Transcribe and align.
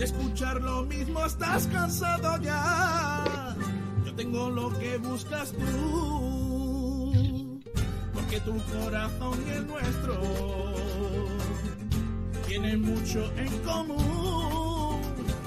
de 0.00 0.06
escuchar 0.06 0.60
lo 0.62 0.86
mismo 0.86 1.26
estás 1.26 1.66
cansado 1.66 2.40
ya. 2.40 3.54
Yo 4.06 4.14
tengo 4.14 4.48
lo 4.48 4.72
que 4.78 4.96
buscas 4.96 5.52
tú, 5.52 7.60
porque 8.14 8.40
tu 8.40 8.56
corazón 8.72 9.38
y 9.46 9.50
el 9.50 9.66
nuestro 9.66 10.14
tienen 12.48 12.80
mucho 12.80 13.30
en 13.36 13.58
común. 13.58 15.02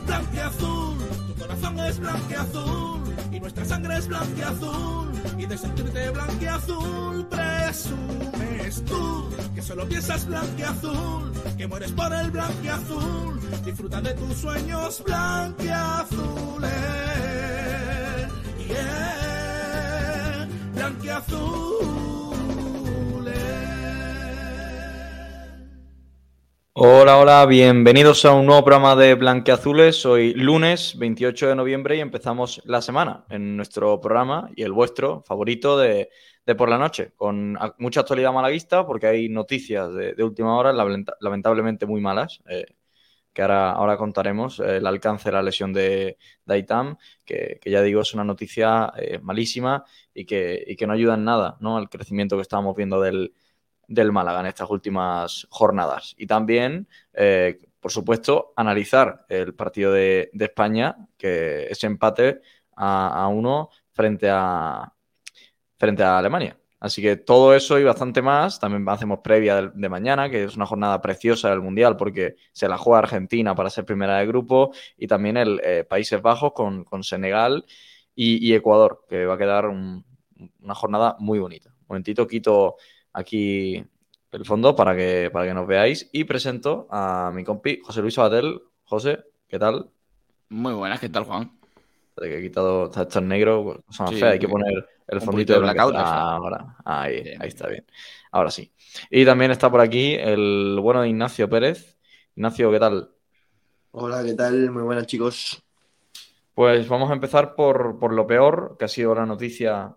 Blanqueazul, 0.05 0.97
tu 1.27 1.33
corazón 1.41 1.79
es 1.79 1.99
blanqueazul 1.99 3.01
y 3.31 3.39
nuestra 3.39 3.65
sangre 3.65 3.97
es 3.97 4.07
blanqueazul 4.07 5.11
y 5.39 5.47
de 5.47 5.57
sentirte 5.57 6.11
blanqueazul 6.11 7.25
presumes 7.25 8.85
tú 8.85 9.29
que 9.55 9.63
solo 9.63 9.89
piensas 9.89 10.27
blanqueazul, 10.27 11.32
que 11.57 11.67
mueres 11.67 11.91
por 11.91 12.11
el 12.13 12.31
blanqueazul, 12.31 13.39
disfruta 13.63 14.01
de 14.01 14.13
tus 14.13 14.35
sueños 14.37 15.03
blanqueazules. 15.05 16.71
Yeah, 18.67 20.47
blanqueazules. 20.73 21.93
Hola, 26.75 27.17
hola, 27.17 27.45
bienvenidos 27.45 28.25
a 28.25 28.33
un 28.33 28.47
nuevo 28.47 28.63
programa 28.63 28.95
de 28.95 29.13
Blanqueazules. 29.13 30.05
Hoy 30.07 30.33
lunes 30.33 30.97
28 30.97 31.49
de 31.49 31.55
noviembre 31.55 31.97
y 31.97 31.99
empezamos 31.99 32.61
la 32.65 32.81
semana 32.81 33.25
en 33.29 33.55
nuestro 33.55 34.01
programa 34.01 34.49
y 34.55 34.63
el 34.63 34.71
vuestro 34.71 35.23
favorito 35.27 35.77
de, 35.77 36.09
de 36.45 36.55
por 36.55 36.69
la 36.69 36.77
noche, 36.77 37.13
con 37.15 37.57
mucha 37.77 38.01
actualidad 38.01 38.33
malaguista 38.33 38.85
porque 38.85 39.07
hay 39.07 39.29
noticias 39.29 39.93
de, 39.93 40.23
última 40.23 40.57
hora, 40.57 40.73
lamenta- 40.73 41.15
lamentablemente 41.21 41.85
muy 41.85 42.01
malas, 42.01 42.41
eh, 42.47 42.65
que 43.33 43.41
ahora, 43.41 43.71
ahora 43.71 43.97
contaremos 43.97 44.59
eh, 44.59 44.77
el 44.77 44.87
alcance 44.87 45.29
de 45.29 45.33
la 45.33 45.43
lesión 45.43 45.73
de, 45.73 46.17
de 46.45 46.53
Aitam, 46.53 46.97
que, 47.25 47.59
ya 47.65 47.81
digo 47.81 48.01
es 48.01 48.13
una 48.13 48.23
noticia 48.23 48.91
eh, 48.97 49.19
malísima 49.21 49.85
y 50.13 50.25
que, 50.25 50.63
y 50.67 50.75
que 50.75 50.87
no 50.87 50.93
ayuda 50.93 51.15
en 51.15 51.25
nada 51.25 51.57
¿no? 51.61 51.77
al 51.77 51.89
crecimiento 51.89 52.35
que 52.35 52.43
estábamos 52.43 52.75
viendo 52.75 53.01
del, 53.01 53.33
del 53.87 54.11
Málaga 54.11 54.41
en 54.41 54.47
estas 54.47 54.69
últimas 54.69 55.47
jornadas. 55.49 56.15
Y 56.17 56.27
también, 56.27 56.87
por 57.79 57.91
supuesto, 57.91 58.53
analizar 58.55 59.25
el 59.29 59.53
partido 59.55 59.91
de, 59.91 60.29
España, 60.33 60.95
que 61.17 61.67
ese 61.69 61.87
empate 61.87 62.41
a 62.75 63.27
uno 63.27 63.69
frente 63.91 64.29
a, 64.29 64.93
frente 65.83 66.03
a 66.03 66.17
Alemania. 66.17 66.57
Así 66.79 67.01
que 67.01 67.15
todo 67.17 67.53
eso 67.55 67.77
y 67.79 67.83
bastante 67.83 68.21
más. 68.21 68.59
También 68.59 68.87
hacemos 68.87 69.19
previa 69.19 69.61
de, 69.61 69.71
de 69.73 69.89
mañana, 69.89 70.29
que 70.29 70.43
es 70.45 70.55
una 70.55 70.65
jornada 70.65 71.01
preciosa 71.01 71.49
del 71.49 71.61
Mundial 71.61 71.95
porque 71.97 72.35
se 72.51 72.67
la 72.67 72.77
juega 72.77 72.99
Argentina 72.99 73.53
para 73.55 73.69
ser 73.69 73.85
primera 73.85 74.17
de 74.17 74.25
grupo 74.27 74.71
y 74.97 75.07
también 75.07 75.37
el 75.37 75.59
eh, 75.63 75.83
Países 75.83 76.21
Bajos 76.21 76.53
con, 76.53 76.83
con 76.83 77.03
Senegal 77.03 77.65
y, 78.15 78.45
y 78.45 78.53
Ecuador, 78.53 79.05
que 79.09 79.25
va 79.25 79.35
a 79.35 79.37
quedar 79.37 79.65
un- 79.67 80.05
una 80.61 80.75
jornada 80.75 81.15
muy 81.19 81.39
bonita. 81.39 81.69
Un 81.81 81.85
momentito, 81.89 82.27
quito 82.27 82.75
aquí 83.13 83.83
el 84.31 84.45
fondo 84.45 84.75
para 84.75 84.95
que, 84.95 85.29
para 85.31 85.45
que 85.45 85.53
nos 85.53 85.67
veáis 85.67 86.09
y 86.11 86.23
presento 86.23 86.87
a 86.91 87.31
mi 87.33 87.43
compi 87.43 87.79
José 87.83 88.01
Luis 88.01 88.17
Abatel. 88.17 88.61
José, 88.83 89.19
¿qué 89.47 89.57
tal? 89.59 89.89
Muy 90.49 90.73
buenas, 90.73 90.99
¿qué 90.99 91.09
tal, 91.09 91.23
Juan? 91.23 91.51
Que 92.17 92.37
he 92.37 92.41
quitado 92.41 92.85
está 92.85 93.03
esto 93.03 93.19
en 93.19 93.27
negro, 93.27 93.83
más 93.87 94.09
Sí, 94.09 94.15
fea, 94.17 94.29
hay 94.31 94.39
que 94.39 94.47
poner 94.47 94.85
el 95.07 95.21
fondito 95.21 95.53
de 95.53 95.59
blackout. 95.59 95.95
Ah, 95.97 96.35
ahora, 96.35 96.75
ahí, 96.85 97.21
Bien, 97.23 97.41
ahí 97.41 97.47
está 97.49 97.67
bien. 97.67 97.85
Ahora 98.31 98.51
sí. 98.51 98.71
Y 99.09 99.25
también 99.25 99.51
está 99.51 99.69
por 99.69 99.81
aquí 99.81 100.15
el 100.15 100.77
bueno 100.81 101.01
de 101.01 101.09
Ignacio 101.09 101.49
Pérez. 101.49 101.97
Ignacio, 102.35 102.71
¿qué 102.71 102.79
tal? 102.79 103.09
Hola, 103.91 104.23
¿qué 104.23 104.33
tal? 104.33 104.71
Muy 104.71 104.83
buenas, 104.83 105.05
chicos. 105.07 105.63
Pues 106.53 106.87
vamos 106.87 107.09
a 107.09 107.13
empezar 107.13 107.55
por, 107.55 107.97
por 107.99 108.13
lo 108.13 108.27
peor, 108.27 108.75
que 108.77 108.85
ha 108.85 108.87
sido 108.87 109.15
la 109.15 109.25
noticia 109.25 109.95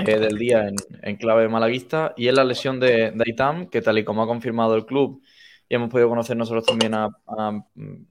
eh, 0.00 0.18
del 0.18 0.36
día 0.38 0.68
en, 0.68 0.76
en 1.02 1.16
clave 1.16 1.48
malaguista, 1.48 2.14
y 2.16 2.28
es 2.28 2.34
la 2.34 2.44
lesión 2.44 2.80
de, 2.80 3.12
de 3.12 3.24
Aitam, 3.26 3.68
que 3.68 3.82
tal 3.82 3.98
y 3.98 4.04
como 4.04 4.22
ha 4.22 4.26
confirmado 4.26 4.74
el 4.74 4.86
club, 4.86 5.22
y 5.68 5.74
hemos 5.76 5.90
podido 5.90 6.08
conocer 6.08 6.36
nosotros 6.36 6.64
también 6.66 6.94
a, 6.94 7.06
a- 7.26 7.64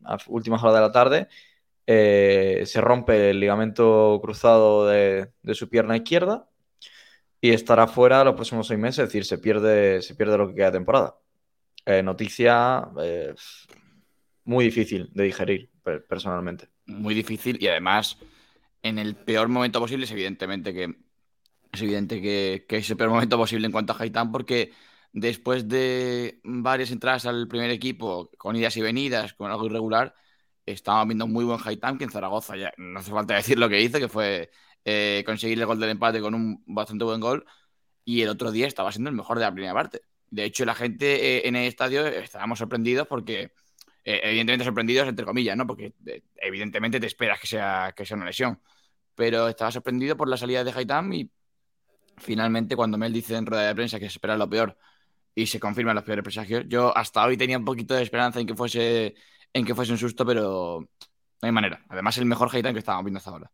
a 0.06 0.18
últimas 0.28 0.64
horas 0.64 0.76
de 0.76 0.82
la 0.82 0.92
tarde, 0.92 1.28
eh, 1.88 2.64
se 2.66 2.82
rompe 2.82 3.32
el 3.32 3.40
ligamento 3.40 4.20
cruzado 4.22 4.88
de, 4.88 5.32
de 5.42 5.56
su 5.56 5.70
pierna 5.70 5.98
izquierda 5.98 6.50
y 7.42 7.52
estará 7.52 7.88
fuera 7.88 8.24
los 8.24 8.36
próximos 8.36 8.68
seis 8.68 8.80
meses, 8.80 9.00
es 9.00 9.10
decir, 9.10 9.26
se 9.26 9.38
pierde, 9.38 10.02
se 10.02 10.16
pierde 10.16 10.38
lo 10.38 10.48
que 10.48 10.56
queda 10.56 10.68
de 10.68 10.78
temporada. 10.78 11.18
Eh, 11.86 12.04
noticia 12.04 12.90
eh, 13.02 13.34
muy 14.44 14.66
difícil 14.66 15.10
de 15.14 15.24
digerir, 15.24 15.70
per- 15.84 16.06
personalmente. 16.06 16.68
Muy 16.86 17.16
difícil 17.16 17.58
y 17.62 17.68
además 17.68 18.18
en 18.84 19.00
el 19.00 19.16
peor 19.16 19.48
momento 19.48 19.80
posible 19.80 20.06
es 20.06 20.12
evidentemente 20.12 20.74
que 20.74 20.96
es 21.72 21.82
evidente 21.82 22.22
que, 22.22 22.66
que 22.68 22.78
es 22.78 22.90
el 22.90 22.98
peor 22.98 23.10
momento 23.10 23.38
posible 23.38 23.66
en 23.66 23.72
cuanto 23.72 23.94
a 23.94 23.98
Haitán 24.00 24.32
porque 24.32 24.72
después 25.14 25.68
de 25.68 26.40
varias 26.44 26.92
entradas 26.92 27.26
al 27.26 27.48
primer 27.48 27.72
equipo 27.72 28.32
con 28.38 28.56
idas 28.56 28.78
y 28.78 28.82
venidas, 28.82 29.34
con 29.34 29.52
algo 29.52 29.66
irregular, 29.66 30.14
estábamos 30.68 31.08
viendo 31.08 31.28
muy 31.28 31.46
buen 31.46 31.60
Haitán 31.64 31.98
que 31.98 32.04
en 32.04 32.12
Zaragoza 32.12 32.56
ya 32.56 32.72
no 32.78 33.00
hace 33.00 33.12
falta 33.12 33.36
decir 33.36 33.58
lo 33.58 33.70
que 33.70 33.82
hizo, 33.82 34.00
que 34.00 34.10
fue 34.10 34.52
eh, 34.86 35.24
conseguir 35.26 35.60
el 35.60 35.66
gol 35.66 35.80
del 35.80 35.90
empate 35.90 36.22
con 36.22 36.36
un 36.36 36.64
bastante 36.68 37.04
buen 37.04 37.20
gol 37.20 37.46
y 38.06 38.22
el 38.22 38.30
otro 38.30 38.52
día 38.52 38.68
estaba 38.68 38.92
siendo 38.92 39.10
el 39.10 39.16
mejor 39.16 39.38
de 39.40 39.46
la 39.46 39.52
primera 39.52 39.74
parte. 39.74 40.02
De 40.30 40.44
hecho, 40.44 40.66
la 40.66 40.76
gente 40.76 41.38
eh, 41.38 41.48
en 41.48 41.56
el 41.56 41.68
estadio 41.68 42.06
estábamos 42.06 42.60
sorprendidos 42.60 43.08
porque 43.08 43.52
eh, 44.10 44.22
evidentemente 44.24 44.64
sorprendidos 44.64 45.08
entre 45.10 45.26
comillas, 45.26 45.58
¿no? 45.58 45.68
Porque 45.68 45.94
eh, 46.06 46.24
evidentemente 46.38 46.98
te 46.98 47.08
esperas 47.08 47.42
que 47.42 47.48
sea, 47.48 47.94
que 47.94 48.06
sea 48.06 48.16
una 48.16 48.26
lesión. 48.26 48.62
Pero 49.16 49.50
estaba 49.50 49.70
sorprendido 49.70 50.16
por 50.16 50.30
la 50.30 50.38
salida 50.38 50.64
de 50.64 50.72
Haitam 50.72 51.12
y 51.12 51.30
finalmente 52.18 52.78
cuando 52.78 52.98
Mel 52.98 53.12
dice 53.12 53.36
en 53.36 53.46
rueda 53.46 53.68
de 53.68 53.76
prensa 53.76 54.00
que 54.00 54.06
se 54.06 54.14
espera 54.14 54.38
lo 54.38 54.50
peor 54.50 54.78
y 55.36 55.48
se 55.48 55.60
confirman 55.60 55.96
los 55.96 56.06
peores 56.06 56.24
presagios, 56.24 56.64
yo 56.70 56.96
hasta 56.98 57.26
hoy 57.26 57.36
tenía 57.36 57.58
un 57.58 57.66
poquito 57.66 57.96
de 57.96 58.04
esperanza 58.04 58.40
en 58.40 58.48
que 58.48 58.56
fuese, 58.56 59.16
en 59.54 59.66
que 59.66 59.76
fuese 59.76 59.92
un 59.92 59.98
susto, 59.98 60.26
pero 60.26 60.80
no 60.82 61.46
hay 61.46 61.52
manera. 61.52 61.84
Además, 61.90 62.18
el 62.18 62.26
mejor 62.26 62.50
Haitam 62.54 62.74
que 62.74 62.80
estábamos 62.80 63.06
viendo 63.06 63.18
hasta 63.20 63.32
ahora. 63.32 63.52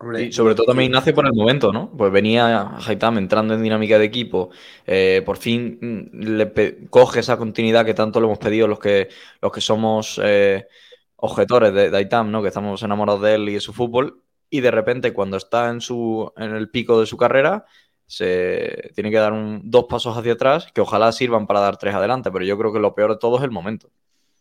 Hombre, 0.00 0.26
Y 0.26 0.32
sobre 0.32 0.54
todo 0.54 0.66
también 0.66 0.90
Ignacio 0.90 1.12
por 1.14 1.26
el 1.26 1.32
momento, 1.32 1.72
¿no? 1.72 1.90
Pues 1.96 2.12
venía 2.12 2.76
Haitam 2.86 3.18
entrando 3.18 3.54
en 3.54 3.62
dinámica 3.62 3.98
de 3.98 4.04
equipo, 4.04 4.50
eh, 4.86 5.22
por 5.26 5.38
fin 5.38 5.78
mm, 6.12 6.18
le 6.36 6.88
coge 6.88 7.20
esa 7.20 7.36
continuidad 7.36 7.84
que 7.84 7.94
tanto 7.94 8.20
le 8.20 8.26
hemos 8.26 8.38
pedido 8.38 8.68
los 8.68 8.78
que, 8.78 9.08
los 9.42 9.50
que 9.52 9.60
somos 9.60 10.20
eh, 10.22 10.68
objetores 11.16 11.72
de, 11.74 11.90
de 11.90 11.96
Aitam, 11.96 12.30
¿no? 12.30 12.42
Que 12.42 12.48
estamos 12.48 12.80
enamorados 12.84 13.22
de 13.22 13.34
él 13.34 13.48
y 13.48 13.54
de 13.54 13.60
su 13.60 13.72
fútbol, 13.72 14.22
y 14.50 14.60
de 14.60 14.70
repente 14.70 15.12
cuando 15.12 15.36
está 15.36 15.68
en, 15.70 15.80
su, 15.80 16.32
en 16.36 16.54
el 16.54 16.70
pico 16.70 17.00
de 17.00 17.06
su 17.06 17.16
carrera, 17.16 17.64
se 18.06 18.90
tiene 18.94 19.10
que 19.10 19.16
dar 19.18 19.32
un- 19.32 19.62
dos 19.64 19.86
pasos 19.88 20.16
hacia 20.16 20.34
atrás, 20.34 20.70
que 20.72 20.80
ojalá 20.80 21.10
sirvan 21.12 21.46
para 21.48 21.60
dar 21.60 21.76
tres 21.76 21.94
adelante, 21.94 22.30
pero 22.30 22.44
yo 22.44 22.56
creo 22.56 22.72
que 22.72 22.78
lo 22.80 22.94
peor 22.94 23.10
de 23.12 23.18
todo 23.18 23.36
es 23.38 23.42
el 23.44 23.50
momento. 23.50 23.90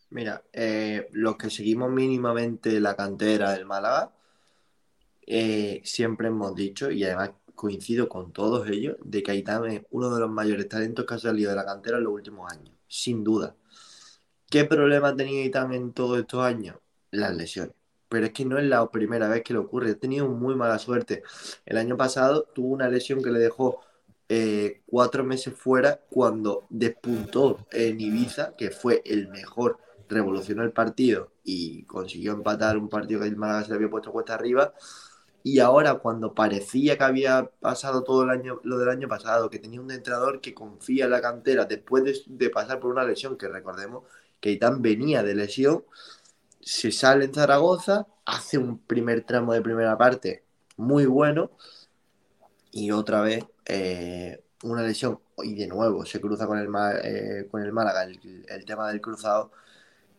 Mira, 0.10 0.44
eh, 0.54 1.10
los 1.12 1.36
que 1.38 1.50
seguimos 1.50 1.92
mínimamente 1.92 2.80
la 2.80 2.96
cantera 2.96 3.52
del 3.52 3.66
Málaga, 3.66 4.14
eh, 5.26 5.82
siempre 5.84 6.30
hemos 6.30 6.56
dicho, 6.56 6.90
y 6.90 7.04
además 7.04 7.32
coincido 7.56 8.08
con 8.08 8.32
todos 8.32 8.70
ellos, 8.70 8.96
de 9.04 9.22
que 9.24 9.32
Aitán 9.32 9.66
es 9.66 9.82
uno 9.92 10.14
de 10.14 10.22
los 10.22 10.30
mayores 10.30 10.70
talentos 10.70 11.06
que 11.06 11.16
ha 11.16 11.20
salido 11.20 11.50
de 11.50 11.58
la 11.58 11.66
cantera 11.66 11.98
en 11.98 12.06
los 12.06 12.14
últimos 12.14 12.52
años, 12.52 12.74
sin 12.88 13.24
duda. 13.24 13.56
¿Qué 14.50 14.64
problema 14.64 15.16
tenido 15.16 15.44
Aitán 15.44 15.74
en 15.74 15.92
todos 15.92 16.20
estos 16.20 16.42
años? 16.44 16.78
Las 17.12 17.36
lesiones. 17.36 17.76
Pero 18.10 18.28
es 18.28 18.32
que 18.32 18.46
no 18.46 18.58
es 18.58 18.66
la 18.66 18.90
primera 18.90 19.28
vez 19.28 19.44
que 19.44 19.54
le 19.54 19.60
ocurre, 19.60 19.92
ha 19.92 19.96
tenido 19.96 20.30
muy 20.30 20.56
mala 20.56 20.80
suerte. 20.80 21.24
El 21.66 21.78
año 21.78 21.98
pasado 21.98 22.44
tuvo 22.44 22.70
una 22.70 22.88
lesión 22.88 23.22
que 23.22 23.32
le 23.32 23.40
dejó 23.40 23.82
eh, 24.30 24.82
cuatro 24.86 25.24
meses 25.26 25.54
fuera 25.54 26.00
cuando 26.10 26.66
despuntó 26.70 27.68
en 27.72 28.00
Ibiza, 28.00 28.56
que 28.56 28.72
fue 28.72 29.02
el 29.06 29.28
mejor, 29.30 29.80
revolucionó 30.10 30.64
el 30.64 30.72
partido 30.72 31.32
y 31.44 31.84
consiguió 31.84 32.34
empatar 32.34 32.78
un 32.78 32.90
partido 32.90 33.22
que 33.22 33.28
el 33.28 33.38
Málaga 33.38 33.64
se 33.64 33.70
le 33.70 33.76
había 33.76 33.90
puesto 33.90 34.12
cuesta 34.12 34.34
arriba. 34.34 34.74
Y 35.44 35.60
ahora, 35.60 35.96
cuando 35.96 36.34
parecía 36.34 36.98
que 36.98 37.04
había 37.04 37.50
pasado 37.62 38.04
todo 38.04 38.24
el 38.24 38.30
año, 38.32 38.60
lo 38.64 38.78
del 38.80 38.90
año 38.90 39.08
pasado, 39.08 39.50
que 39.50 39.60
tenía 39.60 39.80
un 39.82 39.92
entrenador 39.92 40.42
que 40.42 40.54
confía 40.54 41.06
en 41.06 41.12
la 41.12 41.22
cantera 41.22 41.66
después 41.66 42.04
de, 42.28 42.50
pasar 42.50 42.80
por 42.80 42.92
una 42.92 43.06
lesión, 43.06 43.38
que 43.38 43.48
recordemos 43.48 44.04
que 44.42 44.52
Itán 44.52 44.82
venía 44.82 45.24
de 45.24 45.36
lesión, 45.36 45.86
se 46.62 46.92
sale 46.92 47.26
en 47.26 47.34
Zaragoza, 47.34 48.08
hace 48.26 48.58
un 48.58 48.80
primer 48.80 49.24
tramo 49.24 49.54
de 49.54 49.62
primera 49.62 49.98
parte 49.98 50.44
muy 50.76 51.06
bueno 51.06 51.52
y 52.72 52.92
otra 52.92 53.22
vez 53.22 53.46
eh, 53.66 54.44
una 54.64 54.84
lesión 54.84 55.20
y 55.44 55.56
de 55.56 55.68
nuevo 55.68 56.06
se 56.06 56.20
cruza 56.20 56.46
con 56.46 56.60
el, 56.60 56.68
eh, 57.04 57.48
con 57.50 57.64
el 57.64 57.72
Málaga 57.72 58.04
el 58.04 58.66
tema 58.66 58.90
del 58.90 59.02
cruzado 59.02 59.52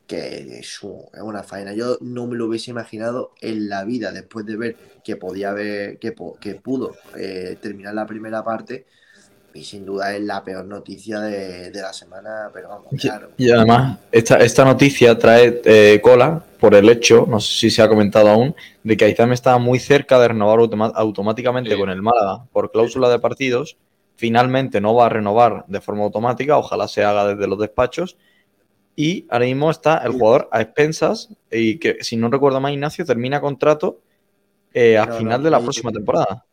que 0.08 0.58
es, 0.60 0.82
un- 0.82 1.04
es 1.14 1.22
una 1.22 1.44
faena. 1.44 1.74
Yo 1.74 1.98
no 2.00 2.26
me 2.26 2.36
lo 2.36 2.46
hubiese 2.46 2.72
imaginado 2.72 3.32
en 3.40 3.68
la 3.68 3.84
vida 3.84 4.10
después 4.12 4.46
de 4.46 4.56
ver 4.56 4.76
que 5.04 5.16
podía 5.16 5.50
haber, 5.50 5.98
que, 6.00 6.12
po- 6.12 6.36
que 6.40 6.56
pudo 6.56 6.94
eh, 7.16 7.56
terminar 7.62 7.94
la 7.94 8.06
primera 8.06 8.42
parte 8.44 8.86
mí 9.54 9.64
sin 9.64 9.86
duda 9.86 10.14
es 10.14 10.22
la 10.22 10.44
peor 10.44 10.64
noticia 10.66 11.20
de, 11.20 11.70
de 11.70 11.80
la 11.82 11.92
semana, 11.92 12.50
pero 12.52 12.68
vamos, 12.68 12.88
claro. 13.00 13.30
Y 13.38 13.50
además, 13.50 13.98
esta, 14.12 14.36
esta 14.38 14.64
noticia 14.64 15.18
trae 15.18 15.62
eh, 15.64 16.00
cola 16.02 16.44
por 16.60 16.74
el 16.74 16.88
hecho, 16.90 17.26
no 17.28 17.40
sé 17.40 17.58
si 17.58 17.70
se 17.70 17.82
ha 17.82 17.88
comentado 17.88 18.28
aún, 18.28 18.54
de 18.82 18.96
que 18.96 19.06
Aizam 19.06 19.32
estaba 19.32 19.58
muy 19.58 19.78
cerca 19.78 20.18
de 20.18 20.28
renovar 20.28 20.58
automa- 20.58 20.92
automáticamente 20.94 21.70
Sí. 21.70 21.78
con 21.78 21.88
el 21.90 22.02
Málaga 22.02 22.44
por 22.52 22.70
cláusula 22.70 23.08
de 23.08 23.18
partidos. 23.20 23.78
Finalmente 24.16 24.80
no 24.80 24.94
va 24.94 25.06
a 25.06 25.08
renovar 25.08 25.64
de 25.68 25.80
forma 25.80 26.02
automática, 26.04 26.58
ojalá 26.58 26.88
se 26.88 27.04
haga 27.04 27.26
desde 27.34 27.46
los 27.48 27.58
despachos. 27.58 28.16
Y 28.98 29.26
ahora 29.30 29.44
mismo 29.46 29.70
está 29.70 29.98
el 29.98 30.12
jugador 30.12 30.48
a 30.52 30.60
expensas 30.60 31.28
y 31.52 31.78
que, 31.78 31.98
si 32.02 32.16
no 32.16 32.30
recuerdo 32.30 32.60
mal, 32.60 32.72
Ignacio 32.74 33.04
termina 33.06 33.40
contrato 33.40 34.00
eh, 34.74 34.98
a 34.98 35.08
No, 35.08 35.20
no, 35.22 35.32
final 35.32 35.42
de 35.42 35.50
la 35.50 35.62
próxima 35.62 35.92
temporada. 35.92 36.46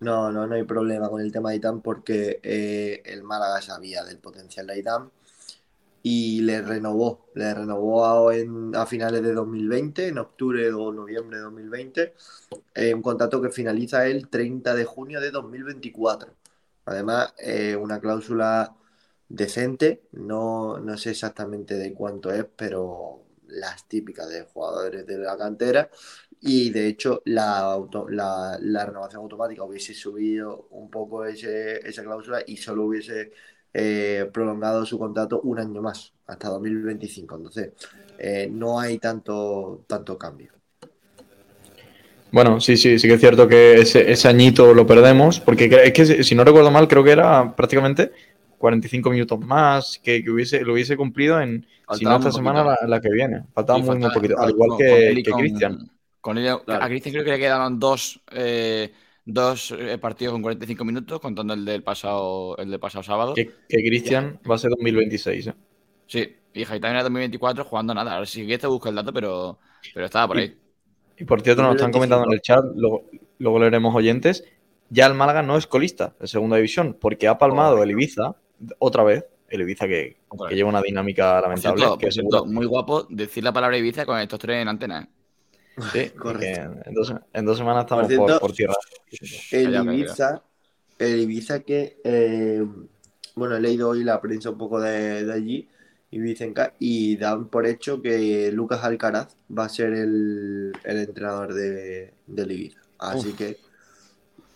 No, 0.00 0.32
no, 0.32 0.46
no 0.46 0.54
hay 0.54 0.62
problema 0.64 1.10
con 1.10 1.20
el 1.20 1.30
tema 1.30 1.50
de 1.50 1.56
Itam 1.56 1.82
porque 1.82 2.40
eh, 2.42 3.02
el 3.04 3.22
Málaga 3.22 3.60
sabía 3.60 4.02
del 4.04 4.18
potencial 4.18 4.66
de 4.66 4.78
Itam 4.78 5.10
y 6.02 6.42
le 6.42 6.62
renovó, 6.62 7.26
le 7.34 7.54
renovó 7.54 8.28
a, 8.30 8.36
en- 8.36 8.74
a 8.76 8.86
finales 8.86 9.22
de 9.22 9.34
2020, 9.34 10.08
en 10.08 10.18
octubre 10.18 10.72
o 10.72 10.92
noviembre 10.92 11.38
de 11.38 11.44
2020, 11.44 12.14
eh, 12.74 12.94
un 12.94 13.02
contrato 13.02 13.42
que 13.42 13.50
finaliza 13.50 14.06
el 14.06 14.28
30 14.28 14.74
de 14.74 14.84
junio 14.86 15.20
de 15.20 15.30
2024. 15.32 16.34
Además, 16.86 17.34
eh, 17.38 17.76
una 17.76 18.00
cláusula 18.00 18.76
decente, 19.30 20.02
no, 20.12 20.78
no 20.78 20.98
sé 20.98 21.10
exactamente 21.10 21.74
de 21.74 21.94
cuánto 21.94 22.32
es, 22.32 22.44
pero 22.56 23.22
las 23.46 23.88
típicas 23.88 24.28
de 24.28 24.42
jugadores 24.42 25.06
de 25.06 25.18
la 25.18 25.36
cantera. 25.38 25.88
Y 26.40 26.70
de 26.70 26.88
hecho, 26.88 27.22
la, 27.26 27.78
renovación 28.86 29.22
automática 29.22 29.64
hubiese 29.64 29.94
subido 29.94 30.68
un 30.70 30.90
poco 30.90 31.24
ese- 31.24 31.78
esa 31.88 32.02
cláusula 32.02 32.42
y 32.46 32.56
solo 32.56 32.84
hubiese 32.86 33.32
eh, 33.72 34.28
prolongado 34.32 34.84
su 34.84 34.98
contrato 34.98 35.40
un 35.42 35.58
año 35.60 35.80
más, 35.82 36.12
hasta 36.26 36.48
2025. 36.48 37.36
Entonces, 37.36 37.72
eh, 38.18 38.48
no 38.50 38.80
hay 38.80 38.98
tanto, 38.98 39.84
tanto 39.86 40.18
cambio. 40.18 40.52
Bueno, 42.32 42.60
sí, 42.60 42.76
sí, 42.76 42.98
sí 42.98 43.08
que 43.08 43.14
es 43.14 43.20
cierto 43.20 43.48
que 43.48 43.74
ese, 43.80 44.28
añito 44.28 44.72
lo 44.72 44.86
perdemos, 44.86 45.40
porque 45.40 45.64
es 45.84 45.92
que 45.92 46.22
si 46.22 46.34
no 46.36 46.44
recuerdo 46.44 46.70
mal, 46.70 46.86
creo 46.86 47.02
que 47.02 47.10
era 47.10 47.56
prácticamente 47.56 48.12
45 48.60 49.10
minutos 49.10 49.40
más 49.40 49.98
que, 50.04 50.22
que 50.22 50.30
hubiese, 50.30 50.60
lo 50.60 50.74
hubiese 50.74 50.94
cumplido 50.94 51.40
en, 51.40 51.66
si 51.94 52.04
no 52.04 52.16
esta 52.18 52.30
semana, 52.30 52.62
la, 52.62 52.76
la 52.86 53.00
que 53.00 53.08
viene. 53.10 53.44
Faltaba 53.54 53.78
Y 53.78 53.82
muy, 53.82 53.98
poquito. 54.12 54.38
Al 54.38 54.50
igual 54.50 54.68
con 54.68 54.78
que, 54.78 55.22
que 55.24 55.32
Cristian. 55.32 55.90
con 56.20 56.36
él- 56.36 56.58
Claro. 56.66 56.84
A 56.84 56.88
Cristian 56.88 57.14
creo 57.14 57.24
que 57.24 57.30
le 57.30 57.38
quedaban 57.38 57.78
dos, 57.78 58.20
eh, 58.32 58.92
dos 59.24 59.74
eh, 59.78 59.96
partidos 59.96 60.32
con 60.32 60.42
45 60.42 60.84
minutos, 60.84 61.20
contando 61.20 61.54
el 61.54 61.64
del 61.64 61.82
pasado, 61.82 62.54
el 62.58 62.70
del 62.70 62.78
pasado 62.78 63.02
sábado. 63.02 63.32
Que, 63.32 63.46
que 63.66 63.78
Cristian 63.78 64.38
va 64.48 64.56
a 64.56 64.58
ser 64.58 64.68
2026. 64.72 65.46
¿eh? 65.46 65.54
Sí, 66.06 66.36
y 66.52 66.64
Haitán 66.64 66.90
era 66.92 67.02
2024 67.04 67.64
jugando 67.64 67.94
nada. 67.94 68.12
Ahora 68.12 68.26
sí 68.26 68.46
que 68.46 68.58
te 68.58 68.66
busco 68.66 68.90
el 68.90 68.94
dato, 68.96 69.10
pero, 69.10 69.58
pero 69.94 70.04
estaba 70.04 70.28
por 70.28 70.36
ahí. 70.36 70.54
Y 71.16 71.24
por 71.24 71.40
cierto, 71.40 71.62
nos 71.62 71.76
están 71.76 71.92
2025. 71.92 71.92
comentando 71.92 72.26
en 72.26 72.32
el 72.34 72.42
chat, 72.42 72.64
luego, 72.76 73.06
luego 73.38 73.58
leeremos 73.58 73.94
oyentes. 73.94 74.44
Ya 74.90 75.06
el 75.06 75.14
Málaga 75.14 75.40
no 75.42 75.56
es 75.56 75.66
colista 75.66 76.14
de 76.20 76.26
segunda 76.26 76.56
división, 76.56 76.98
porque 77.00 77.26
ha 77.26 77.38
palmado 77.38 77.82
el 77.82 77.90
Ibiza 77.92 78.34
otra 78.78 79.02
vez. 79.04 79.24
El 79.48 79.62
Ibiza 79.62 79.88
que, 79.88 80.16
lleva 80.50 80.68
una 80.68 80.80
dinámica 80.80 81.34
Por 81.34 81.42
lamentable. 81.42 81.78
cierto, 81.78 81.98
que 81.98 82.06
por 82.06 82.12
cierto, 82.12 82.36
seguro- 82.38 82.52
muy 82.52 82.66
guapo 82.66 83.02
decir 83.10 83.42
la 83.42 83.52
palabra 83.52 83.76
Ibiza 83.78 84.06
con 84.06 84.18
estos 84.20 84.38
tres 84.38 84.62
en 84.62 84.68
antena. 84.68 85.02
¿eh? 85.02 85.08
sí, 85.92 86.10
Correcto. 86.10 86.80
en, 86.84 86.94
dos, 86.94 87.14
en 87.32 87.44
dos 87.44 87.58
semanas 87.58 87.84
estamos 87.84 88.06
Por 88.06 88.16
por, 88.16 88.26
cierto, 88.28 88.40
por 88.40 88.52
tierra. 88.52 88.74
El. 89.50 89.74
Ibiza, 89.74 90.42
el 90.98 91.20
Ibiza 91.20 91.60
que, 91.60 91.98
eh, 92.04 92.64
bueno, 93.34 93.56
he 93.56 93.60
leído 93.60 93.88
hoy 93.88 94.04
la 94.04 94.20
prensa 94.20 94.50
un 94.50 94.58
poco 94.58 94.80
de, 94.80 95.24
de 95.24 95.32
allí, 95.32 95.68
y 96.78 97.16
dan 97.16 97.48
por 97.48 97.66
hecho 97.66 98.02
que 98.02 98.50
Lucas 98.52 98.84
Alcaraz 98.84 99.36
va 99.56 99.64
a 99.64 99.68
ser 99.68 99.92
el, 99.94 100.72
el 100.84 100.98
entrenador 100.98 101.54
de, 101.54 102.14
del 102.26 102.52
Ibiza. 102.52 102.80
Así 102.98 103.28
Uf. 103.30 103.36
que, 103.36 103.56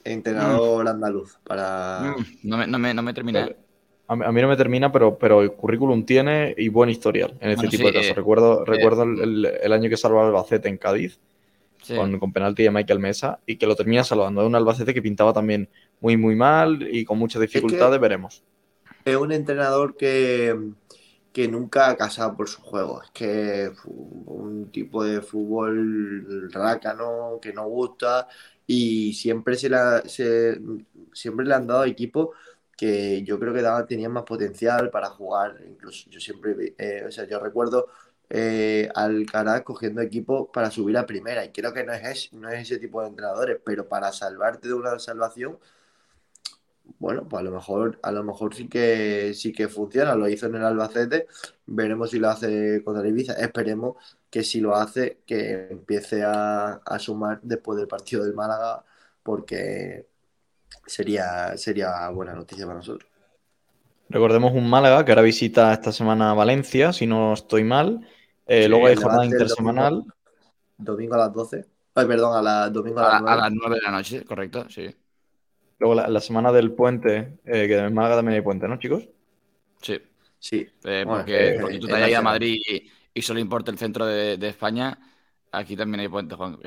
entrenador 0.05 0.87
andaluz 0.87 1.39
para... 1.45 2.15
Mm, 2.17 2.49
no, 2.49 2.57
me, 2.59 2.67
no, 2.67 2.79
me, 2.79 2.95
no 2.95 3.03
me 3.03 3.15
termina. 3.15 3.49
A 4.07 4.17
mí, 4.17 4.25
a 4.25 4.33
mí 4.33 4.41
no 4.43 4.49
me 4.49 4.57
termina, 4.57 4.93
pero, 4.93 5.19
pero 5.19 5.41
el 5.43 5.53
currículum 5.53 6.05
tiene 6.05 6.55
y 6.59 6.69
buen 6.69 6.91
historial 6.91 7.37
en 7.41 7.51
este 7.51 7.67
Bueno, 7.67 7.71
tipo 7.71 7.87
sí, 7.87 7.89
de 7.89 7.95
casos. 7.95 8.11
eh, 8.11 8.15
recuerdo 8.15 8.65
recuerdo 8.65 9.03
el, 9.05 9.21
el- 9.21 9.47
el 9.63 9.73
año 9.73 9.89
que 9.89 9.97
salvó 9.97 10.21
al 10.21 10.27
Albacete 10.29 10.69
en 10.69 10.77
Cádiz 10.79 11.21
Sí. 11.83 11.95
con, 11.95 12.19
con 12.19 12.33
penalti 12.33 12.63
de 12.65 12.71
Michael 12.73 13.01
Mesa 13.01 13.41
y 13.47 13.57
que 13.57 13.67
lo 13.67 13.77
termina 13.77 14.05
salvando 14.05 14.43
de 14.43 14.49
un 14.49 14.55
Albacete 14.57 14.95
que 14.95 15.03
pintaba 15.03 15.33
también 15.33 15.69
muy, 16.01 16.17
muy 16.17 16.37
mal 16.37 16.87
y 16.91 17.05
con 17.05 17.19
muchas 17.19 17.43
dificultades. 17.43 18.01
Veremos. 18.01 18.45
Es 19.05 19.17
un 19.17 19.33
entrenador 19.33 19.97
que, 19.97 20.57
que 21.33 21.49
nunca 21.49 21.91
ha 21.91 21.97
casado 21.97 22.37
por 22.37 22.49
su 22.49 22.61
juego. 22.63 23.03
Es 23.03 23.11
que 23.11 23.71
un 23.87 24.71
tipo 24.73 25.05
de 25.05 25.21
fútbol 25.23 26.51
rácano 26.53 27.39
que 27.41 27.53
no 27.53 27.67
gusta 27.69 28.29
y 28.67 29.13
siempre 29.15 29.57
se, 29.57 29.69
la, 29.69 30.03
se- 30.07 30.59
siempre 31.13 31.47
le 31.47 31.55
han 31.55 31.67
dado 31.67 31.85
equipos 31.85 32.31
que 32.77 33.23
yo 33.25 33.39
creo 33.39 33.53
que 33.55 33.63
daban, 33.63 33.87
tenían 33.87 34.13
más 34.13 34.25
potencial 34.25 34.91
para 34.91 35.09
jugar. 35.11 35.61
Incluso 35.67 36.09
yo 36.11 36.21
siempre, 36.21 36.75
eh, 36.79 37.05
o 37.07 37.11
sea, 37.13 37.27
yo 37.27 37.39
recuerdo 37.41 37.89
eh, 38.31 38.89
al 38.95 39.17
Alcaraz 39.17 39.63
cogiendo 39.63 40.01
equipos 40.01 40.49
para 40.53 40.71
subir 40.71 40.97
a 40.97 41.07
primera 41.07 41.45
y 41.45 41.53
creo 41.53 41.73
que 41.73 41.85
no 41.85 41.93
es, 41.93 42.33
no 42.33 42.49
es 42.51 42.63
ese 42.63 42.79
tipo 42.79 43.01
de 43.03 43.09
entrenadores, 43.09 43.59
pero 43.65 43.89
para 43.89 44.13
salvarte 44.13 44.69
de 44.69 44.75
una 44.75 44.99
salvación 44.99 45.59
bueno, 46.99 47.27
pues 47.29 47.41
a 47.41 47.45
lo 47.45 47.51
mejor, 47.51 47.99
a 48.03 48.13
lo 48.13 48.23
mejor 48.25 48.55
sí 48.55 48.69
que 48.69 49.33
sí 49.35 49.53
que 49.53 49.69
funciona. 49.69 50.15
Lo 50.15 50.29
hizo 50.29 50.47
en 50.47 50.57
el 50.57 50.65
Albacete. 50.65 51.27
Veremos 51.67 52.11
si 52.11 52.19
lo 52.19 52.29
hace 52.31 52.83
con 52.85 52.99
el 52.99 53.07
Ibiza. 53.07 53.35
Esperemos 53.35 53.97
que 54.31 54.43
si 54.43 54.61
lo 54.61 54.75
hace, 54.75 55.21
que 55.27 55.69
empiece 55.71 56.23
a, 56.25 56.75
a 56.85 56.99
sumar 56.99 57.41
después 57.43 57.79
del 57.79 57.89
partido 57.89 58.25
del 58.25 58.35
Málaga, 58.35 58.85
porque 59.23 60.07
sería, 60.87 61.57
sería 61.57 62.09
buena 62.11 62.35
noticia 62.35 62.67
para 62.67 62.79
nosotros. 62.79 63.11
Recordemos 64.09 64.53
un 64.53 64.69
Málaga 64.69 65.05
que 65.05 65.13
ahora 65.13 65.23
visita 65.23 65.73
esta 65.73 65.93
semana 65.93 66.35
Valencia, 66.35 66.93
si 66.93 67.07
no 67.07 67.33
estoy 67.35 67.65
mal. 67.65 68.07
Eh, 68.47 68.69
Sí, 68.69 68.69
luego 68.69 68.87
hay 68.87 68.95
el 68.95 68.99
jornada 69.01 69.27
intersemanal. 69.27 69.95
domingo. 69.95 70.15
Domingo 70.79 71.15
a 71.15 71.19
las 71.19 71.33
12. 71.33 71.67
Ay, 71.95 72.07
perdón, 72.07 72.37
a 72.37 72.43
la, 72.43 72.71
domingo 72.71 73.01
a 73.01 73.05
A, 73.05 73.09
las 73.09 73.23
la- 73.23 73.33
a 73.33 73.37
9. 73.37 73.41
las 73.41 73.53
9 73.53 73.77
de 73.77 73.83
la 73.83 73.91
noche, 73.91 74.25
correcto, 74.25 74.69
sí. 74.71 74.89
Luego 75.79 75.95
la, 75.95 76.09
la 76.09 76.21
semana 76.21 76.51
del 76.53 76.73
puente, 76.73 77.39
eh, 77.45 77.69
que 77.69 77.77
en 77.79 77.95
Málaga 77.95 78.17
también 78.17 78.37
hay 78.37 78.43
puente, 78.43 78.67
¿no, 78.69 78.79
chicos? 78.79 79.09
Sí. 79.81 80.01
Sí. 80.39 80.67
Eh, 80.85 81.05
Bueno, 81.05 81.25
porque, 81.25 81.55
eh, 81.57 81.61
porque 81.61 81.79
tú 81.79 81.89
eh, 81.89 81.91
te 81.91 81.97
hayas 81.97 82.11
ido 82.11 82.19
a. 82.19 82.23
Madrid 82.23 82.61
y, 82.67 82.91
y 83.15 83.23
solo 83.23 83.41
importa 83.41 83.71
el 83.71 83.79
centro 83.79 84.07
de, 84.07 84.37
de 84.37 84.49
España, 84.49 84.99
aquí 85.57 85.77
también 85.77 86.01
hay 86.01 86.09
puentes, 86.09 86.37
Juan. 86.37 86.59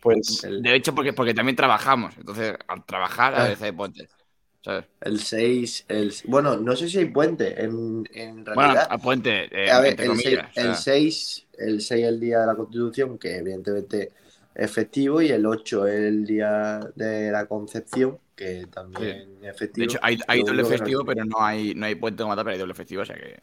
Pues 0.00 0.42
De 0.62 0.74
hecho, 0.74 0.94
porque, 0.94 1.12
porque 1.12 1.34
también 1.34 1.56
trabajamos. 1.56 2.16
Entonces, 2.18 2.54
al 2.68 2.84
trabajar 2.84 3.34
a 3.34 3.44
Ah. 3.44 3.48
veces 3.48 3.62
hay 3.62 3.72
puentes. 3.72 4.08
¿sabes? 4.62 4.86
el 5.02 5.20
6. 5.20 5.84
El, 5.88 6.14
bueno, 6.24 6.56
no 6.56 6.74
sé 6.74 6.88
si 6.88 6.98
hay 6.98 7.04
puente. 7.04 7.62
En, 7.62 8.08
en 8.14 8.44
Bueno, 8.44 8.54
realidad. 8.62 8.86
a 8.88 8.96
puente, 8.96 9.48
eh, 9.64 9.70
A 9.70 9.80
ver, 9.80 9.92
el 9.92 9.96
6, 9.98 10.08
comillas. 10.08 10.50
o 10.50 10.54
sea, 10.54 10.64
el 10.64 10.74
6, 10.76 11.46
el 11.58 11.80
6 11.82 12.02
es 12.02 12.08
el 12.08 12.18
día 12.20 12.40
de 12.40 12.46
la 12.46 12.54
Constitución, 12.54 13.18
que 13.18 13.36
evidentemente 13.36 14.12
es 14.54 14.70
festivo, 14.72 15.20
y 15.20 15.28
el 15.28 15.44
8 15.44 15.86
es 15.86 16.00
el 16.00 16.24
día 16.24 16.80
de 16.94 17.30
la 17.30 17.44
Concepción, 17.44 18.18
que 18.34 18.66
también 18.72 19.36
es 19.42 19.54
festivo. 19.54 19.82
de 19.82 19.84
hecho, 19.84 19.98
hay, 20.00 20.18
hay 20.28 20.40
doble 20.42 20.62
que 20.62 20.62
no- 20.62 20.68
festivo, 20.78 21.04
pero 21.04 21.24
no 21.26 21.42
hay, 21.42 21.74
no 21.74 21.84
hay 21.84 21.96
puente 21.96 22.22
como 22.22 22.34
tal, 22.34 22.44
pero 22.46 22.54
hay 22.54 22.60
doble 22.60 22.72
festivo. 22.74 23.02
O 23.02 23.04
sea 23.04 23.16
que. 23.16 23.38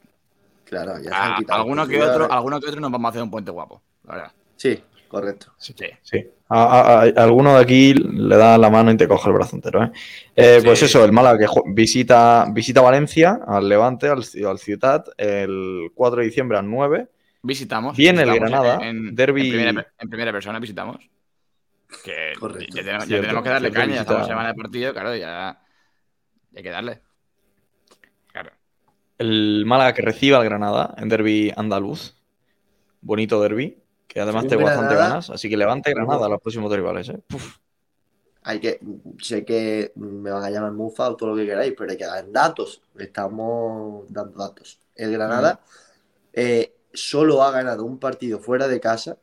Claro, 0.66 0.94
ya 1.04 1.10
se 1.10 1.16
a- 1.16 1.26
han 1.26 1.36
quitado. 1.36 1.60
alguno, 1.62 1.88
que 1.88 2.02
otro, 2.02 2.32
alguno 2.32 2.60
que 2.60 2.68
otro 2.68 2.82
nos 2.82 2.92
vamos 2.92 3.06
a 3.06 3.10
hacer 3.10 3.22
un 3.22 3.30
puente 3.30 3.52
guapo. 3.52 3.80
La 4.08 4.16
verdad. 4.16 4.32
Sí, 4.62 4.80
correcto. 5.08 5.54
Sí. 5.58 5.74
Sí. 6.04 6.24
A, 6.50 6.64
a- 6.64 7.00
a- 7.04 7.24
alguno 7.24 7.56
de 7.56 7.62
aquí 7.64 7.94
le 7.94 8.36
da 8.38 8.58
la 8.58 8.70
mano 8.70 8.92
y 8.92 8.98
te 8.98 9.08
coge 9.08 9.30
el 9.30 9.36
brazo 9.36 9.56
entero. 9.56 9.84
¿eh? 9.86 9.92
Eh, 10.36 10.58
Sí. 10.60 10.66
Pues 10.68 10.84
eso, 10.84 11.04
el 11.04 11.12
Málaga 11.12 11.40
que 11.40 11.48
visita, 11.68 12.46
visita 12.52 12.82
Valencia, 12.82 13.40
al 13.48 13.68
Levante, 13.68 14.08
al, 14.08 14.20
Ci- 14.20 14.48
al 14.48 14.60
Ciutat, 14.60 15.08
el 15.18 15.90
4 15.96 16.20
de 16.20 16.26
diciembre 16.28 16.58
al 16.58 16.70
9. 16.70 17.08
Visitamos. 17.42 17.98
Viene 17.98 18.22
el 18.22 18.36
Granada, 18.36 18.80
En, 18.88 19.16
derbi- 19.16 19.46
en 19.46 19.50
primera, 19.52 19.88
en 19.98 20.10
primera 20.10 20.32
persona 20.32 20.60
visitamos. 20.60 20.98
Que 22.04 22.34
Correcto. 22.40 22.76
ya 22.78 22.84
tenemos, 22.84 23.04
ya 23.04 23.08
Cierto, 23.08 23.22
tenemos 23.24 23.44
que 23.44 23.50
darle 23.50 23.68
cierto, 23.70 23.80
caña. 23.82 23.94
Ya 23.96 24.00
visita- 24.02 24.12
estamos 24.14 24.28
semana 24.28 24.48
de 24.50 24.54
partido, 24.56 24.94
claro, 24.94 25.16
ya. 25.16 25.60
Hay 26.56 26.64
que 26.64 26.70
darle. 26.70 27.02
Claro. 28.32 28.52
El 29.18 29.64
Málaga 29.66 29.94
que 29.94 30.02
reciba 30.02 30.38
al 30.38 30.44
Granada 30.44 30.94
en 30.98 31.10
derby 31.10 31.52
andaluz. 31.56 32.16
Bonito 33.02 33.42
derby, 33.42 33.78
que 34.12 34.20
además 34.20 34.46
tengo 34.48 34.64
bastante 34.64 34.96
ganas. 34.96 35.30
Así 35.30 35.50
que 35.50 35.56
Levante 35.56 35.94
Granada 35.94 36.28
los 36.28 36.42
próximos 36.42 36.74
rivales. 36.74 37.10
¿eh? 37.10 37.20
Hay 38.44 38.60
que, 38.60 38.80
sé 39.20 39.46
que 39.46 39.94
me 39.96 40.30
van 40.32 40.44
a 40.44 40.50
llamar 40.50 40.74
mufa 40.74 41.10
o 41.10 41.16
todo 41.16 41.30
lo 41.30 41.36
que 41.38 41.46
queráis, 41.46 41.74
pero 41.78 41.92
hay 41.92 41.98
que 41.98 42.06
dar 42.06 42.30
datos. 42.30 42.82
Estamos 42.98 44.12
dando 44.12 44.38
datos. 44.38 44.80
El 44.96 45.14
Granada 45.14 45.62
eh, 46.34 46.76
solo 46.94 47.42
ha 47.42 47.52
ganado 47.52 47.86
un 47.86 48.00
partido 48.00 48.40
fuera 48.40 48.68
de 48.68 48.82
casa 48.82 49.18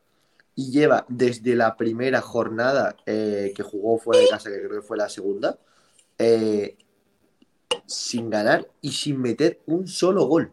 y 0.55 0.71
lleva 0.71 1.05
desde 1.07 1.55
la 1.55 1.77
primera 1.77 2.21
jornada 2.21 2.95
eh, 3.05 3.53
que 3.55 3.61
jugó 3.61 3.99
fuera 3.99 4.21
de 4.21 4.27
casa, 4.27 4.49
que 4.49 4.57
creo 4.57 4.81
que 4.81 4.87
fue 4.87 4.97
la 4.97 5.07
segunda, 5.07 5.59
eh, 6.17 6.77
sin 7.85 8.31
ganar 8.31 8.67
y 8.81 8.91
sin 8.91 9.21
meter 9.21 9.61
un 9.67 9.87
solo 9.87 10.25
gol 10.25 10.51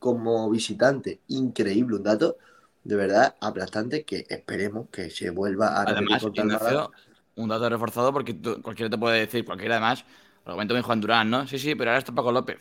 como 0.00 0.50
visitante. 0.50 1.20
Increíble, 1.28 1.96
un 1.96 2.02
dato 2.02 2.36
de 2.84 2.96
verdad 2.96 3.34
aplastante 3.40 4.04
que 4.04 4.26
esperemos 4.28 4.88
que 4.90 5.10
se 5.10 5.30
vuelva 5.30 5.68
a 5.78 5.82
Además, 5.82 6.22
Ignacio, 6.32 6.92
un 7.36 7.48
dato 7.48 7.68
reforzado 7.68 8.12
porque 8.12 8.34
tú- 8.34 8.60
cualquiera 8.62 8.90
te 8.90 8.98
puede 8.98 9.20
decir, 9.20 9.44
cualquiera 9.44 9.76
además, 9.76 10.04
lo 10.44 10.52
comento 10.52 10.74
mi 10.74 10.82
Juan 10.82 11.00
Durán, 11.00 11.30
¿no? 11.30 11.46
Sí, 11.46 11.58
sí, 11.58 11.74
pero 11.74 11.90
ahora 11.90 11.98
está 11.98 12.12
Paco 12.12 12.30
López. 12.30 12.58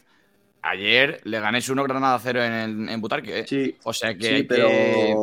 Ayer 0.61 1.19
le 1.25 1.39
gané 1.41 1.59
1 1.69 1.83
Granada 1.83 2.17
0 2.19 2.41
en, 2.41 2.53
el, 2.53 2.89
en 2.89 3.01
Butarque, 3.01 3.39
¿eh? 3.39 3.45
Sí, 3.47 3.75
O 3.83 3.91
sea 3.91 4.17
que 4.17 4.37
sí, 4.37 4.43
pero. 4.43 4.67
que... 4.69 5.15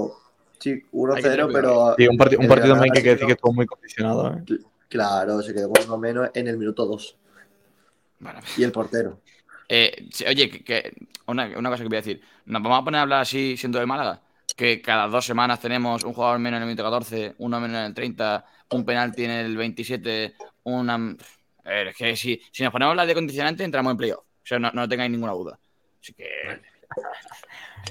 Sí, 0.58 0.70
hay 0.70 0.76
que 0.78 0.88
1-0, 0.92 1.22
tener 1.22 1.46
pero. 1.52 1.94
Sí, 1.96 2.06
un, 2.06 2.10
un 2.10 2.18
partido 2.48 2.74
también 2.74 2.92
que 2.92 2.98
hay 2.98 3.04
que 3.04 3.10
decir 3.10 3.26
que 3.26 3.32
estuvo 3.32 3.52
muy 3.54 3.64
condicionado. 3.64 4.36
¿eh? 4.36 4.58
Claro, 4.90 5.40
se 5.40 5.54
quedó 5.54 5.72
uno 5.84 5.96
menos 5.96 6.28
en 6.34 6.48
el 6.48 6.58
minuto 6.58 6.84
2. 6.84 7.16
Bueno, 8.18 8.40
Y 8.58 8.62
el 8.64 8.72
portero. 8.72 9.18
eh, 9.70 10.10
oye, 10.28 10.50
que, 10.50 10.62
que- 10.62 10.92
una, 11.26 11.46
una 11.56 11.70
cosa 11.70 11.82
que 11.82 11.88
voy 11.88 11.96
a 11.96 12.00
decir. 12.02 12.20
Nos 12.44 12.62
vamos 12.62 12.82
a 12.82 12.84
poner 12.84 12.98
a 12.98 13.02
hablar 13.02 13.20
así 13.22 13.56
siendo 13.56 13.78
de 13.78 13.86
Málaga. 13.86 14.20
Que 14.60 14.82
cada 14.82 15.08
dos 15.08 15.24
semanas 15.24 15.58
tenemos 15.58 16.04
un 16.04 16.12
jugador 16.12 16.38
menos 16.38 16.58
en 16.58 16.64
el 16.64 16.68
minuto 16.68 16.84
14, 16.84 17.34
uno 17.38 17.58
menos 17.60 17.78
en 17.78 17.84
el 17.86 17.94
30, 17.94 18.44
un 18.72 18.84
penalti 18.84 19.24
en 19.24 19.30
el 19.30 19.56
27, 19.56 20.34
una... 20.64 20.96
A 21.64 21.68
ver, 21.70 21.88
es 21.88 21.96
que 21.96 22.14
si, 22.14 22.38
si 22.52 22.62
nos 22.62 22.70
ponemos 22.70 22.90
hablar 22.90 23.06
de 23.06 23.14
condicionante 23.14 23.64
entramos 23.64 23.90
en 23.92 23.96
playoff. 23.96 24.18
O 24.20 24.44
sea, 24.44 24.58
no, 24.58 24.70
no 24.72 24.86
tengáis 24.86 25.10
ninguna 25.10 25.32
duda. 25.32 25.58
Así 26.02 26.12
que... 26.12 26.26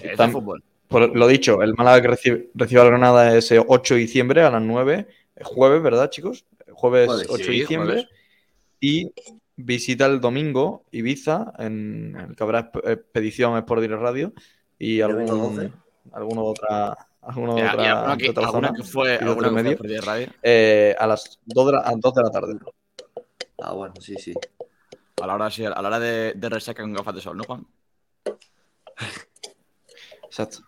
Es 0.04 0.16
Tam- 0.20 0.32
fútbol. 0.32 0.64
Por 0.88 1.16
lo 1.16 1.28
dicho, 1.28 1.62
el 1.64 1.74
Málaga 1.74 2.02
que 2.04 2.08
recibe, 2.08 2.50
recibe 2.54 2.86
Granada 2.86 3.36
ese 3.36 3.64
8 3.66 3.96
de 3.96 4.00
diciembre 4.02 4.42
a 4.44 4.52
las 4.52 4.62
9, 4.62 5.08
eh, 5.36 5.44
jueves, 5.44 5.82
¿verdad, 5.82 6.10
chicos? 6.12 6.46
Jueves 6.72 7.08
Jueves, 7.08 7.28
8 7.30 7.38
de 7.38 7.44
sí, 7.44 7.52
diciembre. 7.62 7.94
jueves. 7.94 8.10
Y 8.80 9.12
visita 9.56 10.06
el 10.06 10.22
domingo 10.22 10.86
Ibiza, 10.92 11.52
en 11.58 12.16
el 12.30 12.36
que 12.36 12.44
habrá 12.44 12.72
exp- 12.72 12.92
expedición 12.92 13.58
Sport 13.58 13.82
Direct 13.82 14.02
Radio 14.02 14.34
y 14.78 15.02
algún, 15.02 15.26
12. 15.26 15.72
Alguna 16.12 16.42
otra, 16.42 16.98
alguna 17.22 17.54
otra, 17.54 17.72
alguna 17.72 18.18
que, 18.18 18.24
de 18.24 18.30
otra 18.30 18.46
alguna 18.46 18.68
zona, 18.68 18.78
que 18.78 18.84
fue, 18.84 19.14
alguna 19.14 19.32
otro 19.32 19.44
que 19.44 19.78
fue 19.78 19.88
medio, 19.88 20.02
radio, 20.02 20.28
eh, 20.42 20.96
a 20.98 21.08
las 21.08 21.40
2 21.46 21.66
de 21.66 21.72
la, 21.74 21.80
a 21.80 21.92
las 21.92 22.00
2 22.00 22.14
de 22.14 22.24
la 22.24 22.32
tarde. 22.32 22.60
Ah, 23.62 23.74
bueno, 23.74 23.94
sí, 24.00 24.16
sí. 24.16 24.34
a 25.22 25.28
la 25.28 25.36
hora, 25.36 25.50
sí, 25.52 25.66
a 25.66 25.70
la 25.70 25.80
hora 25.80 26.00
de, 26.00 26.34
de 26.36 26.50
resaca 26.50 26.82
con 26.82 26.94
gafas 26.94 27.16
de 27.16 27.22
sol, 27.22 27.38
¿no, 27.38 27.44
Juan? 27.44 27.66
Exacto. 30.26 30.60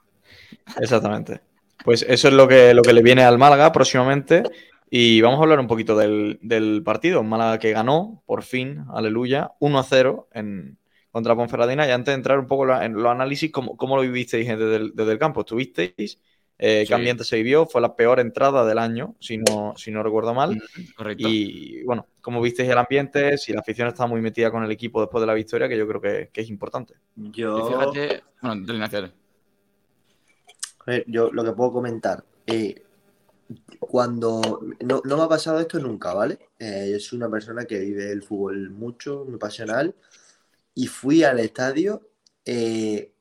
Exactamente. 0.80 1.42
Pues 1.84 2.04
eso 2.08 2.28
es 2.28 2.34
lo 2.34 2.48
que, 2.48 2.74
lo 2.74 2.82
que 2.82 2.94
le 2.94 3.02
viene 3.02 3.24
al 3.24 3.38
Málaga 3.38 3.72
próximamente. 3.72 4.44
Y 4.90 5.22
vamos 5.22 5.40
a 5.40 5.44
hablar 5.44 5.60
un 5.60 5.68
poquito 5.68 5.96
del, 5.96 6.38
del 6.42 6.84
partido. 6.84 7.24
Málaga 7.24 7.60
que 7.60 7.72
ganó, 7.72 8.22
por 8.26 8.44
fin, 8.44 8.86
aleluya, 8.94 9.52
1-0 9.60 10.28
en, 10.34 10.78
contra 11.12 11.36
Ponferradina. 11.36 11.88
Y 11.88 11.92
antes 11.92 12.12
de 12.12 12.16
entrar 12.16 12.40
un 12.40 12.48
poco 12.48 12.72
en 12.82 12.94
los 12.94 13.12
análisis, 13.12 13.52
¿cómo, 13.52 13.78
cómo 13.78 13.96
lo 13.96 14.02
vivisteis 14.02 14.48
desde 14.48 14.76
el, 14.76 14.96
desde 14.96 15.12
el 15.12 15.20
campo? 15.20 15.42
¿Estuvisteis? 15.42 16.20
Eh, 16.58 16.82
Sí. 16.82 16.88
¿Qué 16.88 16.94
ambiente 16.94 17.24
se 17.24 17.38
vivió? 17.38 17.66
Fue 17.66 17.82
la 17.82 17.96
peor 17.96 18.20
entrada 18.20 18.64
del 18.66 18.78
año, 18.78 19.16
si 19.20 19.40
no, 19.40 19.74
si 19.76 19.90
no 19.90 20.04
recuerdo 20.04 20.36
mal. 20.36 20.62
Correcto. 20.96 21.28
Y 21.28 21.84
bueno, 21.86 22.06
¿cómo 22.22 22.40
visteis 22.40 22.70
el 22.70 22.78
ambiente? 22.78 23.36
Si 23.40 23.52
la 23.52 23.62
afición 23.62 23.88
está 23.88 24.06
muy 24.06 24.22
metida 24.22 24.52
con 24.52 24.64
el 24.64 24.70
equipo 24.72 25.02
después 25.02 25.22
de 25.22 25.28
la 25.28 25.34
victoria, 25.34 25.68
que 25.68 25.76
yo 25.76 25.88
creo 25.88 26.00
que, 26.00 26.30
que 26.32 26.42
es 26.42 26.50
importante. 26.50 26.94
Y 27.16 27.32
Yo. 27.32 27.68
fíjate, 27.68 28.24
bueno, 28.44 28.64
yo 31.08 31.32
lo 31.32 31.44
que 31.44 31.52
puedo 31.54 31.72
comentar, 31.74 32.24
eh, 32.46 32.84
cuando 33.80 34.62
no, 34.84 35.02
no 35.04 35.18
me 35.18 35.24
ha 35.24 35.28
pasado 35.28 35.60
esto 35.60 35.80
nunca, 35.80 36.14
¿vale? 36.14 36.40
Eh, 36.60 36.90
yo 36.94 37.00
soy 37.00 37.18
una 37.18 37.30
persona 37.30 37.66
que 37.66 37.80
vive 37.80 38.12
el 38.12 38.24
fútbol 38.24 38.70
mucho, 38.70 39.26
muy 39.28 39.38
pasional, 39.38 39.96
y 40.74 40.88
fui 40.88 41.24
al 41.24 41.40
estadio, 41.40 42.10
eh, 42.46 43.12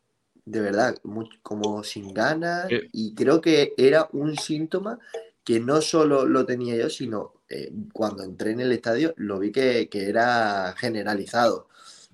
de 0.44 0.60
verdad, 0.60 0.96
como 1.42 1.84
sin 1.84 2.12
ganas, 2.14 2.68
y 2.92 3.14
creo 3.14 3.40
que 3.40 3.74
era 3.76 4.08
un 4.12 4.36
síntoma 4.36 4.98
que 5.44 5.60
no 5.60 5.80
solo 5.80 6.26
lo 6.26 6.44
tenía 6.46 6.76
yo, 6.76 6.90
sino 6.90 7.34
eh, 7.48 7.72
cuando 7.92 8.22
entré 8.22 8.52
en 8.52 8.60
el 8.60 8.72
estadio 8.72 9.14
lo 9.16 9.38
vi 9.38 9.50
que, 9.50 9.88
que 9.88 10.08
era 10.08 10.74
generalizado. 10.78 11.68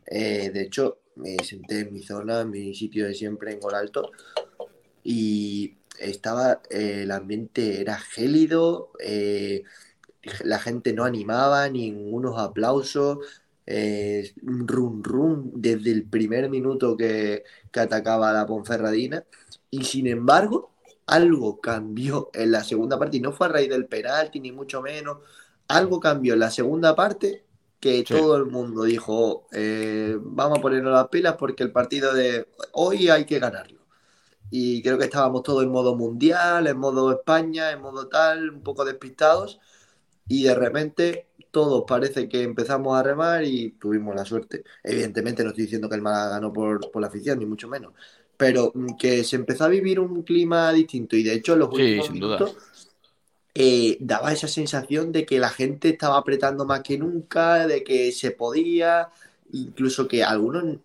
Eh, 0.06 0.50
de 0.52 0.62
hecho, 0.62 1.00
me 1.16 1.36
senté 1.44 1.80
en 1.80 1.92
mi 1.92 2.02
zona, 2.02 2.42
en 2.42 2.50
mi 2.50 2.74
sitio 2.74 3.06
de 3.06 3.14
siempre 3.14 3.52
en 3.52 3.60
Gol 3.60 3.74
Alto, 3.74 4.10
y 5.02 5.76
estaba, 5.98 6.62
eh, 6.70 7.02
el 7.02 7.10
ambiente 7.10 7.80
era 7.80 7.98
gélido, 7.98 8.92
la 10.44 10.58
gente 10.58 10.92
no 10.92 11.04
animaba, 11.04 11.68
ningunos 11.68 12.38
aplausos, 12.38 13.18
eh, 13.66 14.32
un 14.42 14.66
run 14.68 15.02
run 15.04 15.52
desde 15.54 15.90
el 15.92 16.04
primer 16.08 16.48
minuto 16.50 16.96
que, 16.96 17.44
que 17.72 17.80
atacaba 17.80 18.32
la 18.32 18.46
Ponferradina, 18.46 19.24
y 19.70 19.84
sin 19.84 20.06
embargo, 20.06 20.70
algo 21.06 21.60
cambió 21.60 22.30
en 22.34 22.52
la 22.52 22.64
segunda 22.64 22.98
parte, 22.98 23.16
y 23.18 23.20
no 23.20 23.32
fue 23.32 23.46
a 23.48 23.50
raíz 23.50 23.68
del 23.70 23.86
penalti, 23.86 24.40
ni 24.40 24.52
mucho 24.52 24.82
menos, 24.82 25.18
algo 25.68 26.00
cambió 26.00 26.34
en 26.34 26.40
la 26.40 26.50
segunda 26.50 26.94
parte 26.94 27.44
que 27.80 28.04
Sí. 28.04 28.14
todo 28.14 28.36
el 28.36 28.46
mundo 28.46 28.84
dijo, 28.84 29.46
eh, 29.52 30.16
vamos 30.20 30.58
a 30.58 30.62
ponernos 30.62 30.92
las 30.92 31.08
pilas 31.08 31.36
porque 31.38 31.62
el 31.62 31.72
partido 31.72 32.14
de 32.14 32.48
hoy 32.72 33.08
hay 33.08 33.26
que 33.26 33.38
ganarlo. 33.38 33.80
Y 34.50 34.82
creo 34.82 34.98
que 34.98 35.04
estábamos 35.04 35.42
todos 35.42 35.64
en 35.64 35.70
modo 35.70 35.96
mundial, 35.96 36.66
en 36.68 36.78
modo 36.78 37.12
España, 37.12 37.72
en 37.72 37.80
modo 37.82 38.08
tal, 38.08 38.50
un 38.50 38.62
poco 38.62 38.84
despistados. 38.84 39.60
Y 40.28 40.44
de 40.44 40.54
repente 40.54 41.28
todos 41.56 41.84
parece 41.88 42.28
que 42.28 42.42
empezamos 42.42 42.94
a 42.98 43.02
remar 43.02 43.42
y 43.42 43.70
tuvimos 43.80 44.14
la 44.14 44.26
suerte. 44.26 44.62
Evidentemente 44.84 45.42
no 45.42 45.48
estoy 45.48 45.64
diciendo 45.64 45.88
que 45.88 45.94
el 45.94 46.02
Málaga 46.02 46.32
ganó 46.32 46.52
por, 46.52 46.90
por 46.90 47.00
la 47.00 47.08
afición, 47.08 47.38
ni 47.38 47.46
mucho 47.46 47.66
menos. 47.66 47.94
Pero 48.36 48.72
mm, 48.74 48.96
que 48.98 49.24
se 49.24 49.36
empezó 49.36 49.64
a 49.64 49.68
vivir 49.68 49.98
un 49.98 50.22
clima 50.22 50.70
distinto. 50.74 51.16
Y 51.16 51.22
de 51.22 51.32
hecho 51.32 51.56
los 51.56 51.70
últimos 51.72 52.10
minutos 52.10 52.58
eh, 53.54 53.96
daba 54.00 54.34
esa 54.34 54.48
sensación 54.48 55.12
de 55.12 55.24
que 55.24 55.38
la 55.38 55.48
gente 55.48 55.88
estaba 55.88 56.18
apretando 56.18 56.66
más 56.66 56.82
que 56.82 56.98
nunca, 56.98 57.66
de 57.66 57.82
que 57.82 58.12
se 58.12 58.32
podía, 58.32 59.08
incluso 59.52 60.06
que 60.06 60.22
algunos 60.22 60.76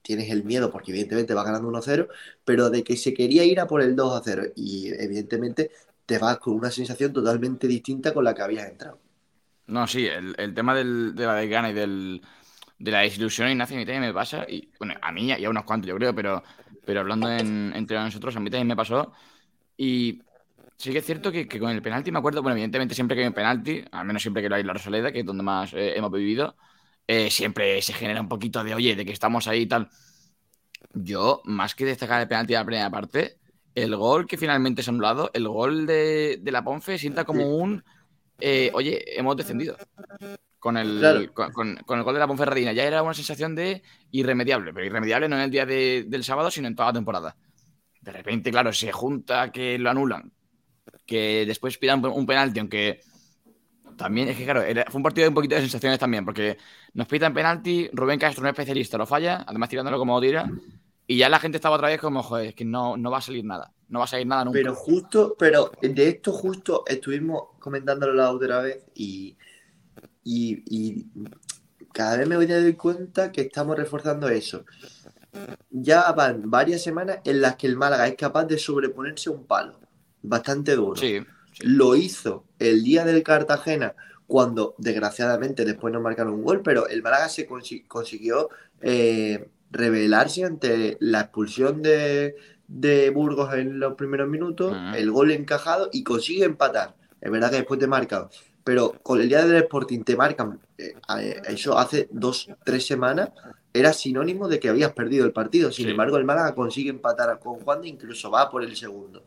tienes 0.00 0.30
el 0.30 0.44
miedo 0.44 0.70
porque 0.70 0.92
evidentemente 0.92 1.34
va 1.34 1.42
ganando 1.42 1.68
1-0, 1.70 2.06
pero 2.44 2.70
de 2.70 2.84
que 2.84 2.96
se 2.96 3.14
quería 3.14 3.44
ir 3.44 3.58
a 3.58 3.66
por 3.66 3.82
el 3.82 3.96
2-0 3.96 4.52
y 4.54 4.90
evidentemente 4.90 5.72
te 6.06 6.18
vas 6.18 6.38
con 6.38 6.54
una 6.54 6.70
sensación 6.70 7.12
totalmente 7.12 7.66
distinta 7.66 8.14
con 8.14 8.22
la 8.22 8.32
que 8.32 8.42
habías 8.42 8.68
entrado. 8.68 9.09
No, 9.70 9.86
sí, 9.86 10.06
el, 10.06 10.34
el 10.38 10.54
tema 10.54 10.74
del- 10.74 11.14
de 11.14 11.26
la 11.26 11.34
desgana 11.34 11.70
y 11.70 11.72
del, 11.74 12.20
de 12.78 12.90
la 12.90 13.00
desilusión, 13.00 13.48
Ignacio, 13.50 13.76
a 13.76 13.78
mí 13.78 13.84
también 13.86 14.02
me 14.02 14.12
pasa, 14.14 14.44
y 14.48 14.68
bueno, 14.78 14.94
a 15.00 15.12
mí 15.12 15.26
y 15.32 15.44
a 15.44 15.50
unos 15.50 15.64
cuantos, 15.64 15.88
yo 15.88 15.96
creo, 15.96 16.14
pero, 16.14 16.42
pero 16.84 17.00
hablando 17.00 17.30
en- 17.30 17.72
entre 17.74 17.98
nosotros, 17.98 18.34
a 18.36 18.40
mí 18.40 18.50
también 18.50 18.66
me 18.68 18.76
pasó. 18.76 19.12
Y 19.76 20.22
sí 20.76 20.92
que 20.92 20.98
es 20.98 21.06
cierto 21.06 21.30
que, 21.32 21.46
que 21.48 21.58
con 21.60 21.70
el 21.70 21.82
penalti 21.82 22.10
me 22.12 22.18
acuerdo, 22.18 22.42
bueno, 22.42 22.54
evidentemente 22.54 22.94
siempre 22.94 23.16
que 23.16 23.22
hay 23.22 23.28
un 23.28 23.34
penalti, 23.34 23.84
al 23.92 24.06
menos 24.06 24.22
siempre 24.22 24.42
que 24.42 24.48
lo 24.48 24.56
hay 24.56 24.62
en 24.62 24.66
la 24.68 24.72
Rosaleda, 24.74 25.12
que 25.12 25.20
es 25.20 25.26
donde 25.26 25.42
más 25.44 25.72
eh, 25.74 25.96
hemos 25.96 26.10
vivido, 26.12 26.56
eh, 27.06 27.30
siempre 27.30 27.80
se 27.82 27.92
genera 27.92 28.20
un 28.20 28.28
poquito 28.28 28.64
de, 28.64 28.74
oye, 28.74 28.96
de 28.96 29.04
que 29.04 29.12
estamos 29.12 29.46
ahí 29.48 29.62
y 29.62 29.66
tal. 29.66 29.88
Yo, 30.94 31.42
más 31.44 31.74
que 31.74 31.84
destacar 31.84 32.20
el 32.20 32.28
penalti 32.28 32.52
de 32.54 32.58
la 32.58 32.64
primera 32.64 32.90
parte, 32.90 33.38
el 33.74 33.94
gol 33.96 34.26
que 34.26 34.36
finalmente 34.36 34.82
se 34.82 34.90
ha 34.90 34.92
anulado, 34.92 35.30
el 35.32 35.46
gol 35.48 35.86
de, 35.86 36.38
de 36.42 36.52
la 36.52 36.64
Ponfe 36.64 36.98
sienta 36.98 37.24
como 37.24 37.44
un, 37.56 37.84
eh, 38.40 38.70
oye, 38.74 39.02
hemos 39.18 39.36
descendido. 39.36 39.76
Con 40.58 40.76
el, 40.76 40.98
Claro. 40.98 41.32
con, 41.32 41.52
con- 41.52 41.76
con 41.86 41.98
el 41.98 42.04
gol 42.04 42.14
de 42.14 42.20
la 42.20 42.26
Ponferradina 42.26 42.72
ya 42.72 42.84
era 42.84 43.02
una 43.02 43.14
sensación 43.14 43.54
de 43.54 43.82
irremediable, 44.10 44.72
pero 44.74 44.84
irremediable 44.84 45.28
no 45.28 45.36
en 45.36 45.42
el 45.42 45.50
día 45.50 45.64
de- 45.64 46.04
del 46.06 46.22
sábado, 46.22 46.50
sino 46.50 46.68
en 46.68 46.76
toda 46.76 46.88
la 46.90 46.92
temporada. 46.94 47.36
De 48.02 48.12
repente, 48.12 48.50
claro, 48.50 48.72
se 48.72 48.92
junta 48.92 49.50
que 49.50 49.78
lo 49.78 49.88
anulan, 49.90 50.30
que 51.06 51.44
después 51.46 51.78
pidan 51.78 52.04
un 52.04 52.26
penalti, 52.26 52.60
aunque 52.60 53.00
también 53.96 54.28
es 54.28 54.36
que, 54.36 54.44
claro, 54.44 54.62
era- 54.62 54.84
fue 54.88 54.98
un 54.98 55.02
partido 55.02 55.24
de 55.24 55.28
un 55.28 55.34
poquito 55.34 55.54
de 55.54 55.60
sensaciones 55.62 55.98
también, 55.98 56.24
porque 56.24 56.56
nos 56.94 57.06
pitan 57.06 57.32
penalti, 57.34 57.88
Rubén 57.92 58.18
Castro, 58.18 58.42
un 58.42 58.48
especialista, 58.48 58.96
lo 58.98 59.06
falla, 59.06 59.44
además 59.46 59.68
tirándolo 59.68 59.98
como 59.98 60.20
tira, 60.20 60.48
y 61.10 61.16
ya 61.18 61.28
la 61.28 61.40
gente 61.40 61.58
estaba 61.58 61.76
otra 61.76 61.88
vez 61.88 62.00
como, 62.00 62.22
joder, 62.22 62.48
es 62.48 62.54
que 62.54 62.64
no, 62.64 62.96
no 62.96 63.10
va 63.10 63.18
a 63.18 63.20
salir 63.22 63.44
nada, 63.44 63.72
no 63.88 63.98
va 63.98 64.04
a 64.04 64.08
salir 64.08 64.26
nada 64.26 64.44
nunca. 64.44 64.56
Pero 64.58 64.74
justo, 64.74 65.36
pero 65.38 65.70
de 65.80 66.08
esto 66.08 66.32
justo 66.32 66.84
estuvimos 66.86 67.50
comentándolo 67.58 68.14
la 68.14 68.32
otra 68.32 68.60
vez 68.60 68.84
y, 68.94 69.36
y, 70.24 70.62
y 70.66 71.06
cada 71.92 72.18
vez 72.18 72.28
me 72.28 72.36
voy 72.36 72.50
a 72.52 72.62
dar 72.62 72.76
cuenta 72.76 73.32
que 73.32 73.42
estamos 73.42 73.76
reforzando 73.76 74.28
eso. 74.28 74.64
Ya 75.70 76.10
van 76.12 76.50
varias 76.50 76.82
semanas 76.82 77.20
en 77.24 77.40
las 77.40 77.56
que 77.56 77.66
el 77.66 77.76
Málaga 77.76 78.08
es 78.08 78.16
capaz 78.16 78.44
de 78.44 78.58
sobreponerse 78.58 79.28
a 79.30 79.32
un 79.32 79.46
palo 79.46 79.78
bastante 80.22 80.74
duro. 80.74 81.00
sí, 81.00 81.20
sí. 81.52 81.64
Lo 81.64 81.94
hizo 81.96 82.44
el 82.58 82.82
día 82.82 83.04
del 83.04 83.22
Cartagena, 83.22 83.94
cuando 84.26 84.74
desgraciadamente 84.78 85.64
después 85.64 85.92
no 85.92 86.00
marcaron 86.00 86.34
un 86.34 86.42
gol, 86.44 86.62
pero 86.62 86.88
el 86.88 87.02
Málaga 87.02 87.28
se 87.28 87.48
consi- 87.48 87.86
consiguió 87.86 88.48
eh, 88.80 89.48
rebelarse 89.70 90.44
ante 90.44 90.96
la 91.00 91.20
expulsión 91.20 91.82
de, 91.82 92.36
de 92.66 93.10
Burgos 93.10 93.54
en 93.54 93.78
los 93.78 93.94
primeros 93.94 94.28
minutos, 94.28 94.76
el 94.96 95.10
gol 95.10 95.30
encajado 95.30 95.90
y 95.92 96.02
consigue 96.04 96.44
empatar. 96.44 96.94
Es 97.20 97.30
verdad 97.30 97.50
que 97.50 97.56
después 97.56 97.78
te 97.78 97.86
marcan, 97.86 98.28
pero 98.64 98.92
con 99.02 99.20
el 99.20 99.28
día 99.28 99.44
del 99.44 99.62
Sporting 99.64 100.02
te 100.04 100.16
marcan, 100.16 100.60
eh, 100.78 100.94
eso 101.48 101.78
hace 101.78 102.08
dos, 102.10 102.48
tres 102.64 102.86
semanas, 102.86 103.30
era 103.72 103.92
sinónimo 103.92 104.48
de 104.48 104.58
que 104.58 104.68
habías 104.68 104.92
perdido 104.92 105.24
el 105.26 105.32
partido. 105.32 105.70
Sin 105.70 105.88
embargo, 105.88 106.16
el 106.16 106.24
Málaga 106.24 106.54
consigue 106.54 106.90
empatar 106.90 107.38
con 107.38 107.60
Juan 107.60 107.84
e 107.84 107.88
incluso 107.88 108.30
va 108.30 108.50
por 108.50 108.62
el 108.62 108.76
segundo. 108.76 109.24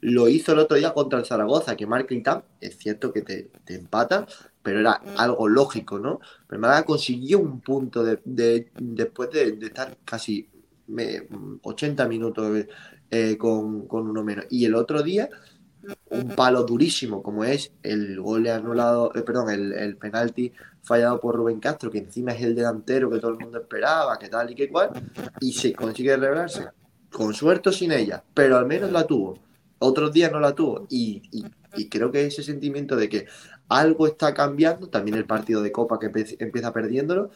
Lo 0.00 0.28
hizo 0.28 0.52
el 0.52 0.60
otro 0.60 0.76
día 0.76 0.92
contra 0.94 1.18
el 1.18 1.26
Zaragoza, 1.26 1.76
que 1.76 1.86
marca 1.86 2.14
y 2.14 2.22
tal. 2.22 2.44
Es 2.60 2.78
cierto 2.78 3.12
que 3.12 3.22
te, 3.22 3.50
te 3.64 3.74
empata, 3.74 4.26
pero 4.62 4.80
era 4.80 4.92
algo 5.16 5.46
lógico, 5.46 5.98
¿no? 5.98 6.20
Pero 6.46 6.60
Málaga 6.60 6.84
consiguió 6.84 7.38
un 7.38 7.60
punto 7.60 8.02
de, 8.02 8.20
después 8.74 9.30
de, 9.30 9.58
estar 9.60 9.96
casi 10.04 10.48
80 11.62 12.08
minutos 12.08 12.66
eh, 13.10 13.36
con, 13.36 13.86
con, 13.86 14.08
uno 14.08 14.24
menos. 14.24 14.46
Y 14.50 14.64
el 14.64 14.74
otro 14.74 15.02
día, 15.02 15.28
un 16.10 16.28
palo 16.28 16.64
durísimo, 16.64 17.22
como 17.22 17.44
es 17.44 17.72
el 17.82 18.18
gol 18.20 18.46
anulado, 18.48 19.12
eh, 19.14 19.22
perdón, 19.22 19.50
el, 19.50 19.72
el, 19.72 19.96
penalti 19.96 20.52
fallado 20.82 21.20
por 21.20 21.36
Rubén 21.36 21.60
Castro, 21.60 21.90
que 21.90 21.98
encima 21.98 22.32
es 22.32 22.42
el 22.42 22.54
delantero 22.54 23.10
que 23.10 23.18
todo 23.18 23.32
el 23.32 23.38
mundo 23.38 23.58
esperaba, 23.58 24.18
que 24.18 24.28
tal 24.28 24.50
y 24.50 24.54
que 24.54 24.70
cual, 24.70 24.90
y 25.40 25.52
se 25.52 25.72
consigue 25.74 26.16
revelarse. 26.16 26.68
Con 27.10 27.32
suerte 27.32 27.70
sin 27.70 27.92
ella, 27.92 28.24
pero 28.32 28.56
al 28.56 28.66
menos 28.66 28.90
la 28.90 29.06
tuvo. 29.06 29.38
Otros 29.84 30.12
días 30.12 30.32
no 30.32 30.40
la 30.40 30.54
tuvo. 30.54 30.86
Y, 30.88 31.22
y 31.76 31.88
creo 31.88 32.10
que 32.10 32.26
ese 32.26 32.42
sentimiento 32.42 32.96
de 32.96 33.08
que 33.08 33.26
algo 33.68 34.06
está 34.06 34.34
cambiando, 34.34 34.88
también 34.88 35.16
el 35.16 35.24
partido 35.24 35.62
de 35.62 35.72
Copa 35.72 35.98
que 35.98 36.10
empieza 36.38 36.72
perdiéndolo, 36.72 37.30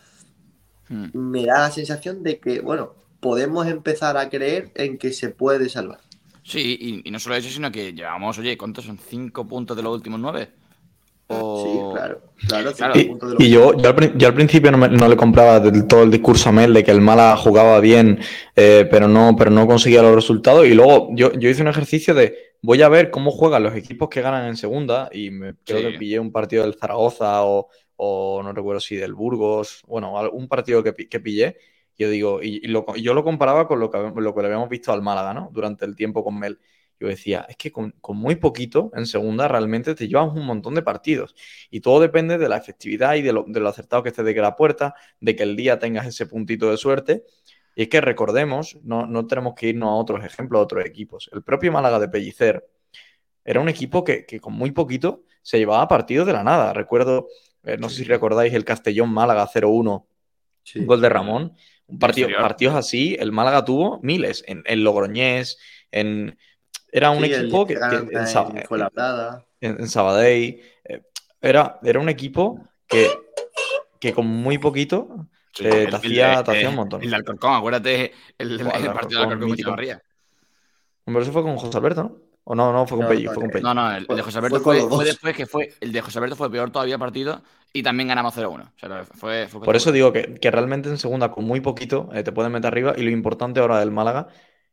hmm. 0.88 1.08
me 1.14 1.46
da 1.46 1.60
la 1.60 1.70
sensación 1.70 2.22
de 2.22 2.38
que, 2.38 2.60
bueno, 2.60 2.94
podemos 3.20 3.66
empezar 3.66 4.16
a 4.16 4.28
creer 4.28 4.70
en 4.74 4.98
que 4.98 5.12
se 5.12 5.30
puede 5.30 5.68
salvar. 5.68 6.00
Sí, 6.42 7.02
y, 7.04 7.10
no 7.10 7.18
solo 7.18 7.36
eso, 7.36 7.48
sino 7.50 7.70
que 7.70 7.92
llevamos, 7.92 8.38
oye, 8.38 8.56
¿cuántos 8.56 8.86
son? 8.86 8.98
¿Cinco 8.98 9.46
puntos 9.46 9.76
de 9.76 9.82
los 9.82 9.94
últimos 9.94 10.18
nueve? 10.20 10.48
Sí, 11.28 11.78
claro. 11.92 12.22
claro, 12.48 12.72
y, 13.38 13.50
yo, 13.50 13.76
yo, 13.76 13.88
al, 14.28 14.34
principio 14.34 14.70
no, 14.70 15.08
le 15.08 15.16
compraba 15.16 15.60
del 15.60 15.86
todo 15.86 16.02
el 16.02 16.10
discurso 16.10 16.48
a 16.48 16.52
Mel 16.52 16.72
de 16.72 16.82
que 16.82 16.90
el 16.90 17.02
Mala 17.02 17.36
jugaba 17.36 17.80
bien, 17.80 18.18
eh, 18.56 18.88
pero, 18.90 19.08
no, 19.08 19.36
pero 19.36 19.50
no 19.50 19.66
conseguía 19.66 20.00
los 20.00 20.14
resultados. 20.14 20.66
Y 20.66 20.72
luego 20.72 21.10
yo, 21.12 21.32
yo 21.34 21.50
hice 21.50 21.60
un 21.60 21.68
ejercicio 21.68 22.14
de 22.14 22.54
voy 22.62 22.80
a 22.80 22.88
ver 22.88 23.10
cómo 23.10 23.30
juegan 23.30 23.62
los 23.62 23.74
equipos 23.74 24.08
que 24.08 24.22
ganan 24.22 24.46
en 24.46 24.56
segunda 24.56 25.10
y 25.12 25.30
me, 25.30 25.54
creo 25.64 25.90
que 25.90 25.98
pillé 25.98 26.18
un 26.18 26.32
partido 26.32 26.64
del 26.64 26.74
Zaragoza 26.74 27.44
o, 27.44 27.68
no 28.42 28.52
recuerdo 28.52 28.80
si 28.80 28.96
del 28.96 29.12
Burgos, 29.12 29.82
bueno, 29.86 30.14
un 30.30 30.48
partido 30.48 30.82
que, 30.82 30.94
que 30.94 31.20
pillé. 31.20 31.56
Y 31.96 32.04
yo 32.04 32.10
digo, 32.10 32.42
y, 32.42 32.62
yo 33.02 33.12
lo 33.12 33.24
comparaba 33.24 33.66
con 33.66 33.80
lo 33.80 33.90
que, 33.90 33.98
lo 33.98 34.34
que 34.34 34.40
le 34.40 34.46
habíamos 34.46 34.68
visto 34.68 34.92
al 34.92 35.02
Málaga, 35.02 35.34
¿no? 35.34 35.50
Durante 35.52 35.84
el 35.84 35.94
tiempo 35.94 36.24
con 36.24 36.38
Mel. 36.38 36.58
Yo 37.00 37.06
decía, 37.06 37.46
es 37.48 37.56
que 37.56 37.70
con, 37.70 37.94
muy 38.08 38.36
poquito 38.36 38.90
en 38.94 39.06
segunda 39.06 39.46
realmente 39.46 39.94
te 39.94 40.08
llevas 40.08 40.32
un 40.34 40.44
montón 40.44 40.74
de 40.74 40.82
partidos. 40.82 41.34
Y 41.70 41.80
todo 41.80 42.00
depende 42.00 42.38
de 42.38 42.48
la 42.48 42.56
efectividad 42.56 43.14
y 43.14 43.22
de 43.22 43.32
lo, 43.32 43.44
de 43.46 43.60
lo 43.60 43.68
acertado 43.68 44.02
que 44.02 44.08
estés 44.08 44.24
de 44.24 44.34
que 44.34 44.40
la 44.40 44.56
puerta, 44.56 44.94
de 45.20 45.36
que 45.36 45.44
el 45.44 45.56
día 45.56 45.78
tengas 45.78 46.06
ese 46.06 46.26
puntito 46.26 46.70
de 46.70 46.76
suerte. 46.76 47.24
Y 47.78 47.82
es 47.82 47.88
que 47.88 48.00
recordemos, 48.00 48.76
no, 48.82 49.26
tenemos 49.28 49.54
que 49.54 49.68
irnos 49.68 49.90
a 49.90 49.92
otros 49.92 50.24
ejemplos, 50.24 50.58
a 50.58 50.64
otros 50.64 50.84
equipos. 50.84 51.30
El 51.32 51.44
propio 51.44 51.70
Málaga 51.70 52.00
de 52.00 52.08
Pellicer 52.08 52.68
era 53.44 53.60
un 53.60 53.68
equipo 53.68 54.02
que, 54.02 54.26
con 54.40 54.54
muy 54.54 54.72
poquito 54.72 55.22
se 55.42 55.58
llevaba 55.58 55.86
partidos 55.86 56.26
de 56.26 56.32
la 56.32 56.42
nada. 56.42 56.72
Recuerdo, 56.72 57.28
eh, 57.62 57.76
no 57.78 57.88
sé 57.88 57.98
si 57.98 58.04
recordáis 58.04 58.52
el 58.52 58.64
Castellón 58.64 59.10
Málaga 59.10 59.46
0-1, 59.46 60.06
un 60.74 60.86
gol 60.86 61.00
de 61.00 61.08
Ramón. 61.08 61.52
Un 61.86 62.00
partido, 62.00 62.28
partidos 62.36 62.74
así, 62.74 63.16
el 63.20 63.30
Málaga 63.30 63.64
tuvo 63.64 64.00
miles 64.02 64.42
en, 64.48 64.82
Logroñés, 64.82 65.56
en, 65.92 66.36
era 66.90 67.10
un 67.10 67.24
equipo 67.24 67.66
que, 67.66 67.74
en, 67.74 68.08
en, 69.60 69.88
Sabadell 69.88 70.60
eh, 70.84 71.02
era, 71.40 71.78
era 71.82 72.00
un 72.00 72.08
equipo 72.08 72.60
que, 72.86 73.08
que 74.00 74.12
con 74.12 74.26
muy 74.26 74.58
poquito 74.58 75.26
te, 75.52 75.88
hacía, 75.88 76.44
un 76.68 76.74
montón. 76.74 77.02
El 77.02 77.10
de 77.10 77.16
Alcorcón, 77.16 77.54
acuérdate 77.54 78.12
el, 78.38 78.58
partido 78.58 79.20
de 79.20 79.26
Alcorcón 79.26 79.48
con 79.48 79.56
Chavarría. 79.56 80.02
Hombre, 81.04 81.22
eso 81.22 81.32
fue 81.32 81.42
con 81.42 81.56
José 81.56 81.76
Alberto, 81.78 82.02
¿no? 82.02 82.28
O 82.50 82.54
no, 82.54 82.72
no, 82.72 82.86
fue 82.86 82.96
con 82.96 83.08
Pelli, 83.08 83.26
fue 83.26 83.50
con 83.50 83.62
No, 83.62 83.74
no, 83.74 83.94
el, 83.94 84.06
de 84.06 84.22
José 84.22 84.38
Alberto 84.38 84.60
fue, 84.60 84.80
fue, 84.80 85.04
después 85.04 85.36
que 85.36 85.44
fue. 85.44 85.74
El 85.80 85.92
de 85.92 86.00
José 86.00 86.18
Alberto 86.18 86.34
fue 86.34 86.50
peor 86.50 86.70
todavía 86.70 86.96
partido 86.96 87.42
y 87.74 87.82
también 87.82 88.08
ganamos 88.08 88.34
0-1. 88.34 88.62
O 88.62 88.78
sea, 88.78 89.04
fue, 89.04 89.48
Por 89.48 89.76
eso 89.76 89.92
digo 89.92 90.14
que, 90.14 90.34
que, 90.34 90.50
realmente 90.50 90.88
en 90.88 90.96
segunda, 90.96 91.30
con 91.30 91.44
muy 91.44 91.60
poquito, 91.60 92.08
eh, 92.14 92.22
te 92.22 92.32
pueden 92.32 92.52
meter 92.52 92.68
arriba. 92.68 92.94
Y 92.96 93.02
lo 93.02 93.10
importante 93.10 93.60
ahora 93.60 93.80
del 93.80 93.90
Málaga 93.90 94.28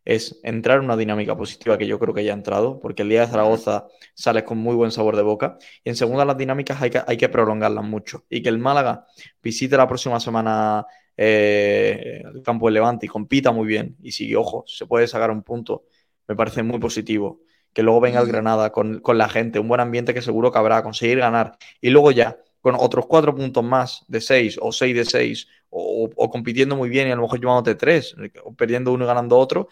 es 0.06 0.40
entrar 0.44 0.78
en 0.78 0.86
una 0.86 0.96
dinámica 0.96 1.36
positiva 1.36 1.78
que 1.80 1.88
yo 1.88 1.98
creo 2.00 2.14
que 2.14 2.24
ya 2.24 2.32
ha 2.32 2.36
entrado, 2.36 2.80
porque 2.80 3.02
el 3.02 3.10
día 3.10 3.22
de 3.22 3.28
Zaragoza 3.28 3.88
sales 4.14 4.44
con 4.44 4.60
muy 4.60 4.76
buen 4.76 4.92
sabor 4.92 5.16
de 5.16 5.24
boca. 5.24 5.58
Y 5.84 5.90
en 5.90 5.96
segunda, 5.96 6.24
las 6.24 6.38
dinámicas 6.38 6.80
hay 6.82 6.92
que, 6.92 7.02
hay 7.06 7.18
que 7.18 7.28
prolongarlas 7.28 7.84
mucho. 7.84 8.24
Y 8.30 8.44
que 8.44 8.50
el 8.50 8.60
Málaga 8.60 9.06
visite 9.42 9.76
la 9.76 9.88
próxima 9.88 10.20
semana 10.20 10.86
eh, 11.18 12.22
el 12.34 12.44
campo 12.44 12.68
de 12.68 12.74
Levante 12.74 13.08
y 13.08 13.10
compita 13.10 13.52
muy 13.52 13.66
bien. 13.68 13.98
Y 14.02 14.12
si, 14.12 14.34
ojo, 14.36 14.64
se 14.68 14.86
puede 14.86 15.08
sacar 15.08 15.32
un 15.32 15.42
punto, 15.42 15.86
me 16.28 16.36
parece 16.36 16.62
muy 16.62 16.80
positivo. 16.80 17.42
Que 17.74 17.84
luego 17.84 18.00
venga 18.00 18.22
el 18.22 18.28
Granada 18.28 18.72
con, 18.72 19.02
la 19.04 19.28
gente, 19.28 19.60
un 19.60 19.68
buen 19.68 19.82
ambiente 19.82 20.14
que 20.14 20.22
seguro 20.22 20.52
que 20.52 20.60
habrá, 20.60 20.84
conseguir 20.84 21.20
ganar. 21.20 21.58
Y 21.82 21.90
luego 21.90 22.12
ya, 22.12 22.38
con 22.62 22.76
otros 22.76 23.06
cuatro 23.08 23.36
puntos 23.36 23.64
más 23.64 24.06
de 24.08 24.22
seis 24.22 24.58
o 24.62 24.72
seis 24.72 24.96
de 24.96 25.04
seis, 25.04 25.48
o, 25.70 26.10
o 26.16 26.30
compitiendo 26.30 26.76
muy 26.76 26.90
bien 26.90 27.08
y 27.08 27.12
a 27.12 27.16
lo 27.16 27.24
mejor 27.24 27.40
llevándote 27.40 27.76
tres, 27.76 28.16
o 28.44 28.54
perdiendo 28.54 28.94
uno 28.94 29.04
y 29.04 29.08
ganando 29.08 29.38
otro, 29.38 29.68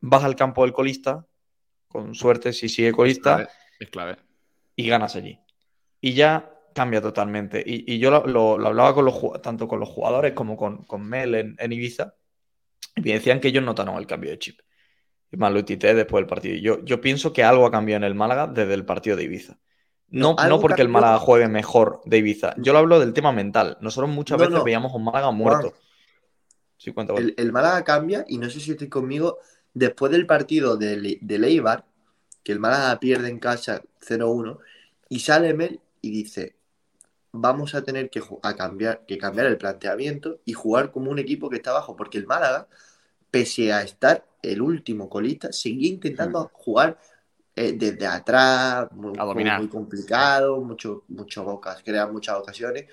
vas 0.00 0.24
al 0.24 0.36
campo 0.36 0.62
del 0.62 0.72
colista, 0.72 1.26
con 1.88 2.14
suerte 2.14 2.52
si 2.52 2.68
sigue 2.68 2.92
colista, 2.92 3.48
es 3.78 3.90
clave. 3.90 4.16
y 4.76 4.88
ganas 4.88 5.16
allí. 5.16 5.38
Y 6.00 6.14
ya 6.14 6.50
cambia 6.74 7.00
totalmente. 7.00 7.62
Y, 7.64 7.98
yo 7.98 8.10
lo, 8.10 8.66
hablaba 8.66 8.94
con 8.94 9.04
los, 9.04 9.20
tanto 9.42 9.68
con 9.68 9.80
los 9.80 9.88
jugadores 9.88 10.32
como 10.32 10.56
con, 10.56 10.84
con 10.84 11.06
Mel 11.06 11.56
en, 11.58 11.72
Ibiza, 11.72 12.14
y 12.96 13.02
me 13.02 13.12
decían 13.12 13.40
que 13.40 13.48
ellos 13.48 13.64
notaron 13.64 13.96
el 13.96 14.06
cambio 14.06 14.30
de 14.30 14.38
chip. 14.38 14.60
Y 15.32 15.36
más 15.36 15.52
lo 15.52 15.62
después 15.62 16.22
del 16.22 16.26
partido. 16.26 16.56
Yo, 16.56 16.84
yo 16.84 17.00
pienso 17.00 17.32
que 17.32 17.44
algo 17.44 17.66
ha 17.66 17.70
cambiado 17.70 17.98
en 17.98 18.04
el 18.04 18.14
Málaga 18.14 18.48
desde 18.48 18.74
el 18.74 18.84
partido 18.84 19.16
de 19.16 19.24
Ibiza. 19.24 19.58
No, 20.08 20.34
no, 20.34 20.60
porque 20.60 20.82
el 20.82 20.88
Málaga 20.88 21.18
juegue 21.18 21.46
mejor 21.46 22.00
de 22.04 22.18
Ibiza. 22.18 22.54
Yo 22.56 22.72
lo 22.72 22.80
hablo 22.80 22.98
del 22.98 23.12
tema 23.12 23.30
mental. 23.30 23.78
Nosotros 23.80 24.10
muchas 24.10 24.38
veces 24.38 24.64
veíamos 24.64 24.92
un 24.92 25.04
Málaga 25.04 25.30
muerto. 25.30 25.74
Sí, 26.76 26.92
el, 26.96 27.34
el, 27.36 27.52
Málaga 27.52 27.84
cambia, 27.84 28.24
y 28.26 28.38
no 28.38 28.48
sé 28.48 28.58
si 28.58 28.70
estoy 28.70 28.88
conmigo, 28.88 29.38
después 29.74 30.12
del 30.12 30.26
partido 30.26 30.76
de, 30.76 31.18
de 31.20 31.38
Leibar, 31.38 31.86
que 32.42 32.52
el 32.52 32.60
Málaga 32.60 32.98
pierde 32.98 33.28
en 33.28 33.38
casa 33.38 33.82
0-1, 34.00 34.58
y 35.08 35.20
sale 35.20 35.54
Mel 35.54 35.80
y 36.00 36.10
dice, 36.10 36.56
vamos 37.32 37.74
a 37.74 37.82
tener 37.82 38.10
que, 38.10 38.22
a 38.42 38.56
cambiar, 38.56 39.04
que 39.06 39.18
cambiar 39.18 39.46
el 39.46 39.58
planteamiento 39.58 40.40
y 40.44 40.52
jugar 40.52 40.90
como 40.90 41.10
un 41.10 41.18
equipo 41.18 41.50
que 41.50 41.56
está 41.56 41.70
abajo, 41.70 41.96
porque 41.96 42.18
el 42.18 42.26
Málaga, 42.26 42.68
pese 43.30 43.72
a 43.72 43.82
estar 43.82 44.26
el 44.42 44.62
último 44.62 45.08
colista, 45.08 45.52
seguía 45.52 45.90
intentando 45.90 46.44
mm. 46.44 46.48
jugar 46.52 46.98
eh, 47.56 47.72
desde 47.72 48.06
atrás, 48.06 48.90
muy, 48.92 49.12
muy, 49.18 49.68
complicado, 49.68 50.60
mucho, 50.60 51.04
mucho 51.08 51.44
bocas, 51.44 51.82
crea 51.84 52.06
muchas 52.06 52.36
ocasiones, 52.36 52.86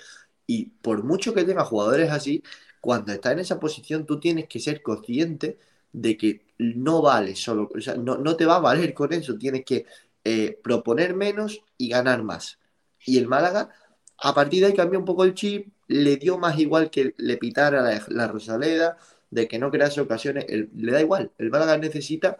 y 0.45 0.65
por 0.65 1.03
mucho 1.03 1.33
que 1.33 1.43
tenga 1.43 1.63
jugadores 1.63 2.11
así, 2.11 2.43
cuando 2.81 3.11
está 3.11 3.31
en 3.31 3.39
esa 3.39 3.59
posición 3.59 4.05
tú 4.05 4.19
tienes 4.19 4.47
que 4.47 4.59
ser 4.59 4.81
consciente 4.81 5.57
de 5.91 6.17
que 6.17 6.46
no 6.59 7.01
vale 7.01 7.35
solo, 7.35 7.69
o 7.75 7.81
sea, 7.81 7.95
no, 7.95 8.17
no 8.17 8.35
te 8.35 8.45
va 8.45 8.57
a 8.57 8.59
valer 8.59 8.93
con 8.93 9.13
eso, 9.13 9.37
tienes 9.37 9.63
que 9.65 9.85
eh, 10.23 10.59
proponer 10.63 11.15
menos 11.15 11.61
y 11.77 11.89
ganar 11.89 12.23
más. 12.23 12.59
Y 13.05 13.17
el 13.17 13.27
Málaga, 13.27 13.69
a 14.17 14.33
partir 14.33 14.61
de 14.61 14.67
ahí 14.67 14.73
cambió 14.73 14.99
un 14.99 15.05
poco 15.05 15.23
el 15.23 15.33
chip, 15.33 15.73
le 15.87 16.17
dio 16.17 16.37
más 16.37 16.59
igual 16.59 16.89
que 16.89 17.13
le 17.17 17.37
pitara 17.37 17.81
la, 17.81 18.03
la 18.09 18.27
Rosaleda, 18.27 18.97
de 19.29 19.47
que 19.47 19.59
no 19.59 19.71
crease 19.71 20.01
ocasiones, 20.01 20.45
le 20.47 20.91
da 20.91 21.01
igual, 21.01 21.31
el 21.37 21.49
Málaga 21.49 21.77
necesita 21.77 22.37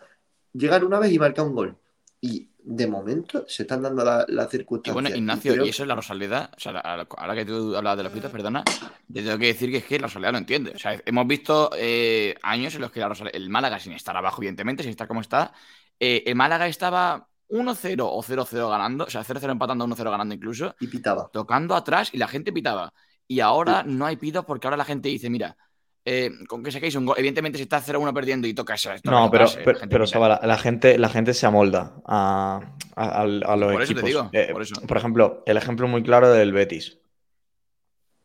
llegar 0.53 0.84
una 0.86 0.99
vez 0.99 1.12
y 1.12 1.19
marcar 1.19 1.45
un 1.45 1.56
gol. 1.56 1.77
Y 2.21 2.49
de 2.69 2.86
momento 2.86 3.45
se 3.47 3.63
están 3.63 3.82
dando 3.82 4.03
las 4.03 4.27
la 4.27 4.45
circunstancias. 4.45 4.91
Y 4.91 4.93
bueno, 4.93 5.15
Ignacio, 5.15 5.65
y, 5.65 5.69
eso 5.69 5.84
es 5.84 5.88
la 5.88 5.95
Rosaleda. 5.95 6.51
O 6.56 6.60
sea, 6.60 6.71
ahora 6.71 7.34
que 7.34 7.45
tú 7.45 7.73
hablabas 7.73 7.97
de 7.97 8.03
los 8.03 8.12
pitos, 8.12 8.30
perdona, 8.30 8.62
te 8.65 9.23
tengo 9.23 9.38
que 9.38 9.47
decir 9.47 9.71
que 9.71 9.77
es 9.77 9.86
que 9.86 9.97
la 9.97 10.08
Rosaleda 10.08 10.34
no 10.34 10.39
entiende. 10.39 10.71
O 10.75 10.77
sea, 10.77 11.01
hemos 11.06 11.25
visto 11.25 11.69
eh, 11.77 12.36
años 12.43 12.75
en 12.75 12.82
los 12.82 12.91
que 12.91 12.99
la 12.99 13.08
Rosaleda, 13.08 13.38
el 13.38 13.49
Málaga, 13.49 13.80
sin 13.80 13.93
estar 13.93 14.17
abajo, 14.17 14.41
evidentemente, 14.41 14.84
sin 14.84 14.89
estar 14.89 15.08
como 15.08 15.21
está, 15.21 15.53
eh, 15.97 16.23
el 16.25 16.36
Málaga 16.36 16.67
estaba 16.67 17.30
1-0 17.47 18.01
o 18.01 18.21
0-0 18.21 18.69
ganando, 18.69 19.06
o 19.06 19.10
sea, 19.10 19.23
0-0 19.23 19.49
empatando, 19.49 19.88
1-0 19.88 20.12
ganando 20.12 20.36
incluso. 20.36 20.75
Y 20.82 20.88
pitaba. 20.88 21.30
Tocando 21.32 21.73
atrás 21.73 22.10
y 22.12 22.17
la 22.17 22.27
gente 22.27 22.51
pitaba. 22.51 22.93
Y 23.30 23.39
ahora 23.39 23.84
no 23.84 24.06
hay 24.06 24.17
pitos 24.17 24.43
porque 24.43 24.67
ahora 24.67 24.77
la 24.77 24.86
gente 24.86 25.08
dice, 25.08 25.30
mira, 25.30 25.56
eh, 26.10 26.32
con 26.48 26.63
que 26.63 26.72
saquéis 26.72 26.96
un 26.96 27.06
gol. 27.06 27.15
Evidentemente, 27.17 27.58
si 27.58 27.63
está 27.63 27.84
0-1 27.84 28.13
perdiendo 28.13 28.48
y 28.48 28.54
toca 28.54 28.76
eso. 28.76 28.91
No, 29.04 29.30
pero, 29.30 29.46
pero, 29.89 30.06
la, 30.41 30.58
gente, 30.58 30.98
la 30.98 31.10
gente 31.10 31.34
se 31.34 31.46
amolda 31.46 31.98
a, 32.06 32.62
los 33.28 33.74
por 33.74 33.84
equipos. 33.84 33.89
Eso 33.89 33.93
te 33.93 34.06
digo, 34.06 34.54
por, 34.54 34.62
eso. 34.62 34.82
por, 34.88 34.96
ejemplo, 34.96 35.43
el 35.46 35.58
ejemplo 35.58 35.86
muy 35.89 36.04
claro 36.04 36.32
del 36.32 36.54
Betis. 36.54 37.00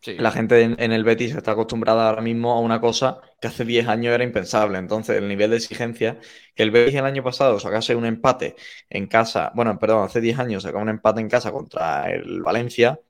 La 0.06 0.30
gente 0.30 0.62
en, 0.62 0.92
el 0.92 1.02
Betis 1.02 1.34
está 1.34 1.52
acostumbrada 1.52 2.08
ahora 2.08 2.22
mismo 2.22 2.52
a 2.52 2.60
una 2.60 2.80
cosa 2.80 3.20
que 3.40 3.48
hace 3.48 3.64
10 3.64 3.88
años 3.88 4.14
era 4.14 4.22
impensable. 4.22 4.78
Entonces, 4.78 5.16
el 5.16 5.26
nivel 5.26 5.50
de 5.50 5.56
exigencia, 5.56 6.20
que 6.54 6.62
el 6.62 6.70
Betis 6.70 6.94
el 6.94 7.04
año 7.04 7.24
pasado 7.24 7.58
sacase 7.58 7.96
un 7.96 8.06
empate 8.06 8.54
en 8.90 9.08
casa, 9.08 9.50
bueno, 9.56 9.76
perdón, 9.80 10.04
hace 10.04 10.20
10 10.20 10.38
años 10.38 10.62
sacaba 10.62 10.82
un 10.82 10.88
empate 10.88 11.20
en 11.20 11.28
casa 11.28 11.50
contra 11.50 12.12
el 12.12 12.42
Valencia, 12.42 13.00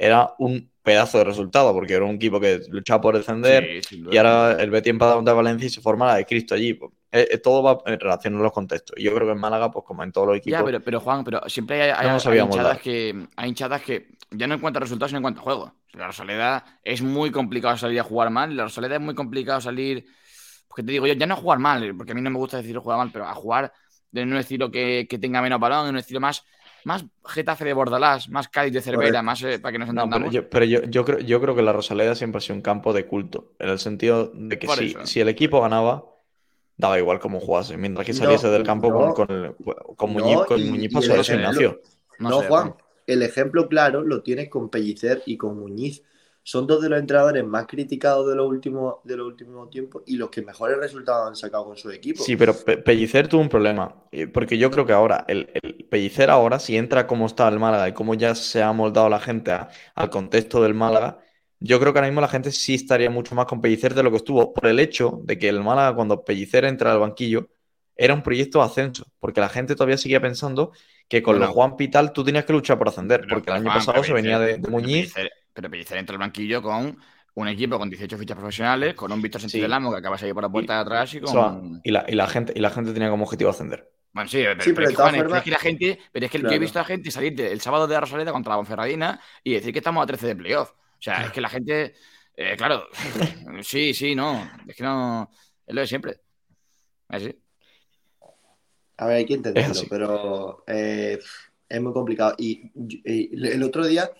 era 0.00 0.32
un 0.38 0.70
pedazo 0.82 1.18
de 1.18 1.24
resultado, 1.24 1.74
porque 1.74 1.92
era 1.92 2.06
un 2.06 2.14
equipo 2.14 2.40
que 2.40 2.62
luchaba 2.70 3.02
por 3.02 3.16
descender 3.18 3.82
y 3.90 4.16
ahora 4.16 4.52
el 4.52 4.70
Betis 4.70 4.90
empata 4.90 5.14
contra 5.14 5.34
Valencia 5.34 5.66
y 5.66 5.70
se 5.70 5.82
forma 5.82 6.06
la 6.06 6.14
de 6.16 6.24
Cristo 6.24 6.54
allí. 6.54 6.72
Pues, 6.72 6.90
eh, 7.12 7.28
eh, 7.32 7.38
todo 7.38 7.62
va 7.62 7.78
en 7.84 8.00
relación 8.00 8.36
a 8.36 8.38
los 8.38 8.52
contextos. 8.52 8.96
Y 8.98 9.02
yo 9.02 9.14
creo 9.14 9.26
que 9.26 9.32
en 9.32 9.38
Málaga, 9.38 9.70
pues 9.70 9.84
como 9.84 10.02
en 10.02 10.10
todos 10.10 10.28
los 10.28 10.38
equipos. 10.38 10.58
Ya, 10.58 10.64
pero, 10.64 10.80
pero 10.80 11.00
Juan, 11.00 11.22
pero 11.22 11.42
siempre 11.48 11.92
hay, 11.92 12.16
hinchadas 12.16 12.80
que, 12.80 13.26
hay 13.36 13.48
hinchadas 13.50 13.82
que 13.82 14.08
ya 14.30 14.46
no 14.46 14.54
en 14.54 14.60
cuanto 14.60 14.78
a 14.78 14.80
resultados, 14.80 15.10
sino 15.10 15.18
en 15.18 15.22
cuanto 15.22 15.40
a 15.40 15.44
juego. 15.44 15.74
La 15.92 16.06
Rosaleda 16.06 16.64
es 16.82 17.02
muy 17.02 17.30
complicado 17.30 17.76
salir 17.76 18.00
a 18.00 18.04
jugar 18.04 18.30
mal. 18.30 18.56
La 18.56 18.62
Rosaleda 18.62 18.94
es 18.94 19.02
muy 19.02 19.14
complicado 19.14 19.60
salir. 19.60 20.06
Porque 20.66 20.82
te 20.82 20.92
digo 20.92 21.06
yo, 21.06 21.12
ya 21.12 21.26
no 21.26 21.34
a 21.34 21.36
jugar 21.36 21.58
mal, 21.58 21.94
porque 21.96 22.12
a 22.12 22.14
mí 22.14 22.22
no 22.22 22.30
me 22.30 22.38
gusta 22.38 22.56
decir 22.56 22.78
jugar 22.78 22.96
mal, 22.96 23.10
pero 23.12 23.26
a 23.26 23.34
jugar 23.34 23.72
de 24.12 24.22
un 24.22 24.36
estilo 24.36 24.70
que, 24.70 25.06
tenga 25.20 25.42
menos 25.42 25.60
balón, 25.60 25.88
en 25.88 25.94
un 25.94 25.98
estilo 25.98 26.20
más, 26.20 26.44
más 26.84 27.04
Getafe 27.24 27.64
de 27.64 27.72
Bordalás, 27.72 28.28
más 28.28 28.48
Cádiz 28.48 28.72
de 28.72 28.82
Cervera, 28.82 29.22
más 29.22 29.42
eh, 29.42 29.58
para 29.58 29.72
que 29.72 29.78
nos 29.78 29.88
entendamos. 29.88 30.34
pero, 30.50 30.64
yo, 30.64 30.82
yo, 30.84 31.04
creo, 31.04 31.18
yo 31.18 31.40
creo 31.40 31.54
que 31.54 31.62
la 31.62 31.72
Rosaleda 31.72 32.14
siempre 32.14 32.38
ha 32.38 32.40
sido 32.40 32.56
un 32.56 32.62
campo 32.62 32.92
de 32.92 33.06
culto, 33.06 33.52
en 33.58 33.68
el 33.68 33.78
sentido 33.78 34.30
de 34.34 34.58
que 34.58 34.68
si, 34.68 34.94
si 35.04 35.20
el 35.20 35.28
equipo 35.28 35.60
ganaba 35.60 36.04
daba 36.80 36.98
igual 36.98 37.20
cómo 37.20 37.40
jugase, 37.40 37.76
mientras 37.76 38.06
que 38.06 38.14
saliese 38.14 38.48
del 38.48 38.64
campo 38.64 38.90
con, 38.90 39.12
con, 39.12 39.54
con, 39.96 40.12
Muñiz, 40.12 40.38
con 40.46 40.68
Muñiz 40.68 40.92
pasó 40.92 41.14
No, 42.18 42.42
Juan, 42.42 42.74
el 43.06 43.22
ejemplo 43.22 43.68
claro 43.68 44.02
lo 44.02 44.22
tienes 44.22 44.48
con 44.48 44.70
Pellicer 44.70 45.22
y 45.26 45.36
con 45.36 45.58
Muñiz. 45.58 46.02
Son 46.50 46.66
dos 46.66 46.82
de 46.82 46.88
los 46.88 46.98
entrenadores 46.98 47.44
más 47.44 47.64
criticados 47.68 48.26
de 48.26 48.34
los 48.34 48.44
últimos, 48.48 48.96
de 49.04 49.16
los 49.16 49.28
últimos 49.28 49.70
tiempos 49.70 50.02
y 50.04 50.16
los 50.16 50.30
que 50.30 50.42
mejores 50.42 50.78
resultados 50.78 51.28
han 51.28 51.36
sacado 51.36 51.64
con 51.64 51.76
su 51.76 51.92
equipo. 51.92 52.24
Sí, 52.24 52.34
pero 52.36 52.56
Pellicer 52.56 53.28
tuvo 53.28 53.40
un 53.40 53.48
problema. 53.48 53.94
Porque 54.34 54.58
yo 54.58 54.68
creo 54.68 54.84
que 54.84 54.92
ahora, 54.92 55.24
el, 55.28 55.46
Pellicer 55.88 56.28
ahora, 56.28 56.58
si 56.58 56.76
entra 56.76 57.06
como 57.06 57.26
está 57.26 57.46
el 57.46 57.60
Málaga 57.60 57.88
y 57.88 57.92
como 57.92 58.14
ya 58.14 58.34
se 58.34 58.64
ha 58.64 58.72
moldado 58.72 59.08
la 59.08 59.20
gente 59.20 59.56
al 59.94 60.10
contexto 60.10 60.60
del 60.60 60.74
Málaga, 60.74 61.20
yo 61.60 61.78
creo 61.78 61.92
que 61.92 62.00
ahora 62.00 62.08
mismo 62.08 62.20
la 62.20 62.26
gente 62.26 62.50
sí 62.50 62.74
estaría 62.74 63.10
mucho 63.10 63.36
más 63.36 63.46
con 63.46 63.60
Pellicer 63.60 63.94
de 63.94 64.02
lo 64.02 64.10
que 64.10 64.16
estuvo, 64.16 64.52
por 64.52 64.66
el 64.66 64.80
hecho 64.80 65.20
de 65.22 65.38
que 65.38 65.48
el 65.48 65.62
Málaga, 65.62 65.94
cuando 65.94 66.24
Pellicer 66.24 66.64
entra 66.64 66.90
al 66.90 66.98
banquillo, 66.98 67.46
era 67.94 68.12
un 68.12 68.24
proyecto 68.24 68.58
de 68.58 68.64
ascenso, 68.64 69.04
porque 69.20 69.40
la 69.40 69.50
gente 69.50 69.76
todavía 69.76 69.98
seguía 69.98 70.20
pensando 70.20 70.72
que 71.06 71.22
con 71.22 71.38
los 71.38 71.50
Juan 71.50 71.76
Pital 71.76 72.12
tú 72.12 72.24
tenías 72.24 72.44
que 72.44 72.54
luchar 72.54 72.76
por 72.76 72.88
ascender, 72.88 73.24
porque 73.30 73.50
el 73.50 73.56
año 73.58 73.66
pasado 73.66 74.02
se 74.02 74.12
venía 74.12 74.40
de, 74.40 74.58
Muñiz. 74.58 75.14
Pero 75.52 75.70
Pellicer 75.70 75.98
entra 75.98 76.14
al 76.14 76.20
banquillo 76.20 76.62
con 76.62 76.96
un 77.34 77.48
equipo 77.48 77.78
con 77.78 77.88
18 77.88 78.18
fichas 78.18 78.36
profesionales, 78.36 78.94
con 78.94 79.12
un 79.12 79.22
Víctor 79.22 79.40
Sentido 79.40 79.62
del 79.62 79.72
Amo 79.72 79.90
que 79.90 79.98
acaba 79.98 80.16
de 80.16 80.20
salir 80.20 80.34
por 80.34 80.42
la 80.42 80.48
puerta 80.48 80.74
de 80.74 80.80
atrás 80.80 81.14
y 81.14 81.20
con. 81.20 81.80
y, 81.84 81.90
la, 81.90 82.26
gente, 82.26 82.52
y 82.54 82.60
la 82.60 82.70
gente 82.70 82.92
tenía 82.92 83.10
como 83.10 83.24
objetivo 83.24 83.50
ascender. 83.50 83.90
Bueno, 84.12 84.28
sí, 84.28 84.38
pero, 84.38 84.88
es, 84.88 84.96
que, 85.44 85.50
la 85.50 85.58
gente, 85.58 85.98
pero 86.10 86.26
es 86.26 86.32
que 86.32 86.40
yo 86.40 86.50
he 86.50 86.58
visto 86.58 86.80
a 86.80 86.84
gente 86.84 87.12
salir 87.12 87.40
el 87.40 87.60
sábado 87.60 87.86
de 87.86 87.94
la 87.94 88.00
Rosaleda 88.00 88.32
contra 88.32 88.50
la 88.50 88.56
Bonferradina 88.56 89.20
y 89.44 89.54
decir 89.54 89.72
que 89.72 89.78
estamos 89.78 90.02
a 90.02 90.06
13 90.06 90.26
de 90.26 90.36
playoff. 90.36 90.70
O 90.70 91.02
sea, 91.02 91.26
es 91.26 91.30
que 91.30 91.40
la 91.40 91.48
gente, 91.48 91.94
eh, 92.36 92.56
claro, 92.56 92.88
sí, 93.62 93.94
sí, 93.94 94.16
no, 94.16 94.50
es 94.66 94.74
que 94.74 94.82
no, 94.82 95.30
es 95.64 95.74
lo 95.74 95.80
de 95.80 95.86
siempre. 95.86 96.20
Así. 97.06 97.38
A 98.96 99.06
ver, 99.06 99.16
hay 99.16 99.26
que 99.26 99.34
entenderlo, 99.34 99.80
pero 99.88 100.64
eh, 100.66 101.18
es 101.68 101.80
muy 101.80 101.92
complicado. 101.92 102.34
Y, 102.36 102.70
el 103.04 103.62
otro 103.62 103.86
día, 103.86 104.10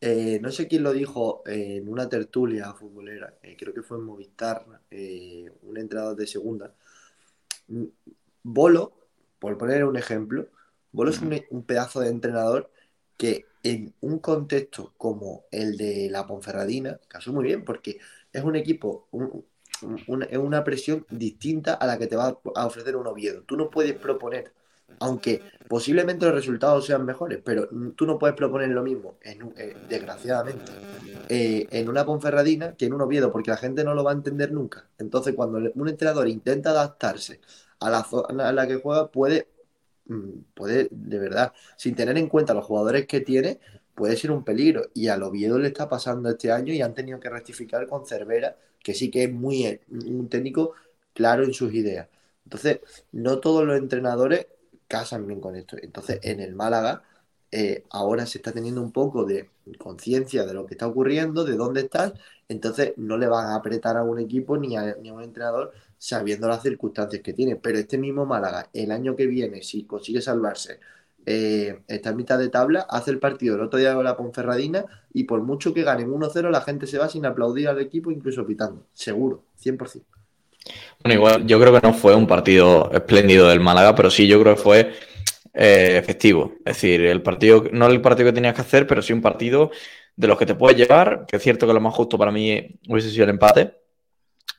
eh, 0.00 0.38
no 0.40 0.50
sé 0.50 0.68
quién 0.68 0.82
lo 0.82 0.92
dijo 0.92 1.42
en 1.46 1.88
una 1.88 2.08
tertulia 2.08 2.72
futbolera, 2.72 3.34
creo 3.56 3.74
que 3.74 3.82
fue 3.82 3.98
en 3.98 4.04
Movistar, 4.04 4.64
un 4.90 5.76
entrenador 5.76 6.16
de 6.16 6.26
segunda. 6.26 6.74
Bolo, 8.42 8.92
por 9.38 9.58
poner 9.58 9.84
un 9.84 9.96
ejemplo, 9.96 10.48
Bolo 10.92 11.10
es 11.10 11.20
un 11.50 11.62
pedazo 11.64 12.00
de 12.00 12.08
entrenador 12.08 12.70
que 13.16 13.46
en 13.62 13.94
un 14.00 14.20
contexto 14.20 14.94
como 14.96 15.44
el 15.50 15.76
de 15.76 16.08
la 16.10 16.26
Ponferradina, 16.26 17.00
casó 17.08 17.32
muy 17.32 17.44
bien, 17.44 17.64
porque 17.64 17.98
es 18.32 18.42
un 18.42 18.56
equipo, 18.56 19.08
es 20.30 20.38
una 20.38 20.64
presión 20.64 21.06
distinta 21.10 21.74
a 21.74 21.86
la 21.86 21.98
que 21.98 22.06
te 22.06 22.16
va 22.16 22.38
a 22.54 22.66
ofrecer 22.66 22.96
un 22.96 23.06
Oviedo. 23.06 23.42
Tú 23.42 23.56
no 23.56 23.70
puedes 23.70 23.94
proponer, 23.94 24.52
aunque 25.00 25.42
posiblemente 25.68 26.26
los 26.26 26.34
resultados 26.34 26.86
sean 26.86 27.04
mejores, 27.04 27.40
pero 27.44 27.68
tú 27.94 28.06
no 28.06 28.18
puedes 28.18 28.36
proponer 28.36 28.70
lo 28.70 28.82
mismo, 28.82 29.16
eh, 29.22 29.76
desgraciadamente, 29.88 30.72
eh, 31.28 31.66
en 31.70 31.88
una 31.88 32.04
Ponferradina 32.04 32.74
que 32.74 32.86
en 32.86 32.94
un 32.94 33.02
Oviedo, 33.02 33.30
porque 33.30 33.50
la 33.50 33.56
gente 33.56 33.84
no 33.84 33.94
lo 33.94 34.02
va 34.04 34.12
a 34.12 34.14
entender 34.14 34.52
nunca. 34.52 34.88
Entonces, 34.98 35.34
cuando 35.34 35.58
un 35.74 35.88
entrenador 35.88 36.28
intenta 36.28 36.70
adaptarse 36.70 37.40
a 37.80 37.90
la 37.90 38.02
zona 38.02 38.48
en 38.48 38.56
la 38.56 38.66
que 38.66 38.76
juega, 38.76 39.10
puede 39.10 39.48
Mm, 40.08 40.44
puede, 40.54 40.88
de 40.90 41.18
verdad, 41.18 41.52
sin 41.76 41.94
tener 41.94 42.16
en 42.16 42.28
cuenta 42.28 42.54
los 42.54 42.64
jugadores 42.64 43.06
que 43.06 43.20
tiene, 43.20 43.60
puede 43.94 44.16
ser 44.16 44.30
un 44.30 44.42
peligro. 44.44 44.88
Y 44.94 45.08
al 45.08 45.22
Oviedo 45.22 45.58
le 45.58 45.68
está 45.68 45.88
pasando 45.88 46.30
este 46.30 46.50
año 46.50 46.72
y 46.72 46.82
han 46.82 46.94
tenido 46.94 47.20
que 47.20 47.28
rectificar 47.28 47.86
con 47.86 48.06
Cervera, 48.06 48.56
que 48.82 48.94
sí 48.94 49.10
que 49.10 49.24
es 49.24 49.32
muy 49.32 49.66
eh, 49.66 49.80
un 49.88 50.28
técnico 50.28 50.74
claro 51.14 51.44
en 51.44 51.52
sus 51.52 51.74
ideas. 51.74 52.08
Entonces, 52.44 52.80
no 53.12 53.38
todos 53.40 53.66
los 53.66 53.78
entrenadores 53.78 54.46
casan 54.88 55.26
bien 55.26 55.40
con 55.40 55.56
esto. 55.56 55.76
Entonces, 55.80 56.20
en 56.22 56.40
el 56.40 56.54
Málaga, 56.54 57.02
eh, 57.50 57.84
ahora 57.90 58.26
se 58.26 58.38
está 58.38 58.52
teniendo 58.52 58.82
un 58.82 58.92
poco 58.92 59.24
de 59.24 59.50
conciencia 59.78 60.44
de 60.46 60.54
lo 60.54 60.66
que 60.66 60.74
está 60.74 60.86
ocurriendo, 60.86 61.44
de 61.44 61.56
dónde 61.56 61.82
estás. 61.82 62.14
Entonces, 62.48 62.94
no 62.96 63.16
le 63.18 63.28
van 63.28 63.46
a 63.48 63.56
apretar 63.56 63.96
a 63.96 64.02
un 64.02 64.18
equipo 64.18 64.56
ni 64.58 64.76
a, 64.76 64.96
ni 64.96 65.10
a 65.10 65.14
un 65.14 65.22
entrenador 65.22 65.72
sabiendo 65.98 66.48
las 66.48 66.62
circunstancias 66.62 67.22
que 67.22 67.32
tiene. 67.32 67.56
Pero 67.56 67.78
este 67.78 67.98
mismo 67.98 68.26
Málaga, 68.26 68.68
el 68.72 68.90
año 68.92 69.16
que 69.16 69.26
viene, 69.26 69.62
si 69.62 69.84
consigue 69.84 70.20
salvarse, 70.22 70.80
eh, 71.26 71.82
está 71.88 72.10
en 72.10 72.16
mitad 72.16 72.38
de 72.38 72.48
tabla, 72.48 72.86
hace 72.88 73.10
el 73.10 73.18
partido 73.18 73.56
el 73.56 73.62
otro 73.62 73.78
día 73.78 73.94
con 73.94 74.04
la 74.04 74.16
Ponferradina 74.16 74.86
y 75.12 75.24
por 75.24 75.42
mucho 75.42 75.74
que 75.74 75.82
ganen 75.82 76.10
1-0, 76.10 76.50
la 76.50 76.62
gente 76.62 76.86
se 76.86 76.98
va 76.98 77.08
sin 77.08 77.26
aplaudir 77.26 77.68
al 77.68 77.80
equipo, 77.80 78.10
incluso 78.10 78.46
pitando. 78.46 78.86
Seguro, 78.94 79.44
100%. 79.56 80.17
Bueno, 81.02 81.14
igual 81.14 81.46
yo 81.46 81.60
creo 81.60 81.72
que 81.72 81.86
no 81.86 81.94
fue 81.94 82.14
un 82.14 82.26
partido 82.26 82.90
espléndido 82.92 83.48
del 83.48 83.60
Málaga, 83.60 83.94
pero 83.94 84.10
sí 84.10 84.26
yo 84.26 84.40
creo 84.40 84.56
que 84.56 84.60
fue 84.60 84.92
eh, 85.54 85.96
efectivo. 85.98 86.54
Es 86.60 86.76
decir, 86.76 87.00
el 87.02 87.22
partido, 87.22 87.64
no 87.72 87.86
el 87.86 88.00
partido 88.00 88.28
que 88.28 88.34
tenías 88.34 88.54
que 88.54 88.62
hacer, 88.62 88.86
pero 88.86 89.02
sí 89.02 89.12
un 89.12 89.22
partido 89.22 89.70
de 90.16 90.26
los 90.26 90.38
que 90.38 90.46
te 90.46 90.54
puedes 90.54 90.76
llevar, 90.76 91.26
que 91.26 91.36
es 91.36 91.42
cierto 91.42 91.66
que 91.66 91.72
lo 91.72 91.80
más 91.80 91.94
justo 91.94 92.18
para 92.18 92.32
mí 92.32 92.78
hubiese 92.88 93.10
sido 93.10 93.24
el 93.24 93.30
empate, 93.30 93.74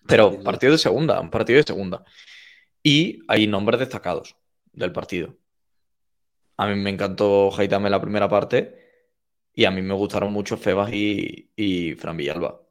pero 0.08 0.42
partido 0.42 0.72
de 0.72 0.78
segunda, 0.78 1.20
un 1.20 1.30
partido 1.30 1.58
de 1.58 1.64
segunda. 1.64 2.04
Y 2.82 3.20
hay 3.28 3.46
nombres 3.48 3.80
destacados 3.80 4.36
del 4.72 4.92
partido. 4.92 5.36
A 6.58 6.68
mí 6.68 6.76
me 6.76 6.90
encantó 6.90 7.52
Jaitame 7.52 7.90
la 7.90 8.02
primera 8.02 8.28
parte 8.28 8.76
y 9.54 9.66
a 9.66 9.72
mí 9.72 9.82
me 9.82 9.94
gustaron 9.94 10.32
mucho 10.34 10.58
Febas 10.58 10.92
y, 10.94 11.96
Fran 12.00 12.18
Villalba. 12.18 12.62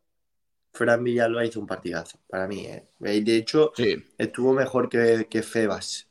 Fran 0.79 1.03
Villalba 1.03 1.45
hizo 1.45 1.59
un 1.59 1.67
partidazo 1.67 2.21
para 2.29 2.47
mí. 2.47 2.65
¿eh? 2.67 2.87
De 3.01 3.37
hecho, 3.37 3.73
estuvo 4.17 4.55
mejor 4.55 4.89
que, 4.89 5.43
Febas. 5.43 6.09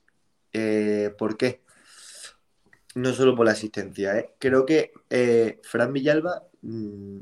Eh, 0.51 1.15
¿Por 1.17 1.37
qué? 1.37 1.61
No 2.95 3.13
solo 3.13 3.33
por 3.33 3.45
la 3.45 3.53
asistencia. 3.53 4.17
¿eh? 4.17 4.31
Creo 4.37 4.65
que 4.65 4.91
eh, 5.09 5.61
Fran 5.63 5.93
Villalba 5.93 6.43
mm, 6.61 7.19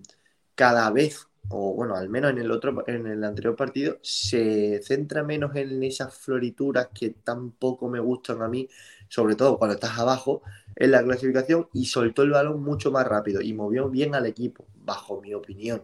cada 0.55 0.89
vez 0.89 1.27
o 1.49 1.75
bueno, 1.75 1.95
al 1.95 2.09
menos 2.09 2.31
en 2.31 2.39
el 2.39 2.49
otro, 2.49 2.83
en 2.87 3.05
el 3.05 3.23
anterior 3.23 3.55
partido, 3.55 3.99
se 4.01 4.81
centra 4.81 5.21
menos 5.21 5.55
en 5.55 5.83
esas 5.83 6.17
florituras 6.17 6.87
que 6.93 7.11
tampoco 7.11 7.87
me 7.87 7.99
gustan 7.99 8.41
a 8.41 8.47
mí, 8.47 8.67
sobre 9.07 9.35
todo 9.35 9.59
cuando 9.59 9.75
estás 9.75 9.99
abajo 9.99 10.41
en 10.75 10.89
la 10.89 11.03
clasificación, 11.03 11.67
y 11.73 11.85
soltó 11.85 12.23
el 12.23 12.31
balón 12.31 12.63
mucho 12.63 12.91
más 12.91 13.05
rápido 13.07 13.41
y 13.41 13.53
movió 13.53 13.89
bien 13.89 14.15
al 14.15 14.25
equipo, 14.25 14.65
bajo 14.73 15.21
mi 15.21 15.35
opinión. 15.35 15.83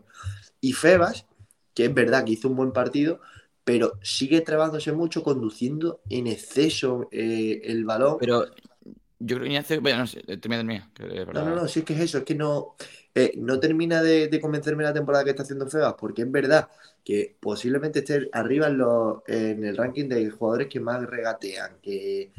Y 0.60 0.74
Febas, 0.74 1.28
que 1.74 1.86
es 1.86 1.94
verdad 1.94 2.26
que 2.26 2.34
hizo 2.34 2.48
un 2.48 2.56
buen 2.56 2.72
partido, 2.72 3.20
pero 3.64 3.94
sigue 4.02 4.42
trabándose 4.42 4.92
mucho, 4.92 5.24
conduciendo 5.24 6.02
en 6.10 6.28
exceso 6.28 7.08
eh, 7.12 7.62
el 7.64 7.86
balón. 7.86 8.18
Pero 8.20 8.46
yo 9.24 9.38
creo 9.38 9.50
que 9.50 9.58
hace. 9.58 9.80
Bueno, 9.80 10.00
no 10.00 10.08
sé, 10.08 10.22
termina, 10.24 10.64
No, 11.34 11.46
no, 11.46 11.56
no, 11.56 11.68
sí 11.68 11.80
es 11.80 11.86
que 11.86 11.94
es 11.94 12.00
eso, 12.00 12.20
es 12.20 12.24
que 12.24 12.36
no. 12.36 12.76
Eh, 13.14 13.34
no 13.38 13.60
termina 13.60 14.02
de, 14.02 14.40
convencerme 14.42 14.84
la 14.84 14.94
temporada 14.94 15.24
que 15.24 15.32
está 15.32 15.44
haciendo 15.44 15.68
Febas, 15.68 15.96
porque 16.00 16.22
es 16.22 16.32
verdad 16.32 16.70
que 17.04 17.36
posiblemente 17.40 18.00
esté 18.00 18.30
arriba 18.32 18.68
en, 19.28 19.64
el 19.66 19.76
ranking 19.78 20.08
de 20.08 20.30
jugadores 20.30 20.68
que 20.68 20.80
más 20.80 21.04
regatean, 21.06 21.78
que, 21.82 22.32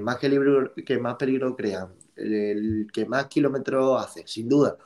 más, 0.00 0.18
que, 0.18 0.84
que 0.84 0.98
más 0.98 1.16
peligro 1.16 1.56
crean, 1.56 1.92
el, 2.14 2.86
que 2.92 3.04
más 3.04 3.26
kilómetros 3.26 4.02
hace, 4.02 4.26
sin 4.26 4.48
duda. 4.48 4.78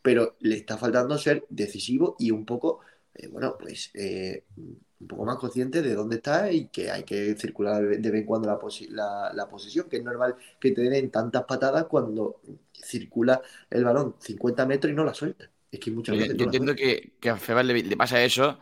Pero 0.00 0.36
le 0.40 0.56
está 0.56 0.78
faltando 0.78 1.18
ser 1.18 1.44
decisivo 1.48 2.16
y 2.18 2.30
un 2.30 2.46
poco, 2.46 2.80
eh, 3.14 3.28
bueno, 3.28 3.56
pues 3.58 3.90
eh, 3.94 4.44
un 4.56 5.06
poco 5.06 5.24
más 5.24 5.36
consciente 5.36 5.82
de 5.82 5.94
dónde 5.94 6.16
está 6.16 6.50
y 6.50 6.68
que 6.68 6.90
hay 6.90 7.02
que 7.02 7.34
circular 7.36 7.82
de 7.82 8.10
vez 8.10 8.20
en 8.20 8.26
cuando 8.26 8.48
la, 8.90 9.32
la, 9.34 9.48
posición, 9.48 9.88
que 9.88 9.96
es 9.96 10.04
normal 10.04 10.36
que 10.60 10.70
te 10.70 10.82
den 10.82 11.10
tantas 11.10 11.44
patadas 11.44 11.86
cuando 11.86 12.40
circula 12.72 13.40
el 13.68 13.84
balón 13.84 14.14
50 14.18 14.66
metros 14.66 14.92
y 14.92 14.96
no 14.96 15.04
la 15.04 15.14
suelta. 15.14 15.50
Es 15.70 15.80
que 15.80 15.90
muchas 15.90 16.16
veces. 16.16 16.36
Yo 16.36 16.44
entiendo 16.44 16.74
que, 16.74 17.14
a 17.28 17.36
Febas 17.36 17.64
le, 17.64 17.96
pasa 17.96 18.22
eso 18.22 18.58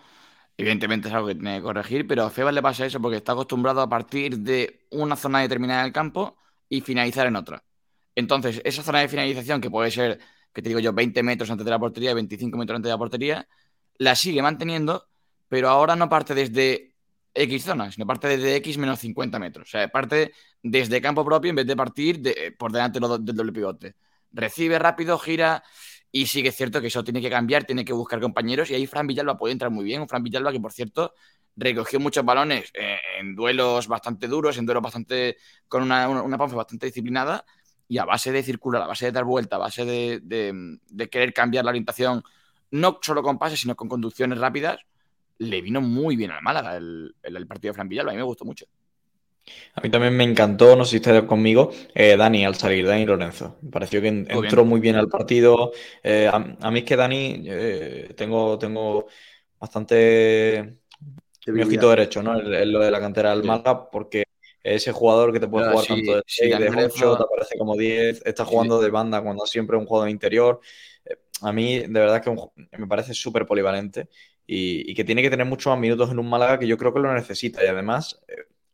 Evidentemente 0.57 1.09
es 1.09 1.15
algo 1.15 1.29
que 1.29 1.35
tiene 1.35 1.57
que 1.57 1.63
corregir, 1.63 2.07
pero 2.07 2.25
a 2.25 2.31
Febas 2.31 2.53
le 2.53 2.61
pasa 2.61 2.85
eso 2.85 3.01
porque 3.01 3.17
está 3.17 3.33
acostumbrado 3.33 3.81
a 3.81 3.89
partir 3.89 4.39
de 4.41 4.87
una 4.91 5.17
zona 5.17 5.41
determinada 5.41 5.85
del 5.85 5.93
campo 5.93 6.37
y 6.69 6.83
finalizar 6.83 7.27
en 7.27 7.37
otra. 7.37 7.65
Entonces, 8.15 8.61
esa 8.65 8.83
zona 8.83 9.01
de 9.01 9.09
finalización, 9.09 9.63
que 9.63 9.71
puede 9.71 9.91
ser, 9.91 10.19
que 10.53 10.61
te 10.61 10.69
digo 10.69 10.81
yo, 10.81 10.93
20 10.93 11.23
metros 11.23 11.51
antes 11.51 11.65
de 11.65 11.71
la 11.71 11.79
portería, 11.79 12.13
25 12.13 12.59
metros 12.59 12.77
antes 12.77 12.89
de 12.89 12.93
la 12.93 12.99
portería, 12.99 13.49
la 14.01 14.17
sigue 14.17 14.41
manteniendo, 14.41 15.07
pero 15.47 15.69
ahora 15.69 15.95
no 15.95 16.09
parte 16.09 16.35
desde 16.35 16.95
X 17.35 17.65
zonas, 17.65 17.95
sino 17.95 18.07
parte 18.07 18.29
desde 18.29 18.57
X 18.57 18.79
menos 18.79 18.99
50 18.99 19.39
metros. 19.39 19.69
O 19.69 19.71
sea, 19.71 19.89
parte 19.89 20.33
desde 20.63 21.03
campo 21.03 21.23
propio 21.23 21.51
en 21.51 21.57
vez 21.57 21.67
de 21.67 21.77
partir 21.77 22.19
de, 22.21 22.55
por 22.59 22.73
delante 22.73 22.99
del 22.99 23.37
doble 23.37 23.53
pivote. 23.53 23.97
Recibe 24.33 24.79
rápido, 24.79 25.19
gira 25.19 25.63
y 26.11 26.27
sí 26.27 26.43
que 26.43 26.49
es 26.49 26.57
cierto 26.57 26.81
que 26.81 26.87
eso 26.87 27.05
tiene 27.05 27.21
que 27.21 27.29
cambiar, 27.29 27.65
tiene 27.65 27.85
que 27.85 27.93
buscar 27.93 28.21
compañeros 28.21 28.71
y 28.71 28.75
ahí 28.75 28.87
Fran 28.87 29.07
Villalba 29.07 29.37
puede 29.37 29.53
entrar 29.53 29.71
muy 29.71 29.85
bien. 29.85 30.01
Un 30.01 30.09
Fran 30.09 30.23
Villalba 30.23 30.51
que, 30.51 30.61
por 30.61 30.73
cierto, 30.73 31.13
recogió 31.57 32.01
muchos 32.01 32.25
balones 32.25 32.71
eh, 32.73 32.97
en 33.19 33.37
duelos 33.37 33.87
bastante 33.87 34.29
duros, 34.29 34.57
en 34.57 34.65
duelos 34.65 34.83
bastante 34.83 35.37
con 35.69 35.83
una, 35.83 36.09
una, 36.09 36.39
bastante 36.39 36.87
disciplinada 36.87 37.45
y 37.87 37.99
a 37.99 38.07
base 38.07 38.33
de 38.33 38.43
circular, 38.43 38.81
a 38.81 38.87
base 38.87 39.05
de 39.05 39.13
dar 39.13 39.25
vuelta, 39.25 39.57
a 39.57 39.59
base 39.59 39.85
de, 39.85 41.09
querer 41.11 41.35
cambiar 41.35 41.67
la 41.67 41.71
orientación, 41.71 42.23
no 42.71 42.99
solo 43.03 43.23
con 43.23 43.39
pases, 43.39 43.61
sino 43.61 43.75
con 43.75 43.89
conducciones 43.89 44.39
rápidas, 44.39 44.79
le 45.39 45.63
vino 45.63 45.81
muy 45.81 46.17
bien 46.17 46.31
al 46.31 46.43
Málaga 46.43 46.77
el, 46.77 47.15
el, 47.23 47.47
partido 47.47 47.71
de 47.71 47.75
Fran 47.75 47.89
Villalba. 47.89 48.13
A 48.13 48.15
mí 48.15 48.19
me 48.19 48.25
gustó 48.25 48.45
mucho. 48.45 48.67
A 49.75 49.81
mí 49.81 49.91
también 49.91 50.17
me 50.17 50.25
encantó, 50.25 50.77
no 50.77 50.85
sé 50.85 50.93
si 50.93 50.97
ustedes 50.99 51.23
conmigo, 51.23 51.71
eh, 51.95 52.17
Dani 52.17 52.45
al 52.45 52.55
salir, 52.57 52.87
Dani 52.87 53.07
Lorenzo. 53.07 53.57
Me 53.63 53.71
pareció 53.71 54.01
que 54.03 54.09
entró 54.09 54.65
muy 54.65 54.81
bien 54.81 54.97
al 54.97 55.09
partido. 55.09 55.73
Eh, 56.03 56.31
a, 56.31 56.71
mí 56.71 56.81
es 56.81 56.85
que 56.85 56.97
Dani, 56.97 57.43
eh, 57.47 58.13
tengo, 58.17 58.59
tengo 58.59 59.07
bastante 59.59 60.79
mi 61.47 61.63
ojito 61.63 61.91
derecho, 61.91 62.23
¿no? 62.23 62.39
En 62.39 62.73
lo 62.73 62.81
de 62.81 62.91
la 62.91 63.01
cantera 63.01 63.31
del 63.31 63.45
Málaga, 63.45 63.91
porque 63.91 64.25
ese 64.63 64.93
jugador 64.93 65.33
que 65.33 65.41
te 65.41 65.49
puede 65.49 65.71
jugar 65.71 65.87
tanto 65.87 66.17
de 66.17 66.23
6, 66.27 66.59
de 66.59 66.69
8, 66.69 67.17
te 67.17 67.23
aparece 67.23 67.59
como 67.59 67.77
10, 67.77 68.23
está 68.27 68.45
jugando 68.45 68.81
de 68.81 68.91
banda 68.91 69.23
cuando 69.23 69.47
siempre 69.47 69.77
es 69.77 69.81
un 69.81 69.87
jugador 69.87 70.11
interior. 70.11 70.61
A 71.43 71.53
mí, 71.53 71.79
de 71.79 71.89
verdad, 71.89 72.23
que 72.23 72.31
me 72.79 72.87
parece 72.87 73.15
súper 73.15 73.47
polivalente 73.47 74.09
y, 74.47 74.95
que 74.95 75.05
tiene 75.05 75.23
que 75.23 75.31
tener 75.31 75.47
muchos 75.47 75.71
más 75.71 75.79
minutos 75.79 76.11
en 76.11 76.19
un 76.19 76.29
Málaga 76.29 76.59
que 76.59 76.67
yo 76.67 76.77
creo 76.77 76.93
que 76.93 77.01
lo 77.01 77.13
necesita 77.15 77.65
y 77.65 77.69
además 77.69 78.21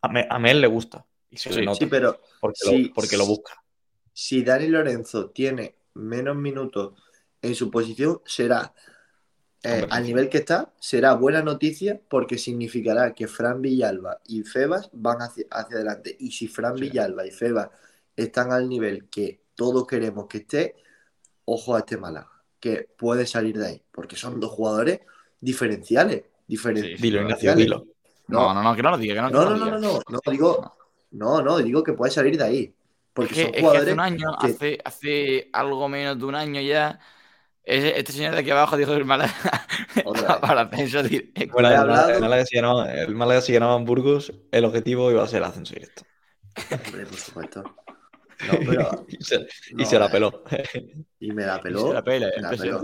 a, 0.01 0.39
Mel 0.39 0.61
le 0.61 0.67
gusta. 0.67 1.05
Y 1.31 1.37
se 1.37 1.63
nota. 1.63 1.79
Sí, 1.79 1.87
pero 1.87 2.21
porque, 2.41 2.59
lo, 2.65 2.95
porque 2.95 3.17
lo 3.17 3.27
busca. 3.27 3.63
Si 4.13 4.43
Dani 4.43 4.69
Lorenzo 4.69 5.31
tiene 5.31 5.77
menos 5.95 6.37
minutos 6.37 6.95
en 7.43 7.55
su 7.55 7.71
posición, 7.71 8.21
será 8.25 8.73
eh, 9.63 9.87
al 9.91 10.05
nivel 10.05 10.29
que 10.29 10.39
está, 10.39 10.73
será 10.79 11.15
buena 11.15 11.43
noticia 11.43 12.01
porque 12.09 12.39
significará 12.39 13.13
que 13.15 13.27
Fran 13.27 13.61
Villalba 13.61 14.21
y 14.27 14.43
Febas 14.43 14.91
van 14.93 15.23
hacia, 15.23 15.45
hacia 15.51 15.77
adelante. 15.77 16.17
Y 16.21 16.31
si 16.31 16.47
Fran 16.47 16.77
Villalba 16.77 17.27
y 17.27 17.31
Febas 17.31 17.71
están 18.15 18.53
al 18.53 18.69
nivel 18.69 19.09
que 19.09 19.41
todos 19.55 19.87
queremos 19.87 20.27
que 20.29 20.39
esté, 20.39 20.77
ojo 21.45 21.75
a 21.75 21.81
este 21.81 21.97
Málaga, 21.97 22.31
que 22.61 22.88
puede 22.97 23.27
salir 23.27 23.59
de 23.59 23.66
ahí, 23.66 23.83
porque 23.92 24.16
son 24.16 24.40
dos 24.40 24.51
jugadores 24.51 25.01
diferenciales. 25.40 26.25
diferenciales. 26.47 27.01
dilo, 27.01 27.23
Ignacio, 27.23 27.55
dilo. 27.55 27.87
No, 28.29 28.53
no, 28.53 28.62
no, 28.62 28.75
que 28.75 28.83
no 28.83 28.90
lo 28.90 28.99
diga, 28.99 29.14
que 29.14 29.21
no, 29.21 29.31
no, 29.31 29.51
no, 29.51 29.57
no, 29.57 29.79
no, 29.79 30.01
no, 30.09 30.21
digo, 30.31 30.73
no, 31.12 31.42
no, 31.42 31.59
digo 31.59 31.83
que 31.83 31.92
puede 31.92 32.11
salir 32.11 32.37
de 32.37 32.45
ahí. 32.45 32.75
Porque 33.12 33.42
es 33.42 33.53
que, 33.53 33.66
hace 33.66 33.92
un 33.92 34.01
año, 34.01 34.37
hace, 34.38 34.79
hace 34.85 35.49
algo 35.53 35.88
menos 35.88 36.19
de 36.19 36.25
un 36.27 36.35
año 36.35 36.61
ya, 36.61 37.01
este 37.62 38.12
señor 38.12 38.35
de 38.35 38.40
aquí 38.40 38.51
abajo 38.51 38.77
dijo 38.77 38.92
el 38.92 39.05
Málaga 39.05 39.35
para 40.40 40.62
ascenso 40.62 41.03
directo. 41.03 41.53
Bueno, 41.53 41.71
el, 41.71 42.21
Málaga, 42.21 42.45
si 42.45 42.57
ganaba, 42.57 42.92
el 42.92 43.14
Málaga 43.14 43.40
si 43.40 43.53
ganaba 43.53 43.77
en 43.77 43.85
Burgos, 43.85 44.33
el 44.53 44.64
objetivo 44.64 45.11
iba 45.11 45.23
a 45.23 45.29
ser 45.29 45.38
el 45.38 45.45
ascenso 45.45 45.75
directo. 45.75 46.03
Hombre, 46.71 47.07
por 47.07 47.19
supuesto. 47.19 47.64
No, 48.46 48.59
pero, 48.59 49.07
y 49.09 49.22
se, 49.22 49.46
y 49.77 49.85
se 49.85 49.99
la 49.99 50.11
peló. 50.11 50.44
Y 51.20 51.33
me 51.33 51.46
la 51.46 51.61
peló. 51.62 51.87
Y 51.87 51.88
se 51.88 51.94
la 51.94 52.05
pela, 52.05 52.31
la 52.37 52.51
peló 52.51 52.83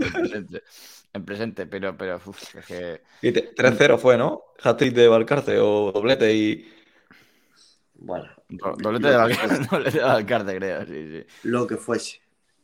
en 1.13 1.25
presente, 1.25 1.67
pero, 1.67 1.95
pero 1.95 2.19
uf, 2.25 2.55
es 2.55 2.65
que. 2.65 3.01
3-0 3.21 3.97
fue, 3.97 4.17
¿no? 4.17 4.43
Hat-trick 4.61 4.93
de 4.93 5.07
Valcarce 5.07 5.59
o 5.59 5.91
doblete 5.91 6.33
y. 6.33 6.73
Bueno. 7.93 8.29
doblete, 8.49 9.09
de 9.09 9.17
Valcarce, 9.17 9.67
doblete 9.71 9.97
de 9.99 10.03
Valcarce, 10.03 10.55
creo, 10.55 10.85
sí, 10.85 11.09
sí. 11.11 11.25
Lo 11.43 11.67
que 11.67 11.77
fuese. 11.77 12.21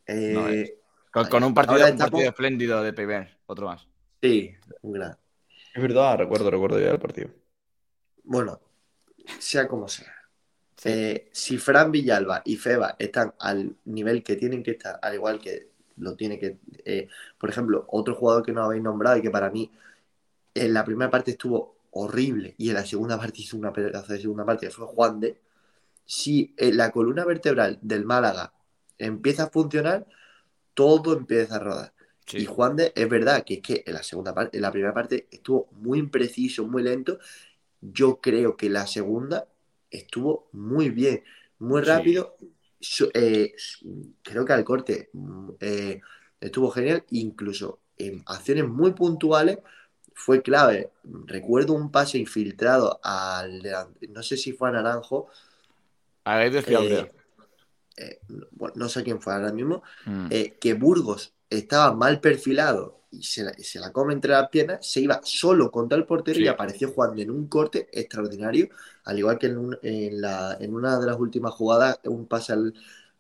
Eh, 0.08 0.80
con, 1.12 1.44
un 1.44 1.54
partido, 1.54 1.88
un 1.88 1.98
partido 1.98 2.30
espléndido 2.30 2.82
de 2.82 2.94
PB, 2.94 3.28
otro 3.46 3.68
más. 3.68 3.88
Sí, 4.22 4.52
un 4.82 4.94
gran. 4.94 5.18
Es 5.76 5.82
verdad, 5.82 6.18
recuerdo, 6.18 6.50
recuerdo 6.50 6.80
ya 6.80 6.90
el 6.90 7.00
partido. 7.00 7.30
Bueno, 8.24 8.60
sea 9.38 9.68
como 9.68 9.88
sea. 9.88 10.12
Eh, 10.84 11.30
si 11.32 11.58
Fran 11.58 11.92
Villalba 11.92 12.42
y 12.46 12.56
Feba 12.56 12.96
están 13.00 13.34
al 13.40 13.76
nivel 13.86 14.24
que 14.24 14.36
tienen 14.36 14.64
que 14.64 14.72
estar, 14.72 15.00
al 15.02 15.14
igual 15.16 15.40
que 15.40 15.70
lo 15.98 16.16
tiene 16.16 16.40
que. 16.40 16.58
Eh, 16.86 17.08
por 17.38 17.50
ejemplo, 17.50 17.86
otro 17.90 18.16
jugador 18.16 18.44
que 18.44 18.54
no 18.54 18.64
habéis 18.64 18.84
nombrado 18.84 19.18
y 19.18 19.22
que 19.22 19.30
para 19.30 19.50
mí 19.50 19.72
en 20.54 20.74
la 20.74 20.86
primera 20.86 21.12
parte 21.12 21.32
estuvo 21.32 21.76
horrible 21.92 22.56
y 22.58 22.70
en 22.70 22.76
la 22.76 22.86
segunda 22.86 23.18
parte 23.18 23.42
hizo 23.42 23.58
una 23.58 23.74
pedazo 23.74 24.14
de 24.14 24.22
segunda 24.22 24.46
parte, 24.46 24.70
fue 24.70 24.88
Juan 24.88 25.20
de. 25.20 25.38
Si 26.06 26.54
eh, 26.58 26.74
la 26.74 26.92
columna 26.92 27.26
vertebral 27.26 27.80
del 27.82 28.06
Málaga 28.06 28.54
empieza 28.98 29.44
a 29.44 29.50
funcionar, 29.50 30.08
todo 30.74 31.14
empieza 31.18 31.58
a 31.58 31.60
rodar. 31.60 31.94
Y 32.34 32.46
Juan 32.46 32.76
de, 32.76 32.94
es 32.96 33.10
verdad 33.10 33.44
que 33.44 33.56
es 33.56 33.62
que 33.62 33.84
en 33.86 33.94
la 33.94 34.04
segunda 34.04 34.34
parte, 34.34 34.58
en 34.58 34.62
la 34.64 34.72
primera 34.72 34.94
parte 34.94 35.28
estuvo 35.32 35.68
muy 35.74 36.00
impreciso, 36.00 36.66
muy 36.68 36.84
lento. 36.84 37.20
Yo 37.82 38.20
creo 38.22 38.58
que 38.58 38.70
la 38.70 38.88
segunda 38.88 39.48
estuvo 39.92 40.50
muy 40.52 40.90
bien, 40.90 41.24
muy 41.60 41.82
rápido 41.82 42.36
eh, 43.14 43.54
creo 44.22 44.46
que 44.46 44.54
al 44.54 44.64
corte 44.64 45.10
eh, 45.60 46.00
estuvo 46.40 46.72
genial, 46.72 47.04
incluso 47.10 47.80
en 47.98 48.24
acciones 48.26 48.68
muy 48.68 48.94
puntuales 48.94 49.60
fue 50.14 50.42
clave. 50.42 50.92
Recuerdo 51.26 51.74
un 51.74 51.92
pase 51.92 52.18
infiltrado 52.18 53.00
al 53.04 53.62
no 54.10 54.24
sé 54.24 54.38
si 54.38 54.54
fue 54.54 54.70
a 54.70 54.72
Naranjo. 54.74 55.28
A 56.24 56.38
eh, 57.98 58.20
bueno, 58.52 58.74
no 58.78 58.90
sé 58.90 59.04
quién 59.04 59.22
fue 59.22 59.34
ahora 59.34 59.52
mismo, 59.52 59.84
mm. 60.06 60.28
que 60.60 60.74
Burgos 60.74 61.34
estaba 61.50 61.94
mal 61.94 62.22
perfilado 62.22 62.99
y 63.12 63.24
se 63.24 63.44
la, 63.80 63.92
come 63.92 64.14
entre 64.14 64.32
las 64.32 64.50
piernas, 64.50 64.86
se 64.86 65.02
iba 65.02 65.20
solo 65.24 65.72
contra 65.72 65.98
el 65.98 66.06
portero 66.06 66.40
y 66.40 66.48
apareció 66.48 66.90
jugando 66.90 67.22
en 67.22 67.32
un 67.32 67.48
corte 67.48 67.90
extraordinario, 67.92 68.70
al 69.06 69.18
igual 69.20 69.38
que 69.40 69.48
en, 69.48 69.78
en, 69.82 70.22
la, 70.22 70.58
en 70.60 70.74
una 70.76 71.00
de 71.00 71.08
las 71.08 71.18
últimas 71.20 71.54
jugadas, 71.54 72.00
un 72.06 72.28
pase 72.28 72.54
al, 72.54 72.74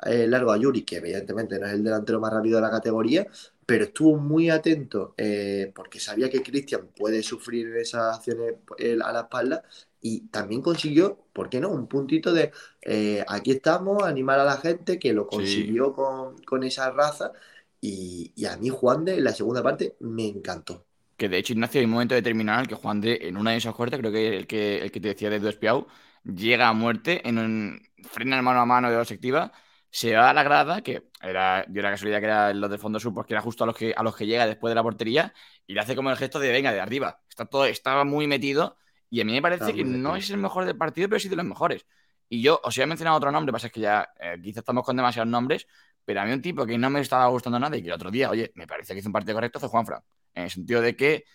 eh, 0.05 0.27
largo 0.27 0.51
a 0.51 0.57
Yuri, 0.57 0.83
que 0.83 0.97
evidentemente 0.97 1.59
no 1.59 1.67
es 1.67 1.73
el 1.73 1.83
delantero 1.83 2.19
más 2.19 2.31
rápido 2.31 2.57
de 2.57 2.61
la 2.61 2.71
categoría, 2.71 3.27
pero 3.65 3.83
estuvo 3.83 4.17
muy 4.17 4.49
atento 4.49 5.13
eh, 5.17 5.71
porque 5.75 5.99
sabía 5.99 6.29
que 6.29 6.41
Cristian 6.41 6.87
puede 6.95 7.21
sufrir 7.21 7.75
esas 7.75 8.17
acciones 8.17 8.55
a 9.03 9.11
la 9.11 9.21
espalda 9.21 9.63
y 10.01 10.21
también 10.27 10.61
consiguió, 10.61 11.19
¿por 11.33 11.49
qué 11.49 11.59
no? 11.59 11.69
Un 11.69 11.87
puntito 11.87 12.31
de 12.33 12.51
eh, 12.81 13.23
aquí 13.27 13.51
estamos, 13.51 14.03
animar 14.03 14.39
a 14.39 14.45
la 14.45 14.57
gente, 14.57 14.97
que 14.97 15.13
lo 15.13 15.27
consiguió 15.27 15.93
con, 15.93 16.37
con 16.43 16.63
esa 16.63 16.89
raza 16.91 17.33
y, 17.81 18.45
a 18.45 18.57
mí 18.57 18.69
Juan 18.69 19.05
de 19.05 19.17
en 19.17 19.23
la 19.23 19.33
segunda 19.33 19.63
parte 19.63 19.95
me 20.01 20.27
encantó. 20.27 20.85
Que 21.15 21.29
de 21.29 21.37
hecho, 21.37 21.53
Ignacio, 21.53 21.79
hay 21.79 21.85
un 21.85 21.91
momento 21.91 22.15
determinado 22.15 22.59
en 22.59 22.63
el 22.63 22.67
que 22.69 22.75
Juan 22.75 23.01
de, 23.01 23.19
en 23.21 23.37
una 23.37 23.51
de 23.51 23.57
esas 23.57 23.75
cortes, 23.75 23.99
creo 23.99 24.11
que 24.11 24.37
el 24.37 24.47
que, 24.47 24.81
el 24.81 24.91
que 24.91 24.99
te 24.99 25.09
decía 25.09 25.29
de 25.29 25.49
Espiau, 25.49 25.87
llega 26.23 26.69
a 26.69 26.73
muerte, 26.73 27.27
en 27.27 27.37
un 27.37 27.81
frena 28.03 28.41
mano 28.41 28.61
a 28.61 28.65
mano 28.65 28.89
de 28.89 28.95
dos 28.95 29.11
activa, 29.11 29.51
se 29.91 30.15
va 30.15 30.29
a 30.29 30.33
la 30.33 30.43
grada, 30.43 30.81
que 30.81 31.09
era, 31.21 31.65
yo 31.69 31.81
la 31.81 31.91
casualidad 31.91 32.19
que 32.19 32.25
era 32.25 32.53
los 32.53 32.69
de 32.69 32.77
fondo 32.77 32.99
sur, 32.99 33.13
porque 33.13 33.33
era 33.33 33.41
justo 33.41 33.63
a 33.63 33.67
los 33.67 33.75
que 33.75 33.93
a 33.95 34.03
los 34.03 34.15
que 34.15 34.25
llega 34.25 34.45
después 34.45 34.71
de 34.71 34.75
la 34.75 34.83
portería, 34.83 35.33
y 35.67 35.73
le 35.73 35.81
hace 35.81 35.95
como 35.95 36.09
el 36.09 36.17
gesto 36.17 36.39
de 36.39 36.51
venga, 36.51 36.71
de 36.71 36.79
arriba. 36.79 37.21
Está 37.29 37.45
todo, 37.45 37.65
estaba 37.65 38.03
muy 38.05 38.27
metido, 38.27 38.77
y 39.09 39.21
a 39.21 39.25
mí 39.25 39.33
me 39.33 39.41
parece 39.41 39.73
que 39.73 39.83
no 39.83 40.15
es 40.15 40.29
el 40.29 40.37
mejor 40.37 40.65
del 40.65 40.77
partido, 40.77 41.09
pero 41.09 41.19
sí 41.19 41.29
de 41.29 41.35
los 41.35 41.45
mejores. 41.45 41.85
Y 42.29 42.41
yo 42.43 42.61
os 42.63 42.77
he 42.77 42.85
mencionado 42.85 43.17
otro 43.17 43.31
nombre, 43.31 43.51
pasa 43.51 43.67
es 43.67 43.73
que 43.73 43.81
ya 43.81 44.07
eh, 44.19 44.37
quizás 44.41 44.59
estamos 44.59 44.85
con 44.85 44.95
demasiados 44.95 45.29
nombres, 45.29 45.67
pero 46.05 46.21
a 46.21 46.25
mí 46.25 46.31
un 46.33 46.41
tipo 46.41 46.65
que 46.65 46.77
no 46.77 46.89
me 46.89 47.01
estaba 47.01 47.27
gustando 47.27 47.59
nada 47.59 47.77
y 47.77 47.81
que 47.81 47.87
el 47.87 47.93
otro 47.93 48.11
día, 48.11 48.29
oye, 48.29 48.51
me 48.55 48.67
parece 48.67 48.93
que 48.93 48.99
hizo 48.99 49.09
un 49.09 49.13
partido 49.13 49.35
correcto 49.35 49.59
fue 49.59 49.69
Juanfran. 49.69 50.01
En 50.33 50.43
el 50.43 50.49
sentido 50.49 50.81
de 50.81 50.95
que 50.95 51.25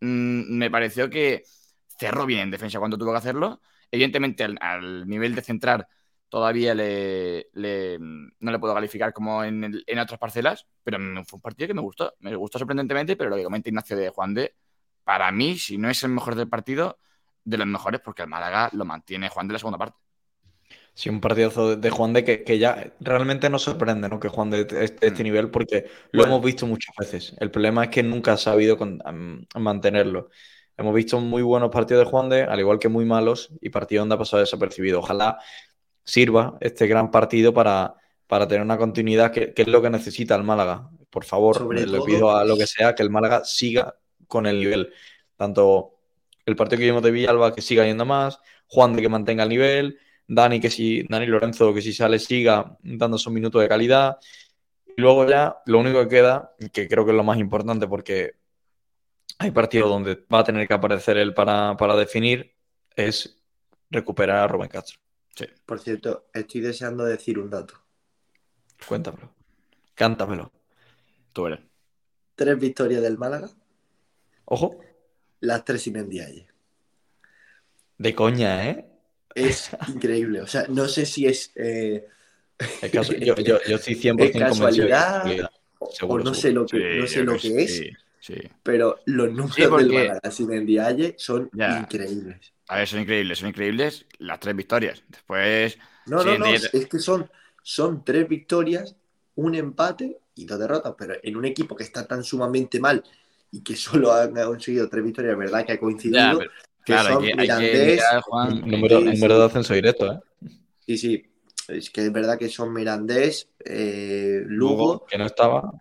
mm, 0.00 0.56
me 0.56 0.70
pareció 0.70 1.10
que 1.10 1.44
cerró 1.98 2.26
bien 2.26 2.40
en 2.40 2.50
defensa 2.50 2.78
cuando 2.78 2.98
tuvo 2.98 3.12
que 3.12 3.18
hacerlo. 3.18 3.60
Evidentemente, 3.90 4.44
al, 4.44 5.06
nivel 5.08 5.34
de 5.34 5.42
centrar 5.42 5.88
todavía 6.28 6.74
le, 6.74 7.48
no 7.52 8.50
le 8.52 8.58
puedo 8.58 8.74
calificar 8.74 9.12
como 9.12 9.44
en, 9.44 9.82
en, 9.86 9.98
otras 9.98 10.18
parcelas, 10.18 10.66
pero 10.82 10.98
fue 11.26 11.36
un 11.36 11.42
partido 11.42 11.68
que 11.68 11.74
me 11.74 11.82
gustó. 11.82 12.14
Me 12.20 12.34
gustó 12.36 12.58
sorprendentemente, 12.58 13.16
pero 13.16 13.30
lo 13.30 13.36
que 13.36 13.44
comenta 13.44 13.68
Ignacio 13.68 13.96
de 13.96 14.08
Juan 14.08 14.32
de, 14.34 14.54
para 15.04 15.30
mí, 15.32 15.58
si 15.58 15.78
no 15.78 15.90
es 15.90 16.02
el 16.04 16.10
mejor 16.10 16.34
del 16.34 16.48
partido, 16.48 16.98
de 17.44 17.58
los 17.58 17.66
mejores, 17.66 18.00
porque 18.00 18.22
el 18.22 18.28
Málaga 18.28 18.70
lo 18.72 18.84
mantiene 18.84 19.28
Juan 19.28 19.48
de 19.48 19.52
la 19.54 19.58
segunda 19.58 19.78
parte. 19.78 19.98
Sí, 20.94 21.08
un 21.08 21.20
partidazo 21.20 21.76
de 21.76 21.90
Juan 21.90 22.12
de 22.12 22.24
que, 22.44 22.58
ya 22.58 22.92
realmente 23.00 23.48
nos 23.48 23.62
sorprende, 23.62 24.08
¿no? 24.08 24.20
Que 24.20 24.28
Juan 24.28 24.50
de 24.50 24.60
este, 24.60 24.84
este 24.84 25.10
mm. 25.10 25.22
nivel, 25.22 25.50
porque 25.50 25.86
lo 26.10 26.24
hemos 26.24 26.44
visto 26.44 26.66
muchas 26.66 26.94
veces. 26.96 27.34
El 27.38 27.50
problema 27.50 27.84
es 27.84 27.90
que 27.90 28.02
nunca 28.02 28.34
ha 28.34 28.36
sabido 28.36 28.76
mantenerlo. 29.54 30.28
hemos 30.76 30.94
visto 30.94 31.18
muy 31.18 31.42
buenos 31.42 31.70
partidos 31.70 32.04
de 32.04 32.10
Juan 32.10 32.28
de, 32.28 32.42
al 32.42 32.60
igual 32.60 32.78
que 32.78 32.88
muy 32.88 33.06
malos, 33.06 33.50
y 33.62 33.70
partido 33.70 34.02
donde 34.02 34.16
ha 34.16 34.18
pasado 34.18 34.40
desapercibido. 34.40 34.98
Ojalá 34.98 35.38
sirva 36.04 36.58
este 36.60 36.86
gran 36.86 37.10
partido 37.10 37.54
para, 37.54 37.94
para 38.26 38.46
tener 38.46 38.62
una 38.62 38.76
continuidad, 38.76 39.32
que, 39.32 39.54
es 39.56 39.68
lo 39.68 39.80
que 39.80 39.88
necesita 39.88 40.34
el 40.34 40.42
Málaga. 40.42 40.90
Por 41.08 41.24
favor, 41.24 41.74
le 41.74 42.00
pido 42.02 42.36
a 42.36 42.44
lo 42.44 42.56
que 42.56 42.66
sea 42.66 42.94
que 42.94 43.02
el 43.02 43.10
Málaga 43.10 43.44
siga 43.44 43.94
con 44.26 44.46
el 44.46 44.60
nivel. 44.60 44.92
Tanto 45.36 45.98
el 46.44 46.56
partido 46.56 46.80
que 46.80 46.86
vimos 46.86 47.02
de 47.02 47.10
Villalba, 47.10 47.54
que 47.54 47.62
siga 47.62 47.84
yendo 47.84 48.04
más, 48.04 48.40
Juan 48.66 48.94
de 48.94 49.02
que 49.02 49.08
mantenga 49.08 49.42
el 49.42 49.48
nivel, 49.48 49.98
Dani 50.26 50.60
que 50.60 50.70
si, 50.70 51.02
Dani 51.08 51.26
Lorenzo 51.26 51.74
que 51.74 51.82
si 51.82 51.92
sale 51.92 52.18
siga 52.18 52.76
dando 52.82 53.18
un 53.24 53.34
minutos 53.34 53.62
de 53.62 53.68
calidad. 53.68 54.18
Y 54.96 55.00
luego 55.00 55.28
ya 55.28 55.56
lo 55.66 55.78
único 55.78 56.02
que 56.02 56.08
queda, 56.08 56.54
que 56.72 56.88
creo 56.88 57.04
que 57.04 57.10
es 57.12 57.16
lo 57.16 57.24
más 57.24 57.38
importante 57.38 57.86
porque 57.86 58.34
hay 59.38 59.50
partidos 59.50 59.88
donde 59.88 60.24
va 60.32 60.40
a 60.40 60.44
tener 60.44 60.68
que 60.68 60.74
aparecer 60.74 61.16
él 61.16 61.34
para, 61.34 61.76
para 61.76 61.96
definir, 61.96 62.54
es 62.94 63.38
recuperar 63.90 64.38
a 64.38 64.48
Rubén 64.48 64.68
Castro. 64.68 64.98
Sí. 65.34 65.46
Por 65.64 65.80
cierto, 65.80 66.26
estoy 66.32 66.60
deseando 66.60 67.04
decir 67.04 67.38
un 67.38 67.50
dato. 67.50 67.74
Cuéntamelo. 68.86 69.32
Cántamelo. 69.94 70.52
Tú 71.32 71.46
eres. 71.46 71.60
Tres 72.34 72.58
victorias 72.58 73.02
del 73.02 73.18
Málaga. 73.18 73.48
Ojo. 74.44 74.78
Las 75.40 75.64
tres 75.64 75.82
sin 75.82 75.94
Mendiaye. 75.94 76.46
De 77.98 78.14
coña, 78.14 78.68
¿eh? 78.68 78.91
Es 79.34 79.70
increíble. 79.88 80.40
O 80.40 80.46
sea, 80.46 80.66
no 80.68 80.88
sé 80.88 81.06
si 81.06 81.26
es. 81.26 81.52
Eh... 81.54 82.06
yo, 82.92 83.02
yo, 83.02 83.34
yo, 83.36 83.76
estoy 83.76 83.94
100% 83.94 84.38
casualidad, 84.38 85.50
o 86.02 86.18
no 86.18 86.32
sé 86.34 86.52
lo 86.52 86.66
que, 86.66 86.98
no 86.98 87.06
sé 87.06 87.24
lo 87.24 87.36
que 87.36 87.62
es. 87.62 87.82
Sí, 88.20 88.36
Pero 88.62 89.00
los 89.06 89.32
números 89.32 89.78
del 89.78 89.92
Málaga 89.92 90.30
sin 90.30 90.46
Mendiaye 90.46 91.16
son 91.18 91.50
increíbles. 91.52 92.52
A 92.68 92.76
ver, 92.76 92.86
son 92.86 93.00
increíbles, 93.00 93.38
son 93.38 93.48
increíbles 93.48 94.06
las 94.18 94.38
tres 94.38 94.54
victorias. 94.54 95.02
Después. 95.08 95.76
No, 96.06 96.22
no, 96.22 96.38
no, 96.38 96.46
es 96.46 96.70
que 96.70 96.98
son 97.00 97.28
son 97.62 98.04
tres 98.04 98.28
victorias, 98.28 98.96
un 99.36 99.54
empate 99.54 100.18
y 100.34 100.44
dos 100.46 100.58
derrotas, 100.58 100.94
pero 100.98 101.14
en 101.22 101.36
un 101.36 101.44
equipo 101.44 101.76
que 101.76 101.84
está 101.84 102.06
tan 102.06 102.24
sumamente 102.24 102.80
mal 102.80 103.02
y 103.50 103.62
que 103.62 103.76
solo 103.76 104.12
han 104.12 104.34
conseguido 104.34 104.88
tres 104.88 105.04
victorias, 105.04 105.36
¿verdad? 105.38 105.64
Que 105.64 105.72
ha 105.72 105.78
coincidido. 105.80 106.40
Claro, 106.84 107.14
son 107.14 107.24
Mirandés, 107.24 108.02
número, 108.64 109.38
de 109.38 109.44
ascenso 109.44 109.74
directo, 109.74 110.12
¿eh? 110.12 110.20
Sí, 110.86 110.98
sí. 110.98 111.26
Es 111.68 111.90
que 111.90 112.06
es 112.06 112.12
verdad 112.12 112.38
que 112.38 112.48
son 112.48 112.72
Mirandés, 112.72 113.48
eh, 113.64 114.42
Lugo, 114.46 115.06
que 115.06 115.16
no 115.16 115.26
estaba. 115.26 115.72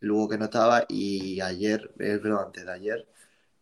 Lugo 0.00 0.28
que 0.28 0.38
no 0.38 0.46
estaba, 0.46 0.84
y 0.88 1.40
ayer, 1.40 1.92
es 1.98 2.22
verdad, 2.22 2.46
antes 2.46 2.66
de 2.66 2.72
ayer, 2.72 3.08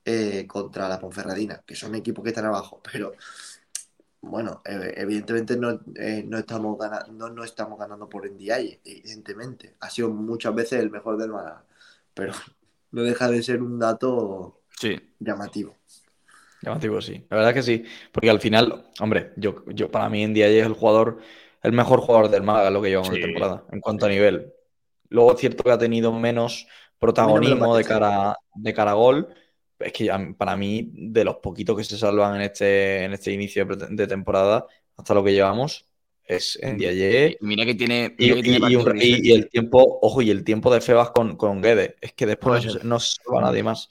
eh, 0.04 0.46
contra 0.48 0.88
la 0.88 0.98
Ponferradina, 0.98 1.62
que 1.64 1.76
son 1.76 1.94
equipos 1.94 2.24
que 2.24 2.30
están 2.30 2.46
abajo, 2.46 2.80
pero 2.90 3.12
bueno, 4.22 4.62
evidentemente 4.64 5.56
no, 5.56 5.80
eh, 5.96 6.24
no, 6.26 6.38
estamos 6.38 6.78
ganando, 6.78 7.28
no, 7.28 7.44
estamos 7.44 7.78
ganando 7.78 8.08
por 8.08 8.24
NDI, 8.26 8.80
evidentemente. 8.84 9.74
Ha 9.80 9.90
sido 9.90 10.10
muchas 10.10 10.54
veces 10.54 10.80
el 10.80 10.90
mejor 10.90 11.18
del 11.18 11.30
Málaga, 11.30 11.64
pero 12.14 12.32
no 12.92 13.02
deja 13.02 13.28
de 13.28 13.42
ser 13.42 13.62
un 13.62 13.78
dato 13.78 14.62
llamativo. 15.18 15.76
Llamativo, 16.62 17.00
sí. 17.00 17.24
La 17.28 17.38
verdad 17.38 17.54
que 17.54 17.62
sí. 17.62 17.84
Porque 18.12 18.30
al 18.30 18.40
final, 18.40 18.84
hombre, 19.00 19.32
yo, 19.36 19.64
yo 19.66 19.90
para 19.90 20.08
mí 20.08 20.26
NDI 20.26 20.42
es 20.42 20.66
el 20.66 20.74
jugador, 20.74 21.18
el 21.62 21.72
mejor 21.72 22.00
jugador 22.00 22.30
del 22.30 22.42
Málaga, 22.42 22.70
lo 22.70 22.80
que 22.80 22.88
llevamos 22.88 23.10
en 23.10 23.20
la 23.20 23.26
temporada, 23.26 23.64
en 23.72 23.80
cuanto 23.80 24.06
a 24.06 24.08
nivel. 24.08 24.52
Luego 25.08 25.34
es 25.34 25.40
cierto 25.40 25.64
que 25.64 25.72
ha 25.72 25.78
tenido 25.78 26.12
menos 26.12 26.66
protagonismo 26.98 27.76
de 27.76 27.84
cara, 27.84 28.36
de 28.54 28.72
cara 28.72 28.92
a 28.92 28.94
gol, 28.94 29.28
es 29.80 29.92
que 29.92 30.10
para 30.38 30.56
mí, 30.56 30.90
de 30.94 31.24
los 31.24 31.36
poquitos 31.36 31.76
que 31.76 31.84
se 31.84 31.98
salvan 31.98 32.36
en 32.36 32.42
este, 32.42 33.04
en 33.04 33.12
este 33.12 33.32
inicio 33.32 33.66
de 33.66 34.06
temporada, 34.06 34.66
hasta 34.96 35.14
lo 35.14 35.24
que 35.24 35.32
llevamos, 35.32 35.86
es 36.24 36.58
en 36.62 36.78
Diaye. 36.78 37.38
Mira 37.40 37.64
que 37.64 37.74
tiene. 37.74 38.14
y, 38.18 38.30
el 38.30 39.48
tiempo, 39.50 39.98
ojo, 40.00 40.22
y 40.22 40.30
el 40.30 40.44
tiempo 40.44 40.72
de 40.72 40.80
Febas 40.80 41.10
con, 41.10 41.36
con 41.36 41.60
Guede. 41.60 41.96
Es 42.00 42.12
que 42.12 42.26
después 42.26 42.84
no, 42.84 43.00
se 43.00 43.16
salva 43.16 43.42
nadie 43.42 43.62
más. 43.62 43.88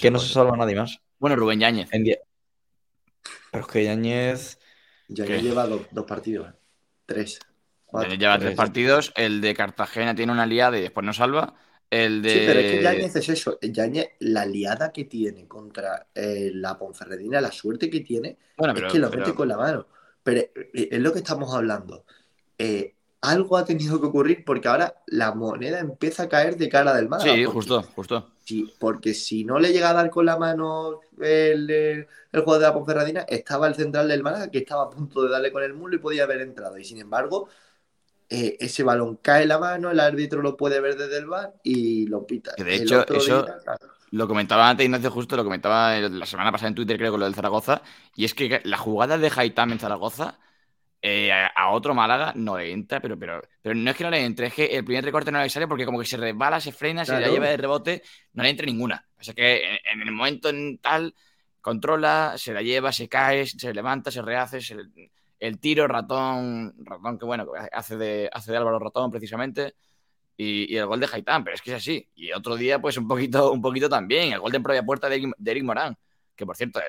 que 0.00 0.10
no 0.10 0.18
se 0.18 0.32
salva 0.32 0.56
nadie 0.56 0.76
más. 0.76 1.00
Bueno, 1.18 1.36
Rubén 1.36 1.60
Yáñez. 1.60 1.88
Pero 1.90 3.64
es 3.64 3.66
que 3.66 3.84
Yáñez. 3.84 4.58
Yáñez 5.08 5.42
lleva 5.42 5.66
dos, 5.66 6.06
partidos. 6.06 6.52
Tres. 7.06 7.38
Yáñez 7.92 8.18
lleva 8.18 8.38
tres, 8.38 8.54
partidos. 8.54 9.12
El 9.16 9.40
de 9.40 9.54
Cartagena 9.54 10.14
tiene 10.14 10.32
una 10.32 10.46
liada 10.46 10.78
y 10.78 10.82
después 10.82 11.04
no 11.04 11.12
salva. 11.12 11.54
El 11.88 12.20
de... 12.20 12.30
Sí, 12.30 12.42
pero 12.46 12.60
es 12.60 12.72
que 12.72 12.82
Yañez 12.82 13.16
es 13.16 13.28
eso. 13.28 13.58
Yañez, 13.62 14.10
la 14.18 14.44
liada 14.44 14.92
que 14.92 15.04
tiene 15.04 15.46
contra 15.46 16.08
eh, 16.14 16.50
la 16.52 16.76
Ponferradina, 16.76 17.40
la 17.40 17.52
suerte 17.52 17.88
que 17.88 18.00
tiene, 18.00 18.36
es 18.58 18.92
que 18.92 18.98
lo 18.98 19.10
mete 19.10 19.34
con 19.34 19.48
la 19.48 19.56
mano. 19.56 19.86
Pero 20.22 20.40
eh, 20.40 20.88
es 20.90 21.00
lo 21.00 21.12
que 21.12 21.20
estamos 21.20 21.54
hablando. 21.54 22.04
Eh, 22.58 22.94
algo 23.20 23.56
ha 23.56 23.64
tenido 23.64 24.00
que 24.00 24.06
ocurrir 24.06 24.44
porque 24.44 24.68
ahora 24.68 25.02
la 25.06 25.32
moneda 25.32 25.78
empieza 25.78 26.24
a 26.24 26.28
caer 26.28 26.56
de 26.56 26.68
cara 26.68 26.94
del 26.94 27.08
mar. 27.08 27.20
Sí, 27.20 27.44
justo, 27.44 27.82
justo. 27.82 28.32
Sí, 28.46 28.72
porque 28.78 29.12
si 29.12 29.42
no 29.42 29.58
le 29.58 29.72
llega 29.72 29.90
a 29.90 29.92
dar 29.92 30.08
con 30.08 30.24
la 30.24 30.38
mano 30.38 31.00
el, 31.20 31.68
el, 31.68 32.06
juego 32.32 32.60
de 32.60 32.66
la 32.66 32.72
Ponferradina, 32.72 33.22
estaba 33.22 33.66
el 33.66 33.74
central 33.74 34.06
del 34.06 34.22
Málaga 34.22 34.52
que 34.52 34.58
estaba 34.58 34.84
a 34.84 34.90
punto 34.90 35.22
de 35.22 35.30
darle 35.30 35.50
con 35.50 35.64
el 35.64 35.74
mulo 35.74 35.96
y 35.96 35.98
podía 35.98 36.22
haber 36.22 36.42
entrado. 36.42 36.78
Y 36.78 36.84
sin 36.84 36.98
embargo, 36.98 37.48
eh, 38.30 38.56
ese 38.60 38.84
balón 38.84 39.16
cae 39.16 39.42
en 39.42 39.48
la 39.48 39.58
mano, 39.58 39.90
el 39.90 39.98
árbitro 39.98 40.42
lo 40.42 40.56
puede 40.56 40.80
ver 40.80 40.96
desde 40.96 41.18
el 41.18 41.26
bar 41.26 41.54
y 41.64 42.06
lo 42.06 42.24
pita. 42.24 42.52
de 42.56 42.76
hecho, 42.76 43.04
eso 43.08 43.44
lo 44.12 44.28
comentaba 44.28 44.70
antes 44.70 44.86
Ignacio 44.86 45.10
Justo, 45.10 45.36
lo 45.36 45.42
comentaba 45.42 45.98
la 45.98 46.26
semana 46.26 46.52
pasada 46.52 46.68
en 46.68 46.76
Twitter, 46.76 46.98
creo, 46.98 47.10
con 47.10 47.18
lo 47.18 47.26
del 47.26 47.34
Zaragoza, 47.34 47.82
y 48.14 48.26
es 48.26 48.32
que 48.32 48.60
la 48.62 48.78
jugada 48.78 49.18
de 49.18 49.32
Haitam 49.34 49.72
en 49.72 49.80
Zaragoza 49.80 50.38
eh, 51.02 51.32
a, 51.32 51.70
otro 51.70 51.94
Málaga 51.94 52.32
no 52.36 52.58
le 52.58 52.72
entra, 52.72 53.00
pero, 53.00 53.18
pero, 53.18 53.42
pero 53.66 53.74
no 53.74 53.90
es 53.90 53.96
que 53.96 54.04
no 54.04 54.10
le 54.10 54.24
entre, 54.24 54.46
es 54.46 54.54
que 54.54 54.66
el 54.66 54.84
primer 54.84 55.04
recorte 55.04 55.32
no 55.32 55.42
le 55.42 55.50
sale 55.50 55.66
porque 55.66 55.84
como 55.84 55.98
que 55.98 56.06
se 56.06 56.16
resbala, 56.16 56.60
se 56.60 56.70
frena, 56.70 57.04
se 57.04 57.18
la 57.18 57.26
lleva 57.26 57.48
de 57.48 57.56
rebote, 57.56 58.00
no 58.34 58.44
le 58.44 58.50
entra 58.50 58.64
ninguna. 58.64 59.04
O 59.18 59.24
sea 59.24 59.34
que 59.34 59.80
en, 59.92 60.02
el 60.02 60.12
momento 60.12 60.50
en 60.50 60.78
tal 60.78 61.12
controla, 61.60 62.34
se 62.36 62.54
la 62.54 62.62
lleva, 62.62 62.92
se 62.92 63.08
cae, 63.08 63.44
se 63.44 63.74
levanta, 63.74 64.12
se 64.12 64.22
rehace, 64.22 64.60
se, 64.60 64.76
el 65.40 65.58
tiro, 65.58 65.88
ratón, 65.88 66.76
ratón 66.78 67.18
que 67.18 67.24
bueno, 67.24 67.48
hace 67.72 67.96
de, 67.96 68.30
hace 68.32 68.52
de 68.52 68.56
Álvaro 68.56 68.78
Ratón 68.78 69.10
precisamente, 69.10 69.74
y, 70.36 70.76
el 70.76 70.86
gol 70.86 71.00
de 71.00 71.08
Haitán, 71.12 71.42
pero 71.42 71.56
es 71.56 71.60
que 71.60 71.72
es 71.72 71.78
así. 71.78 72.08
Y 72.14 72.30
otro 72.30 72.54
día, 72.54 72.80
pues 72.80 72.96
un 72.98 73.08
poquito, 73.08 73.50
un 73.50 73.60
poquito 73.60 73.88
también, 73.88 74.32
el 74.32 74.38
gol 74.38 74.52
de 74.52 74.60
propia 74.60 74.84
puerta 74.84 75.08
de, 75.08 75.28
Eric 75.44 75.64
Morán, 75.64 75.98
que 76.36 76.46
por 76.46 76.56
cierto, 76.56 76.80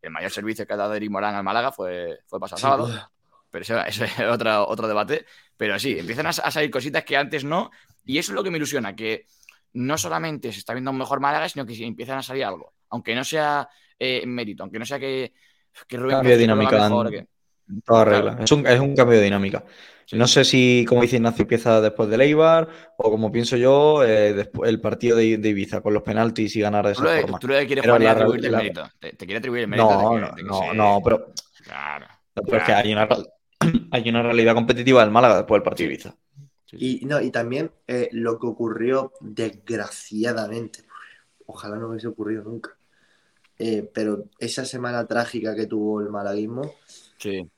el, 0.00 0.10
mayor 0.10 0.30
servicio 0.30 0.66
que 0.66 0.72
ha 0.72 0.76
dado 0.78 0.94
Eric 0.94 1.10
Morán 1.10 1.34
al 1.34 1.44
Málaga 1.44 1.70
fue, 1.70 2.20
fue 2.24 2.40
pasado 2.40 2.62
sábado. 2.62 3.10
Pero 3.50 3.62
eso, 3.62 3.80
es 3.84 4.00
otro, 4.30 4.68
otro 4.68 4.88
debate. 4.88 5.24
Pero 5.56 5.78
sí, 5.78 5.98
empiezan 5.98 6.26
a, 6.26 6.32
salir 6.32 6.70
cositas 6.70 7.04
que 7.04 7.16
antes 7.16 7.44
no. 7.44 7.70
Y 8.04 8.18
eso 8.18 8.32
es 8.32 8.36
lo 8.36 8.44
que 8.44 8.50
me 8.50 8.58
ilusiona, 8.58 8.94
que 8.94 9.26
no 9.74 9.98
solamente 9.98 10.52
se 10.52 10.60
está 10.60 10.72
viendo 10.72 10.90
un 10.90 10.98
mejor 10.98 11.20
Málaga, 11.20 11.48
sino 11.48 11.66
que 11.66 11.74
empiezan 11.84 12.18
a 12.18 12.22
salir 12.22 12.44
algo. 12.44 12.74
Aunque 12.90 13.14
no 13.14 13.24
sea 13.24 13.68
eh, 13.98 14.24
mérito, 14.26 14.62
aunque 14.62 14.78
no 14.78 14.86
sea 14.86 14.98
que, 14.98 15.32
que 15.86 15.96
Rubén 15.96 16.38
dinámica. 16.38 16.88
Toda 17.84 18.04
regla. 18.04 18.38
Es 18.40 18.50
un, 18.50 18.62
cambio 18.62 19.18
de 19.18 19.24
dinámica. 19.24 19.64
No 20.12 20.26
sé 20.26 20.44
si, 20.44 20.86
como 20.88 21.02
dice 21.02 21.16
Ignacio, 21.16 21.42
empieza 21.42 21.82
después 21.82 22.08
del 22.08 22.22
Eibar 22.22 22.66
o 22.96 23.10
como 23.10 23.30
pienso 23.30 23.58
yo, 23.58 24.02
eh, 24.02 24.32
después, 24.32 24.70
el 24.70 24.80
partido 24.80 25.18
de, 25.18 25.24
Ibiza 25.24 25.82
con 25.82 25.92
los 25.92 26.02
penaltis 26.02 26.56
y 26.56 26.60
ganar 26.60 26.86
de 26.86 26.92
esa 26.92 27.04
forma. 27.04 27.38
Tú 27.38 27.48
le 27.48 27.66
quieres 27.66 27.86
atribuir 27.86 28.46
el 28.46 28.52
mérito. 28.52 28.88
Te, 28.98 29.16
quiere 29.16 29.36
atribuir 29.36 29.62
el 29.62 29.68
mérito. 29.68 29.90
No, 29.90 30.18
no, 30.18 30.74
no, 30.74 31.00
pero. 31.04 31.32
Claro. 31.62 32.06
que 32.64 32.72
hay 32.72 32.92
una, 32.92 33.06
hay 33.90 34.08
una 34.08 34.22
realidad 34.22 34.54
competitiva 34.54 35.02
del 35.02 35.10
Málaga 35.10 35.38
después 35.38 35.58
del 35.58 35.64
partido 35.64 35.88
de 35.88 35.94
Ibiza. 35.94 36.16
Y, 36.72 37.06
no, 37.06 37.20
y 37.20 37.30
también 37.30 37.70
eh, 37.86 38.08
lo 38.12 38.38
que 38.38 38.46
ocurrió, 38.46 39.12
desgraciadamente, 39.20 40.80
ojalá 41.46 41.76
no 41.76 41.88
hubiese 41.88 42.08
ocurrido 42.08 42.44
nunca, 42.44 42.76
eh, 43.58 43.90
pero 43.94 44.24
esa 44.38 44.66
semana 44.66 45.06
trágica 45.06 45.54
que 45.54 45.66
tuvo 45.66 46.00
el 46.00 46.10
malaguismo. 46.10 46.74
Sí 47.16 47.50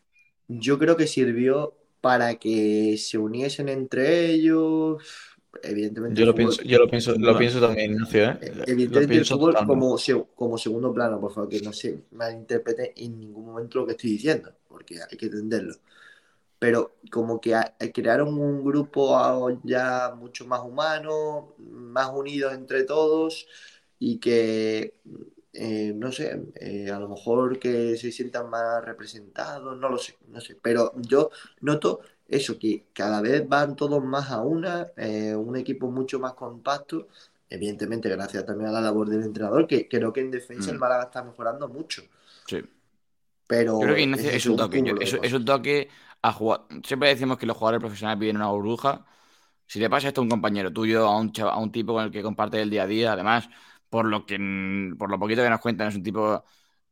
yo 0.51 0.79
creo 0.79 0.97
que 0.97 1.07
sirvió 1.07 1.77
para 2.01 2.35
que 2.37 2.97
se 2.99 3.19
uniesen 3.19 3.69
entre 3.69 4.27
ellos. 4.31 5.03
Evidentemente. 5.63 6.21
Yo 6.21 6.27
lo 6.27 6.35
pienso, 6.35 6.63
yo 6.63 6.79
lo 6.79 6.89
pienso, 6.89 7.15
lo 7.17 7.37
pienso 7.37 7.61
también, 7.61 7.93
Ignacio, 7.93 8.31
¿eh? 8.31 8.39
eh 8.41 8.53
evidentemente 8.67 9.17
el 9.17 9.27
fútbol 9.27 9.55
como, 9.67 9.97
como 10.35 10.59
segundo 10.59 10.93
plano, 10.93 11.21
por 11.21 11.33
favor, 11.33 11.49
que 11.49 11.61
no 11.61 11.73
se 11.73 12.05
malinterprete 12.13 12.93
en 12.97 13.19
ningún 13.19 13.47
momento 13.47 13.81
lo 13.81 13.87
que 13.87 13.93
estoy 13.93 14.11
diciendo, 14.11 14.53
porque 14.69 14.99
hay 15.03 15.17
que 15.17 15.27
entenderlo. 15.27 15.75
Pero 16.59 16.97
como 17.11 17.41
que 17.41 17.59
crearon 17.93 18.39
un 18.39 18.65
grupo 18.65 19.51
ya 19.65 20.15
mucho 20.17 20.47
más 20.47 20.61
humano, 20.63 21.55
más 21.59 22.11
unidos 22.13 22.53
entre 22.55 22.85
todos 22.85 23.47
y 23.99 24.19
que 24.19 24.95
eh, 25.53 25.93
no 25.97 26.13
sé, 26.13 26.41
eh, 26.61 26.91
a 26.91 26.99
lo 27.01 27.09
mejor 27.09 27.59
que 27.59 27.97
se 27.97 28.13
sientan 28.13 28.49
más 28.49 28.85
representados, 28.85 29.77
no 29.77 29.89
lo 29.89 29.99
sé, 29.99 30.17
no 30.29 30.41
sé, 30.41 30.57
pero 30.63 30.93
yo 30.97 31.31
noto 31.61 32.01
eso, 32.31 32.59
que 32.59 32.87
cada 32.93 33.21
vez 33.21 33.47
van 33.49 33.77
todos 33.77 34.03
más 34.05 34.31
a 34.31 34.41
una, 34.43 34.87
eh, 34.97 35.35
un 35.35 35.57
equipo 35.57 35.91
mucho 35.91 36.19
más 36.21 36.35
compacto 36.35 37.09
evidentemente 37.51 38.09
gracias 38.09 38.47
también 38.47 38.71
a 38.71 38.73
la 38.73 38.81
labor 38.81 39.09
del 39.09 39.25
entrenador, 39.25 39.67
que 39.67 39.89
creo 39.89 40.13
que 40.13 40.21
en 40.21 40.31
defensa 40.31 40.71
Mm. 40.71 40.75
el 40.75 40.79
Málaga 40.79 41.03
está 41.05 41.23
mejorando 41.25 41.69
mucho. 41.69 42.03
Sí. 42.47 42.63
Pero 43.47 43.73
Yo 43.73 43.81
creo 43.81 43.95
que 43.97 44.03
Ignacio 44.03 44.29
es 44.31 44.37
es 44.37 44.47
un 44.47 44.57
toque. 44.57 44.83
yo- 44.85 44.95
Es, 45.23 45.33
un 45.33 45.45
toque 45.45 45.89
a 46.23 46.33
jugar. 46.33 46.61
Siempre 46.85 47.09
decimos 47.09 47.39
que 47.39 47.47
los 47.47 47.57
jugadores 47.57 47.81
profesionales 47.81 48.21
viven 48.21 48.37
en 48.37 48.43
una 48.43 48.51
burbuja. 48.53 49.05
Si 49.67 49.81
le 49.81 49.91
pasa 49.91 50.09
esto 50.09 50.21
a 50.21 50.25
un 50.25 50.31
compañero 50.31 50.73
tuyo, 50.73 51.07
a 51.07 51.19
un, 51.19 51.33
a 51.41 51.59
un 51.59 51.73
tipo 51.73 51.93
con 51.95 52.05
el 52.05 52.11
que 52.13 52.23
comparte 52.23 52.61
el 52.63 52.71
día 52.71 52.85
a 52.85 52.87
día, 52.87 53.13
además, 53.13 53.49
por 53.89 54.07
lo 54.07 54.25
que 54.25 54.39
por 54.97 55.11
lo 55.11 55.19
poquito 55.19 55.43
que 55.43 55.51
nos 55.51 55.61
cuentan, 55.61 55.89
es 55.89 55.97
un 55.97 56.03
tipo 56.05 56.45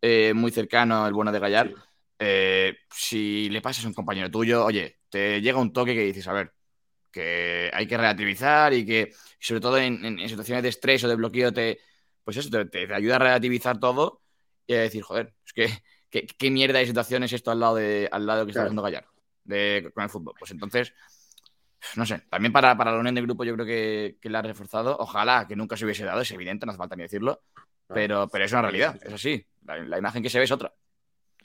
eh, 0.03 0.32
muy 0.34 0.51
cercano, 0.51 1.07
el 1.07 1.14
bueno 1.14 1.30
de 1.30 1.39
Gallar. 1.39 1.72
Eh, 2.19 2.77
si 2.91 3.49
le 3.51 3.61
pasas 3.62 3.85
a 3.85 3.89
un 3.89 3.95
compañero 3.95 4.31
tuyo, 4.31 4.64
oye, 4.64 4.99
te 5.09 5.41
llega 5.41 5.59
un 5.61 5.73
toque 5.73 5.95
que 5.95 6.03
dices, 6.05 6.27
a 6.29 6.33
ver, 6.33 6.53
que 7.12 7.71
hay 7.75 7.87
que 7.87 7.97
relativizar 7.97 8.73
y 8.75 8.87
que, 8.87 9.12
sobre 9.41 9.61
todo 9.61 9.79
en, 9.79 10.05
en- 10.05 10.19
en 10.21 10.29
situaciones 10.29 10.62
de 10.62 10.69
estrés 10.71 11.05
o 11.05 11.09
de 11.09 11.16
bloqueo, 11.16 11.53
te, 11.53 11.81
pues 12.25 12.37
eso, 12.37 12.51
te, 12.51 12.64
te- 12.66 12.87
te 12.87 12.95
ayuda 12.95 13.16
a 13.16 13.19
relativizar 13.21 13.79
todo 13.81 14.23
y 14.66 14.75
a 14.75 14.81
decir, 14.81 15.03
joder, 15.03 15.35
es 15.47 15.53
que, 15.53 15.69
¿qué, 16.11 16.27
qué 16.27 16.51
mierda 16.51 16.79
de 16.81 16.87
situación 16.87 17.23
es 17.25 17.33
esto 17.33 17.51
al 17.51 17.61
lado 17.61 17.77
de, 17.77 18.09
al 18.12 18.27
lado 18.27 18.45
que 18.47 18.53
está 18.53 18.62
Claro. 18.62 18.69
haciendo 18.69 18.83
Gallar 18.83 19.07
de, 19.45 19.91
con 19.95 20.05
el 20.05 20.11
fútbol? 20.11 20.35
Pues 20.39 20.51
entonces, 20.51 20.93
no 21.97 22.05
sé, 22.07 22.21
también 22.31 22.53
para, 22.53 22.77
para 22.77 22.93
la 22.93 22.99
unión 22.99 23.14
de 23.14 23.23
grupo 23.23 23.45
yo 23.45 23.55
creo 23.55 23.66
que, 23.66 24.19
que 24.21 24.31
la 24.31 24.41
ha 24.41 24.43
reforzado. 24.43 24.97
Ojalá 24.99 25.47
que 25.49 25.57
nunca 25.57 25.77
se 25.77 25.85
hubiese 25.85 26.05
dado, 26.05 26.21
es 26.21 26.31
evidente, 26.31 26.66
no 26.66 26.71
hace 26.73 26.79
falta 26.79 26.97
ni 26.97 27.03
decirlo, 27.05 27.43
pero, 27.93 28.29
pero 28.29 28.45
es 28.45 28.53
una 28.53 28.62
realidad, 28.62 28.99
es 29.03 29.12
así. 29.12 29.47
La, 29.64 29.79
la 29.79 29.99
imagen 29.99 30.23
que 30.23 30.31
se 30.31 30.39
ve 30.39 30.45
es 30.45 30.53
otra. 30.53 30.75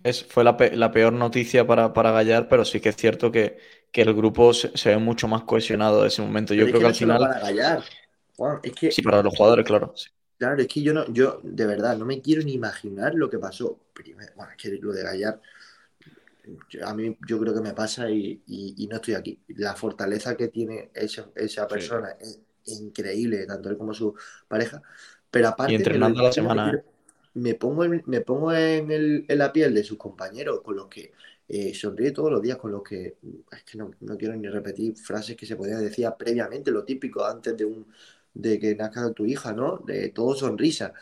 Es, 0.04 0.24
fue 0.26 0.44
la, 0.44 0.58
pe- 0.58 0.76
la 0.76 0.92
peor 0.92 1.14
noticia 1.14 1.66
para, 1.66 1.94
para 1.94 2.12
Gallar, 2.12 2.48
pero 2.50 2.66
sí 2.66 2.82
que 2.82 2.90
es 2.90 2.96
cierto 2.98 3.32
que, 3.32 3.58
que 3.92 4.02
el 4.02 4.14
grupo 4.14 4.54
se, 4.54 4.76
se 4.78 4.90
ve 4.90 4.98
mucho 4.98 5.28
más 5.28 5.44
cohesionado 5.44 6.02
en 6.02 6.08
ese 6.08 6.22
momento. 6.22 6.54
Yo 6.54 6.66
Pero 6.66 6.72
es 6.72 6.76
creo 6.76 6.80
que 6.80 6.86
no 6.86 6.90
al 6.90 6.96
final, 6.96 7.20
para 7.20 7.40
Gallar, 7.40 7.84
Juan, 8.36 8.60
es 8.64 8.74
que 8.74 8.90
sí, 8.90 9.02
para 9.02 9.22
los 9.24 9.34
jugadores, 9.36 9.66
claro. 9.66 9.94
sí. 9.96 10.10
Claro, 10.38 10.62
es 10.62 10.68
que 10.68 10.82
yo 10.84 10.94
no, 10.94 11.06
yo 11.12 11.40
de 11.44 11.66
verdad 11.66 11.98
no 11.98 12.06
me 12.06 12.22
quiero 12.22 12.44
ni 12.44 12.54
imaginar 12.54 13.16
lo 13.16 13.30
que 13.30 13.40
pasó. 13.40 13.80
Primero, 13.94 14.32
bueno, 14.36 14.52
es 14.52 14.58
que 14.62 14.70
lo 14.78 14.92
de 14.92 15.04
Gallar, 15.04 15.42
yo- 16.70 16.88
a 16.88 16.94
mí 16.94 17.18
yo 17.28 17.40
creo 17.40 17.54
que 17.54 17.62
me 17.62 17.74
pasa 17.74 18.10
y, 18.10 18.42
y- 18.48 18.76
y 18.78 18.88
no 18.88 18.98
estoy 18.98 19.14
aquí. 19.16 19.40
La 19.50 19.76
fortaleza 19.76 20.36
que 20.36 20.48
tiene 20.50 20.92
esa, 20.94 21.30
esa 21.36 21.68
persona 21.68 22.12
es 22.20 22.40
increíble, 22.66 23.46
tanto 23.46 23.70
él 23.70 23.78
como 23.78 23.94
su 23.94 24.16
pareja. 24.48 24.82
Pero 25.30 25.48
aparte, 25.50 25.74
Y 25.74 25.76
entrenando 25.76 26.22
a 26.22 26.24
la 26.24 26.32
semana, 26.32 26.64
quiero- 26.64 26.84
me 27.36 27.56
pongo 27.56 27.84
en, 27.86 28.04
me 28.08 28.22
pongo 28.22 28.54
en, 28.54 28.92
el- 28.92 29.26
en 29.28 29.38
la 29.38 29.52
piel 29.54 29.74
de 29.74 29.84
sus 29.84 29.98
compañeros 29.98 30.62
con 30.62 30.76
los 30.76 30.88
que 30.88 31.12
eh, 31.48 31.74
sonríe 31.74 32.12
todos 32.12 32.32
los 32.32 32.42
días, 32.42 32.58
con 32.58 32.72
los 32.72 32.84
que 32.84 33.18
es 33.52 33.64
que 33.64 33.78
no, 33.78 33.92
no 34.02 34.18
quiero 34.18 34.36
ni 34.36 34.48
repetir 34.48 34.96
frases 34.98 35.36
que 35.36 35.46
se 35.46 35.56
podían 35.56 35.82
decir 35.84 36.08
previamente, 36.18 36.72
lo 36.72 36.84
típico 36.86 37.26
antes 37.26 37.56
de 37.58 37.66
un 37.66 37.88
de 38.34 38.60
que 38.60 38.76
nazca 38.76 39.12
tu 39.14 39.26
hija, 39.26 39.54
¿no? 39.54 39.78
De 39.86 40.10
todo 40.10 40.34
sonrisa. 40.36 40.94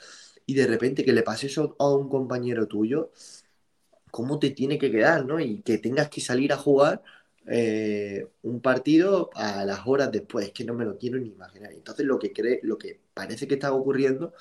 Y 0.46 0.54
de 0.56 0.68
repente 0.68 1.06
que 1.06 1.14
le 1.14 1.24
pase 1.24 1.48
eso 1.48 1.76
a 1.80 1.90
un 1.96 2.10
compañero 2.10 2.68
tuyo, 2.68 3.12
¿cómo 4.12 4.40
te 4.40 4.52
tiene 4.52 4.78
que 4.78 4.92
quedar, 4.92 5.26
¿no? 5.26 5.40
Y 5.40 5.62
que 5.62 5.78
tengas 5.78 6.10
que 6.10 6.22
salir 6.22 6.52
a 6.54 6.58
jugar 6.58 7.02
eh, 7.48 8.28
un 8.44 8.62
partido 8.62 9.30
a 9.36 9.66
las 9.66 9.82
horas 9.88 10.12
después, 10.12 10.48
es 10.48 10.52
que 10.54 10.64
no 10.66 10.74
me 10.74 10.86
lo 10.86 10.98
quiero 10.98 11.18
ni 11.20 11.30
imaginar. 11.30 11.72
Entonces 11.74 12.06
lo 12.06 12.20
que 12.20 12.34
cree, 12.34 12.60
lo 12.64 12.78
que 12.78 13.00
parece 13.14 13.48
que 13.48 13.56
está 13.56 13.74
ocurriendo 13.74 14.34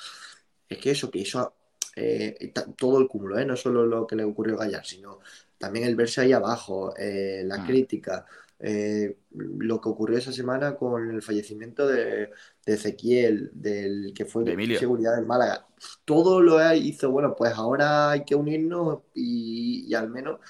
es 0.69 0.79
que 0.79 0.91
eso, 0.93 1.11
que 1.11 1.23
eso, 1.23 1.55
eh, 1.97 2.53
todo 2.77 2.99
el 3.01 3.09
cúmulo, 3.09 3.39
¿eh? 3.39 3.45
No 3.45 3.57
solo 3.57 3.87
lo 3.87 4.07
que 4.07 4.17
le 4.17 4.25
ocurrió 4.25 4.55
a 4.55 4.65
Gallar, 4.65 4.85
sino 4.87 5.21
también 5.59 5.87
el 5.87 5.97
verse 5.97 6.21
ahí 6.23 6.33
abajo, 6.33 6.95
eh, 6.97 7.43
las 7.45 7.61
Mm. 7.61 7.67
críticas, 7.67 8.25
eh, 8.59 9.17
lo 9.33 9.81
que 9.81 9.89
ocurrió 9.89 10.19
esa 10.19 10.33
semana 10.33 10.77
con 10.77 11.11
el 11.11 11.23
fallecimiento 11.23 11.87
de, 11.87 12.31
de 12.67 12.75
Ezequiel, 12.75 13.51
del 13.55 14.13
que 14.15 14.25
fue 14.27 14.45
De 14.45 14.53
Emilio. 14.53 14.79
seguridad 14.79 15.17
del 15.17 15.27
Málaga. 15.27 15.67
Todo 16.05 16.41
lo 16.41 16.59
hizo, 16.75 17.11
bueno, 17.11 17.35
pues 17.37 17.53
ahora 17.55 18.11
hay 18.11 18.25
que 18.25 18.35
unirnos 18.35 19.01
y, 19.15 19.87
y 19.89 19.95
al 19.95 20.11
menos 20.11 20.41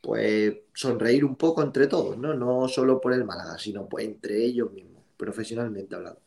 pues 0.00 0.54
sonreír 0.74 1.24
un 1.24 1.36
poco 1.36 1.62
entre 1.62 1.86
todos, 1.86 2.16
¿no? 2.18 2.34
No 2.34 2.68
solo 2.68 3.00
por 3.00 3.12
el 3.12 3.24
Málaga, 3.24 3.58
sino 3.58 3.88
pues 3.88 4.04
entre 4.06 4.42
ellos 4.44 4.72
mismos, 4.72 5.04
profesionalmente 5.16 5.94
hablando. 5.94 6.20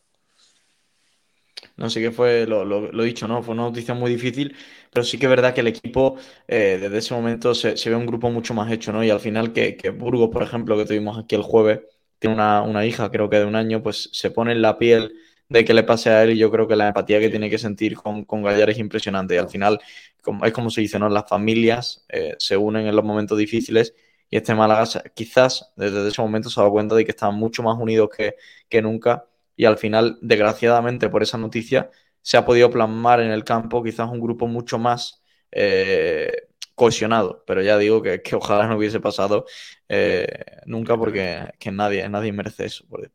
No 1.78 1.90
sé 1.90 2.02
qué 2.02 2.12
fue 2.12 2.46
lo, 2.48 2.66
lo- 2.66 2.92
lo 2.92 3.04
dicho, 3.04 3.28
¿no? 3.28 3.42
Fue 3.44 3.54
una 3.54 3.64
noticia 3.64 3.94
muy 3.94 4.12
difícil, 4.12 4.56
pero 4.92 5.04
sí 5.04 5.18
que 5.18 5.26
es 5.26 5.30
verdad 5.30 5.54
que 5.54 5.62
el 5.62 5.68
equipo 5.68 6.18
eh, 6.48 6.78
desde 6.82 6.98
ese 7.00 7.14
momento 7.14 7.54
se, 7.56 7.78
se 7.78 7.90
ve 7.90 7.96
un 7.96 8.06
grupo 8.06 8.30
mucho 8.32 8.54
más 8.54 8.72
hecho, 8.72 8.92
¿no? 8.94 9.04
Y 9.04 9.10
al 9.10 9.20
final 9.20 9.54
que, 9.54 9.76
que 9.78 9.90
Burgos, 9.90 10.30
por 10.32 10.44
ejemplo, 10.44 10.78
que 10.78 10.86
tuvimos 10.86 11.18
aquí 11.18 11.36
el 11.36 11.42
jueves, 11.44 11.82
tiene 12.20 12.36
una, 12.36 12.62
una 12.62 12.86
hija, 12.86 13.12
creo 13.12 13.30
que 13.30 13.38
de 13.40 13.46
un 13.46 13.56
año, 13.56 13.82
pues 13.84 14.10
se 14.14 14.32
pone 14.32 14.52
en 14.54 14.62
la 14.62 14.78
piel 14.78 15.14
de 15.50 15.66
que 15.66 15.74
le 15.74 15.84
pase 15.84 16.10
a 16.10 16.24
él 16.24 16.32
y 16.32 16.38
yo 16.38 16.50
creo 16.52 16.68
que 16.68 16.76
la 16.76 16.88
empatía 16.90 17.20
que 17.20 17.30
tiene 17.30 17.50
que 17.50 17.58
sentir 17.58 17.96
con, 17.96 18.24
con 18.26 18.44
Gallar 18.44 18.70
es 18.70 18.78
impresionante. 18.80 19.36
Y 19.36 19.38
al 19.38 19.50
final, 19.50 19.80
como, 20.22 20.46
es 20.46 20.54
como 20.54 20.70
se 20.70 20.82
dice, 20.82 21.00
¿no? 21.00 21.10
Las 21.10 21.28
familias 21.28 22.06
eh, 22.10 22.36
se 22.40 22.58
unen 22.58 22.88
en 22.88 22.96
los 22.96 23.06
momentos 23.06 23.38
difíciles 23.38 23.94
y 24.30 24.38
este 24.38 24.56
Málaga 24.56 24.86
quizás 25.14 25.72
desde 25.76 26.08
ese 26.08 26.22
momento 26.22 26.50
se 26.50 26.60
ha 26.60 26.64
dado 26.64 26.74
cuenta 26.74 26.96
de 26.96 27.06
que 27.06 27.12
estaban 27.12 27.36
mucho 27.36 27.62
más 27.64 27.78
unidos 27.80 28.10
que, 28.16 28.36
que 28.70 28.82
nunca 28.82 29.26
y 29.56 29.66
al 29.66 29.78
final, 29.78 30.18
desgraciadamente, 30.22 31.10
por 31.10 31.24
esa 31.24 31.38
noticia, 31.38 31.90
se 32.22 32.38
ha 32.38 32.46
podido 32.46 32.70
plasmar 32.72 33.20
en 33.22 33.32
el 33.32 33.44
campo 33.44 33.84
quizás 33.84 34.10
un 34.10 34.20
grupo 34.22 34.48
mucho 34.48 34.80
más 34.80 35.22
eh, 35.52 36.32
cohesionado. 36.76 37.44
Pero 37.46 37.62
ya 37.62 37.78
digo 37.78 38.02
que, 38.02 38.22
que 38.22 38.36
ojalá 38.36 38.68
no 38.68 38.78
hubiese 38.78 39.00
pasado 39.00 39.46
eh, 39.90 40.28
nunca 40.66 40.98
porque 40.98 41.52
que 41.60 41.72
nadie, 41.72 42.08
nadie 42.10 42.32
merece 42.32 42.66
eso. 42.66 42.86
por. 42.88 43.12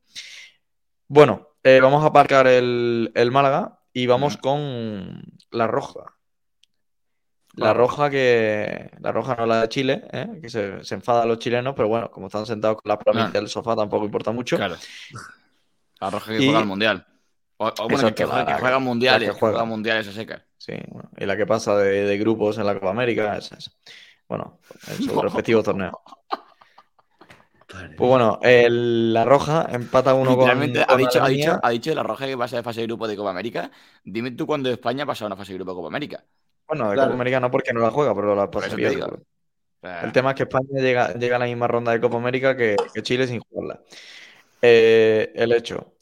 Bueno, 1.09 1.49
eh, 1.62 1.80
vamos 1.80 2.05
a 2.05 2.09
aparcar 2.09 2.47
el, 2.47 3.11
el 3.14 3.30
Málaga 3.30 3.80
y 3.93 4.07
vamos 4.07 4.36
Mm. 4.36 4.41
con 4.41 5.22
la 5.51 5.66
Roja. 5.66 6.14
La 7.55 7.74
roja 7.74 8.09
que. 8.09 8.91
La 9.01 9.11
roja 9.11 9.34
no 9.34 9.45
la 9.47 9.62
de 9.62 9.68
Chile, 9.68 10.05
¿eh? 10.12 10.39
que 10.41 10.49
se, 10.49 10.84
se 10.84 10.95
enfada 10.95 11.22
a 11.22 11.26
los 11.26 11.41
chilenos, 11.41 11.74
pero 11.74 11.89
bueno, 11.89 12.09
como 12.11 12.26
están 12.28 12.47
sentados 12.47 12.76
con 12.80 12.89
la 12.89 12.99
palomitas 12.99 13.30
Ah. 13.34 13.39
del 13.41 13.49
sofá, 13.49 13.74
tampoco 13.74 14.05
importa 14.05 14.30
mucho. 14.30 14.57
Claro. 14.57 14.76
La 16.01 16.11
roja 16.11 16.32
que 16.32 16.38
Y- 16.40 16.44
juega 16.46 16.61
al 16.61 16.66
mundial. 16.66 17.07
O, 17.61 17.66
o 17.66 17.72
bueno, 17.88 17.94
Exacto, 17.96 18.14
que, 18.14 18.24
juega, 18.24 18.44
la- 18.44 18.55
que 18.55 18.61
juega 18.61 18.78
mundiales, 18.78 19.28
que 19.28 19.34
que 19.34 19.40
juega 19.40 19.64
mundiales 19.64 20.07
a 20.09 20.12
secas. 20.12 20.42
Sí, 20.57 20.74
bueno, 20.88 21.11
y 21.16 21.24
la 21.26 21.36
que 21.36 21.46
pasa 21.46 21.76
de, 21.76 22.05
de 22.05 22.18
grupos 22.18 22.57
en 22.59 22.66
la 22.66 22.74
Copa 22.74 22.90
América, 22.90 23.36
esa, 23.36 23.57
esa. 23.57 23.72
Bueno, 24.28 24.61
en 24.88 25.03
su 25.03 25.20
respectivo 25.20 25.62
torneo. 25.62 26.01
Pues 27.68 28.09
bueno, 28.09 28.38
el- 28.42 29.12
la 29.12 29.24
roja 29.24 29.66
empata 29.70 30.14
uno 30.14 30.36
con, 30.36 30.49
ha 30.49 30.55
dicho, 30.55 31.22
ha, 31.22 31.28
dicho, 31.28 31.61
ha 31.62 31.70
dicho 31.70 31.94
la 31.94 32.03
roja 32.03 32.26
que 32.26 32.36
pasa 32.36 32.57
de 32.57 32.62
fase 32.62 32.80
de 32.80 32.86
grupo 32.86 33.07
de 33.07 33.16
Copa 33.16 33.30
América. 33.30 33.70
Dime 34.05 34.30
tú 34.30 34.46
cuándo 34.46 34.70
España 34.70 35.03
ha 35.05 35.07
pasado 35.07 35.26
una 35.26 35.36
fase 35.36 35.53
de 35.53 35.59
grupo 35.59 35.72
de 35.72 35.76
Copa 35.76 35.88
América. 35.88 36.24
Bueno, 36.66 36.88
de 36.88 36.94
Claro. 36.94 37.09
Copa 37.11 37.14
América 37.16 37.40
no 37.40 37.51
porque 37.51 37.72
no 37.74 37.80
la 37.80 37.90
juega, 37.90 38.14
pero 38.14 38.34
la 38.34 38.51
pasaría. 38.51 38.88
te 38.88 38.94
digo. 38.94 39.18
El 39.82 40.12
tema 40.12 40.30
es 40.30 40.36
que 40.36 40.42
España 40.44 40.80
llega, 40.80 41.12
llega 41.14 41.36
a 41.36 41.38
la 41.40 41.44
misma 41.44 41.66
ronda 41.68 41.92
de 41.92 42.01
Copa 42.01 42.16
América 42.16 42.57
que, 42.57 42.74
que 42.94 43.03
Chile 43.03 43.26
sin 43.26 43.40
jugarla. 43.40 43.80
Eh, 44.61 45.32
el 45.34 45.52
hecho, 45.52 45.94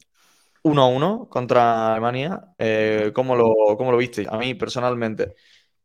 1-1 0.62 1.28
contra 1.28 1.92
Alemania, 1.92 2.54
eh, 2.59 3.12
¿cómo 3.14 3.36
lo, 3.36 3.76
cómo 3.76 3.92
lo 3.92 3.98
viste? 3.98 4.26
A 4.28 4.38
mí 4.38 4.54
personalmente 4.54 5.34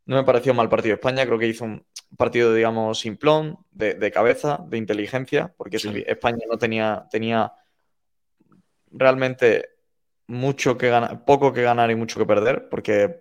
no 0.05 0.17
me 0.17 0.23
pareció 0.23 0.53
mal 0.53 0.69
partido. 0.69 0.95
España 0.95 1.25
creo 1.25 1.39
que 1.39 1.47
hizo 1.47 1.65
un 1.65 1.85
partido, 2.17 2.53
digamos, 2.53 2.99
simplón, 2.99 3.59
de, 3.71 3.95
de 3.95 4.11
cabeza, 4.11 4.63
de 4.67 4.77
inteligencia, 4.77 5.53
porque 5.57 5.79
Sí. 5.79 6.03
España 6.07 6.45
no 6.49 6.57
tenía, 6.57 7.07
tenía 7.11 7.53
realmente 8.91 9.69
mucho 10.27 10.77
que 10.77 10.89
ganar, 10.89 11.25
poco 11.25 11.53
que 11.53 11.61
ganar 11.61 11.91
y 11.91 11.95
mucho 11.95 12.19
que 12.19 12.25
perder, 12.25 12.69
porque 12.69 13.19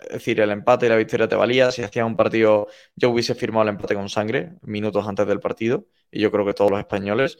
es 0.00 0.08
decir, 0.10 0.40
el 0.40 0.50
empate 0.50 0.86
y 0.86 0.88
la 0.90 0.96
victoria 0.96 1.28
te 1.28 1.36
valía. 1.36 1.70
Si 1.70 1.82
hacía 1.82 2.04
un 2.04 2.16
partido, 2.16 2.68
yo 2.96 3.10
hubiese 3.10 3.34
firmado 3.34 3.62
el 3.64 3.70
empate 3.70 3.94
con 3.94 4.08
sangre 4.08 4.52
minutos 4.62 5.06
antes 5.06 5.26
del 5.26 5.40
partido, 5.40 5.86
y 6.10 6.20
yo 6.20 6.30
creo 6.30 6.44
que 6.44 6.54
todos 6.54 6.70
los 6.70 6.80
españoles. 6.80 7.38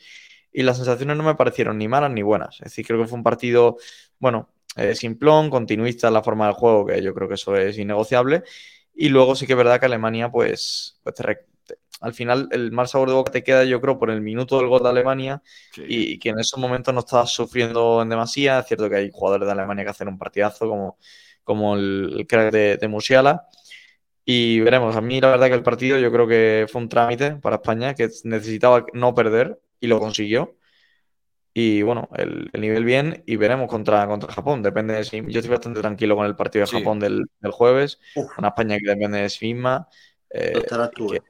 Y 0.54 0.64
las 0.64 0.78
sensaciones 0.78 1.18
no 1.18 1.24
me 1.24 1.36
parecieron 1.36 1.78
ni 1.78 1.88
malas 1.88 2.12
ni 2.12 2.22
buenas. 2.22 2.56
Es 2.60 2.66
decir, 2.66 2.86
creo 2.86 3.02
que 3.02 3.08
fue 3.08 3.18
un 3.18 3.24
partido, 3.24 3.78
bueno, 4.20 4.50
eh, 4.76 4.96
simplón, 4.96 5.50
continuista 5.50 6.08
en 6.08 6.14
la 6.14 6.24
forma 6.24 6.46
del 6.46 6.54
juego, 6.56 6.86
que 6.86 7.02
yo 7.02 7.14
creo 7.14 7.28
que 7.28 7.34
eso 7.36 7.56
es 7.56 7.78
innegociable. 7.78 8.44
Y 8.94 9.08
luego 9.08 9.34
sí 9.34 9.46
que 9.46 9.54
es 9.54 9.56
verdad 9.56 9.80
que 9.80 9.86
Alemania, 9.86 10.30
pues, 10.30 11.00
pues 11.02 11.14
te 11.16 11.24
te- 11.66 11.76
al 12.00 12.12
final 12.14 12.48
el 12.52 12.70
mal 12.72 12.86
sabor 12.88 13.08
de 13.08 13.14
boca 13.14 13.32
te 13.32 13.42
queda, 13.44 13.64
yo 13.64 13.80
creo, 13.80 13.98
por 13.98 14.10
el 14.10 14.20
minuto 14.20 14.58
del 14.58 14.68
gol 14.68 14.82
de 14.82 14.90
Alemania 14.90 15.42
sí. 15.70 15.82
y, 15.86 16.14
y 16.14 16.18
que 16.18 16.30
en 16.30 16.38
esos 16.38 16.58
momentos 16.60 16.92
no 16.94 17.00
estás 17.00 17.30
sufriendo 17.32 18.02
en 18.02 18.08
demasía. 18.10 18.60
Es 18.60 18.66
cierto 18.66 18.88
que 18.90 18.96
hay 18.96 19.10
jugadores 19.12 19.46
de 19.46 19.52
Alemania 19.52 19.84
que 19.84 19.90
hacen 19.90 20.08
un 20.08 20.18
partidazo, 20.18 20.68
como, 20.68 20.98
como 21.44 21.74
el, 21.76 22.14
el 22.18 22.26
crack 22.26 22.52
de, 22.52 22.76
de 22.78 22.88
Musiala. 22.88 23.46
Y 24.26 24.60
veremos, 24.60 24.96
a 24.96 25.00
mí 25.02 25.20
la 25.20 25.28
verdad 25.30 25.48
que 25.48 25.54
el 25.54 25.62
partido 25.62 25.98
yo 25.98 26.10
creo 26.12 26.26
que 26.26 26.66
fue 26.70 26.80
un 26.82 26.88
trámite 26.88 27.32
para 27.36 27.56
España, 27.56 27.94
que 27.94 28.08
necesitaba 28.24 28.86
no 28.94 29.14
perder 29.14 29.60
y 29.84 29.88
lo 29.88 29.98
consiguió. 30.00 30.56
Y 31.56 31.82
bueno, 31.82 32.08
el, 32.16 32.50
el 32.52 32.60
nivel 32.60 32.84
bien 32.84 33.22
y 33.26 33.36
veremos 33.36 33.68
contra, 33.68 34.06
contra 34.08 34.32
Japón. 34.32 34.62
Depende 34.62 34.94
de 34.94 35.04
sí. 35.04 35.22
Yo 35.28 35.38
estoy 35.40 35.50
bastante 35.50 35.80
tranquilo 35.80 36.16
con 36.16 36.26
el 36.26 36.34
partido 36.36 36.62
de 36.64 36.70
Sí. 36.70 36.76
Japón 36.78 36.98
del, 36.98 37.26
del 37.40 37.52
jueves. 37.52 38.00
Uf. 38.16 38.38
Una 38.38 38.48
España 38.48 38.76
que 38.78 38.90
depende 38.90 39.20
de 39.20 39.30
sí 39.30 39.54
misma. 39.54 39.88
eh, 40.30 40.62
tú, 40.94 41.10
que- 41.10 41.16
¿eh? 41.16 41.22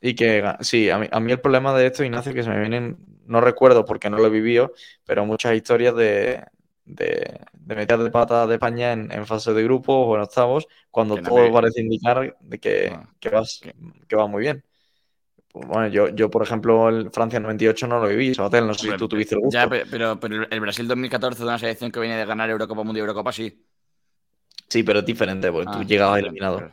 y 0.00 0.14
que 0.14 0.42
sí, 0.60 0.90
a 0.90 0.98
mí, 0.98 1.06
a 1.10 1.20
mí 1.20 1.32
el 1.32 1.40
problema 1.40 1.76
de 1.76 1.86
esto, 1.86 2.04
Ignacio, 2.04 2.34
que 2.34 2.42
se 2.42 2.50
me 2.50 2.58
vienen, 2.60 2.98
no 3.26 3.40
recuerdo 3.40 3.84
porque 3.84 4.10
no 4.10 4.18
lo 4.18 4.26
he 4.26 4.30
vivido, 4.30 4.72
pero 5.04 5.24
muchas 5.26 5.54
historias 5.54 5.94
de, 5.94 6.44
de, 6.84 7.40
de 7.52 7.74
meter 7.76 7.98
de 7.98 8.10
pata 8.10 8.46
de 8.46 8.54
España 8.54 8.92
en, 8.92 9.12
en 9.12 9.26
fase 9.26 9.52
de 9.52 9.62
grupos 9.62 9.94
o 10.08 10.16
en 10.16 10.22
octavos, 10.22 10.66
cuando 10.90 11.16
Que 11.16 11.22
no 11.22 11.28
todo 11.30 11.44
me- 11.46 11.52
parece 11.52 11.80
indicar 11.82 12.36
de 12.40 12.58
que, 12.58 12.90
Ah, 12.92 13.08
que 13.20 13.28
vas, 13.30 13.60
que 14.08 14.16
va 14.16 14.26
muy 14.26 14.40
bien. 14.42 14.64
Bueno, 15.54 15.88
yo, 15.88 16.08
yo, 16.08 16.30
por 16.30 16.42
ejemplo, 16.42 16.88
el 16.88 17.10
Francia 17.10 17.38
98 17.38 17.86
no 17.86 18.00
lo 18.00 18.08
viví, 18.08 18.34
Sabatel, 18.34 18.66
no 18.66 18.72
sé 18.72 18.90
si 18.90 18.96
tú 18.96 19.06
tuviste 19.06 19.34
el 19.34 19.42
gusto. 19.42 19.58
Ya, 19.58 19.68
pe- 19.68 19.84
pero, 19.90 20.18
pero 20.18 20.46
el 20.48 20.60
Brasil 20.60 20.88
2014 20.88 21.40
de 21.40 21.44
una 21.48 21.58
selección 21.58 21.92
que 21.92 22.00
venía 22.00 22.16
de 22.16 22.24
ganar 22.24 22.48
Eurocopa 22.48 22.82
Mundial 22.82 23.04
y 23.06 23.08
Eurocopa, 23.08 23.32
sí. 23.32 23.62
Sí, 24.68 24.82
pero 24.82 25.00
es 25.00 25.04
diferente, 25.04 25.52
porque 25.52 25.66
tú 25.66 25.78
Ah, 25.80 25.84
llegabas 25.84 26.14
claro, 26.14 26.26
eliminado. 26.26 26.56
claro. 26.58 26.72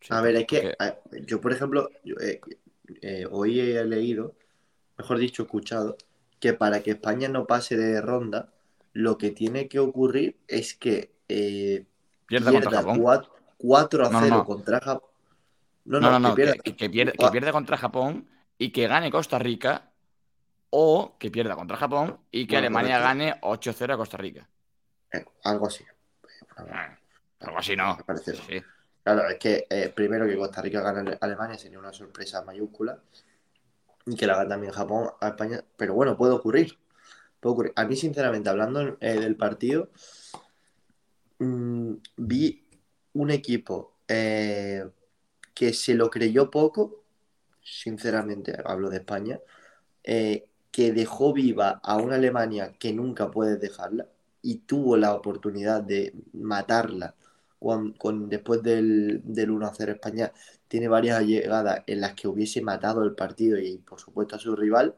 Sí, 0.00 0.08
A 0.10 0.20
ver, 0.20 0.36
es 0.36 0.46
que 0.46 0.76
porque- 0.78 1.26
yo, 1.26 1.40
por 1.40 1.52
ejemplo, 1.52 1.90
yo, 2.04 2.14
eh, 2.20 2.40
eh, 3.02 3.26
hoy 3.30 3.58
he 3.60 3.84
leído, 3.84 4.34
mejor 4.96 5.18
dicho, 5.18 5.42
escuchado, 5.42 5.96
que 6.38 6.52
para 6.54 6.80
que 6.82 6.92
España 6.92 7.28
no 7.28 7.46
pase 7.46 7.76
de 7.76 8.00
ronda, 8.00 8.52
lo 8.92 9.18
que 9.18 9.30
tiene 9.32 9.68
que 9.68 9.80
ocurrir 9.80 10.36
es 10.46 10.74
que 10.74 11.10
eh, 11.28 11.84
Pierda 12.26 12.52
contra 12.52 12.70
pierda 12.70 12.82
Japón. 12.82 13.00
4, 13.02 13.32
4 13.58 14.06
a 14.06 14.10
No, 14.10 14.20
0 14.20 14.36
no. 14.38 14.44
contra 14.44 14.80
Japón. 14.80 15.09
No, 15.90 16.00
No, 16.00 16.18
no, 16.20 16.30
que 16.30 16.36
pierda. 16.36 16.54
que- 16.62 16.76
que 16.76 16.88
pierde, 16.90 17.12
que 17.12 17.28
pierde 17.30 17.50
contra 17.52 17.76
Japón 17.76 18.28
y 18.56 18.70
que 18.70 18.86
gane 18.86 19.10
Costa 19.10 19.38
Rica 19.38 19.90
o 20.70 21.16
que 21.18 21.30
pierda 21.30 21.56
contra 21.56 21.76
Japón 21.76 22.20
y 22.30 22.46
que 22.46 22.54
Bueno, 22.54 22.66
Alemania 22.68 22.98
gane 23.00 23.34
8-0 23.42 23.94
a 23.94 23.96
Costa 23.96 24.16
Rica. 24.16 24.48
eh, 25.12 25.24
algo 25.44 25.66
así. 25.66 25.84
Ah, 26.56 26.96
Algo 27.40 27.58
así 27.58 27.74
no. 27.74 27.98
Parece. 28.06 28.34
Sí. 28.36 28.62
Claro, 29.02 29.28
es 29.28 29.38
que 29.38 29.66
eh, 29.68 29.88
primero 29.94 30.26
que 30.26 30.36
Costa 30.36 30.62
Rica 30.62 30.80
gane 30.80 31.12
a 31.12 31.18
Alemania 31.20 31.58
sería 31.58 31.78
una 31.80 31.92
sorpresa 31.92 32.42
mayúscula 32.44 33.02
y 34.06 34.14
que 34.14 34.26
la 34.26 34.36
gane 34.36 34.48
también 34.50 34.72
Japón 34.72 35.10
a 35.20 35.28
España, 35.28 35.64
pero 35.76 35.94
bueno, 35.94 36.16
puede 36.16 36.34
ocurrir. 36.34 36.78
Puede 37.40 37.52
ocurrir. 37.54 37.72
A 37.74 37.84
mí, 37.84 37.96
sinceramente, 37.96 38.48
hablando 38.50 38.96
eh, 39.00 39.14
del 39.18 39.34
partido, 39.36 39.90
mm, 41.38 41.94
vi 42.18 42.64
un 43.14 43.30
equipo 43.30 43.96
eh, 44.06 44.84
que 45.54 45.72
se 45.72 45.94
lo 45.94 46.10
creyó 46.10 46.50
poco, 46.50 47.04
sinceramente, 47.62 48.56
hablo 48.64 48.90
de 48.90 48.98
España, 48.98 49.40
eh, 50.04 50.46
que 50.70 50.92
dejó 50.92 51.32
viva 51.32 51.80
a 51.82 51.96
una 51.96 52.16
Alemania 52.16 52.72
que 52.78 52.92
nunca 52.92 53.30
puedes 53.30 53.60
dejarla 53.60 54.06
y 54.42 54.58
tuvo 54.58 54.96
la 54.96 55.14
oportunidad 55.14 55.82
de 55.82 56.14
matarla 56.34 57.14
con, 57.58 57.92
con- 57.94 58.28
después 58.28 58.62
del, 58.62 59.20
del 59.24 59.50
1-0 59.50 59.92
España 59.92 60.32
tiene 60.68 60.88
varias 60.88 61.22
llegadas 61.24 61.82
en 61.86 62.00
las 62.00 62.14
que 62.14 62.28
hubiese 62.28 62.62
matado 62.62 63.02
el 63.04 63.14
partido 63.14 63.58
y 63.58 63.78
por 63.78 64.00
supuesto 64.00 64.36
a 64.36 64.38
su 64.38 64.56
rival 64.56 64.94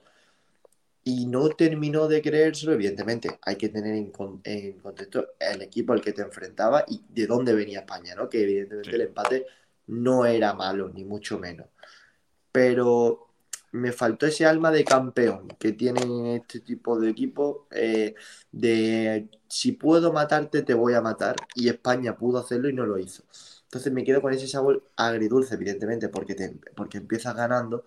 y 1.04 1.26
no 1.26 1.48
terminó 1.50 2.06
de 2.06 2.22
creérselo, 2.22 2.72
evidentemente 2.72 3.38
hay 3.42 3.56
que 3.56 3.68
tener 3.68 3.94
en, 3.96 4.10
con- 4.12 4.40
en 4.44 4.78
contexto 4.78 5.28
el 5.40 5.62
equipo 5.62 5.92
al 5.92 6.00
que 6.00 6.12
te 6.12 6.22
enfrentaba 6.22 6.84
y 6.86 7.02
de 7.08 7.26
dónde 7.26 7.54
venía 7.54 7.80
España, 7.80 8.14
¿no? 8.14 8.28
Que 8.28 8.42
evidentemente 8.42 8.90
Sí. 8.90 8.96
el 8.96 9.02
empate 9.02 9.46
no 9.86 10.26
era 10.26 10.54
malo, 10.54 10.90
ni 10.90 11.04
mucho 11.04 11.38
menos. 11.38 11.66
Pero 12.52 13.28
me 13.72 13.92
faltó 13.92 14.26
ese 14.26 14.46
alma 14.46 14.70
de 14.70 14.84
campeón 14.84 15.48
que 15.58 15.72
tienen 15.72 16.26
este 16.26 16.60
tipo 16.60 16.98
de 17.00 17.10
equipos, 17.10 17.66
eh, 17.70 18.14
de 18.52 19.28
si 19.48 19.72
puedo 19.72 20.12
matarte, 20.12 20.62
te 20.62 20.74
voy 20.74 20.94
a 20.94 21.00
matar. 21.00 21.36
Y 21.54 21.68
España 21.68 22.16
pudo 22.16 22.38
hacerlo 22.38 22.68
y 22.68 22.74
no 22.74 22.86
lo 22.86 22.98
hizo. 22.98 23.24
Entonces 23.64 23.92
me 23.92 24.04
quedo 24.04 24.20
con 24.22 24.32
ese 24.34 24.46
sabor 24.48 24.84
agridulce, 24.96 25.54
evidentemente, 25.54 26.08
porque, 26.08 26.34
te, 26.34 26.50
porque 26.76 26.98
empiezas 26.98 27.34
ganando. 27.34 27.84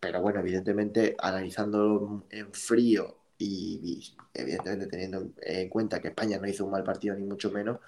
Pero 0.00 0.20
bueno, 0.22 0.40
evidentemente, 0.40 1.16
analizándolo 1.18 2.24
en 2.30 2.52
frío 2.52 3.16
y, 3.38 3.80
y 3.82 4.16
evidentemente 4.34 4.86
teniendo 4.88 5.30
en 5.42 5.68
cuenta 5.68 6.00
que 6.00 6.08
España 6.08 6.38
no 6.38 6.48
hizo 6.48 6.64
un 6.64 6.72
mal 6.72 6.84
partido, 6.84 7.16
ni 7.16 7.24
mucho 7.24 7.50
menos, 7.50 7.80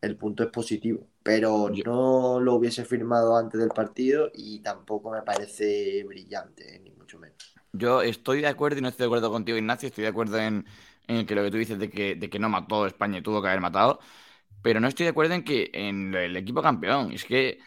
el 0.00 0.16
punto 0.16 0.42
es 0.44 0.50
positivo. 0.50 1.06
Pero 1.22 1.70
Yo- 1.74 1.84
no 1.84 2.40
lo 2.40 2.54
hubiese 2.54 2.84
firmado 2.84 3.36
antes 3.36 3.60
del 3.60 3.70
partido 3.70 4.30
y 4.34 4.60
tampoco 4.60 5.10
me 5.10 5.22
parece 5.22 6.04
brillante, 6.04 6.80
ni 6.80 6.90
mucho 6.92 7.18
menos. 7.18 7.54
Yo 7.72 8.02
estoy 8.02 8.40
de 8.40 8.48
acuerdo 8.48 8.78
y 8.78 8.82
no 8.82 8.88
estoy 8.88 9.04
de 9.04 9.06
acuerdo 9.08 9.30
contigo, 9.30 9.58
Ignacio. 9.58 9.88
Estoy 9.88 10.02
de 10.02 10.08
acuerdo 10.10 10.38
en, 10.38 10.66
en 11.06 11.26
que 11.26 11.34
lo 11.34 11.42
que 11.42 11.50
tú 11.50 11.56
dices 11.56 11.78
de 11.78 11.90
que, 11.90 12.14
de 12.16 12.28
que 12.30 12.38
no 12.38 12.48
mató 12.48 12.86
España 12.86 13.18
y 13.18 13.22
tuvo 13.22 13.40
que 13.42 13.48
haber 13.48 13.60
matado. 13.60 13.98
Pero 14.62 14.80
no 14.80 14.88
estoy 14.88 15.04
de 15.04 15.10
acuerdo 15.10 15.34
en 15.34 15.44
que 15.44 15.70
en 15.74 16.14
el 16.14 16.36
equipo 16.36 16.62
campeón. 16.62 17.12
Es 17.12 17.24
que 17.24 17.58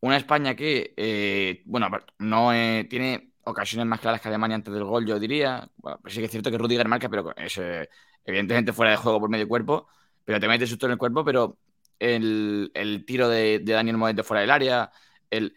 una 0.00 0.16
España 0.16 0.54
que, 0.56 0.94
eh, 0.96 1.62
bueno, 1.66 1.88
no 2.18 2.52
eh, 2.52 2.86
tiene 2.90 3.32
ocasiones 3.44 3.86
más 3.86 4.00
claras 4.00 4.20
que 4.20 4.28
Alemania 4.28 4.56
antes 4.56 4.74
del 4.74 4.84
gol, 4.84 5.06
yo 5.06 5.18
diría. 5.20 5.70
Bueno, 5.76 5.98
pues 6.02 6.14
sí 6.14 6.20
que 6.20 6.26
es 6.26 6.30
cierto 6.32 6.50
que 6.50 6.58
Rudiger 6.58 6.88
marca, 6.88 7.08
pero 7.08 7.34
es 7.36 7.58
eh, 7.58 7.88
evidentemente 8.24 8.72
fuera 8.72 8.92
de 8.92 8.96
juego 8.98 9.20
por 9.20 9.30
medio 9.30 9.48
cuerpo. 9.48 9.88
Pero 10.24 10.40
te 10.40 10.48
mete 10.48 10.66
susto 10.66 10.86
en 10.86 10.92
el 10.92 10.98
cuerpo, 10.98 11.24
pero 11.24 11.58
el, 12.02 12.70
el 12.74 13.04
tiro 13.06 13.28
de, 13.28 13.58
de 13.60 13.72
Daniel 13.72 13.96
Moete 13.98 14.22
fuera 14.22 14.40
del 14.42 14.50
área, 14.50 14.90
el, 15.30 15.56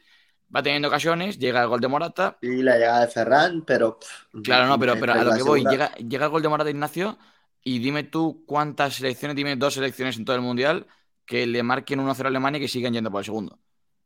va 0.55 0.63
teniendo 0.63 0.87
ocasiones, 0.89 1.39
llega 1.39 1.61
el 1.61 1.67
gol 1.69 1.81
de 1.81 1.87
Morata 1.87 2.41
Y 2.41 2.61
la 2.63 2.77
llegada 2.77 3.01
de 3.01 3.07
Ferran, 3.09 3.65
pero. 3.65 3.99
pff, 3.99 4.09
Claro, 4.41 4.67
no, 4.67 4.77
pero, 4.77 4.99
pero 4.99 5.13
a 5.13 5.23
lo 5.23 5.33
que 5.33 5.41
voy, 5.41 5.65
llega, 5.67 5.91
llega 5.95 6.25
el 6.25 6.31
gol 6.31 6.41
de 6.43 6.49
Morata 6.49 6.69
Ignacio 6.69 7.17
y 7.63 7.79
dime 7.79 8.03
tú 8.03 8.43
cuántas 8.45 8.93
selecciones, 8.95 9.35
dime 9.35 9.55
dos 9.55 9.73
selecciones 9.73 10.17
en 10.17 10.25
todo 10.25 10.35
el 10.35 10.43
Mundial 10.43 10.85
que 11.25 11.47
le 11.47 11.63
marquen 11.63 11.99
1-0 11.99 12.27
a 12.27 12.29
Alemania 12.29 12.59
y 12.59 12.61
que 12.61 12.67
sigan 12.67 12.93
yendo 12.93 13.09
por 13.09 13.21
el 13.21 13.25
segundo. 13.25 13.59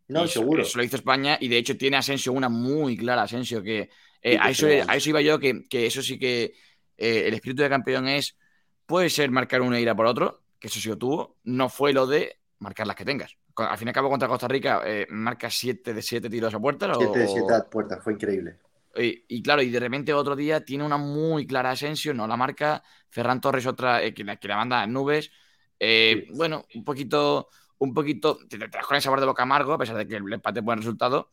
No, 0.10 0.26
eso- 0.26 0.28
seguro. 0.28 0.66
Eso 0.66 0.78
lo 0.80 0.84
hizo 0.86 0.98
España 0.98 1.38
y 1.42 1.50
de 1.50 1.58
hecho 1.58 1.78
tiene 1.78 1.98
Asensio 1.98 2.34
una 2.34 2.50
muy 2.50 2.98
clara, 2.98 3.24
Asensio, 3.24 3.64
que 3.64 3.90
eh, 4.22 4.38
a, 4.40 4.50
eso, 4.52 4.68
a 4.88 4.96
eso 4.96 5.10
iba 5.10 5.22
yo, 5.22 5.40
que, 5.40 5.64
que 5.70 5.86
eso 5.88 6.02
sí 6.04 6.20
que 6.20 6.54
eh, 6.98 7.24
el 7.28 7.34
espíritu 7.36 7.64
de 7.64 7.70
campeón 7.70 8.08
es, 8.08 8.38
puede 8.86 9.10
ser 9.10 9.32
marcar 9.32 9.62
una 9.62 9.80
ira 9.80 9.96
por 9.96 10.06
otro, 10.08 10.39
que 10.60 10.68
eso 10.68 10.80
sí 10.80 10.89
lo 10.89 10.97
tuvo, 10.97 11.38
no 11.43 11.70
fue 11.70 11.93
lo 11.93 12.05
de 12.05 12.39
marcar 12.60 12.86
las 12.88 12.95
que 12.95 13.05
tengas. 13.05 13.36
Con- 13.53 13.68
Al 13.68 13.78
fin 13.78 13.88
y 13.88 13.89
al 13.89 13.93
cabo 13.95 14.10
contra 14.10 14.28
Costa 14.28 14.47
Rica 14.47 14.82
eh, 14.86 15.07
marca 15.10 15.49
7 15.49 15.93
de 15.93 16.01
7 16.01 16.30
tiros 16.30 16.53
a 16.53 16.60
puerta. 16.60 16.91
7 16.95 17.20
de 17.20 17.28
7 17.28 17.53
a 17.53 17.70
puertas, 17.70 18.03
fue 18.03 18.14
increíble. 18.14 18.57
y, 18.97 19.24
y 19.28 19.41
claro, 19.41 19.62
y 19.62 19.70
de 19.70 19.80
repente 19.80 20.14
otro 20.14 20.36
día 20.36 20.64
tiene 20.66 20.84
una 20.84 20.97
muy 20.97 21.47
clara 21.47 21.72
Asensio, 21.72 22.14
no 22.14 22.28
la 22.28 22.36
marca. 22.38 22.84
Ferran 23.10 23.39
Torres, 23.41 23.66
otra 23.66 24.03
eh, 24.03 24.14
que, 24.14 24.24
la, 24.24 24.36
que 24.38 24.47
la 24.47 24.57
manda 24.57 24.82
a 24.82 24.88
nubes. 24.88 25.32
Eh, 25.80 26.26
Sí. 26.28 26.34
Bueno, 26.36 26.66
un 26.76 26.84
poquito, 26.84 27.47
un 27.78 27.93
poquito, 27.93 28.38
te, 28.49 28.57
te 28.57 28.68
trajo 28.68 28.93
el 28.93 29.01
sabor 29.01 29.20
de 29.22 29.26
boca 29.26 29.43
amargo, 29.43 29.74
a 29.74 29.78
pesar 29.78 29.95
de 29.95 30.07
que 30.07 30.18
el 30.18 30.34
empate 30.34 30.60
es 30.60 30.66
buen 30.66 30.80
resultado. 30.80 31.32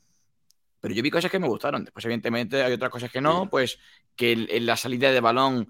Pero 0.80 0.94
yo 0.94 1.02
vi 1.02 1.10
cosas 1.10 1.30
que 1.30 1.38
me 1.40 1.48
gustaron. 1.48 1.82
Después, 1.84 2.04
evidentemente, 2.04 2.62
hay 2.62 2.72
otras 2.72 2.90
cosas 2.90 3.10
que 3.10 3.20
no. 3.20 3.42
Sí. 3.42 3.48
Pues 3.50 3.78
que 4.14 4.32
en 4.32 4.66
la 4.66 4.76
salida 4.76 5.10
de 5.10 5.20
balón, 5.20 5.68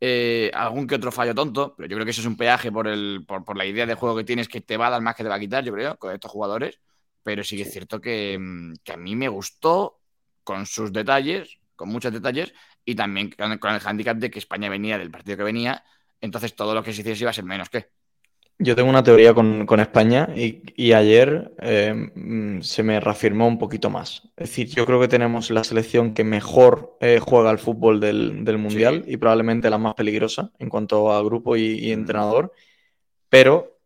eh, 0.00 0.50
algún 0.54 0.86
que 0.86 0.94
otro 0.96 1.12
fallo 1.12 1.34
tonto. 1.34 1.74
Pero 1.76 1.88
yo 1.88 1.96
creo 1.96 2.04
que 2.04 2.10
eso 2.10 2.20
es 2.20 2.26
un 2.26 2.36
peaje 2.36 2.70
por, 2.72 2.88
el, 2.88 3.24
por, 3.26 3.44
por 3.44 3.56
la 3.56 3.66
idea 3.66 3.86
de 3.86 3.94
juego 3.94 4.16
que 4.16 4.24
tienes, 4.24 4.48
que 4.48 4.60
te 4.60 4.76
va 4.76 4.88
a 4.88 4.90
dar 4.90 5.02
más 5.02 5.14
que 5.16 5.22
te 5.22 5.28
va 5.28 5.36
a 5.36 5.40
quitar, 5.40 5.64
yo 5.64 5.72
creo, 5.72 5.98
con 5.98 6.12
estos 6.14 6.30
jugadores. 6.30 6.80
Pero 7.22 7.42
sí 7.44 7.56
que 7.56 7.62
es 7.62 7.72
cierto 7.72 8.00
que, 8.00 8.38
mm, 8.38 8.74
que 8.84 8.92
a 8.92 8.96
mí 8.96 9.16
me 9.16 9.28
gustó 9.28 10.00
con 10.44 10.66
sus 10.66 10.92
detalles, 10.92 11.58
con 11.74 11.88
muchos 11.88 12.12
detalles, 12.12 12.54
y 12.84 12.94
también 12.94 13.30
con, 13.30 13.58
con 13.58 13.74
el 13.74 13.80
handicap 13.84 14.16
de 14.16 14.30
que 14.30 14.38
España 14.38 14.68
venía 14.68 14.98
del 14.98 15.10
partido 15.10 15.36
que 15.36 15.42
venía, 15.42 15.84
entonces 16.20 16.54
todo 16.54 16.74
lo 16.74 16.82
que 16.82 16.92
se 16.92 17.00
hiciese 17.02 17.24
iba 17.24 17.30
a 17.30 17.34
ser 17.34 17.44
menos 17.44 17.68
que. 17.68 17.90
Yo 18.58 18.74
tengo 18.74 18.88
una 18.88 19.02
teoría 19.02 19.34
con, 19.34 19.66
con 19.66 19.80
España 19.80 20.30
y, 20.34 20.62
y 20.76 20.92
ayer 20.94 21.52
eh, 21.60 21.92
mm, 22.14 22.62
se 22.62 22.82
me 22.82 22.98
reafirmó 23.00 23.46
un 23.46 23.58
poquito 23.58 23.90
más. 23.90 24.22
Es 24.34 24.48
decir, 24.48 24.68
yo 24.68 24.86
creo 24.86 24.98
que 24.98 25.08
tenemos 25.08 25.50
la 25.50 25.62
selección 25.62 26.14
que 26.14 26.24
mejor 26.24 26.96
eh, 27.02 27.20
juega 27.20 27.50
al 27.50 27.58
fútbol 27.58 28.00
del, 28.00 28.44
del 28.46 28.56
Mundial 28.56 29.04
y 29.06 29.18
probablemente 29.18 29.68
la 29.68 29.76
más 29.76 29.94
peligrosa 29.94 30.52
en 30.58 30.70
cuanto 30.70 31.12
a 31.12 31.22
grupo 31.22 31.54
y, 31.56 31.78
y 31.90 31.90
Mm. 31.94 31.98
entrenador, 32.00 32.52
pero 33.28 33.78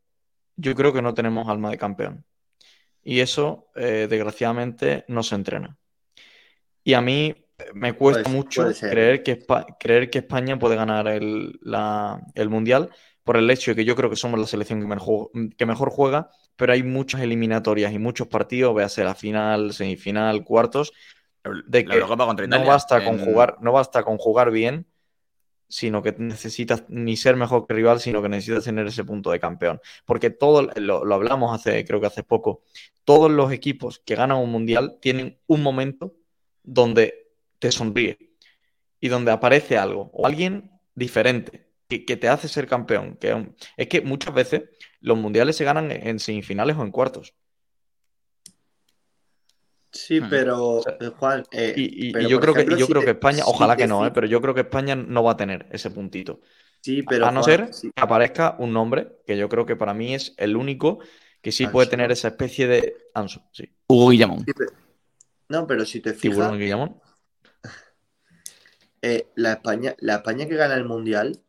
yo 0.56 0.74
creo 0.76 0.92
que 0.92 1.02
no 1.02 1.14
tenemos 1.14 1.48
alma 1.48 1.70
de 1.70 1.78
campeón. 1.78 2.24
Y 3.02 3.20
eso, 3.20 3.70
eh, 3.74 4.06
desgraciadamente, 4.08 5.04
no 5.08 5.24
se 5.24 5.34
entrena. 5.34 5.78
Y 6.84 6.94
a 6.94 7.00
mí 7.00 7.34
eh, 7.58 7.64
me 7.74 7.94
cuesta 7.94 8.22
Puede- 8.22 8.36
mucho 8.36 8.62
puede 8.62 8.74
creer 8.90 9.22
que, 9.24 9.44
creer 9.80 10.10
que 10.10 10.18
España 10.18 10.58
puede 10.60 10.76
ganar 10.76 11.08
el, 11.08 11.58
la- 11.60 12.20
el 12.36 12.48
Mundial 12.50 12.90
por 13.24 13.36
el 13.36 13.50
hecho 13.50 13.72
de 13.72 13.76
que 13.76 13.84
yo 13.84 13.96
creo 13.96 14.10
que 14.10 14.16
somos 14.16 14.40
la 14.40 14.46
selección 14.46 14.80
que 14.80 14.86
mejor, 14.86 15.30
que 15.56 15.66
mejor 15.66 15.90
juega, 15.90 16.30
pero 16.56 16.72
hay 16.72 16.82
muchas 16.82 17.20
eliminatorias 17.22 17.92
y 17.92 17.98
muchos 17.98 18.28
partidos, 18.28 18.74
véase 18.74 19.04
la 19.04 19.14
final, 19.14 19.72
semifinal, 19.72 20.44
cuartos, 20.44 20.92
de 21.66 21.88
que 21.88 21.96
Eurocopa 21.96 22.26
contra 22.26 22.44
no 22.44 22.58
Italia. 22.58 22.64
basta 22.64 23.02
con 23.02 23.14
en- 23.14 23.18
jugar, 23.18 23.56
no 23.60 23.72
basta 23.72 24.02
con 24.04 24.18
jugar 24.18 24.50
bien, 24.50 24.86
sino 25.68 26.02
que 26.02 26.12
necesitas 26.18 26.84
ni 26.88 27.16
ser 27.16 27.36
mejor 27.36 27.66
que 27.66 27.74
rival, 27.74 28.00
sino 28.00 28.22
que 28.22 28.28
necesitas 28.28 28.64
tener 28.64 28.86
ese 28.86 29.04
punto 29.04 29.30
de 29.30 29.38
campeón. 29.40 29.80
Porque 30.04 30.30
todo, 30.30 30.62
lo, 30.76 31.04
lo 31.04 31.14
hablamos 31.14 31.54
hace, 31.54 31.84
creo 31.84 32.00
que 32.00 32.06
hace 32.08 32.24
poco, 32.24 32.62
todos 33.04 33.30
los 33.30 33.52
equipos 33.52 34.00
que 34.04 34.16
ganan 34.16 34.38
un 34.38 34.50
mundial 34.50 34.98
tienen 35.00 35.38
un 35.46 35.62
momento 35.62 36.14
donde 36.62 37.28
te 37.60 37.70
sonríe 37.72 38.18
y 39.00 39.08
donde 39.08 39.32
aparece 39.32 39.78
algo 39.78 40.10
o 40.12 40.26
alguien 40.26 40.72
diferente 40.94 41.69
que, 41.90 42.04
que 42.06 42.16
te 42.16 42.28
hace 42.28 42.48
ser 42.48 42.66
campeón. 42.66 43.16
Que 43.20 43.52
es 43.76 43.88
que 43.88 44.00
muchas 44.00 44.32
veces 44.32 44.62
los 45.00 45.18
mundiales 45.18 45.56
se 45.56 45.64
ganan 45.64 45.90
en 45.90 46.18
semifinales 46.18 46.76
o 46.76 46.82
en 46.82 46.90
cuartos. 46.90 47.34
Sí, 49.92 50.20
Hmm. 50.20 50.30
pero, 50.30 50.82
sea, 50.82 50.96
eh, 51.00 51.10
Juan, 51.18 51.44
eh, 51.50 51.74
Y, 51.76 51.82
y- 51.82 52.08
y 52.08 52.12
pero, 52.12 52.28
yo 52.28 52.40
creo 52.40 52.54
que, 52.54 52.60
ejemplo, 52.60 52.78
yo 52.78 52.86
si 52.86 52.92
creo 52.92 53.00
te- 53.00 53.06
que 53.06 53.10
España, 53.12 53.38
si 53.38 53.50
ojalá 53.50 53.76
que 53.76 53.88
no, 53.88 54.06
¿eh? 54.06 54.12
pero 54.12 54.26
yo 54.28 54.40
creo 54.40 54.54
que 54.54 54.60
España 54.60 54.94
no 54.94 55.24
va 55.24 55.32
a 55.32 55.36
tener 55.36 55.66
ese 55.72 55.90
puntito. 55.90 56.40
Sí, 56.80 57.02
pero 57.02 57.26
a 57.26 57.32
no 57.32 57.42
Juan, 57.42 57.56
ser 57.66 57.74
sí. 57.74 57.90
que 57.94 58.00
aparezca 58.02 58.54
un 58.60 58.72
nombre 58.72 59.16
que 59.26 59.36
yo 59.36 59.48
creo 59.48 59.66
que 59.66 59.74
para 59.76 59.92
mí 59.92 60.14
es 60.14 60.32
el 60.38 60.56
único 60.56 61.00
que 61.42 61.50
sí 61.52 61.66
puede 61.66 61.88
tener 61.88 62.12
esa 62.12 62.28
especie 62.28 62.66
de 62.68 62.96
Ansu, 63.14 63.42
sí. 63.52 63.68
Hugo 63.88 64.10
Guillamón. 64.10 64.44
Sí, 64.46 64.52
pero- 64.56 64.70
No, 65.48 65.66
pero 65.66 65.84
si 65.84 66.00
te 66.00 66.10
fijas, 66.14 66.22
Tiburón 66.22 66.58
Guillamón. 66.58 67.00
eh, 69.02 69.26
la 69.34 69.52
España, 69.54 69.96
la 69.98 70.16
España 70.16 70.46
que 70.46 70.54
gana 70.56 70.74
el 70.74 70.84
Mundial 70.84 71.40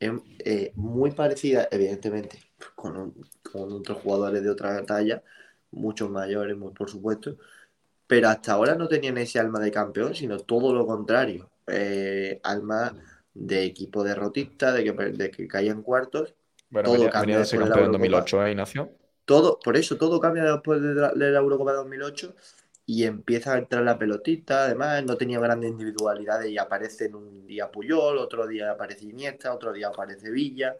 eh, 0.00 0.72
muy 0.76 1.12
parecida, 1.12 1.68
evidentemente, 1.70 2.40
con, 2.74 2.96
un- 2.96 3.26
con 3.52 3.72
otros 3.72 3.98
jugadores 4.02 4.42
de 4.42 4.50
otra 4.50 4.84
talla, 4.86 5.22
muchos 5.70 6.10
mayores, 6.10 6.56
muy 6.56 6.72
por 6.72 6.90
supuesto, 6.90 7.36
pero 8.06 8.28
hasta 8.28 8.52
ahora 8.52 8.74
no 8.76 8.88
tenían 8.88 9.18
ese 9.18 9.38
alma 9.40 9.60
de 9.60 9.70
campeón, 9.72 10.14
sino 10.14 10.38
todo 10.38 10.74
lo 10.74 10.86
contrario. 10.86 11.50
Eh, 11.66 12.40
alma 12.42 12.96
de 13.34 13.64
equipo 13.64 14.04
derrotista, 14.04 14.72
de 14.72 14.84
que, 14.84 14.92
de 14.92 15.30
que 15.30 15.48
caían 15.48 15.82
cuartos, 15.82 16.34
Bueno, 16.70 16.88
Todo 16.88 16.92
venía, 16.92 17.10
cambia 17.10 17.36
venía 17.36 17.38
de 17.38 17.44
ser 17.46 17.58
campeón 17.60 17.86
en 17.86 17.92
Eurocopa. 17.92 17.92
2008, 17.92 18.44
¿eh, 18.46 18.50
Ignacio? 18.50 18.90
todo, 19.24 19.58
por 19.60 19.76
eso 19.76 19.96
todo 19.96 20.20
cambia 20.20 20.44
después 20.44 20.80
de 20.82 20.94
la, 20.94 21.12
de 21.12 21.30
la 21.30 21.38
Eurocopa 21.38 21.72
2008 21.72 22.34
y 22.92 23.04
empieza 23.04 23.54
a 23.54 23.58
entrar 23.58 23.82
la 23.84 23.98
pelotita, 23.98 24.64
además 24.64 25.04
no 25.04 25.16
tenía 25.16 25.38
grandes 25.40 25.70
individualidades 25.70 26.50
y 26.50 26.58
aparecen 26.58 27.14
un 27.14 27.46
día 27.46 27.70
Puyol, 27.70 28.18
otro 28.18 28.46
día 28.46 28.72
aparece 28.72 29.06
Iniesta, 29.06 29.54
otro 29.54 29.72
día 29.72 29.88
aparece 29.88 30.30
Villa 30.30 30.76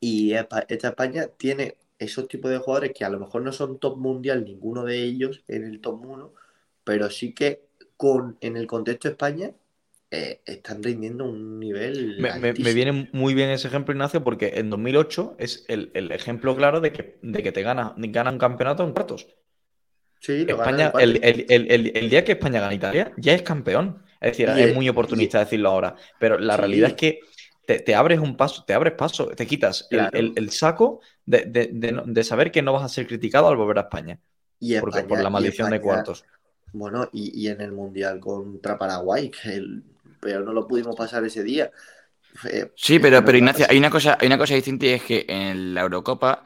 y 0.00 0.32
esta 0.34 0.88
España 0.88 1.28
tiene 1.36 1.76
esos 1.98 2.28
tipos 2.28 2.50
de 2.50 2.58
jugadores 2.58 2.92
que 2.94 3.04
a 3.04 3.10
lo 3.10 3.20
mejor 3.20 3.42
no 3.42 3.52
son 3.52 3.78
top 3.78 3.96
mundial 3.98 4.44
ninguno 4.44 4.84
de 4.84 5.02
ellos 5.02 5.42
en 5.48 5.64
el 5.64 5.80
top 5.80 6.04
1, 6.04 6.32
pero 6.84 7.10
sí 7.10 7.32
que 7.34 7.66
con, 7.96 8.36
en 8.40 8.56
el 8.56 8.66
contexto 8.66 9.08
de 9.08 9.12
España 9.12 9.52
eh, 10.10 10.40
están 10.46 10.82
rindiendo 10.82 11.24
un 11.24 11.60
nivel 11.60 12.24
Me, 12.24 12.32
me- 12.34 12.54
me 12.54 12.72
altísimo. 12.72 12.72
viene 12.72 13.08
muy 13.12 13.34
bien 13.34 13.50
ese 13.50 13.66
ejemplo, 13.68 13.92
Ignacio, 13.92 14.22
porque 14.22 14.52
en 14.56 14.70
2008 14.70 15.34
es 15.38 15.64
el, 15.68 15.90
el 15.94 16.12
ejemplo 16.12 16.54
claro 16.56 16.80
de 16.80 16.92
que, 16.92 17.18
de 17.22 17.42
que 17.42 17.50
te 17.52 17.62
gana, 17.62 17.94
gana 17.96 18.30
un 18.30 18.38
campeonato 18.38 18.84
en 18.84 18.92
cuartos. 18.92 19.26
Sí, 20.26 20.44
lo 20.44 20.54
España, 20.56 20.92
el, 20.98 21.16
el- 21.22 21.46
el- 21.48 21.70
el- 21.70 21.96
el 21.96 22.10
día 22.10 22.24
que 22.24 22.32
España 22.32 22.60
gana 22.60 22.74
Italia, 22.74 23.12
ya 23.16 23.34
es 23.34 23.42
campeón. 23.42 24.02
Es 24.20 24.32
decir, 24.32 24.48
Y 24.48 24.60
es 24.62 24.68
el- 24.68 24.74
muy 24.74 24.88
oportunista 24.88 25.38
decirlo 25.38 25.68
ahora, 25.70 25.96
pero 26.18 26.38
la 26.38 26.54
Sí. 26.54 26.60
realidad 26.60 26.88
es 26.90 26.94
que 26.96 27.20
te, 27.66 27.80
te 27.80 27.94
abres 27.94 28.18
un 28.20 28.36
paso, 28.36 28.64
te 28.64 28.74
abres 28.74 28.94
paso, 28.94 29.26
te 29.28 29.46
quitas 29.46 29.86
el, 29.90 29.98
Claro. 29.98 30.18
el- 30.18 30.32
el 30.36 30.50
saco 30.50 31.00
de, 31.26 31.44
de- 31.44 32.02
de 32.04 32.24
saber 32.24 32.50
que 32.50 32.62
no 32.62 32.72
vas 32.72 32.84
a 32.84 32.88
ser 32.88 33.06
criticado 33.06 33.48
al 33.48 33.56
volver 33.56 33.78
a 33.78 33.82
España, 33.82 34.18
Y 34.60 34.78
porque 34.78 35.02
por 35.02 35.22
la 35.22 35.30
maldición 35.30 35.70
de 35.70 35.80
cuartos. 35.80 36.24
Bueno, 36.72 37.08
y, 37.12 37.40
y 37.40 37.48
en 37.48 37.60
el 37.60 37.72
Mundial 37.72 38.18
contra 38.20 38.78
Paraguay, 38.78 39.30
que 39.30 39.54
el, 39.54 39.84
pero 40.20 40.40
no 40.40 40.52
lo 40.52 40.66
pudimos 40.66 40.96
pasar 40.96 41.24
ese 41.24 41.42
día. 41.42 41.70
Eh, 42.50 42.70
Sí, 42.74 42.98
pero, 42.98 43.24
pero 43.24 43.38
Ignacio, 43.38 43.66
hay 43.68 43.78
una 43.78 43.90
cosa, 43.90 44.18
hay 44.20 44.26
una 44.26 44.38
cosa 44.38 44.54
distinta 44.54 44.86
y 44.86 44.90
es 44.90 45.02
que 45.02 45.24
en 45.28 45.74
la 45.74 45.82
Eurocopa 45.82 46.44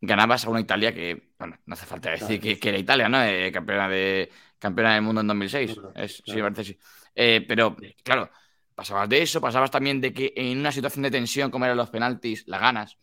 ganabas 0.00 0.44
a 0.44 0.50
una 0.50 0.60
Italia 0.60 0.92
que, 0.94 1.31
bueno, 1.42 1.58
no 1.66 1.74
hace 1.74 1.86
falta 1.86 2.10
decir 2.10 2.40
Claro. 2.40 2.42
que, 2.42 2.58
que 2.60 2.68
era 2.68 2.78
Italia, 2.78 3.08
¿no? 3.08 3.22
Eh, 3.22 3.50
campeona, 3.52 3.88
de, 3.88 4.30
campeona 4.58 4.94
del 4.94 5.02
mundo 5.02 5.20
en 5.22 5.26
2006. 5.26 5.74
Mundo, 5.76 5.92
Es- 5.96 6.16
Sí, 6.16 6.22
claro. 6.22 6.42
parece 6.42 6.64
sí. 6.64 6.78
Eh, 7.14 7.44
pero, 7.48 7.76
claro, 8.04 8.30
pasabas 8.74 9.08
de 9.08 9.22
eso, 9.22 9.40
pasabas 9.40 9.70
también 9.70 10.00
de 10.00 10.12
que 10.12 10.32
en 10.36 10.58
una 10.58 10.70
situación 10.72 11.02
de 11.02 11.10
tensión 11.10 11.50
como 11.50 11.64
eran 11.64 11.76
los 11.76 11.90
penaltis, 11.90 12.44
la 12.46 12.58
ganas, 12.58 12.96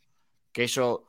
que 0.52 0.64
eso 0.64 1.08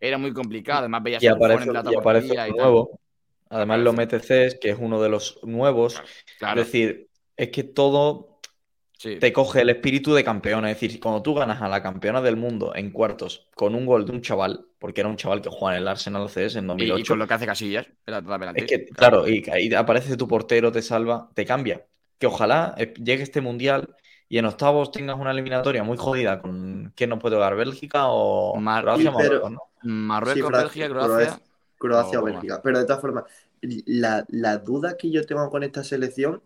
era 0.00 0.18
muy 0.18 0.32
complicado. 0.32 0.80
Además, 0.80 1.02
veías 1.02 1.22
Y 1.22 1.28
aparece, 1.28 1.72
la 1.72 1.84
y 1.90 1.94
aparece 1.94 2.26
y 2.26 2.36
tal. 2.36 2.50
nuevo. 2.50 3.00
Además, 3.48 3.80
lo 3.80 3.90
MTCs, 3.90 4.58
que 4.60 4.70
es 4.70 4.76
uno 4.78 5.00
de 5.00 5.08
los 5.08 5.38
nuevos. 5.42 6.02
Claro, 6.38 6.60
Es 6.62 6.66
decir, 6.66 7.08
es 7.36 7.50
que 7.50 7.62
todo 7.64 8.31
sí. 9.02 9.16
te 9.18 9.32
coge 9.32 9.62
el 9.62 9.70
espíritu 9.70 10.14
de 10.14 10.22
campeón. 10.24 10.64
Es 10.66 10.80
decir, 10.80 11.00
cuando 11.00 11.22
tú 11.22 11.34
ganas 11.34 11.60
a 11.60 11.68
la 11.68 11.82
campeona 11.82 12.20
del 12.20 12.36
mundo 12.36 12.72
en 12.74 12.90
cuartos 12.90 13.48
con 13.54 13.74
un 13.74 13.84
gol 13.86 14.04
de 14.06 14.12
un 14.12 14.20
chaval, 14.22 14.66
porque 14.78 15.00
era 15.00 15.08
un 15.10 15.16
chaval 15.16 15.40
que 15.42 15.48
juega 15.50 15.76
en 15.76 15.82
el 15.82 15.88
Arsenal 15.88 16.28
CS 16.28 16.56
en 16.56 16.64
Y, 16.78 16.84
y 16.84 16.86
2008, 16.88 17.12
con 17.12 17.18
lo 17.18 17.26
que 17.26 17.34
hace 17.34 17.46
Casillas, 17.46 17.86
es 18.54 18.64
que, 18.66 18.86
claro, 18.86 19.28
y 19.28 19.44
ahí 19.50 19.72
aparece 19.74 20.16
tu 20.16 20.28
portero, 20.28 20.70
te 20.72 20.82
salva, 20.82 21.28
te 21.34 21.44
cambia. 21.44 21.84
Que 22.18 22.26
ojalá 22.26 22.74
eh, 22.78 22.94
llegue 23.02 23.22
este 23.24 23.40
mundial 23.40 23.96
y 24.28 24.38
en 24.38 24.46
octavos 24.46 24.90
tengas 24.92 25.18
una 25.18 25.32
eliminatoria 25.32 25.82
muy 25.82 25.96
jodida 25.98 26.40
con 26.40 26.92
quién 26.96 27.10
nos 27.10 27.18
puede 27.18 27.36
dar, 27.36 27.54
Bélgica 27.56 28.06
o 28.06 28.56
Mar- 28.60 28.82
Croacia, 28.84 29.10
Sí, 29.10 29.16
pero- 29.18 29.30
Marruecos, 29.42 29.50
¿no? 29.52 29.60
Marruecos, 29.82 30.50
Sí, 30.52 30.58
Bélgica, 30.62 30.88
Croacia. 30.88 31.40
Croacia 31.78 32.18
o 32.20 32.22
o- 32.22 32.24
Bélgica. 32.24 32.60
Pero 32.62 32.78
de 32.78 32.84
todas 32.84 33.00
formas, 33.00 33.24
la, 33.60 34.24
la 34.28 34.58
duda 34.58 34.96
que 34.96 35.10
yo 35.10 35.24
tengo 35.26 35.50
con 35.50 35.62
esta 35.64 35.82
selección, 35.84 36.40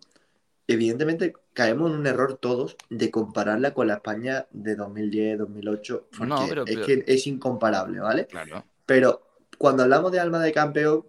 evidentemente 0.69 1.33
caemos 1.53 1.91
en 1.91 1.99
un 1.99 2.07
error 2.07 2.39
todos 2.39 2.77
de 2.91 3.11
compararla 3.11 3.73
con 3.73 3.87
la 3.87 3.95
España 3.95 4.47
de 4.51 4.75
2010, 4.77 5.39
2008, 5.39 6.09
porque 6.11 6.27
No, 6.27 6.47
pero- 6.49 6.67
es 6.67 6.79
que 6.87 7.05
es 7.07 7.27
incomparable, 7.27 8.01
¿vale? 8.01 8.27
Claro. 8.27 8.65
Pero 8.85 9.23
cuando 9.59 9.83
hablamos 9.85 10.13
de 10.13 10.21
alma 10.21 10.43
de 10.43 10.53
campeón, 10.53 11.05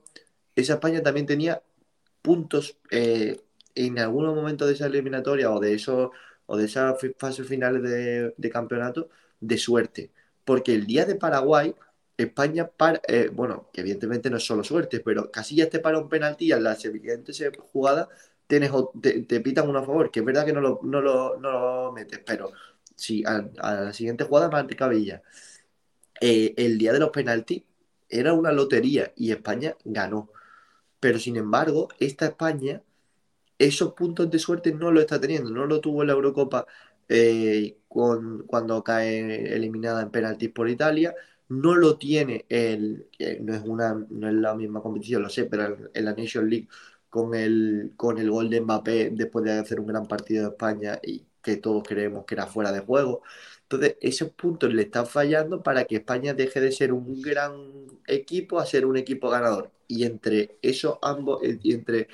esa 0.55 0.73
España 0.75 1.01
también 1.01 1.25
tenía 1.25 1.61
puntos 2.21 2.77
eh, 2.91 3.39
en 3.75 3.99
algunos 3.99 4.35
momentos 4.35 4.67
de 4.67 4.73
esa 4.73 4.87
eliminatoria 4.87 5.51
o 5.51 5.59
de 5.59 5.73
esos 5.73 6.09
o 6.45 6.57
de 6.57 6.65
esas 6.65 6.95
fases 7.17 7.45
finales 7.47 7.83
de, 7.83 8.33
de 8.37 8.49
campeonato 8.49 9.09
de 9.39 9.57
suerte. 9.57 10.11
Porque 10.45 10.73
el 10.73 10.87
día 10.87 11.05
de 11.05 11.15
Paraguay, 11.15 11.75
España 12.15 12.67
para, 12.67 13.01
eh, 13.07 13.29
bueno, 13.31 13.69
que 13.73 13.81
evidentemente 13.81 14.29
no 14.29 14.37
es 14.37 14.45
solo 14.45 14.63
suerte, 14.63 15.01
pero 15.01 15.29
Casillas 15.29 15.69
te 15.69 15.79
para 15.79 15.99
un 15.99 16.07
penalti 16.09 16.45
y 16.45 16.51
en 16.53 16.63
la 16.63 16.75
siguiente 16.75 17.33
jugada 17.73 18.07
tienes, 18.47 18.71
te, 19.01 19.23
te 19.23 19.41
pitan 19.41 19.69
uno 19.69 19.79
a 19.79 19.83
favor, 19.85 20.11
que 20.11 20.19
es 20.21 20.25
verdad 20.25 20.45
que 20.45 20.53
no 20.53 20.61
lo, 20.61 20.79
no 20.83 21.01
lo, 21.01 21.37
no 21.39 21.51
lo 21.51 21.91
metes, 21.93 22.19
pero 22.25 22.51
si 22.95 23.23
a, 23.25 23.47
la 23.61 23.93
siguiente 23.93 24.23
jugada 24.25 24.49
Villa. 24.89 25.21
Eh, 26.21 26.53
el 26.57 26.77
día 26.77 26.93
de 26.93 26.99
los 26.99 27.09
penaltis 27.11 27.63
era 28.09 28.33
una 28.33 28.51
lotería 28.51 29.13
y 29.15 29.31
España 29.31 29.75
ganó. 29.85 30.29
Pero 30.99 31.19
sin 31.19 31.37
embargo, 31.37 31.89
esta 31.99 32.27
España, 32.27 32.83
esos 33.59 33.93
puntos 33.93 34.29
de 34.31 34.39
suerte 34.39 34.73
no 34.73 34.91
lo 34.91 35.01
está 35.01 35.19
teniendo. 35.21 35.49
No 35.51 35.65
lo 35.65 35.81
tuvo 35.81 36.01
en 36.03 36.07
la 36.07 36.13
Eurocopa 36.13 36.67
eh, 37.09 37.77
con- 37.87 38.45
cuando 38.47 38.83
cae 38.83 39.55
eliminada 39.55 40.01
en 40.03 40.11
penaltis 40.11 40.51
por 40.51 40.69
Italia. 40.69 41.15
No 41.49 41.75
lo 41.75 41.97
tiene 41.97 42.45
el, 42.49 43.07
que 43.11 43.39
no 43.41 43.53
es 43.55 43.61
una, 43.65 43.93
no 44.09 44.27
es 44.29 44.35
la 44.35 44.55
misma 44.55 44.81
competición, 44.81 45.23
lo 45.23 45.29
sé, 45.29 45.45
pero 45.45 45.77
en 45.93 46.05
la 46.05 46.13
Nation 46.13 46.49
League 46.49 46.67
con 47.09 47.33
el, 47.35 47.93
con 47.97 48.17
el 48.19 48.29
gol 48.31 48.49
de 48.49 48.61
Mbappé 48.61 49.09
después 49.11 49.45
de 49.45 49.53
hacer 49.53 49.79
un 49.79 49.87
gran 49.87 50.07
partido 50.07 50.43
de 50.45 50.49
España 50.51 50.99
y 51.03 51.25
que 51.41 51.57
todos 51.57 51.83
creemos 51.87 52.25
que 52.25 52.35
era 52.35 52.47
fuera 52.47 52.71
de 52.71 52.79
juego. 52.81 53.23
Entonces, 53.63 53.97
esos 54.01 54.29
puntos 54.31 54.73
le 54.73 54.83
están 54.83 55.07
fallando 55.07 55.61
para 55.63 55.85
que 55.85 55.97
España 55.97 56.33
deje 56.33 56.59
de 56.61 56.71
ser 56.71 56.93
un 56.93 57.21
gran 57.21 57.53
equipo 58.07 58.59
a 58.59 58.65
ser 58.65 58.85
un 58.85 58.97
equipo 58.97 59.29
ganador. 59.29 59.71
Y 59.87 60.03
entre 60.05 60.57
eso 60.61 60.99
ambos, 61.01 61.43
eh, 61.43 61.59
y 61.61 61.73
entre 61.73 62.07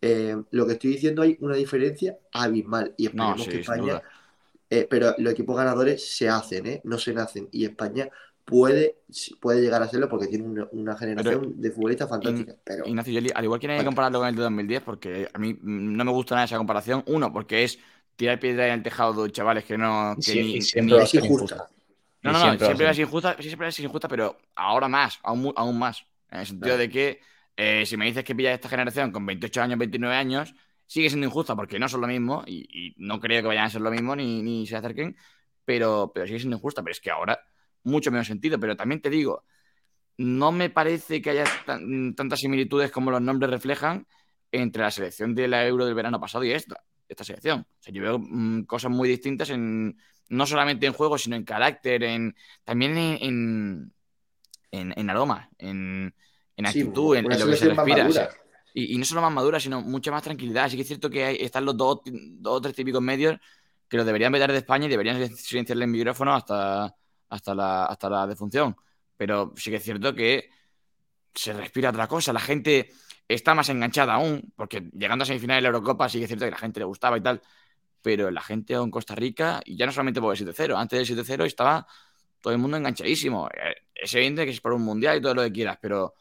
eh, 0.00 0.36
lo 0.50 0.66
que 0.66 0.72
estoy 0.74 0.90
diciendo 0.92 1.22
hay 1.22 1.36
una 1.40 1.56
diferencia 1.56 2.18
abismal. 2.32 2.94
Y 2.96 3.06
No, 3.12 3.36
esperemos 3.36 3.38
sí, 3.38 3.50
que 3.50 3.56
España, 3.58 4.02
eh, 4.70 4.86
pero 4.90 5.14
los 5.18 5.32
equipos 5.32 5.56
ganadores 5.56 6.06
se 6.16 6.28
hacen, 6.28 6.66
¿eh? 6.66 6.80
No 6.84 6.98
se 6.98 7.12
nacen. 7.14 7.48
Y 7.52 7.64
España 7.64 8.10
puede, 8.50 8.96
puede 9.40 9.60
llegar 9.62 9.82
a 9.82 9.88
serlo 9.88 10.08
porque 10.08 10.26
tiene 10.26 10.44
una, 10.44 10.68
una 10.72 10.96
generación 10.96 11.60
de 11.60 11.70
futbolistas 11.70 12.08
fantástica. 12.08 12.54
Pero 12.64 12.86
Ignacio, 12.86 13.18
yo, 13.20 13.30
al 13.34 13.44
igual 13.44 13.60
que 13.60 13.66
no 13.66 13.72
hay 13.72 13.78
que 13.78 13.84
Vale. 13.84 13.86
compararlo 13.86 14.18
con 14.18 14.28
el 14.28 14.34
de 14.36 14.42
2010, 14.42 14.82
porque 14.82 15.28
a 15.32 15.38
mí 15.38 15.58
no 15.62 16.04
me 16.04 16.10
gusta 16.12 16.34
nada 16.34 16.44
esa 16.44 16.58
comparación. 16.58 17.02
Uno, 17.06 17.32
porque 17.32 17.64
es 17.64 17.78
tirar 18.16 18.38
piedra 18.38 18.66
en 18.68 18.74
el 18.74 18.82
tejado 18.82 19.24
de 19.24 19.32
chavales 19.32 19.64
que 19.64 19.78
no. 19.78 20.16
Que 20.24 20.34
ni- 20.34 20.56
y 20.56 20.62
siempre 20.62 20.96
ni- 20.98 21.02
es 21.02 21.14
injusta. 21.14 21.26
injusta. 21.56 21.68
No, 22.22 22.32
no, 22.32 22.38
no, 22.38 22.44
siempre 22.44 22.66
va 22.66 22.72
a 22.72 22.76
siempre 22.76 22.86
ser 22.86 22.92
es 22.92 22.98
injusta, 22.98 23.36
sí, 23.38 23.42
siempre 23.48 23.68
es 23.68 23.78
injusta, 23.80 24.08
pero 24.08 24.36
ahora 24.54 24.88
más, 24.88 25.18
aún, 25.22 25.52
aún 25.56 25.78
más. 25.78 26.04
En 26.30 26.40
el 26.40 26.46
sentido 26.46 26.76
Claro. 26.76 26.78
de 26.80 26.90
que 26.90 27.20
eh, 27.56 27.84
si 27.86 27.96
me 27.96 28.04
dices 28.04 28.24
que 28.24 28.34
pillas 28.34 28.54
esta 28.54 28.68
generación 28.68 29.10
con 29.10 29.24
28 29.24 29.62
años, 29.62 29.78
29 29.78 30.14
años, 30.14 30.54
sigue 30.86 31.08
siendo 31.08 31.26
injusta 31.26 31.56
porque 31.56 31.78
no 31.78 31.88
son 31.88 32.00
lo 32.02 32.06
mismo 32.06 32.42
y, 32.46 32.66
y 32.72 32.94
no 32.98 33.20
creo 33.20 33.40
que 33.42 33.48
vayan 33.48 33.64
a 33.64 33.70
ser 33.70 33.80
lo 33.80 33.90
mismo 33.90 34.14
ni, 34.16 34.42
ni 34.42 34.66
se 34.66 34.76
acerquen, 34.76 35.16
pero, 35.64 36.10
pero 36.14 36.26
sigue 36.26 36.38
siendo 36.40 36.56
injusta. 36.56 36.82
Pero 36.82 36.92
es 36.92 37.00
que 37.00 37.10
ahora, 37.10 37.38
mucho 37.84 38.10
menos 38.10 38.26
sentido. 38.26 38.58
Pero 38.58 38.76
también 38.76 39.00
te 39.00 39.10
digo, 39.10 39.44
no 40.18 40.52
me 40.52 40.70
parece 40.70 41.20
que 41.22 41.30
haya 41.30 41.44
tan- 41.66 42.14
tantas 42.14 42.40
similitudes 42.40 42.90
como 42.90 43.10
los 43.10 43.20
nombres 43.22 43.50
reflejan 43.50 44.06
entre 44.52 44.82
la 44.82 44.90
selección 44.90 45.34
de 45.34 45.48
la 45.48 45.66
Euro 45.66 45.86
del 45.86 45.94
verano 45.94 46.20
pasado 46.20 46.44
y 46.44 46.52
esta, 46.52 46.80
esta 47.08 47.24
selección. 47.24 47.60
O 47.60 47.82
sea, 47.82 47.92
yo 47.94 48.02
veo 48.02 48.18
mm, 48.18 48.64
cosas 48.64 48.90
muy 48.90 49.08
distintas 49.08 49.50
en 49.50 49.96
no 50.28 50.46
solamente 50.46 50.86
en 50.86 50.92
juego, 50.92 51.18
sino 51.18 51.36
en 51.36 51.44
carácter, 51.44 52.02
en 52.04 52.36
también 52.64 52.96
en, 52.96 53.92
en, 54.70 54.92
en- 54.96 55.10
aroma, 55.10 55.48
en, 55.58 56.14
en 56.56 56.66
actitud, 56.66 57.16
en, 57.16 57.24
lo 57.24 57.30
que 57.30 57.56
se 57.56 57.68
respira. 57.68 58.04
madura. 58.04 58.08
o 58.08 58.12
sea, 58.12 58.30
y, 58.72 58.94
y 58.94 58.98
no 58.98 59.04
solo 59.04 59.22
más 59.22 59.32
madura, 59.32 59.58
sino 59.58 59.80
mucha 59.80 60.12
más 60.12 60.22
tranquilidad. 60.22 60.64
Así 60.66 60.76
que 60.76 60.82
es 60.82 60.88
cierto 60.88 61.10
que 61.10 61.24
hay- 61.24 61.36
están 61.40 61.64
los 61.64 61.76
dos, 61.76 62.00
dos 62.04 62.58
o 62.58 62.60
tres 62.60 62.74
típicos 62.76 63.02
medios 63.02 63.36
que 63.88 63.96
los 63.96 64.06
deberían 64.06 64.30
vetar 64.30 64.52
de 64.52 64.58
España 64.58 64.86
y 64.86 64.88
deberían 64.88 65.36
silenciarle 65.36 65.84
el 65.86 65.90
micrófono 65.90 66.32
hasta, 66.34 66.94
hasta, 67.30 67.54
la, 67.54 67.86
hasta 67.86 68.10
la 68.10 68.26
defunción. 68.26 68.76
Pero 69.16 69.52
sí 69.56 69.70
que 69.70 69.76
es 69.76 69.82
cierto 69.82 70.14
que 70.14 70.50
se 71.34 71.52
respira 71.52 71.90
otra 71.90 72.06
cosa. 72.06 72.32
La 72.32 72.40
gente 72.40 72.90
está 73.28 73.54
más 73.54 73.68
enganchada 73.68 74.14
aún, 74.14 74.52
porque 74.56 74.90
llegando 74.92 75.22
a 75.22 75.26
semifinales 75.26 75.58
de 75.58 75.62
la 75.62 75.68
Eurocopa 75.68 76.08
sí 76.08 76.18
que 76.18 76.24
es 76.24 76.28
cierto 76.28 76.44
que 76.44 76.50
la 76.50 76.58
gente 76.58 76.80
le 76.80 76.86
gustaba 76.86 77.16
y 77.16 77.22
tal. 77.22 77.40
pero 78.02 78.30
la 78.30 78.42
gente 78.42 78.74
en 78.74 78.90
Costa 78.90 79.14
Rica, 79.14 79.60
y 79.64 79.76
ya 79.76 79.86
no 79.86 79.92
solamente 79.92 80.20
por 80.20 80.34
el 80.34 80.38
7-0, 80.38 80.76
antes 80.76 81.08
del 81.08 81.18
7-0 81.18 81.44
estaba 81.46 81.86
todo 82.40 82.52
el 82.52 82.58
mundo 82.58 82.76
enganchadísimo. 82.78 83.48
Eh, 83.48 83.74
es 83.94 84.14
evidente 84.14 84.44
que 84.46 84.52
es 84.52 84.60
por 84.60 84.72
un 84.72 84.82
mundial 84.82 85.18
y 85.18 85.22
todo 85.22 85.34
lo 85.34 85.42
que 85.42 85.52
quieras, 85.52 85.78
pero, 85.80 86.14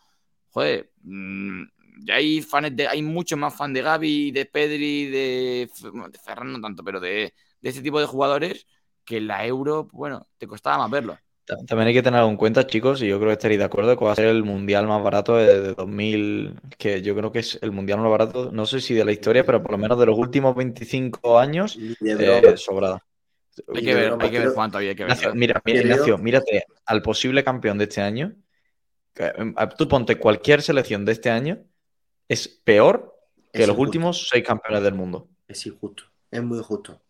joder, 0.49 0.91
mm, 1.03 1.63
ya 2.05 2.15
hay 2.15 2.41
fans 2.41 2.75
de, 2.75 2.87
hay 2.87 3.01
mucho 3.01 3.37
más 3.37 3.55
fan 3.55 3.73
de 3.73 3.81
Gaby, 3.81 4.31
de 4.31 4.45
Pedri, 4.45 5.07
de, 5.07 5.69
de 6.11 6.19
Ferran, 6.19 6.51
no 6.53 6.61
tanto, 6.61 6.83
pero 6.83 6.99
de, 6.99 7.33
de 7.61 7.69
este 7.69 7.81
tipo 7.81 7.99
de 7.99 8.05
jugadores 8.07 8.65
que 9.09 9.19
la 9.19 9.43
Euro, 9.43 9.87
bueno, 9.91 10.27
te 10.37 10.45
costaba 10.45 10.77
más 10.77 10.91
verlo. 10.91 11.17
También 11.67 11.87
hay 11.87 11.95
que 11.95 12.03
tener 12.03 12.23
en 12.23 12.37
cuenta, 12.37 12.67
chicos, 12.67 13.01
y 13.01 13.07
yo 13.07 13.17
creo 13.17 13.29
que 13.29 13.33
estaréis 13.33 13.57
de 13.57 13.65
acuerdo, 13.65 13.97
que 13.97 14.05
va 14.05 14.11
a 14.11 14.15
ser 14.15 14.27
el 14.27 14.43
mundial 14.43 14.85
más 14.85 15.01
barato 15.01 15.35
de, 15.35 15.73
2000, 15.73 16.53
que 16.77 17.01
yo 17.01 17.15
creo 17.15 17.31
que 17.31 17.39
es 17.39 17.57
el 17.63 17.71
mundial 17.71 18.01
más 18.01 18.11
barato, 18.11 18.51
no 18.51 18.67
sé 18.67 18.79
si 18.81 18.93
de 18.93 19.03
la 19.03 19.11
historia, 19.11 19.43
pero 19.43 19.63
por 19.63 19.71
lo 19.71 19.79
menos 19.79 19.97
de 19.97 20.05
los 20.05 20.15
últimos 20.15 20.55
25 20.55 21.39
años, 21.39 21.75
eh, 22.01 22.53
sobrada. 22.55 23.03
Hay 23.73 23.83
que 23.83 23.95
ver, 23.95 24.15
hay 24.19 24.29
que 24.29 24.39
ver 24.39 24.53
cuánto 24.53 24.77
había 24.77 24.93
que 24.93 25.05
ver. 25.05 25.17
mira, 25.33 25.59
mira 25.65 25.81
Ignacio, 25.81 26.19
mírate 26.19 26.65
al 26.85 27.01
posible 27.01 27.43
campeón 27.43 27.79
de 27.79 27.85
este 27.85 28.01
año. 28.01 28.35
Em, 29.15 29.55
tú 29.75 29.87
ponte 29.87 30.19
cualquier 30.19 30.61
selección 30.61 31.03
de 31.03 31.13
este 31.13 31.31
año, 31.31 31.57
es 32.27 32.47
peor 32.47 33.19
que 33.51 33.65
los 33.65 33.75
últimos 33.75 34.29
seis 34.29 34.45
campeones 34.45 34.83
del 34.83 34.93
mundo. 34.93 35.27
Es 35.47 35.65
injusto, 35.65 36.03
es 36.29 36.43
muy 36.43 36.61
justo. 36.61 37.01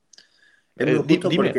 Eh, 0.79 1.03
dime, 1.05 1.53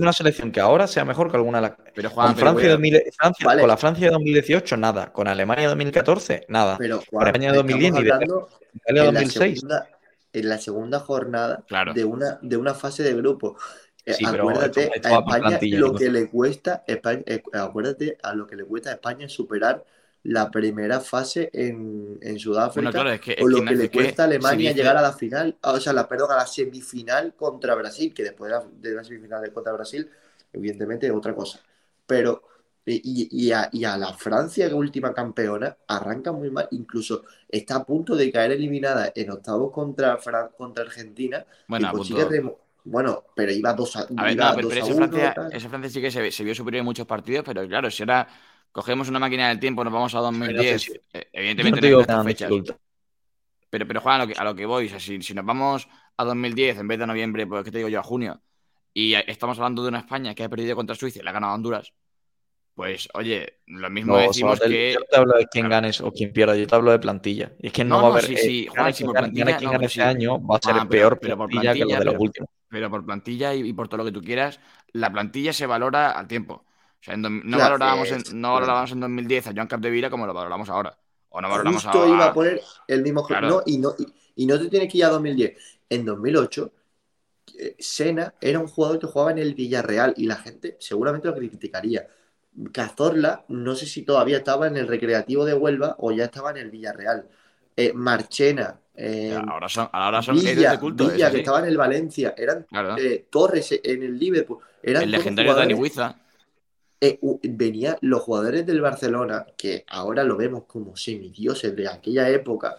una, 0.00 0.12
selección 0.14 0.50
que 0.50 0.58
ahora 0.58 0.86
sea 0.86 1.04
mejor 1.04 1.30
que 1.30 1.36
alguna 1.36 1.58
de 1.58 1.62
las. 1.68 1.72
Pero 1.94 2.10
con 2.10 2.34
Francia, 2.34 2.78
con 2.78 3.68
la 3.68 3.76
Francia 3.76 4.06
de 4.06 4.12
2018, 4.12 4.76
nada. 4.78 5.12
Con 5.12 5.28
Alemania 5.28 5.64
de 5.64 5.68
2014, 5.68 6.46
nada. 6.48 6.78
Pero, 6.78 7.02
con 7.10 7.26
España 7.26 7.50
de 7.50 7.58
2010 7.58 7.94
y 7.94 8.02
de 8.02 8.08
Italia 8.08 9.04
2006. 9.04 9.62
en 10.32 10.48
la 10.48 10.56
segunda 10.56 11.00
jornada 11.00 11.62
de, 11.94 12.04
una, 12.04 12.38
de 12.40 12.56
una 12.56 12.72
fase 12.72 13.02
de 13.02 13.12
grupo. 13.12 13.58
Eh, 14.06 14.16
acuérdate 14.26 14.90
a 15.04 15.18
España 15.18 15.58
lo 15.78 15.94
que 15.94 16.10
le 16.10 16.28
cuesta, 16.28 16.82
España, 16.86 17.22
eh, 17.26 17.42
acuérdate 17.52 18.18
a 18.22 18.34
lo 18.34 18.46
que 18.46 18.56
le 18.56 18.64
cuesta 18.64 18.90
a 18.90 18.94
España 18.94 19.28
superar 19.28 19.84
la 20.24 20.50
primera 20.50 21.00
fase 21.00 21.50
en, 21.52 22.38
Sudáfrica 22.38 23.00
o 23.40 23.48
lo 23.48 23.64
que, 23.64 23.74
le 23.74 23.90
cuesta 23.90 24.22
a 24.22 24.26
Alemania 24.26 24.72
llegar 24.72 24.96
a 24.96 25.02
la 25.02 25.12
final, 25.12 25.56
o 25.62 25.80
sea, 25.80 25.92
la, 25.92 26.08
perdón, 26.08 26.30
a 26.32 26.36
la 26.36 26.46
semifinal 26.46 27.34
contra 27.34 27.74
Brasil, 27.74 28.14
que 28.14 28.22
después 28.22 28.52
de 28.80 28.94
la, 28.94 29.04
semifinal 29.04 29.42
de 29.42 29.52
contra 29.52 29.72
Brasil, 29.72 30.08
evidentemente 30.52 31.06
es 31.06 31.12
otra 31.12 31.34
cosa. 31.34 31.60
Pero, 32.06 32.42
y, 32.84 33.50
a, 33.50 33.68
la 33.72 34.12
Francia, 34.14 34.68
que 34.68 34.74
última 34.74 35.12
campeona, 35.12 35.76
arranca 35.88 36.30
muy 36.30 36.50
mal, 36.50 36.68
incluso 36.70 37.24
está 37.48 37.76
a 37.76 37.84
punto 37.84 38.14
de 38.14 38.30
caer 38.30 38.52
eliminada 38.52 39.12
en 39.14 39.30
octavos 39.30 39.72
contra, 39.72 40.18
contra 40.56 40.84
Argentina. 40.84 41.44
Bueno, 41.66 41.92
bueno, 42.84 43.24
pero 43.34 43.52
iba 43.52 43.72
dos 43.74 43.94
a, 43.94 44.00
a, 44.16 44.24
ver, 44.24 44.36
pero, 44.56 44.70
esa, 44.72 44.94
Francia, 44.94 45.34
esa, 45.52 45.68
Francia, 45.68 45.90
sí 45.90 46.00
que 46.00 46.10
se, 46.10 46.32
se 46.32 46.42
vio 46.42 46.52
superior 46.52 46.80
en 46.80 46.84
muchos 46.84 47.06
partidos, 47.06 47.44
pero 47.46 47.66
claro, 47.68 47.88
si 47.92 48.02
era 48.02 48.26
cogemos 48.72 49.08
una 49.08 49.18
máquina 49.18 49.48
del 49.48 49.60
tiempo, 49.60 49.84
nos 49.84 49.92
vamos 49.92 50.14
a 50.14 50.18
2010, 50.20 51.00
eh, 51.12 51.28
evidentemente 51.32 51.90
no, 51.90 51.98
hay 51.98 52.24
fechas. 52.24 52.50
Pero, 53.70 53.86
pero 53.86 54.00
Juan, 54.00 54.20
a 54.20 54.24
lo 54.24 54.26
que, 54.26 54.38
a 54.38 54.44
lo 54.44 54.54
que 54.54 54.66
voy, 54.66 54.88
si, 54.88 55.34
nos 55.34 55.44
vamos 55.44 55.88
a 56.16 56.24
2010 56.24 56.78
en 56.78 56.88
vez 56.88 56.98
de 56.98 57.06
noviembre, 57.06 57.46
pues 57.46 57.64
que 57.64 57.70
te 57.70 57.78
digo 57.78 57.88
yo, 57.88 58.00
a 58.00 58.02
junio, 58.02 58.42
y 58.92 59.14
estamos 59.14 59.58
hablando 59.58 59.82
de 59.82 59.88
una 59.88 60.00
España 60.00 60.34
que 60.34 60.44
ha 60.44 60.48
perdido 60.48 60.76
contra 60.76 60.94
Suiza 60.94 61.20
y 61.20 61.22
la 61.22 61.30
ha 61.30 61.34
ganado 61.34 61.54
Honduras, 61.54 61.92
pues 62.74 63.08
oye, 63.14 63.58
lo 63.66 63.90
mismo 63.90 64.16
decimos 64.16 64.58
que. 64.58 64.94
Yo 64.94 65.00
no 65.00 65.06
te 65.06 65.16
hablo 65.16 65.38
de 65.38 65.46
quién 65.46 65.68
ganes 65.68 66.00
o 66.00 66.10
quién 66.10 66.32
pierda, 66.32 66.56
yo 66.56 66.66
te 66.66 66.74
hablo 66.74 66.90
de 66.90 66.98
plantilla. 66.98 67.52
Y 67.58 67.66
es 67.66 67.72
que 67.72 67.84
no, 67.84 68.00
va 68.00 68.08
a 68.08 68.10
haber. 68.12 68.24
Sí, 68.24 68.36
sí, 68.36 68.66
Juan, 68.66 68.94
si 68.94 69.04
por 69.04 69.14
plantilla. 69.14 69.56
Quien 69.58 69.70
gane 69.70 69.86
este 69.86 70.02
año 70.02 70.44
va 70.44 70.56
a 70.56 70.60
ser 70.60 70.76
ah, 70.78 70.88
peor 70.88 71.18
pero, 71.20 71.36
por 71.36 71.50
plantilla 71.50 71.74
que 71.74 71.80
lo 71.80 71.98
de 71.98 72.04
los 72.04 72.14
últimos. 72.18 72.48
Pero 72.68 72.90
por 72.90 73.04
plantilla 73.04 73.54
y, 73.54 73.72
por 73.74 73.88
todo 73.88 73.98
lo 73.98 74.04
que 74.06 74.12
tú 74.12 74.22
quieras, 74.22 74.58
la 74.92 75.12
plantilla 75.12 75.52
se 75.52 75.66
valora 75.66 76.12
al 76.12 76.26
tiempo 76.26 76.64
no, 77.16 77.58
valorábamos 77.58 78.10
en, 78.10 78.40
no 78.40 78.54
valorábamos 78.54 78.92
en 78.92 79.00
2010 79.00 79.48
a 79.48 79.52
Joan 79.54 79.66
Capdevila 79.66 80.10
como 80.10 80.26
lo 80.26 80.34
valoramos 80.34 80.68
ahora. 80.68 80.96
O 81.30 81.40
no 81.40 81.48
valoramos 81.48 81.82
Justo 81.82 82.06
iba 82.06 82.26
a 82.26 82.32
poner 82.32 82.60
el 82.86 83.02
mismo 83.02 83.26
claro. 83.26 83.62
y, 83.66 83.78
no, 83.78 83.94
y, 84.36 84.46
no 84.46 84.58
te 84.58 84.68
tienes 84.68 84.92
que 84.92 84.98
ir 84.98 85.04
a 85.04 85.08
2010. 85.08 85.56
En 85.88 86.04
2008, 86.04 86.72
eh, 87.58 87.76
Sena 87.78 88.34
era 88.40 88.58
un 88.58 88.68
jugador 88.68 88.98
que 88.98 89.06
jugaba 89.06 89.32
en 89.32 89.38
el 89.38 89.54
Villarreal 89.54 90.14
y 90.16 90.26
la 90.26 90.36
gente 90.36 90.76
seguramente 90.78 91.28
lo 91.28 91.34
criticaría. 91.34 92.06
Cazorla, 92.70 93.44
no 93.48 93.74
sé 93.74 93.86
si 93.86 94.02
todavía 94.02 94.38
estaba 94.38 94.66
en 94.66 94.76
el 94.76 94.86
Recreativo 94.86 95.44
de 95.44 95.54
Huelva 95.54 95.96
o 95.98 96.12
ya 96.12 96.24
estaba 96.24 96.50
en 96.50 96.58
el 96.58 96.70
Villarreal. 96.70 97.26
Eh, 97.74 97.92
Marchena, 97.94 98.78
eh, 98.94 99.34
ahora 99.48 99.70
son, 99.70 99.88
ahora 99.90 100.22
son 100.22 100.34
Villa, 100.34 100.72
de 100.72 100.78
culto. 100.78 101.08
Villa, 101.08 101.30
que 101.30 101.38
estaba 101.38 101.60
en 101.60 101.64
el 101.64 101.78
Valencia, 101.78 102.34
eran 102.36 102.66
Torres 103.30 103.80
en 103.82 104.02
el 104.02 104.18
Liverpool. 104.18 104.58
Eran 104.82 105.04
el 105.04 105.10
legendario 105.10 105.54
Dani 105.54 105.72
Huiza. 105.72 106.14
Eh, 107.04 107.18
venía 107.42 107.98
los 108.00 108.22
jugadores 108.22 108.64
del 108.64 108.80
Barcelona, 108.80 109.44
que 109.56 109.84
ahora 109.88 110.22
lo 110.22 110.36
vemos 110.36 110.66
como 110.68 110.96
semidioses 110.96 111.74
de 111.74 111.88
aquella 111.88 112.28
época, 112.30 112.76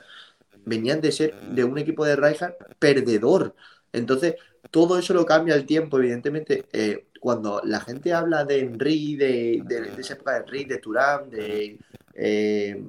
venían 0.64 1.02
de 1.02 1.12
ser 1.12 1.36
de 1.42 1.66
un 1.66 1.78
equipo 1.78 2.06
de 2.06 2.16
Rijkaard 2.16 2.56
perdedor. 2.80 3.54
Entonces, 3.92 4.36
todo 4.72 4.98
eso 4.98 5.14
lo 5.14 5.26
cambia 5.26 5.56
el 5.56 5.66
tiempo, 5.66 6.00
evidentemente. 6.00 6.64
Eh, 6.72 7.08
cuando 7.20 7.62
la 7.66 7.82
gente 7.82 8.14
habla 8.14 8.46
de 8.46 8.62
Henry, 8.62 9.18
de, 9.18 9.62
de, 9.66 9.92
esa 10.00 10.14
época 10.14 10.36
de 10.36 10.40
Henry, 10.40 10.64
de 10.64 10.78
Turán, 10.78 11.30
de 11.30 11.80
eh, 12.14 12.82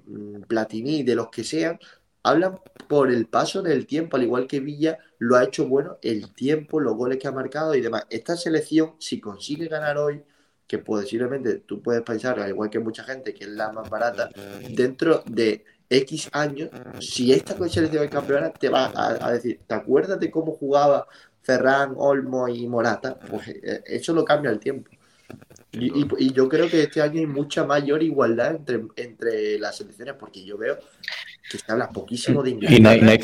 Platini, 0.47 1.03
de 1.03 1.16
los 1.16 1.30
que 1.30 1.43
sean, 1.43 1.80
hablan 2.22 2.61
por 2.89 3.11
el 3.11 3.26
paso 3.26 3.61
del 3.61 3.87
tiempo, 3.89 4.16
al 4.16 4.22
igual 4.22 4.47
que 4.47 4.61
Villa 4.61 4.99
lo 5.18 5.35
ha 5.35 5.43
hecho 5.43 5.66
bueno 5.66 5.99
el 6.01 6.32
tiempo, 6.32 6.78
los 6.78 6.95
goles 6.95 7.18
que 7.18 7.26
ha 7.26 7.32
marcado 7.32 7.74
y 7.74 7.80
demás. 7.80 8.07
Esta 8.09 8.37
selección, 8.37 8.95
si 9.01 9.20
consigue 9.20 9.66
ganar 9.66 9.99
hoy, 9.99 10.22
que 10.66 10.78
posiblemente 10.78 11.58
tú 11.58 11.82
puedes 11.82 12.02
pensar, 12.02 12.38
al 12.40 12.50
igual 12.50 12.70
que 12.70 12.78
mucha 12.78 13.04
gente, 13.04 13.34
que 13.34 13.44
es 13.44 13.50
la 13.50 13.72
más 13.72 13.88
barata, 13.90 14.30
dentro 14.70 15.22
de 15.26 15.64
X 15.88 16.30
años, 16.32 16.70
si 17.00 17.32
esta 17.32 17.56
selección 17.68 18.08
campeona, 18.08 18.50
te 18.50 18.68
va 18.68 18.92
a, 18.94 19.32
decir, 19.32 19.60
¿te 19.66 19.74
acuerdas 19.74 20.18
de 20.18 20.30
cómo 20.30 20.52
jugaba 20.52 21.06
Ferran, 21.42 21.94
Olmo 21.96 22.48
y 22.48 22.66
Morata? 22.66 23.18
Pues 23.18 23.48
eh, 23.48 23.82
eso 23.86 24.12
lo 24.12 24.24
cambia 24.24 24.50
el 24.50 24.58
tiempo. 24.58 24.90
Y, 25.72 26.32
yo 26.32 26.48
creo 26.48 26.68
que 26.68 26.84
este 26.84 27.02
año 27.02 27.18
hay 27.20 27.26
mucha 27.26 27.64
mayor 27.64 28.02
igualdad 28.02 28.54
entre, 28.54 28.84
entre 28.96 29.58
las 29.58 29.76
selecciones, 29.76 30.14
porque 30.14 30.44
yo 30.44 30.56
veo 30.56 30.78
que 31.51 31.59
se 31.59 31.72
habla 31.72 31.88
poquísimo 31.90 32.42
de 32.42 32.51
Inglaterra. 32.51 32.76
Y 32.76 32.80
no 32.80 32.88
hay, 32.90 33.01
no 33.01 33.11
hay, 33.11 33.18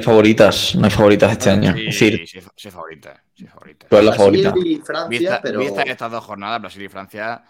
favoritas, 0.00 0.74
no 0.74 0.84
hay 0.84 0.90
favoritas 0.90 1.32
este 1.32 1.50
año. 1.50 1.74
Sí, 1.74 1.92
sí, 1.92 2.26
sí, 2.26 2.40
sí, 2.56 2.70
favorita. 2.70 3.22
Sí, 3.34 3.46
favorita. 3.46 3.86
Tú 3.88 4.02
la 4.02 4.12
favorita. 4.12 4.54
y 4.64 4.76
Francia, 4.76 5.40
pero... 5.42 5.60
Vista 5.60 5.82
estas 5.82 6.10
dos 6.10 6.24
jornadas, 6.24 6.60
Brasil 6.60 6.82
y 6.82 6.88
Francia. 6.88 7.44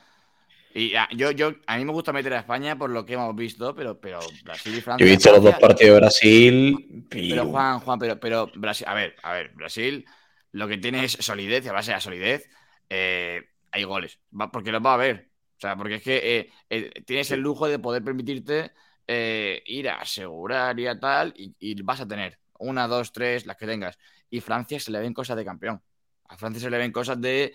Y 0.75 0.95
a, 0.95 1.09
yo, 1.15 1.31
yo, 1.31 1.53
a 1.67 1.77
mí 1.77 1.85
me 1.85 1.93
gusta 1.93 2.13
meter 2.13 2.33
a 2.35 2.39
España 2.39 2.77
por 2.77 2.91
lo 2.91 3.05
que 3.05 3.15
hemos 3.15 3.35
visto, 3.37 3.75
pero, 3.75 4.01
pero 4.01 4.21
Brasil 4.45 4.75
y 4.77 4.81
Francia. 4.81 5.05
Yo 5.05 5.11
he 5.11 5.17
visto 5.17 5.31
los 5.31 5.43
dos 5.43 5.55
partidos 5.59 5.95
de 5.95 6.01
Brasil. 6.01 7.07
Pero 7.09 7.47
Juan, 7.47 7.81
Juan, 7.81 7.99
pero, 7.99 8.19
pero 8.19 8.51
Brasil, 8.55 8.87
a 8.89 8.95
ver, 8.95 9.17
a 9.23 9.33
ver, 9.33 9.51
Brasil 9.55 10.05
lo 10.53 10.69
que 10.69 10.79
tiene 10.79 11.05
es 11.05 11.13
solidez, 11.13 11.65
y 11.65 11.69
a 11.69 11.73
base 11.73 11.93
de 11.93 12.01
solidez. 12.01 12.49
Eh, 12.89 13.43
hay 13.71 13.85
goles, 13.85 14.19
porque 14.53 14.71
los 14.71 14.85
va 14.85 14.91
a 14.91 14.95
haber. 14.95 15.31
O 15.57 15.61
sea, 15.61 15.77
porque 15.77 15.97
es 15.97 16.03
que 16.03 16.39
eh, 16.39 16.51
eh, 16.69 16.91
tienes 17.07 17.31
el 17.31 17.41
lujo 17.41 17.69
de 17.69 17.79
poder 17.79 18.05
permitirte 18.05 18.73
eh, 19.07 19.63
ir 19.67 19.89
a 19.89 19.97
asegurar 19.97 20.79
y 20.79 20.87
a 20.87 20.99
tal, 20.99 21.33
y, 21.37 21.83
vas 21.83 22.01
a 22.01 22.09
tener 22.09 22.39
una, 22.59 22.87
dos, 22.87 23.13
tres, 23.13 23.47
las 23.47 23.57
que 23.57 23.67
tengas. 23.67 23.99
Y 24.31 24.41
Francia 24.41 24.79
se 24.81 24.91
le 24.91 25.01
ven 25.01 25.13
cosas 25.13 25.37
de 25.37 25.45
campeón. 25.45 25.83
A 26.29 26.37
Francia 26.37 26.61
se 26.61 26.71
le 26.71 26.79
ven 26.79 26.93
cosas 26.93 27.21
de. 27.21 27.53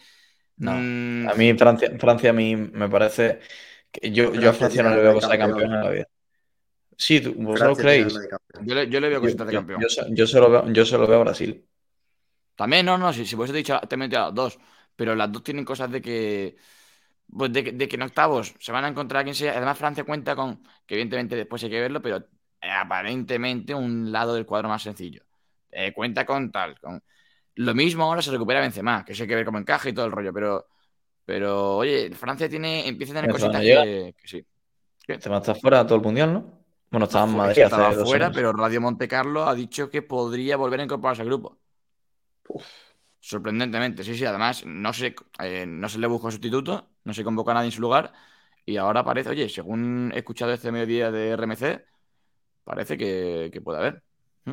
No. 0.58 0.74
Mm, 0.74 1.30
a 1.30 1.34
mí, 1.34 1.54
Francia, 1.54 1.92
Francia 2.00 2.30
a 2.30 2.34
mí 2.34 2.56
me 2.56 2.90
parece. 2.90 3.40
Que 3.92 4.12
yo, 4.12 4.34
yo 4.34 4.50
a 4.50 4.54
Francia 4.54 4.84
no 4.84 4.90
le 4.90 5.02
veo 5.02 5.14
cosas 5.14 5.32
de 5.32 5.38
campeón 5.38 5.74
en 5.74 5.82
la 5.82 5.90
vida. 5.90 6.08
Sí, 6.96 7.20
¿vosotros 7.20 7.78
creéis? 7.78 8.14
Yo 8.64 8.76
le, 8.76 8.90
yo 8.90 9.00
le, 9.00 9.10
veo 9.10 9.22
cosas 9.22 9.48
de 9.48 9.54
campeón. 9.54 9.82
Yo, 9.82 9.88
yo, 10.10 10.28
se 10.28 10.40
lo 10.40 10.50
veo, 10.50 10.72
yo 10.72 10.86
se 10.86 10.98
lo 10.98 11.08
veo 11.08 11.20
a 11.20 11.24
Brasil. 11.24 11.66
También, 12.56 12.86
no, 12.86 12.98
no, 12.98 13.14
si, 13.14 13.26
si 13.26 13.36
vos 13.36 13.50
he 13.50 13.54
dicho, 13.54 13.80
te 13.88 13.96
he 13.96 13.98
metido 13.98 14.32
dos 14.32 14.58
pero 14.98 15.16
las 15.16 15.32
dos 15.32 15.44
tienen 15.44 15.64
cosas 15.64 15.90
de 15.92 16.02
que, 16.02 16.58
pues 17.32 17.52
de, 17.52 17.64
que 17.64 17.96
en 17.96 18.02
octavos 18.02 18.56
se 18.60 18.72
van 18.72 18.86
a 18.86 18.88
encontrar 18.88 19.22
a 19.22 19.24
quien 19.24 19.36
sea. 19.36 19.54
Además, 19.54 19.78
Francia 19.78 20.04
cuenta 20.04 20.36
con, 20.36 20.64
que 20.86 20.96
evidentemente 20.96 21.36
después 21.36 21.64
hay 21.64 21.70
que 21.70 21.82
verlo, 21.82 22.02
pero 22.02 22.24
aparentemente 22.62 23.74
un 23.74 24.12
lado 24.12 24.34
del 24.34 24.46
cuadro 24.46 24.70
más 24.70 24.84
sencillo. 24.84 25.24
Eh, 25.72 25.94
cuenta 25.94 26.26
con 26.26 26.52
tal, 26.52 26.80
con... 26.80 27.02
Lo 27.56 27.74
mismo 27.74 28.04
ahora 28.04 28.22
se 28.22 28.32
recupera 28.32 28.62
Benzema, 28.62 29.04
que 29.04 29.14
eso 29.14 29.24
hay 29.24 29.30
que 29.30 29.36
ver 29.36 29.46
cómo 29.46 29.58
encaja 29.58 29.90
y 29.90 29.94
todo 29.94 30.06
el 30.06 30.12
rollo, 30.12 30.32
pero, 30.32 30.68
pero 31.26 31.78
oye, 31.78 32.12
Francia 32.12 32.48
tiene, 32.48 32.88
empieza 32.88 33.14
a 33.14 33.16
tener 33.16 33.32
cositas 33.32 33.62
que, 33.62 34.14
sí. 34.24 34.46
Benzema 35.08 35.38
está 35.38 35.56
fuera 35.56 35.86
todo 35.86 35.96
el 35.96 36.04
mundial, 36.04 36.34
¿no? 36.34 36.58
Bueno, 36.92 37.06
estaba 37.06 37.26
en 37.26 37.36
Madrid. 37.36 37.64
Estaba 37.64 37.92
fuera, 37.94 38.32
pero 38.32 38.54
Radio 38.54 38.80
Monte 38.80 39.08
Carlo 39.08 39.46
ha 39.46 39.56
dicho 39.56 39.90
que 39.90 40.02
podría 40.02 40.56
volver 40.56 40.80
a 40.80 40.84
incorporarse 40.84 41.22
al 41.22 41.28
grupo. 41.28 41.58
Sorprendentemente, 43.20 44.04
sí, 44.04 44.16
sí. 44.16 44.26
Además, 44.26 44.66
no 44.66 44.94
se, 44.94 45.16
eh, 45.40 45.66
no 45.68 45.90
se 45.90 46.00
le 46.00 46.08
buscó 46.08 46.32
sustituto, 46.32 46.90
no 47.08 47.14
se 47.14 47.24
convoca 47.24 47.52
a 47.52 47.56
nadie 47.56 47.68
en 47.70 47.72
su 47.72 47.82
lugar. 47.82 48.14
Y 48.66 48.78
ahora 48.78 49.04
parece, 49.04 49.30
oye, 49.30 49.50
según 49.50 50.12
he 50.14 50.20
escuchado 50.20 50.52
este 50.54 50.72
mediodía 50.72 51.10
de 51.10 51.30
RMC, 51.32 51.86
parece 52.64 52.98
que, 52.98 53.62
puede 53.64 53.80
haber. 53.80 54.04
Mm. 54.46 54.52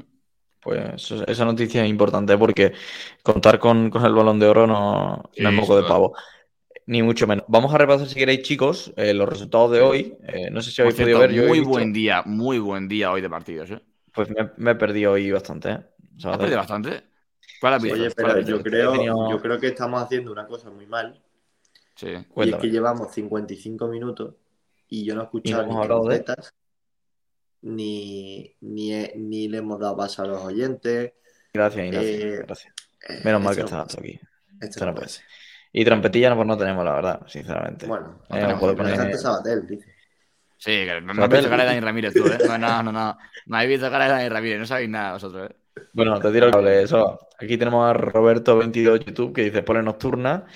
Pues 0.61 1.11
esa 1.27 1.45
noticia 1.45 1.85
es 1.85 1.91
importante 1.91 2.39
porque 2.39 2.73
contar 3.23 3.59
con, 3.59 3.91
con 3.91 4.05
el 4.07 4.15
balón 4.15 4.39
de 4.39 4.47
oro 4.47 4.67
no, 4.67 5.17
no 5.17 5.23
Sí, 5.33 5.45
es 5.45 5.53
moco 5.53 5.77
de 5.77 5.83
pavo. 5.83 6.15
Ni 6.87 7.03
mucho 7.03 7.27
menos. 7.27 7.45
Vamos 7.49 7.75
a 7.75 7.79
repasar, 7.79 8.07
si 8.07 8.15
queréis, 8.15 8.43
chicos, 8.43 8.93
eh, 8.97 9.15
los 9.15 9.29
resultados 9.29 9.73
de 9.73 9.81
hoy. 9.81 10.17
Eh, 10.29 10.51
no 10.51 10.61
sé 10.63 10.71
si 10.71 10.81
habéis 10.83 10.97
cierto, 10.97 11.15
podido 11.15 11.29
ver. 11.29 11.33
Yo 11.35 11.43
muy 11.49 11.59
visto- 11.59 11.71
buen 11.71 11.93
día, 11.93 12.23
muy 12.27 12.59
buen 12.59 12.89
día 12.89 13.11
hoy 13.11 13.21
de 13.21 13.31
partidos, 13.31 13.71
¿eh? 13.71 13.81
Pues 14.13 14.31
me, 14.31 14.51
me 14.59 14.71
he 14.73 14.75
perdido 14.75 15.13
hoy 15.13 15.31
bastante, 15.31 15.71
¿eh? 15.71 15.79
¿Has 16.25 16.39
perdido 16.39 16.59
bastante? 16.59 17.03
¿Cuál 17.61 17.75
has 17.75 17.83
visto? 17.83 17.99
Oye, 17.99 18.11
¿Cuál 18.15 18.31
has 18.31 18.37
pero 18.37 18.39
visto? 18.39 18.57
yo 18.59 18.63
creo, 18.63 18.93
tenido- 18.93 19.31
yo 19.31 19.41
creo 19.43 19.59
que 19.61 19.67
estamos 19.69 20.03
haciendo 20.03 20.31
una 20.33 20.47
cosa 20.47 20.71
muy 20.71 20.87
mal. 20.87 21.21
Sí. 21.97 22.09
Y 22.09 22.51
es 22.51 22.57
que 22.57 22.71
llevamos 22.71 23.13
55 23.13 23.87
minutos 23.89 24.35
y 24.89 25.05
yo 25.05 25.15
no 25.15 25.23
he 25.23 25.25
escuchado 25.25 25.63
ni 25.67 26.09
de- 26.09 26.25
ni, 27.63 28.57
ni, 28.61 29.09
ni 29.17 29.49
le 29.49 29.59
hemos 29.59 29.81
dado 29.81 29.97
paso 29.97 30.23
a 30.23 30.27
los 30.27 30.43
oyentes. 30.43 31.13
Gracias, 31.53 31.87
Ignacio. 31.87 32.09
Eh, 32.11 32.43
gracias. 32.47 32.75
Eh, 33.09 33.21
Menos 33.25 33.43
mal 33.43 33.55
que 33.55 33.63
esto 33.63 33.77
no 33.77 33.83
estás 33.83 33.99
aquí. 33.99 34.21
Esto 34.61 34.67
Esto 34.67 34.85
no 34.87 34.91
no 34.93 34.97
puede 34.97 35.09
ser. 35.09 35.25
Y 35.73 35.85
trompetilla 35.85 36.35
pues 36.35 36.47
no 36.47 36.57
tenemos, 36.57 36.85
la 36.85 36.93
verdad, 36.95 37.27
sinceramente. 37.27 37.87
Bueno, 37.87 38.21
Eh, 38.25 38.35
tenemos, 38.35 38.61
puedo 38.61 38.77
poner- 38.77 38.93
Bastante 38.93 39.19
Sabatel, 39.19 39.67
dice. 39.67 39.95
Sí, 40.57 40.71
que 40.71 41.01
no, 41.01 41.13
no 41.15 41.25
habéis 41.25 41.41
visto 41.43 41.51
cara 41.51 41.63
de 41.65 41.69
Dani 41.71 41.81
Ramírez 41.81 42.15
tú, 42.15 42.27
¿eh? 42.27 42.39
No, 42.47 42.59
no, 42.59 42.83
no, 42.83 42.93
no. 42.93 43.19
No 43.47 43.57
habéis 43.57 43.71
visto 43.81 43.91
cara 43.91 44.05
de 44.05 44.11
Dani 44.13 44.29
Ramírez, 44.29 44.59
no 44.61 44.67
sabéis 44.67 44.89
nada 44.89 45.15
vosotros, 45.15 45.51
¿eh? 45.51 45.57
Bueno, 45.93 46.21
te 46.21 46.31
tiro 46.31 46.47
el 46.47 46.53
cable. 46.53 46.83
Eso. 46.83 47.19
Aquí 47.39 47.59
tenemos 47.59 47.85
a 47.91 47.93
Roberto22 47.95 49.05
YouTube 49.07 49.33
que 49.35 49.43
dice 49.45 49.63
Pole 49.63 49.83
Nocturna. 49.83 50.47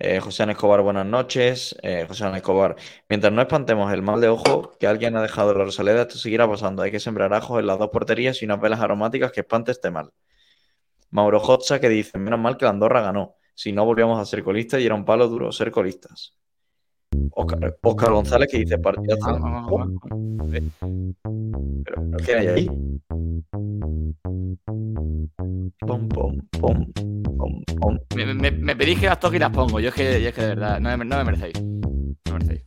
Eh, 0.00 0.20
José 0.20 0.44
Ana 0.44 0.52
Escobar, 0.52 0.80
buenas 0.82 1.06
noches. 1.06 1.76
Eh, 1.82 2.04
José 2.06 2.24
Ana 2.24 2.36
Escobar, 2.36 2.76
mientras 3.08 3.32
no 3.32 3.42
espantemos 3.42 3.92
el 3.92 4.02
mal 4.02 4.20
de 4.20 4.28
ojo 4.28 4.76
que 4.78 4.86
alguien 4.86 5.16
ha 5.16 5.22
dejado 5.22 5.52
la 5.54 5.64
Rosaleda, 5.64 6.02
esto 6.02 6.18
seguirá 6.18 6.48
pasando. 6.48 6.82
Hay 6.82 6.92
que 6.92 7.00
sembrar 7.00 7.32
ajos 7.34 7.58
en 7.60 7.66
las 7.66 7.78
dos 7.78 7.90
porterías 7.90 8.40
y 8.42 8.44
unas 8.44 8.60
velas 8.60 8.80
aromáticas 8.80 9.32
que 9.32 9.40
espante 9.40 9.72
este 9.72 9.90
mal. 9.90 10.12
Mauro 11.10 11.40
Hotza 11.40 11.80
que 11.80 11.88
dice, 11.88 12.18
menos 12.18 12.38
mal 12.40 12.56
que 12.56 12.64
la 12.64 12.70
Andorra 12.70 13.02
ganó. 13.02 13.36
Si 13.54 13.72
no, 13.72 13.84
volvíamos 13.84 14.20
a 14.20 14.24
ser 14.24 14.44
colistas 14.44 14.80
y 14.80 14.86
era 14.86 14.94
un 14.94 15.04
palo 15.04 15.28
duro 15.28 15.52
ser 15.52 15.70
colistas. 15.72 16.34
Oscar, 17.32 17.76
Oscar 17.82 18.12
González 18.12 18.48
que 18.50 18.58
dice 18.58 18.78
partidazo. 18.78 19.30
Ah, 19.30 19.66
ah, 19.66 19.66
ah, 19.80 19.86
Pero, 21.84 22.02
¿pero 22.10 22.24
¿qué 22.24 22.34
hay 22.36 22.46
ahí? 22.48 22.66
Pom, 25.86 26.08
pom, 26.08 26.38
pom, 26.60 26.92
pom, 27.36 27.62
pom. 27.80 27.98
Me, 28.14 28.34
me- 28.34 28.50
me 28.50 28.76
pedís 28.76 28.98
que 29.00 29.06
las 29.06 29.20
toque 29.20 29.36
y 29.36 29.40
las 29.40 29.50
pongo. 29.50 29.80
Yo 29.80 29.88
es 29.88 29.94
que, 29.94 30.20
yo 30.22 30.28
es 30.28 30.34
que 30.34 30.42
de 30.42 30.48
verdad, 30.48 30.80
no 30.80 30.96
me, 30.96 31.04
no 31.04 31.16
me 31.18 31.24
merecéis. 31.24 31.60
No 31.62 32.32
me 32.32 32.32
merecéis. 32.32 32.64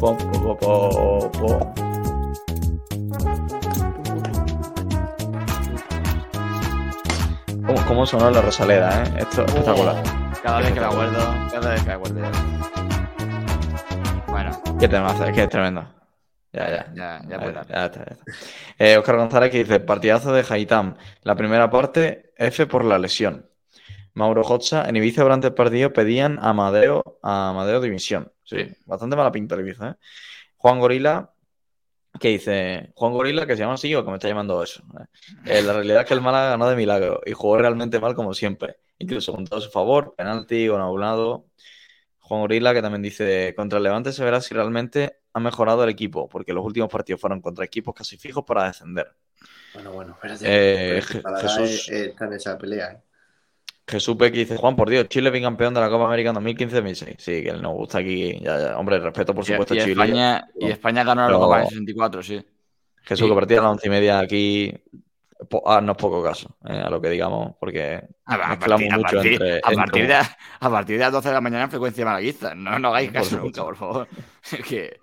Po, 0.00 0.16
po, 0.16 0.56
po, 0.56 0.56
po, 0.56 1.30
po. 1.30 1.74
¿Cómo, 7.66 7.86
cómo 7.86 8.06
sonó 8.06 8.30
la 8.30 8.40
Rosaleda, 8.40 9.04
eh? 9.04 9.12
Esto 9.18 9.42
es 9.42 9.48
espectacular. 9.48 10.02
Cada 10.42 10.60
vez 10.60 10.72
que 10.72 10.80
me 10.80 10.86
acuerdo, 10.86 11.18
cada 11.52 11.70
vez 11.72 11.82
que 11.82 11.88
me 11.88 11.92
acuerdo. 11.92 12.20
Bueno, 14.28 14.62
Qué 14.80 14.88
temazo, 14.88 15.26
es 15.26 15.34
que 15.34 15.42
es 15.42 15.48
tremendo. 15.50 15.86
Ya, 16.54 16.70
ya. 16.70 16.92
ya, 16.94 17.20
ya 17.28 17.38
puede 17.38 17.60
está, 17.60 17.66
ya 17.68 17.84
está. 17.84 18.16
Eh, 18.78 18.96
Oscar 18.96 19.16
González 19.18 19.50
que 19.50 19.58
dice, 19.58 19.80
partidazo 19.80 20.32
de 20.32 20.46
Haitán. 20.48 20.96
La 21.24 21.36
primera 21.36 21.68
parte, 21.68 22.32
F 22.38 22.66
por 22.66 22.86
la 22.86 22.98
lesión. 22.98 23.50
Mauro 24.14 24.42
Hotza, 24.42 24.88
en 24.88 24.96
Ibiza 24.96 25.22
durante 25.22 25.48
el 25.48 25.54
partido 25.54 25.92
pedían 25.92 26.38
a 26.38 26.48
Amadeo, 26.50 27.18
a 27.22 27.50
Amadeo 27.50 27.82
dimisión. 27.82 28.32
Sí, 28.50 28.68
bastante 28.86 29.16
mala 29.16 29.30
pinta 29.32 29.54
el 29.54 29.60
Ibiza, 29.62 29.90
¿eh? 29.90 29.94
Juan 30.56 30.78
Gorila, 30.80 31.32
que 32.18 32.28
dice, 32.28 32.92
Juan 32.94 33.12
Gorila, 33.12 33.46
que 33.46 33.54
se 33.54 33.60
llama 33.62 33.74
así 33.74 33.94
o 33.94 34.04
que 34.04 34.10
me 34.10 34.16
está 34.16 34.28
llamando 34.28 34.62
eso. 34.62 34.82
¿eh? 34.98 35.04
Eh, 35.46 35.62
la 35.62 35.72
realidad 35.74 36.00
es 36.02 36.06
que 36.08 36.14
el 36.14 36.20
Málaga 36.20 36.50
ganó 36.50 36.68
de 36.68 36.76
milagro 36.76 37.20
y 37.24 37.32
jugó 37.32 37.56
realmente 37.58 38.00
mal 38.00 38.14
como 38.14 38.34
siempre. 38.34 38.78
Incluso 38.98 39.32
con 39.32 39.44
todo 39.46 39.58
a 39.60 39.62
su 39.62 39.70
favor, 39.70 40.14
penalti, 40.16 40.68
gol 40.68 40.80
anulado. 40.80 41.46
Juan 42.18 42.42
Gorila, 42.42 42.74
que 42.74 42.82
también 42.82 43.02
dice, 43.02 43.54
contra 43.56 43.78
el 43.78 43.84
Levante 43.84 44.12
se 44.12 44.22
verá 44.24 44.40
si 44.40 44.54
realmente 44.54 45.20
ha 45.32 45.40
mejorado 45.40 45.84
el 45.84 45.90
equipo, 45.90 46.28
porque 46.28 46.52
los 46.52 46.64
últimos 46.64 46.90
partidos 46.90 47.20
fueron 47.20 47.40
contra 47.40 47.64
equipos 47.64 47.94
casi 47.94 48.18
fijos 48.18 48.44
para 48.44 48.66
descender. 48.66 49.08
Bueno, 49.74 49.92
bueno, 49.92 50.12
espérate. 50.14 50.44
Eh, 50.46 51.00
Jesús- 51.02 51.88
es- 51.88 51.88
está 51.88 52.26
en 52.26 52.32
esa 52.34 52.58
pelea, 52.58 53.00
¿eh? 53.90 53.92
Jesús 53.92 54.16
Peque 54.16 54.38
dice, 54.38 54.56
Juan, 54.56 54.76
por 54.76 54.88
Dios, 54.88 55.08
Chile 55.08 55.30
bicampeón 55.30 55.74
de 55.74 55.80
la 55.80 55.88
Copa 55.90 56.06
América 56.06 56.30
en 56.30 56.36
2015-2016. 56.36 57.14
Sí, 57.18 57.42
que 57.42 57.48
él 57.50 57.60
nos 57.62 57.72
gusta 57.74 57.98
aquí. 57.98 58.38
Ya, 58.40 58.58
ya. 58.58 58.78
Hombre, 58.78 58.98
respeto 58.98 59.34
por 59.34 59.44
supuesto 59.44 59.74
y, 59.74 59.78
a 59.80 59.84
Chile. 59.84 59.92
España, 59.92 60.48
y 60.58 60.66
España 60.70 61.04
ganó 61.04 61.28
la 61.28 61.38
Copa 61.38 61.62
en 61.62 61.68
64, 61.68 62.22
sí. 62.22 62.44
Jesús, 63.02 63.28
Sí. 63.28 63.46
que 63.46 63.54
a 63.58 63.62
las 63.62 63.70
once 63.72 63.86
y 63.86 63.90
media 63.90 64.18
aquí, 64.20 64.72
ah, 65.66 65.80
no 65.80 65.92
es 65.92 65.98
poco 65.98 66.22
caso, 66.22 66.56
eh, 66.68 66.82
a 66.84 66.90
lo 66.90 67.00
que 67.00 67.08
digamos, 67.08 67.54
porque 67.58 68.00
A, 68.26 68.56
partir, 68.58 68.72
a 68.92 68.96
mucho 68.98 69.02
partir- 69.16 69.32
entre, 69.32 69.52
a 69.54 69.56
entre- 69.56 69.74
partir 69.76 70.06
de, 70.06 70.14
a 70.14 70.70
partir 70.70 70.96
de 70.98 71.04
las 71.04 71.12
12 71.12 71.28
de 71.28 71.34
la 71.34 71.40
mañana 71.40 71.64
en 71.64 71.70
frecuencia 71.70 72.04
malaguista. 72.04 72.54
No, 72.54 72.78
no 72.78 72.88
hagáis 72.88 73.08
Por 73.08 73.14
caso 73.14 73.30
supuesto. 73.30 73.46
nunca, 73.46 73.64
por 73.64 73.76
favor. 73.76 74.08
Es 74.52 74.64
que, 74.66 75.00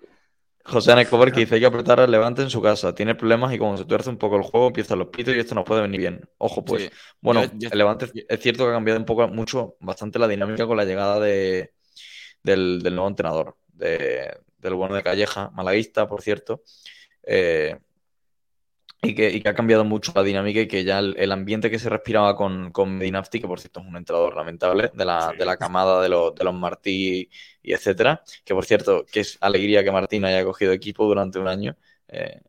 José 0.68 0.92
Ana 0.92 1.02
Escobar 1.02 1.32
que 1.32 1.40
dice 1.40 1.54
hay 1.54 1.60
que 1.60 1.66
apretar 1.66 2.00
al 2.00 2.10
Levante 2.10 2.42
en 2.42 2.50
su 2.50 2.60
casa. 2.60 2.94
Tiene 2.94 3.14
problemas 3.14 3.52
y 3.54 3.58
como 3.58 3.76
se 3.76 3.84
tuerce 3.84 4.10
un 4.10 4.18
poco 4.18 4.36
el 4.36 4.42
juego, 4.42 4.68
empiezan 4.68 4.98
los 4.98 5.08
pitos 5.08 5.34
y 5.34 5.38
esto 5.38 5.54
nos 5.54 5.64
puede 5.64 5.82
venir 5.82 6.00
bien. 6.00 6.28
Ojo, 6.38 6.64
pues. 6.64 6.84
sí. 6.84 6.90
Bueno, 7.20 7.44
Yo- 7.44 7.50
yo- 7.54 7.68
el 7.72 7.78
Levante 7.78 8.06
es 8.28 8.40
cierto 8.40 8.64
que 8.64 8.70
ha 8.70 8.74
cambiado 8.74 9.00
un 9.00 9.06
poco, 9.06 9.26
mucho, 9.28 9.76
bastante 9.80 10.18
la 10.18 10.28
dinámica 10.28 10.66
con 10.66 10.76
la 10.76 10.84
llegada 10.84 11.18
de, 11.20 11.72
del, 12.42 12.80
del 12.82 12.94
nuevo 12.94 13.08
entrenador, 13.08 13.56
de- 13.68 14.36
del 14.58 14.74
bueno 14.74 14.94
de 14.94 15.02
Calleja, 15.02 15.50
malaguista, 15.54 16.06
por 16.08 16.20
cierto. 16.22 16.62
Eh, 17.22 17.76
y 19.02 19.14
que, 19.14 19.30
y 19.30 19.40
que 19.40 19.48
ha 19.48 19.54
cambiado 19.54 19.84
mucho 19.84 20.12
la 20.14 20.22
dinámica 20.22 20.60
y 20.60 20.66
que 20.68 20.82
ya 20.84 20.98
el, 20.98 21.14
el 21.18 21.30
ambiente 21.32 21.70
que 21.70 21.78
se 21.78 21.88
respiraba 21.88 22.34
con, 22.36 22.72
con 22.72 22.98
Medinafti, 22.98 23.40
que 23.40 23.46
por 23.46 23.60
cierto 23.60 23.80
es 23.80 23.86
un 23.86 23.96
entrenador 23.96 24.34
lamentable, 24.36 24.90
de 24.92 25.04
la, 25.04 25.30
Sí. 25.30 25.36
de 25.38 25.44
la 25.46 25.56
camada 25.56 26.02
de 26.02 26.08
los, 26.08 26.34
de 26.34 26.44
los 26.44 26.54
Martí 26.54 27.28
y 27.62 27.72
etcétera, 27.72 28.22
que 28.44 28.54
por 28.54 28.64
cierto, 28.64 29.04
que 29.10 29.20
es 29.20 29.38
alegría 29.40 29.84
que 29.84 29.92
Martín 29.92 30.24
haya 30.24 30.44
cogido 30.44 30.72
equipo 30.72 31.04
durante 31.06 31.38
un 31.38 31.46
año. 31.48 31.76
Eh, 32.08 32.40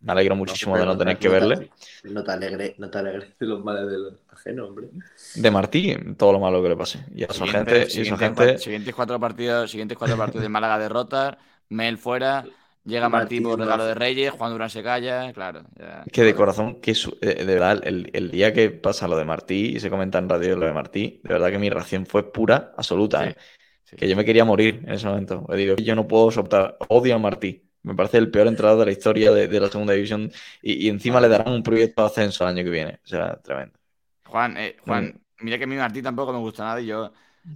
me 0.00 0.12
alegro 0.12 0.36
muchísimo 0.36 0.78
de 0.78 0.86
no 0.86 0.96
tener 0.96 1.16
te- 1.16 1.20
que 1.22 1.28
verle. 1.28 1.56
te- 2.02 2.08
No 2.10 2.22
te 2.22 2.30
alegres, 2.30 2.78
no 2.78 2.88
te 2.88 2.98
alegres 2.98 3.36
de 3.36 3.46
los 3.46 3.64
males 3.64 3.90
de 3.90 3.98
los 3.98 4.14
ajenos, 4.30 4.68
hombre. 4.68 4.88
De 5.34 5.50
Martí, 5.50 5.96
todo 6.16 6.32
lo 6.34 6.38
malo 6.38 6.62
que 6.62 6.68
le 6.68 6.76
pase. 6.76 7.04
Y 7.12 7.24
a 7.24 7.32
su 7.32 7.44
siguiente- 7.44 7.72
gente, 7.80 7.86
y 7.86 7.90
su 8.04 8.04
siguientes, 8.16 8.44
gente 8.46 8.58
siguientes 8.58 8.94
cuatro 8.94 9.18
partidos, 9.18 9.68
siguientes 9.72 9.98
cuatro 9.98 10.16
partidos 10.16 10.42
de 10.42 10.48
Málaga 10.48 10.78
derrotas, 10.78 11.36
Mel 11.70 11.98
fuera, 11.98 12.44
llega 12.88 13.08
Martín 13.08 13.42
Martín 13.42 13.42
por 13.42 13.58
regalo 13.58 13.84
de 13.84 13.94
Reyes, 13.94 14.32
Juan 14.32 14.52
Durán 14.52 14.70
se 14.70 14.82
calla, 14.82 15.32
claro. 15.32 15.62
ya. 15.78 16.08
que 16.12 16.22
de 16.22 16.34
corazón, 16.34 16.80
que 16.80 16.94
su- 16.94 17.18
eh, 17.20 17.44
de 17.44 17.54
verdad, 17.54 17.80
el, 17.84 18.10
el 18.14 18.30
día 18.30 18.52
que 18.52 18.70
pasa 18.70 19.08
lo 19.08 19.16
de 19.16 19.24
Martí 19.24 19.76
y 19.76 19.80
se 19.80 19.90
comenta 19.90 20.18
en 20.18 20.28
radio 20.28 20.56
lo 20.56 20.66
de 20.66 20.72
Martí, 20.72 21.20
de 21.24 21.32
verdad 21.34 21.50
que 21.50 21.58
mi 21.58 21.68
reacción 21.70 22.06
fue 22.06 22.32
pura, 22.32 22.72
absoluta, 22.76 23.26
Sí, 23.26 23.30
¿eh? 23.30 23.36
sí. 23.84 23.96
Que 23.96 24.08
yo 24.08 24.16
me 24.16 24.24
quería 24.24 24.44
morir 24.44 24.82
en 24.86 24.94
ese 24.94 25.06
momento. 25.08 25.46
Le 25.48 25.56
digo, 25.56 25.76
yo 25.76 25.94
no 25.96 26.08
puedo 26.08 26.30
soportar, 26.30 26.78
odio 26.88 27.16
a 27.16 27.18
Martí. 27.18 27.68
Me 27.82 27.94
parece 27.94 28.18
el 28.18 28.30
peor 28.30 28.48
entrenador 28.48 28.80
de 28.80 28.86
la 28.86 28.92
historia 28.92 29.32
de, 29.32 29.48
de 29.48 29.60
la 29.60 29.68
segunda 29.70 29.94
división 29.94 30.32
y, 30.62 30.86
y 30.86 30.88
encima 30.90 31.20
le 31.20 31.28
darán 31.28 31.52
un 31.54 31.62
proyecto 31.64 32.02
de 32.02 32.08
ascenso 32.08 32.44
el 32.44 32.50
año 32.50 32.64
que 32.64 32.70
viene. 32.70 33.00
O 33.04 33.08
sea, 33.08 33.40
tremendo. 33.42 33.78
Juan, 34.24 34.56
eh, 34.56 34.76
Juan, 34.80 35.20
mira 35.40 35.58
que 35.58 35.64
a 35.64 35.66
mí 35.66 35.76
Martín 35.76 36.02
tampoco 36.04 36.32
me 36.32 36.38
gusta 36.38 36.64
nada 36.64 36.80
y 36.80 36.86
yo 36.86 37.12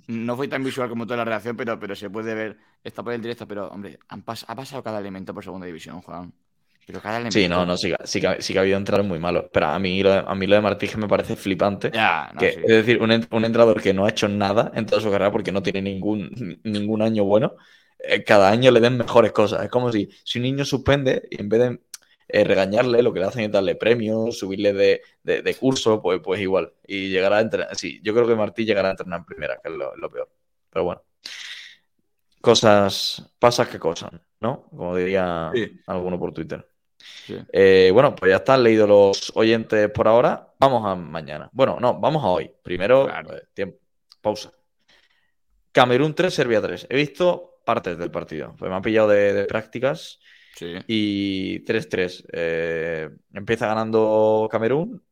no 0.07 0.37
fui 0.37 0.49
tan 0.49 0.65
visual 0.65 0.89
como 0.89 1.07
toda 1.07 1.19
la 1.19 1.25
reacción, 1.25 1.57
pero, 1.57 1.79
pero 1.79 1.95
se 1.97 2.11
puede 2.11 2.35
ver, 2.35 2.59
está 2.85 3.03
por 3.03 3.13
el 3.13 3.23
directo, 3.23 3.47
pero 3.49 3.69
hombre, 3.69 3.99
han 4.09 4.25
pas- 4.25 4.45
ha 4.49 4.55
pasado 4.57 4.83
cada 4.83 4.99
elemento 5.01 5.35
por 5.35 5.45
segunda 5.45 5.67
división, 5.67 6.01
Juan. 6.03 6.33
Pero 6.87 7.01
cada 7.01 7.19
elemento. 7.19 7.39
Sí, 7.39 7.49
no, 7.49 7.65
no, 7.65 7.77
sí, 7.77 7.89
que- 7.91 8.07
sí, 8.07 8.21
sí 8.41 8.53
que 8.53 8.59
ha 8.59 8.63
habido 8.63 8.77
entrenadores 8.77 9.09
muy 9.09 9.19
malos. 9.19 9.47
Pero 9.53 9.67
a 9.67 9.79
mí, 9.79 10.03
lo 10.03 10.11
de- 10.11 10.25
a 10.27 10.35
mí 10.35 10.47
lo 10.47 10.57
de 10.57 10.61
Martí 10.61 10.89
que 10.89 10.97
me 10.99 11.09
parece 11.09 11.37
flipante. 11.37 11.91
Ya, 11.93 12.31
no, 12.35 12.41
que, 12.41 12.51
sí. 12.53 12.61
Es 12.63 12.69
decir, 12.69 13.01
un, 13.01 13.11
un 13.13 13.45
entrenador 13.45 13.81
que 13.81 13.95
no 13.95 14.05
ha 14.05 14.11
hecho 14.11 14.29
nada 14.29 14.71
en 14.75 14.85
toda 14.87 15.01
su 15.01 15.11
carrera 15.11 15.31
porque 15.33 15.53
no 15.53 15.63
tiene 15.63 15.81
ningún, 15.83 16.61
ningún 16.65 17.01
año 17.03 17.25
bueno, 17.25 17.55
eh, 17.99 18.23
cada 18.25 18.51
año 18.51 18.71
le 18.71 18.81
den 18.81 18.99
mejores 18.99 19.33
cosas. 19.33 19.63
Es 19.65 19.71
como 19.71 19.91
si, 19.93 20.09
si 20.25 20.39
un 20.39 20.43
niño 20.45 20.65
suspende 20.65 21.23
y 21.31 21.41
en 21.41 21.49
vez 21.49 21.61
de 21.61 21.81
eh, 22.33 22.45
regañarle, 22.45 23.03
lo 23.03 23.13
que 23.13 23.21
le 23.21 23.27
hacen 23.27 23.45
es 23.45 23.53
darle 23.53 23.77
premios, 23.77 24.39
subirle 24.39 24.73
de, 24.73 25.03
de- 25.23 25.43
de 25.43 25.55
curso, 25.55 26.01
pues, 26.03 26.21
pues 26.25 26.41
igual. 26.41 26.73
Y 26.87 27.11
llegará 27.11 27.37
a 27.39 27.41
entrenar. 27.43 27.77
Sí, 27.77 28.01
yo 28.03 28.15
creo 28.15 28.27
que 28.27 28.35
Martí 28.35 28.65
llegará 28.65 28.89
a 28.89 28.93
entrenar 28.93 29.21
en 29.21 29.25
primera, 29.27 29.61
que 29.63 29.71
es 29.71 29.75
lo, 29.77 29.95
lo 29.97 30.11
peor. 30.11 30.31
Pero 30.71 30.85
bueno. 30.85 31.03
Cosas, 32.41 33.31
pasas 33.39 33.69
que 33.69 33.79
cosas, 33.79 34.11
¿no? 34.41 34.65
Como 34.71 34.97
diría 34.97 35.51
Sí. 35.55 35.81
alguno 35.87 36.19
por 36.19 36.33
Twitter. 36.33 36.67
Sí. 36.99 37.37
Eh, 37.53 37.91
bueno, 37.93 38.15
pues 38.17 38.31
ya 38.31 38.37
están 38.37 38.63
leídos 38.65 38.89
los 38.89 39.33
oyentes 39.37 39.89
por 39.91 40.09
ahora. 40.09 40.53
Vamos 40.59 40.85
a 40.87 40.97
mañana. 40.97 41.49
Bueno, 41.53 41.79
no, 41.81 42.01
vamos 42.01 42.25
a 42.25 42.29
hoy. 42.29 42.51
Primero, 42.63 43.07
Claro. 43.07 43.37
eh, 43.37 43.45
tiempo, 43.55 43.79
pausa. 44.21 44.53
Camerún 45.71 46.15
3, 46.15 46.35
Serbia 46.35 46.61
3. 46.61 46.87
He 46.91 46.97
visto 46.97 47.61
partes 47.65 47.97
del 47.97 48.11
partido. 48.11 48.55
Pues 48.59 48.69
me 48.69 48.77
han 48.77 48.83
pillado 48.83 49.09
de, 49.09 49.33
de 49.33 49.45
prácticas 49.45 50.19
Sí. 50.55 50.75
y 50.87 51.59
3-3. 51.65 52.25
Eh, 52.33 53.11
empieza 53.33 53.67
ganando 53.67 54.49
Camerún 54.51 55.03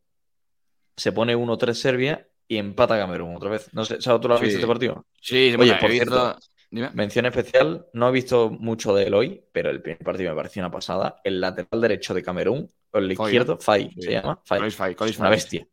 se 0.97 1.13
pone 1.13 1.35
1-3 1.35 1.79
Serbia 1.81 2.29
y 2.47 2.59
empata 2.59 2.99
Camerún 2.99 3.35
otra 3.37 3.51
vez. 3.51 3.73
No 3.73 3.85
sé, 3.85 4.01
¿sabes 4.03 4.21
tú 4.21 4.29
lo 4.29 4.35
has 4.35 4.41
Sí. 4.41 4.47
visto 4.47 4.59
este 4.59 4.69
partido? 4.69 5.07
Sí, 5.21 5.37
Oye, 5.49 5.57
bueno, 5.57 5.77
por 5.81 5.91
visto- 5.91 6.05
cierto, 6.11 6.39
Dime. 6.73 6.89
Mención 6.95 7.27
especial, 7.27 7.87
no 7.95 8.09
he 8.09 8.13
visto 8.13 8.49
mucho 8.49 8.95
de 8.95 9.03
él 9.05 9.15
hoy, 9.15 9.43
pero 9.51 9.71
el 9.71 9.83
primer 9.83 9.99
partido 10.05 10.31
me 10.31 10.37
pareció 10.37 10.63
una 10.63 10.71
pasada. 10.71 11.21
El 11.25 11.41
lateral 11.41 11.81
derecho 11.81 12.15
de 12.15 12.23
Camerún, 12.23 12.71
o 12.93 12.99
el 12.99 13.17
Foy, 13.17 13.27
izquierdo, 13.27 13.59
Sí. 13.61 13.91
se 13.99 14.13
llama. 14.13 14.41
Fai. 14.45 14.59
Colis 14.61 14.77
Fai, 14.77 14.95
Colis 14.95 15.15
Es 15.15 15.19
una 15.21 15.31
bestia. 15.31 15.67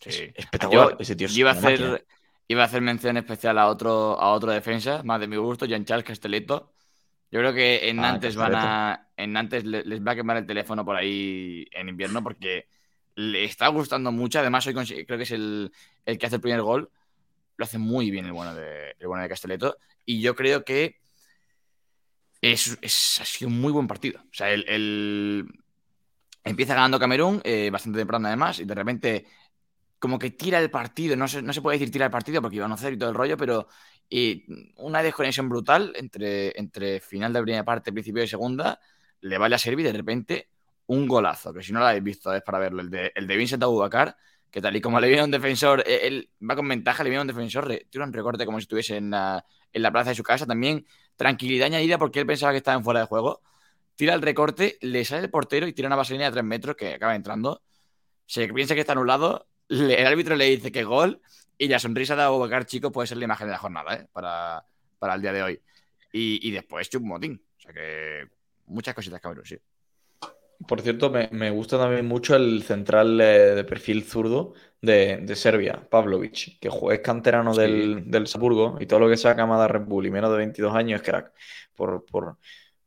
Sí. 0.00 0.08
Es 0.08 0.32
espectacular. 0.34 0.90
Yo- 0.90 0.96
Ese 0.98 1.14
tío 1.14 1.26
es 1.28 1.32
Yo 1.34 1.40
iba 1.40 1.52
a 1.52 1.54
máquina. 1.54 1.72
hacer, 1.94 2.06
iba 2.48 2.62
a 2.62 2.64
hacer 2.66 2.82
mención 2.82 3.16
especial 3.18 3.56
a 3.56 3.68
otro, 3.68 4.18
a 4.18 4.32
otro 4.32 4.50
defensa, 4.50 5.02
más 5.04 5.20
de 5.20 5.28
mi 5.28 5.36
gusto, 5.36 5.64
Jean-Charles 5.64 6.04
Castelletto. 6.06 6.72
Yo 7.30 7.40
creo 7.40 7.52
que 7.52 7.88
en 7.88 7.98
Ah, 7.98 8.12
Nantes 8.12 8.36
van 8.36 8.54
a. 8.54 9.08
En 9.16 9.32
Nantes 9.32 9.64
les 9.64 10.00
va 10.06 10.12
a 10.12 10.16
quemar 10.16 10.36
el 10.36 10.46
teléfono 10.46 10.84
por 10.84 10.96
ahí 10.96 11.66
en 11.72 11.88
invierno 11.88 12.22
porque 12.22 12.68
le 13.14 13.44
está 13.44 13.68
gustando 13.68 14.12
mucho. 14.12 14.38
Además, 14.38 14.66
hoy 14.66 14.74
creo 14.74 15.16
que 15.18 15.22
es 15.24 15.30
el, 15.30 15.72
el 16.04 16.18
que 16.18 16.26
hace 16.26 16.36
el 16.36 16.42
primer 16.42 16.62
gol. 16.62 16.90
Lo 17.56 17.64
hace 17.64 17.78
muy 17.78 18.10
bien 18.10 18.26
el 18.26 18.32
bueno 18.32 18.54
de, 18.54 18.94
el 18.98 19.06
bueno 19.08 19.22
de 19.22 19.28
Castelletto. 19.28 19.78
Y 20.04 20.20
yo 20.20 20.34
creo 20.34 20.64
que 20.64 20.96
es, 22.40 22.78
es- 22.82 23.18
ha 23.20 23.24
sido 23.24 23.48
un 23.48 23.60
muy 23.60 23.72
buen 23.72 23.86
partido. 23.86 24.20
O 24.20 24.34
sea, 24.34 24.50
el, 24.52 24.64
el- 24.68 25.46
empieza 26.44 26.74
ganando 26.74 26.98
Camerún, 26.98 27.40
eh, 27.44 27.70
bastante 27.70 27.98
temprano 27.98 28.28
además, 28.28 28.60
y 28.60 28.64
de 28.64 28.74
repente 28.74 29.26
como 29.98 30.18
que 30.18 30.30
tira 30.32 30.58
el 30.60 30.70
partido, 30.70 31.16
no 31.16 31.26
se, 31.26 31.42
no 31.42 31.52
se 31.52 31.62
puede 31.62 31.78
decir 31.78 31.90
tira 31.92 32.06
el 32.06 32.10
partido 32.12 32.42
porque 32.42 32.56
iban 32.56 32.70
a 32.70 32.74
hacer 32.74 32.92
y 32.92 32.98
todo 32.98 33.08
el 33.10 33.16
rollo, 33.16 33.36
pero 33.36 33.66
eh, 34.10 34.44
una 34.76 35.02
desconexión 35.02 35.48
brutal 35.48 35.92
entre, 35.96 36.58
entre 36.58 37.00
final 37.00 37.32
de 37.32 37.42
primera 37.42 37.64
parte, 37.64 37.92
principio 37.92 38.22
de 38.22 38.28
segunda, 38.28 38.80
le 39.20 39.38
vale 39.38 39.54
a 39.54 39.58
Servi 39.58 39.82
y 39.82 39.86
de 39.86 39.92
repente 39.92 40.48
un 40.86 41.08
golazo, 41.08 41.52
que 41.52 41.62
si 41.62 41.72
no 41.72 41.80
lo 41.80 41.86
habéis 41.86 42.04
visto 42.04 42.32
es 42.32 42.42
para 42.42 42.58
verlo, 42.58 42.82
el 42.82 42.90
de, 42.90 43.12
de 43.14 43.36
Vincent 43.36 43.62
Abubakar, 43.62 44.16
que 44.50 44.60
tal 44.60 44.76
y 44.76 44.80
como 44.80 45.00
le 45.00 45.08
viene 45.08 45.22
a 45.22 45.24
un 45.24 45.30
defensor, 45.30 45.82
eh, 45.86 46.06
él 46.06 46.30
va 46.48 46.54
con 46.54 46.68
ventaja, 46.68 47.02
le 47.02 47.10
viene 47.10 47.22
un 47.22 47.26
defensor, 47.26 47.68
tira 47.90 48.04
un 48.04 48.12
recorte 48.12 48.46
como 48.46 48.58
si 48.58 48.62
estuviese 48.62 48.96
en 48.96 49.10
la, 49.10 49.44
en 49.72 49.82
la 49.82 49.90
plaza 49.90 50.10
de 50.10 50.16
su 50.16 50.22
casa, 50.22 50.46
también 50.46 50.86
tranquilidad 51.16 51.66
añadida 51.66 51.98
porque 51.98 52.20
él 52.20 52.26
pensaba 52.26 52.52
que 52.52 52.58
estaba 52.58 52.76
en 52.76 52.84
fuera 52.84 53.00
de 53.00 53.06
juego, 53.06 53.42
tira 53.96 54.14
el 54.14 54.22
recorte, 54.22 54.78
le 54.80 55.04
sale 55.04 55.24
el 55.24 55.30
portero 55.30 55.66
y 55.66 55.72
tira 55.72 55.88
una 55.88 55.96
vaselina 55.96 56.26
de 56.26 56.32
3 56.32 56.44
metros 56.44 56.76
que 56.76 56.94
acaba 56.94 57.16
entrando, 57.16 57.62
se 58.26 58.46
piensa 58.52 58.74
que 58.74 58.80
está 58.80 58.92
anulado, 58.92 59.48
el 59.68 60.06
árbitro 60.06 60.36
le 60.36 60.44
dice 60.44 60.70
que 60.70 60.84
gol 60.84 61.20
y 61.58 61.68
la 61.68 61.78
sonrisa 61.78 62.16
de 62.16 62.22
Abubakar 62.22 62.66
Chico 62.66 62.92
puede 62.92 63.06
ser 63.08 63.18
la 63.18 63.24
imagen 63.24 63.46
de 63.46 63.52
la 63.52 63.58
jornada 63.58 63.94
¿eh? 63.94 64.06
para, 64.12 64.64
para 64.98 65.14
el 65.14 65.22
día 65.22 65.32
de 65.32 65.42
hoy. 65.42 65.60
Y, 66.12 66.46
y 66.48 66.50
después 66.50 66.88
Chupmotín. 66.90 67.42
O 67.58 67.60
sea 67.60 67.72
que 67.72 68.28
muchas 68.66 68.94
cositas, 68.94 69.20
cabrón, 69.20 69.44
sí. 69.44 69.56
Por 70.66 70.80
cierto, 70.80 71.10
me, 71.10 71.28
me 71.32 71.50
gusta 71.50 71.78
también 71.78 72.06
mucho 72.06 72.34
el 72.34 72.62
central 72.62 73.20
eh, 73.20 73.54
de 73.54 73.64
perfil 73.64 74.04
zurdo 74.04 74.54
de, 74.80 75.18
de 75.18 75.36
Serbia, 75.36 75.86
Pavlovic, 75.90 76.58
que 76.58 76.68
es 76.92 77.00
canterano 77.00 77.52
Sí. 77.52 77.60
del, 77.60 78.10
del 78.10 78.26
Salzburgo 78.26 78.78
y 78.80 78.86
todo 78.86 79.00
lo 79.00 79.08
que 79.08 79.18
sea 79.18 79.36
Camada 79.36 79.68
Red 79.68 79.82
Bull 79.82 80.06
y 80.06 80.10
menos 80.10 80.30
de 80.30 80.38
22 80.38 80.74
años 80.74 81.00
es 81.02 81.06
crack, 81.06 81.32
por, 81.74 82.06
por, 82.06 82.38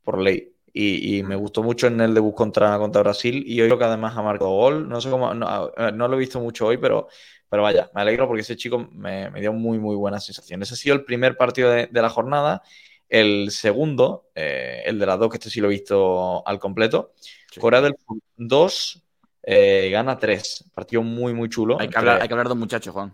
por 0.02 0.18
ley. 0.20 0.52
Y, 0.72 1.18
y 1.18 1.22
me 1.24 1.34
gustó 1.36 1.62
mucho 1.62 1.88
en 1.88 2.00
el 2.00 2.14
debut 2.14 2.34
contra, 2.34 2.78
contra 2.78 3.02
Brasil 3.02 3.42
y 3.46 3.60
hoy 3.60 3.68
creo 3.68 3.78
que 3.78 3.84
además 3.84 4.16
ha 4.16 4.22
marcado 4.22 4.50
gol. 4.50 4.88
No 4.88 5.00
sé 5.00 5.10
cómo, 5.10 5.34
no, 5.34 5.70
no 5.92 6.08
lo 6.08 6.14
he 6.16 6.18
visto 6.18 6.38
mucho 6.40 6.66
hoy, 6.66 6.76
pero, 6.78 7.08
pero 7.48 7.62
vaya, 7.64 7.90
me 7.94 8.02
alegro 8.02 8.26
porque 8.28 8.42
ese 8.42 8.56
chico 8.56 8.78
me, 8.92 9.30
me 9.30 9.40
dio 9.40 9.52
muy, 9.52 9.78
muy 9.78 9.96
buenas 9.96 10.24
sensaciones. 10.24 10.68
Ese 10.68 10.74
ha 10.74 10.82
sido 10.82 10.94
el 10.94 11.04
primer 11.04 11.36
partido 11.36 11.70
de, 11.70 11.88
de 11.88 12.02
la 12.02 12.08
jornada. 12.08 12.62
El 13.08 13.50
segundo, 13.50 14.28
eh, 14.36 14.82
el 14.86 15.00
de 15.00 15.06
las 15.06 15.18
dos, 15.18 15.28
que 15.30 15.38
este 15.38 15.50
sí 15.50 15.60
lo 15.60 15.66
he 15.66 15.70
visto 15.70 16.46
al 16.46 16.60
completo. 16.60 17.14
Sí. 17.50 17.58
Corea 17.58 17.80
del 17.80 17.96
Sur 18.06 18.18
2, 18.36 19.02
eh, 19.42 19.88
gana 19.90 20.16
3. 20.16 20.70
Partido 20.72 21.02
muy, 21.02 21.34
muy 21.34 21.48
chulo. 21.48 21.74
Hay 21.74 21.78
que, 21.80 21.84
entre- 21.86 21.98
hablar, 21.98 22.22
hay 22.22 22.28
que 22.28 22.34
hablar 22.34 22.46
de 22.46 22.52
un 22.52 22.60
muchacho, 22.60 22.92
Juan. 22.92 23.12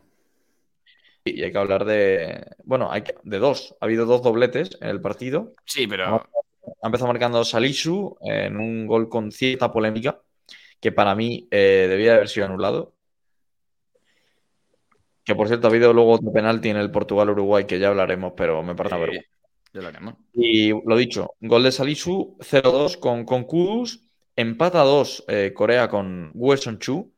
Y 1.24 1.42
hay 1.42 1.50
que 1.50 1.58
hablar 1.58 1.86
de. 1.86 2.46
Bueno, 2.64 2.92
hay 2.92 3.02
que- 3.02 3.14
de 3.24 3.38
dos. 3.38 3.74
Ha 3.80 3.86
habido 3.86 4.04
dos 4.04 4.22
dobletes 4.22 4.76
en 4.82 4.88
el 4.90 5.00
partido. 5.00 5.54
Sí, 5.64 5.86
pero. 5.86 6.22
Ha 6.82 6.86
empezado 6.86 7.08
marcando 7.08 7.44
Salisu 7.44 8.16
en 8.22 8.56
un 8.56 8.86
gol 8.86 9.08
con 9.08 9.30
cierta 9.30 9.72
polémica, 9.72 10.20
que 10.80 10.92
para 10.92 11.14
mí 11.14 11.48
eh, 11.50 11.86
debía 11.88 12.12
de 12.12 12.16
haber 12.16 12.28
sido 12.28 12.46
anulado. 12.46 12.94
Que 15.24 15.34
por 15.34 15.48
cierto, 15.48 15.66
ha 15.66 15.70
habido 15.70 15.92
luego 15.92 16.12
otro 16.12 16.32
penalti 16.32 16.68
en 16.68 16.76
el 16.76 16.90
Portugal-Uruguay, 16.90 17.64
que 17.64 17.78
ya 17.78 17.88
hablaremos, 17.88 18.34
pero 18.36 18.62
me 18.62 18.74
parece 18.74 18.94
una 18.94 19.04
vergüenza. 19.04 19.30
ya 19.72 19.80
lo 19.80 19.88
haremos. 19.88 20.14
Y 20.32 20.70
lo 20.70 20.96
dicho, 20.96 21.34
gol 21.40 21.64
de 21.64 21.72
Salisu, 21.72 22.36
0-2 22.40 22.98
con, 22.98 23.24
con 23.24 23.44
Kudus, 23.44 24.06
empata 24.36 24.82
2 24.82 25.24
eh, 25.28 25.52
Corea 25.54 25.88
con 25.88 26.30
Wesson 26.34 26.78
Chu 26.78 27.12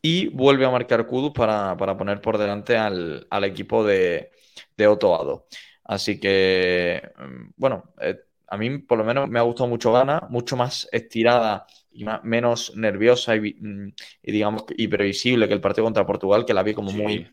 y 0.00 0.28
vuelve 0.28 0.66
a 0.66 0.70
marcar 0.70 1.06
Kudus 1.06 1.32
para, 1.32 1.76
para 1.76 1.96
poner 1.96 2.20
por 2.20 2.38
delante 2.38 2.76
al, 2.76 3.26
al 3.30 3.44
equipo 3.44 3.84
de, 3.84 4.30
de 4.76 4.86
Otto. 4.86 5.46
Así 5.84 6.20
que, 6.20 7.02
mm, 7.18 7.50
bueno, 7.56 7.92
eh, 8.00 8.16
a 8.52 8.56
mí 8.58 8.78
por 8.78 8.98
lo 8.98 9.04
menos 9.04 9.28
me 9.28 9.38
ha 9.38 9.42
gustado 9.42 9.68
mucho 9.68 9.92
Gana, 9.92 10.26
mucho 10.30 10.56
más 10.56 10.88
estirada 10.92 11.66
y 11.90 12.04
más- 12.04 12.22
menos 12.24 12.74
nerviosa 12.76 13.36
y, 13.36 13.54
mm, 13.60 13.92
y 14.22 14.32
digamos 14.32 14.64
y 14.76 14.88
previsible 14.88 15.48
que 15.48 15.54
el 15.54 15.60
partido 15.60 15.84
contra 15.84 16.06
Portugal, 16.06 16.44
que 16.46 16.54
la 16.54 16.62
vi 16.62 16.74
como 16.74 16.90
Sí. 16.90 16.96
muy, 16.96 17.26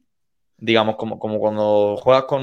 digamos, 0.58 0.96
como, 0.98 1.20
como 1.20 1.40
cuando 1.40 1.98
juegas 1.98 2.24
con. 2.26 2.42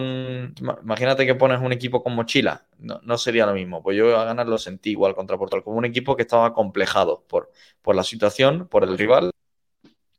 ima- 0.56 0.78
Imagínate 0.82 1.26
que 1.26 1.34
pones 1.34 1.60
un 1.60 1.72
equipo 1.72 2.02
con 2.02 2.14
mochila, 2.14 2.66
no, 2.78 3.00
no 3.02 3.18
sería 3.18 3.46
lo 3.46 3.54
mismo. 3.54 3.82
Pues 3.82 3.96
yo 3.96 4.18
a 4.18 4.24
ganar 4.24 4.46
lo 4.48 4.58
sentí 4.58 4.90
igual 4.92 5.14
contra 5.14 5.38
Portugal, 5.38 5.64
como 5.64 5.78
un 5.78 5.84
equipo 5.84 6.16
que 6.16 6.22
estaba 6.22 6.52
complejado 6.54 7.24
por, 7.28 7.50
por 7.82 7.94
la 7.96 8.04
situación, 8.04 8.68
por 8.68 8.84
el 8.84 8.96
rival. 8.98 9.30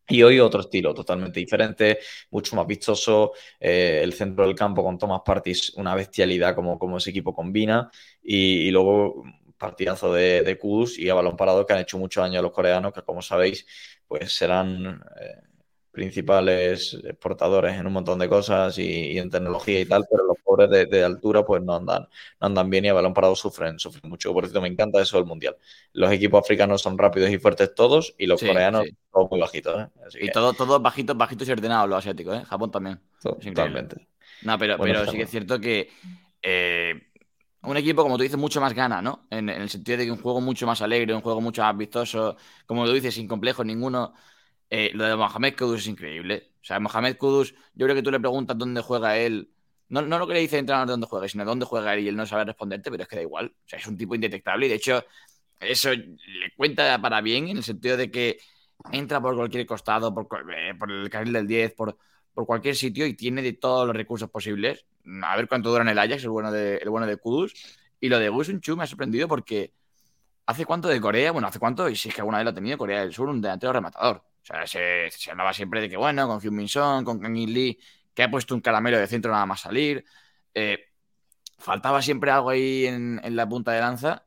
Y 0.09 0.23
hoy 0.23 0.39
otro 0.39 0.61
estilo 0.61 0.93
totalmente 0.93 1.39
diferente, 1.39 1.99
mucho 2.31 2.55
más 2.55 2.65
vistoso. 2.67 3.33
eh, 3.59 3.99
el 4.03 4.13
centro 4.13 4.45
del 4.45 4.55
campo 4.55 4.83
con 4.83 4.97
Thomas 4.97 5.21
Partis, 5.25 5.73
una 5.75 5.95
bestialidad 5.95 6.55
como, 6.55 6.79
como 6.79 6.97
ese 6.97 7.09
equipo 7.09 7.33
combina. 7.35 7.89
Y, 8.23 8.67
y 8.67 8.71
luego 8.71 9.23
partidazo 9.57 10.13
de, 10.13 10.43
de 10.43 10.57
Kudus 10.57 10.97
y 10.99 11.09
a 11.09 11.13
balón 11.15 11.35
parado 11.35 11.65
que 11.65 11.73
han 11.73 11.79
hecho 11.79 11.97
mucho 11.97 12.21
daño 12.21 12.39
a 12.39 12.43
los 12.43 12.51
coreanos, 12.51 12.93
que 12.93 13.01
como 13.01 13.21
sabéis, 13.21 13.65
pues 14.07 14.31
serán 14.31 15.01
eh, 15.19 15.41
principales 15.97 16.93
exportadores 17.03 17.75
en 17.75 17.87
un 17.87 17.93
montón 17.93 18.19
de 18.19 18.29
cosas 18.29 18.77
y, 18.77 18.83
y 19.13 19.17
en 19.19 19.29
tecnología 19.29 19.79
y 19.81 19.85
tal, 19.87 20.05
pero 20.09 20.25
los 20.25 20.37
pobres 20.43 20.69
de, 20.69 20.85
de 20.85 21.03
altura 21.03 21.43
pues 21.45 21.61
no 21.63 21.75
andan, 21.75 22.03
no 22.39 22.47
andan 22.47 22.69
bien 22.69 22.85
y 22.85 22.89
a 22.89 22.93
balón 22.93 23.13
parado 23.13 23.35
sufren, 23.35 23.79
sufren 23.79 24.09
mucho. 24.09 24.33
Por 24.33 24.43
cierto, 24.45 24.61
me 24.61 24.67
encanta 24.67 25.01
eso 25.01 25.17
del 25.17 25.25
Mundial. 25.25 25.57
Los 25.93 26.11
equipos 26.11 26.39
africanos 26.41 26.81
son 26.81 26.97
rápidos 26.97 27.29
y 27.31 27.39
fuertes 27.39 27.73
todos 27.75 28.15
y 28.17 28.27
los 28.27 28.41
Sí, 28.41 28.47
coreanos 28.47 28.85
sí. 28.85 28.97
todos 29.11 29.29
muy 29.31 29.39
bajitos. 29.39 29.79
¿eh? 29.81 29.87
Así 30.05 30.19
Y 30.19 30.29
que, 30.29 30.31
todo, 30.31 30.79
bajitos, 30.79 31.17
bajitos 31.17 31.47
y 31.47 31.51
ordenados 31.51 31.89
los 31.89 31.99
asiáticos, 31.99 32.37
¿eh? 32.37 32.45
Japón 32.45 32.71
también. 32.71 33.01
totalmente. 33.53 34.07
No, 34.41 34.57
pero, 34.57 34.79
Bueno, 34.79 34.93
pero 34.93 35.05
está 35.05 35.07
sí 35.07 35.17
que 35.17 35.23
es 35.23 35.29
cierto 35.29 35.59
que 35.59 35.89
eh, 36.41 36.93
un 37.63 37.77
equipo, 37.77 38.03
como 38.03 38.17
tú 38.17 38.23
dices, 38.23 38.37
mucho 38.37 38.61
más 38.61 38.73
gana, 38.73 39.01
¿no? 39.01 39.27
En, 39.29 39.49
en 39.49 39.61
el 39.61 39.69
sentido 39.69 39.97
de 39.97 40.05
que 40.05 40.11
un 40.11 40.21
juego 40.21 40.41
mucho 40.41 40.67
más 40.67 40.81
alegre, 40.81 41.13
un 41.15 41.21
juego 41.21 41.41
mucho 41.41 41.61
más 41.63 41.75
vistoso, 41.77 42.37
como 42.65 42.85
tú 42.85 42.93
dices, 42.93 43.15
sin 43.15 43.27
complejos 43.27 43.65
ninguno. 43.65 44.13
Eh, 44.69 44.91
lo 44.93 45.05
de 45.05 45.15
Mohamed 45.15 45.55
Kudus 45.55 45.81
es 45.81 45.87
increíble. 45.87 46.51
O 46.61 46.65
sea, 46.65 46.79
Mohamed 46.79 47.17
Kudus, 47.17 47.53
yo 47.73 47.85
creo 47.85 47.95
que 47.95 48.03
tú 48.03 48.11
le 48.11 48.19
preguntas 48.19 48.57
dónde 48.57 48.81
juega 48.81 49.17
él. 49.17 49.51
No, 49.89 50.01
no 50.01 50.19
lo 50.19 50.27
que 50.27 50.33
le 50.33 50.41
dice 50.41 50.57
el 50.57 50.61
entrenador 50.61 50.87
de 50.87 50.91
dónde 50.91 51.07
juega, 51.07 51.27
sino 51.27 51.45
dónde 51.45 51.65
juega 51.65 51.93
él 51.93 52.01
y 52.01 52.07
él 52.09 52.15
no 52.17 52.25
sabe 52.25 52.45
responderte, 52.45 52.91
pero 52.91 53.03
es 53.03 53.09
que 53.09 53.15
da 53.15 53.21
igual. 53.21 53.53
O 53.55 53.69
sea, 53.69 53.79
es 53.79 53.87
un 53.87 53.97
tipo 53.97 54.15
indetectable 54.15 54.65
y 54.65 54.69
de 54.69 54.75
hecho, 54.75 55.03
eso 55.59 55.91
le 55.93 56.51
cuenta 56.55 56.99
para 57.01 57.21
bien 57.21 57.47
en 57.47 57.57
el 57.57 57.63
sentido 57.63 57.95
de 57.97 58.11
que 58.11 58.37
entra 58.91 59.21
por 59.21 59.35
cualquier 59.35 59.65
costado, 59.65 60.13
por, 60.13 60.27
eh, 60.53 60.75
por 60.77 60.91
el 60.91 61.09
carril 61.09 61.33
del 61.33 61.47
10, 61.47 61.73
por, 61.73 61.97
por 62.33 62.45
cualquier 62.45 62.75
sitio 62.75 63.05
y 63.07 63.13
tiene 63.15 63.41
de 63.41 63.53
todos 63.53 63.87
los 63.87 63.95
recursos 63.95 64.29
posibles. 64.29 64.85
A 65.23 65.35
ver 65.37 65.47
cuánto 65.47 65.69
dura 65.69 65.83
en 65.83 65.89
el 65.89 65.99
Ajax, 65.99 66.23
el 66.23 66.29
bueno 66.29 66.51
de, 66.51 66.77
el 66.77 66.89
bueno 66.89 67.07
de 67.07 67.17
Kudus. 67.17 67.53
Y 67.99 68.09
lo 68.09 68.19
de 68.19 68.29
Gusun 68.29 68.61
Chu 68.61 68.75
me 68.75 68.83
ha 68.83 68.87
sorprendido 68.87 69.27
porque 69.27 69.73
hace 70.45 70.65
cuánto 70.65 70.87
de 70.87 71.01
Corea, 71.01 71.31
bueno, 71.31 71.47
hace 71.47 71.59
cuánto, 71.59 71.89
y 71.89 71.95
si 71.95 72.09
es 72.09 72.15
que 72.15 72.21
alguna 72.21 72.37
vez 72.37 72.45
lo 72.45 72.51
ha 72.51 72.53
tenido 72.53 72.77
Corea 72.77 73.01
del 73.01 73.13
Sur, 73.13 73.29
un 73.29 73.41
delantero 73.41 73.73
rematador. 73.73 74.23
Sea, 74.47 74.65
se, 74.65 75.09
hablaba 75.29 75.53
siempre 75.53 75.81
de 75.81 75.89
que, 75.89 75.97
bueno, 75.97 76.25
con 76.27 76.39
Hyun 76.39 76.55
Min 76.55 76.69
Son, 76.69 77.03
con 77.03 77.19
Kang 77.19 77.35
In 77.35 77.53
Lee, 77.53 77.77
que 78.13 78.23
ha 78.23 78.31
puesto 78.31 78.55
un 78.55 78.61
caramelo 78.61 78.97
de 78.97 79.07
centro 79.07 79.29
nada 79.31 79.45
más 79.45 79.59
salir. 79.61 80.05
Eh, 80.53 80.85
faltaba 81.57 82.01
siempre 82.01 82.31
algo 82.31 82.51
ahí 82.51 82.85
en, 82.85 83.19
la 83.35 83.47
punta 83.49 83.73
de 83.73 83.81
lanza. 83.81 84.23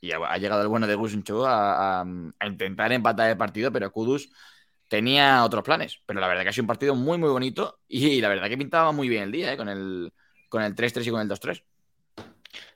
Y 0.00 0.12
ha, 0.12 0.38
llegado 0.38 0.62
el 0.62 0.68
bueno 0.68 0.86
de 0.86 0.94
Gusun 0.94 1.24
a- 1.46 2.02
a 2.38 2.46
intentar 2.46 2.92
empatar 2.92 3.30
el 3.30 3.36
partido, 3.36 3.72
pero 3.72 3.90
Kudus 3.90 4.30
tenía 4.88 5.44
otros 5.44 5.64
planes. 5.64 6.00
Pero 6.06 6.20
la 6.20 6.28
verdad 6.28 6.44
que 6.44 6.50
ha 6.50 6.52
sido 6.52 6.62
un 6.62 6.68
partido 6.68 6.94
muy, 6.94 7.18
muy 7.18 7.30
bonito 7.30 7.80
y 7.88 8.20
la 8.20 8.28
verdad 8.28 8.48
que 8.48 8.58
pintaba 8.58 8.92
muy 8.92 9.08
bien 9.08 9.24
el 9.24 9.32
día, 9.32 9.52
¿eh? 9.52 9.56
con 9.56 9.68
el, 9.68 10.12
con 10.48 10.62
el 10.62 10.76
3-3 10.76 11.08
y 11.08 11.10
con 11.10 11.20
el 11.20 11.28
2-3. 11.28 11.64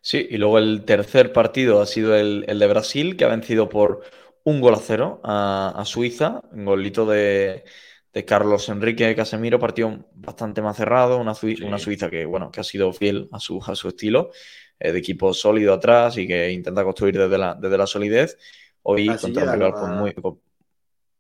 Sí, 0.01 0.27
y 0.29 0.39
luego 0.39 0.59
el 0.59 0.85
tercer 0.85 1.33
partido 1.33 1.81
ha 1.81 1.87
sido 1.87 2.17
el, 2.17 2.45
el 2.49 2.59
de 2.59 2.67
Brasil, 2.67 3.17
que 3.17 3.25
ha 3.25 3.29
vencido 3.29 3.69
por 3.69 4.03
un 4.45 4.61
gol 4.61 4.75
a 4.75 4.79
cero 4.79 5.21
a, 5.25 5.75
a 5.77 5.85
Suiza, 5.85 6.43
un 6.53 6.65
golito 6.65 7.07
de, 7.07 7.65
de 8.13 8.25
Carlos 8.25 8.69
Enrique 8.69 9.15
Casemiro, 9.15 9.59
partido 9.59 10.07
bastante 10.15 10.63
más 10.63 10.77
cerrado, 10.77 11.19
una, 11.19 11.35
Sui- 11.35 11.57
Sí. 11.57 11.65
una 11.65 11.79
Suiza 11.79 12.11
que, 12.11 12.25
bueno, 12.27 12.51
que 12.51 12.61
ha 12.61 12.65
sido 12.65 12.93
fiel 12.93 13.29
a 13.33 13.41
su, 13.41 13.61
a 13.67 13.75
su 13.75 13.89
estilo, 13.89 14.31
eh, 14.79 14.93
de 14.93 14.99
equipo 14.99 15.33
sólido 15.35 15.75
atrás 15.75 16.17
y 16.19 16.27
que 16.27 16.51
intenta 16.51 16.85
construir 16.85 17.19
desde 17.19 17.39
la, 17.39 17.55
desde 17.55 17.79
la 17.79 17.87
solidez. 17.87 18.37
Hoy 18.83 19.09
Así 19.09 19.21
contra 19.23 19.43
un 19.45 19.53
llegaron 19.53 19.75
rival 19.75 20.01
pues, 20.01 20.15
muy... 20.25 20.35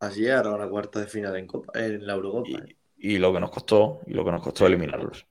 Así 0.00 0.20
llegaron 0.22 0.54
a 0.54 0.64
la 0.64 0.70
cuarta 0.70 1.00
de 1.00 1.06
final 1.06 1.36
en, 1.36 1.46
Copa, 1.46 1.78
en 1.78 2.06
la 2.06 2.14
Eurocopa. 2.14 2.48
Y, 2.48 2.54
¿eh? 2.70 2.76
y 2.96 3.18
lo 3.18 3.32
que 3.32 3.40
nos 3.40 3.50
costó, 3.50 4.00
y 4.06 4.14
lo 4.14 4.24
que 4.24 4.30
nos 4.32 4.42
costó 4.42 4.66
eliminarlos. 4.66 5.26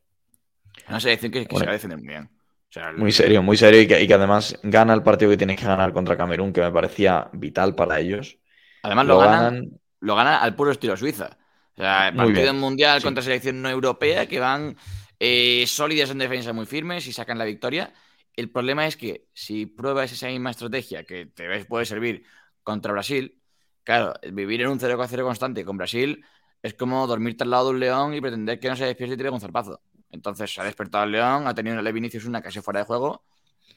Una 0.87 0.99
selección 0.99 1.31
que, 1.31 1.45
que 1.45 1.47
Bueno. 1.49 1.59
se 1.59 1.65
va 1.65 1.71
a 1.71 1.73
defender 1.73 1.97
muy 1.99 2.07
bien. 2.07 2.29
O 2.69 2.71
sea, 2.71 2.91
Muy 2.91 3.11
serio, 3.11 3.41
muy 3.41 3.57
serio, 3.57 3.81
y 3.81 3.87
que, 3.87 4.01
y 4.01 4.07
que 4.07 4.13
además 4.13 4.59
gana 4.61 4.93
el 4.93 5.01
partido 5.01 5.31
que 5.31 5.37
tienes 5.37 5.59
que 5.59 5.65
ganar 5.65 5.91
contra 5.91 6.15
Camerún, 6.17 6.53
que 6.53 6.61
me 6.61 6.71
parecía 6.71 7.29
vital 7.33 7.73
para 7.75 7.99
ellos. 7.99 8.37
Además 8.83 9.07
lo, 9.07 9.13
Lo 9.15 9.19
ganan, 9.19 9.55
ganan, 9.55 9.79
lo 10.01 10.15
ganan 10.15 10.43
al 10.43 10.55
puro 10.55 10.71
estilo 10.71 10.95
Suiza. 10.95 11.37
O 11.75 11.81
sea, 11.81 12.13
partido 12.15 12.53
mundial 12.53 12.99
sí. 12.99 13.05
contra 13.05 13.23
selección 13.23 13.61
no 13.61 13.69
europea 13.69 14.27
que 14.27 14.39
van 14.39 14.75
eh, 15.19 15.65
sólidas 15.65 16.09
en 16.11 16.19
defensa 16.19 16.53
muy 16.53 16.65
firmes 16.65 17.07
y 17.07 17.13
sacan 17.13 17.37
la 17.37 17.45
victoria. 17.45 17.93
El 18.35 18.51
problema 18.51 18.85
es 18.85 18.97
que 18.97 19.27
si 19.33 19.65
pruebas 19.65 20.11
esa 20.11 20.27
misma 20.27 20.51
estrategia 20.51 21.03
que 21.05 21.25
te 21.27 21.65
puede 21.65 21.85
servir 21.85 22.23
contra 22.63 22.91
Brasil, 22.91 23.41
claro, 23.83 24.13
vivir 24.31 24.61
en 24.61 24.67
un 24.67 24.79
0-0 24.79 25.23
constante 25.23 25.65
con 25.65 25.77
Brasil 25.77 26.23
es 26.61 26.73
como 26.73 27.07
dormirte 27.07 27.43
al 27.43 27.49
lado 27.51 27.69
de 27.69 27.71
un 27.75 27.79
león 27.79 28.13
y 28.13 28.21
pretender 28.21 28.59
que 28.59 28.69
no 28.69 28.75
se 28.75 28.85
despierte 28.85 29.15
y 29.15 29.17
te 29.17 29.23
pegue 29.23 29.33
un 29.33 29.41
zarpazo. 29.41 29.81
Entonces 30.11 30.53
se 30.53 30.61
ha 30.61 30.63
despertado 30.63 31.03
el 31.05 31.11
león, 31.11 31.47
ha 31.47 31.53
tenido 31.55 31.79
una 31.79 31.91
Vinicius 31.91 32.25
una 32.25 32.41
casi 32.41 32.61
fuera 32.61 32.81
de 32.81 32.85
juego 32.85 33.23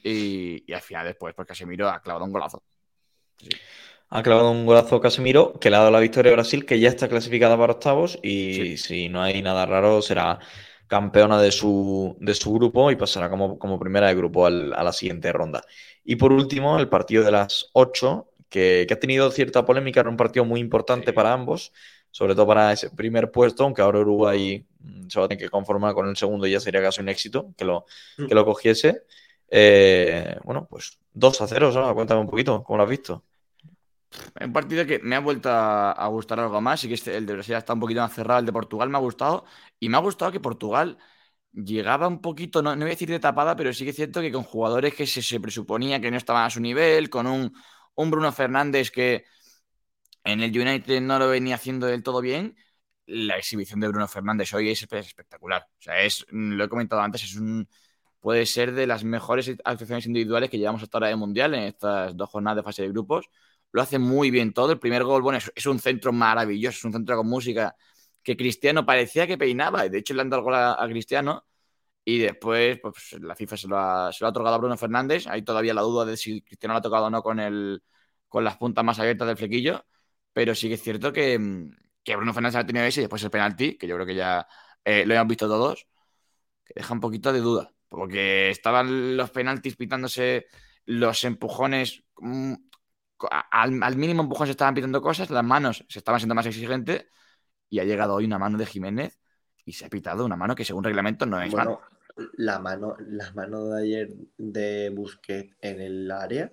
y, 0.02 0.64
y 0.70 0.72
al 0.74 0.82
final 0.82 1.06
después, 1.06 1.34
pues 1.34 1.48
Casemiro 1.48 1.88
ha 1.90 2.00
clavado 2.02 2.24
un 2.26 2.32
golazo. 2.32 2.62
ha 4.10 4.22
clavado 4.22 4.50
un 4.50 4.66
golazo 4.66 5.00
Casemiro, 5.00 5.54
que 5.58 5.70
le 5.70 5.76
ha 5.76 5.80
dado 5.80 5.90
la 5.90 6.00
victoria 6.00 6.32
a 6.32 6.34
Brasil, 6.34 6.66
que 6.66 6.78
ya 6.78 6.88
está 6.88 7.08
clasificada 7.08 7.56
para 7.56 7.72
octavos, 7.74 8.18
y 8.22 8.76
Sí. 8.76 8.76
si 8.76 9.08
no 9.08 9.22
hay 9.22 9.40
nada 9.42 9.64
raro, 9.66 10.02
será 10.02 10.38
campeona 10.86 11.40
de 11.40 11.50
su, 11.50 12.16
de 12.20 12.34
su 12.34 12.52
grupo 12.52 12.90
y 12.90 12.96
pasará 12.96 13.30
como, 13.30 13.58
como 13.58 13.78
primera 13.78 14.08
de 14.08 14.14
grupo 14.14 14.44
al- 14.46 14.74
a 14.74 14.82
la 14.84 14.92
siguiente 14.92 15.32
ronda. 15.32 15.62
Y 16.04 16.16
por 16.16 16.32
último, 16.32 16.78
el 16.78 16.88
partido 16.90 17.24
de 17.24 17.30
las 17.32 17.70
8, 17.72 18.28
que, 18.50 18.84
que 18.86 18.94
ha 18.94 19.00
tenido 19.00 19.30
cierta 19.30 19.64
polémica, 19.64 20.00
era 20.00 20.10
un 20.10 20.16
partido 20.18 20.44
muy 20.44 20.60
importante 20.60 21.12
Sí. 21.12 21.14
para 21.14 21.32
ambos, 21.32 21.72
sobre 22.12 22.36
todo 22.36 22.46
para 22.48 22.72
ese 22.72 22.90
primer 22.92 23.32
puesto, 23.32 23.64
aunque 23.64 23.82
ahora 23.82 24.00
Uruguay 24.00 24.66
mm, 24.80 25.08
se 25.10 25.20
va 25.20 25.26
a 25.26 25.28
tener 25.30 25.44
que 25.44 25.50
conformar 25.50 25.94
con 25.94 26.08
el 26.08 26.16
segundo 26.16 26.46
y 26.48 26.52
ya 26.52 26.60
sería 26.60 26.82
casi 26.82 27.02
un 27.02 27.10
éxito 27.10 27.54
que 27.58 27.66
lo, 27.66 27.86
que 28.26 28.34
lo 28.36 28.46
cogiese. 28.46 29.04
Eh, 29.50 30.36
bueno, 30.44 30.66
pues 30.70 31.00
2 31.14 31.40
a 31.42 31.48
0, 31.48 31.72
Sara, 31.72 31.94
cuéntame 31.94 32.22
un 32.22 32.28
poquito, 32.28 32.64
¿cómo 32.64 32.78
lo 32.78 32.84
has 32.84 32.90
visto? 32.90 33.24
Un 34.40 34.52
partido 34.52 34.86
que 34.86 34.98
me 35.00 35.16
ha 35.16 35.20
vuelto 35.20 35.48
a, 35.50 35.92
a 35.92 36.06
gustar 36.08 36.40
algo 36.40 36.60
más 36.60 36.84
y 36.84 36.88
que 36.88 36.94
este- 36.94 37.16
el 37.16 37.26
de 37.26 37.34
Brasil 37.34 37.54
está 37.54 37.72
un 37.74 37.80
poquito 37.80 38.00
más 38.00 38.12
cerrado, 38.14 38.40
el 38.40 38.46
de 38.46 38.52
Portugal 38.52 38.88
me 38.90 38.96
ha 38.98 39.00
gustado 39.00 39.44
y 39.80 39.88
me 39.88 39.96
ha 39.96 40.00
gustado 40.00 40.32
que 40.32 40.40
Portugal 40.40 40.98
llegaba 41.52 42.08
un 42.08 42.20
poquito, 42.22 42.62
no, 42.62 42.72
no 42.76 42.80
voy 42.82 42.90
a 42.90 42.94
decir 42.94 43.10
de 43.10 43.20
tapada, 43.20 43.56
pero 43.56 43.72
sí 43.74 43.84
que 43.84 43.90
es 43.90 43.96
cierto 43.96 44.20
que 44.20 44.32
con 44.32 44.42
jugadores 44.44 44.94
que 44.94 45.06
se, 45.06 45.22
se 45.22 45.40
presuponía 45.40 46.00
que 46.00 46.10
no 46.10 46.16
estaban 46.18 46.44
a 46.46 46.50
su 46.50 46.60
nivel, 46.60 47.10
con 47.10 47.26
un, 47.26 47.54
un 47.94 48.10
Bruno 48.10 48.32
Fernández 48.32 48.90
que 48.90 49.24
en 50.24 50.42
el 50.42 50.58
United 50.58 51.00
no 51.00 51.18
lo 51.18 51.28
venía 51.28 51.56
haciendo 51.56 51.86
del 51.86 52.02
todo 52.02 52.20
bien, 52.20 52.56
la 53.06 53.36
exhibición 53.36 53.80
de 53.80 53.88
Bruno 53.88 54.08
Fernández 54.08 54.52
hoy 54.54 54.70
es 54.70 54.82
espectacular. 54.82 55.66
O 55.78 55.82
sea, 55.82 56.02
es, 56.02 56.24
lo 56.30 56.64
he 56.64 56.68
comentado 56.68 57.02
antes, 57.02 57.24
es 57.24 57.36
un, 57.36 57.68
puede 58.20 58.46
ser 58.46 58.72
de 58.72 58.86
las 58.86 59.04
mejores 59.04 59.50
actuaciones 59.64 60.06
individuales 60.06 60.50
que 60.50 60.58
llevamos 60.58 60.82
hasta 60.82 60.98
ahora 60.98 61.08
de 61.08 61.16
Mundial 61.16 61.54
en 61.54 61.64
estas 61.64 62.16
dos 62.16 62.30
jornadas 62.30 62.56
de 62.58 62.62
fase 62.62 62.82
de 62.82 62.88
grupos 62.88 63.28
lo 63.72 63.82
hace 63.82 63.98
muy 63.98 64.30
bien 64.30 64.52
todo. 64.52 64.72
El 64.72 64.78
primer 64.78 65.04
gol, 65.04 65.22
bueno, 65.22 65.38
es, 65.38 65.50
es, 65.54 65.66
un 65.66 65.78
centro 65.80 66.12
maravilloso, 66.12 66.78
es 66.78 66.84
un 66.84 66.92
centro 66.92 67.16
con 67.16 67.26
música 67.28 67.76
que 68.22 68.36
Cristiano 68.36 68.86
parecía 68.86 69.26
que 69.26 69.38
peinaba. 69.38 69.88
De 69.88 69.98
hecho, 69.98 70.14
le 70.14 70.22
han 70.22 70.30
dado 70.30 70.40
el 70.40 70.44
gol 70.44 70.54
a, 70.54 70.82
a 70.82 70.88
Cristiano. 70.88 71.44
Y 72.04 72.18
después, 72.18 72.80
pues 72.80 73.12
la 73.20 73.36
FIFA 73.36 73.56
se 73.56 73.68
lo, 73.68 73.78
ha, 73.78 74.12
se 74.12 74.24
lo, 74.24 74.28
ha, 74.28 74.30
otorgado 74.30 74.56
a 74.56 74.58
Bruno 74.58 74.76
Fernández. 74.76 75.26
Hay 75.26 75.42
todavía 75.42 75.74
la 75.74 75.82
duda 75.82 76.04
de 76.04 76.16
si 76.16 76.42
Cristiano 76.42 76.74
lo 76.74 76.78
ha 76.78 76.82
tocado 76.82 77.06
o 77.06 77.10
no 77.10 77.22
con, 77.22 77.40
el, 77.40 77.82
con 78.28 78.44
las 78.44 78.56
puntas 78.56 78.84
más 78.84 78.98
abiertas 78.98 79.28
del 79.28 79.36
flequillo. 79.36 79.84
Pero 80.32 80.54
sí 80.54 80.68
que 80.68 80.74
es 80.74 80.82
cierto 80.82 81.12
que, 81.12 81.68
que 82.02 82.16
Bruno 82.16 82.32
Fernández 82.32 82.56
ha 82.56 82.66
tenido 82.66 82.84
ese 82.84 83.00
y 83.00 83.04
después 83.04 83.22
el 83.22 83.30
penalti, 83.30 83.76
que 83.76 83.86
yo 83.86 83.96
creo 83.96 84.06
que 84.06 84.14
ya 84.14 84.46
eh, 84.84 85.04
lo 85.06 85.14
hemos 85.14 85.28
visto 85.28 85.48
todos, 85.48 85.86
que 86.64 86.74
deja 86.76 86.94
un 86.94 87.00
poquito 87.00 87.32
de 87.32 87.40
duda. 87.40 87.72
Porque 87.88 88.50
estaban 88.50 89.16
los 89.16 89.30
penaltis 89.30 89.76
pitándose 89.76 90.46
los 90.86 91.24
empujones. 91.24 92.04
Mmm, 92.16 92.54
al, 93.30 93.96
mínimo 93.96 94.22
empujón 94.22 94.46
se 94.46 94.52
estaban 94.52 94.74
pitando 94.74 95.00
cosas, 95.00 95.30
las 95.30 95.44
manos 95.44 95.84
se 95.88 95.98
estaban 95.98 96.20
siendo 96.20 96.34
más 96.34 96.46
exigentes 96.46 97.06
y 97.68 97.78
ha 97.78 97.84
llegado 97.84 98.14
hoy 98.14 98.24
una 98.24 98.38
mano 98.38 98.58
de 98.58 98.66
Jiménez 98.66 99.18
y 99.64 99.72
se 99.74 99.86
ha 99.86 99.88
pitado 99.88 100.24
una 100.24 100.36
mano 100.36 100.54
que 100.54 100.64
según 100.64 100.84
reglamento 100.84 101.26
no 101.26 101.40
es 101.40 101.52
bueno. 101.52 101.80
La 102.34 102.58
mano, 102.58 102.96
la 103.06 103.32
mano 103.32 103.66
de 103.66 103.82
ayer 103.82 104.14
de 104.36 104.90
Busquets 104.90 105.56
en 105.60 105.80
el 105.80 106.10
área. 106.10 106.52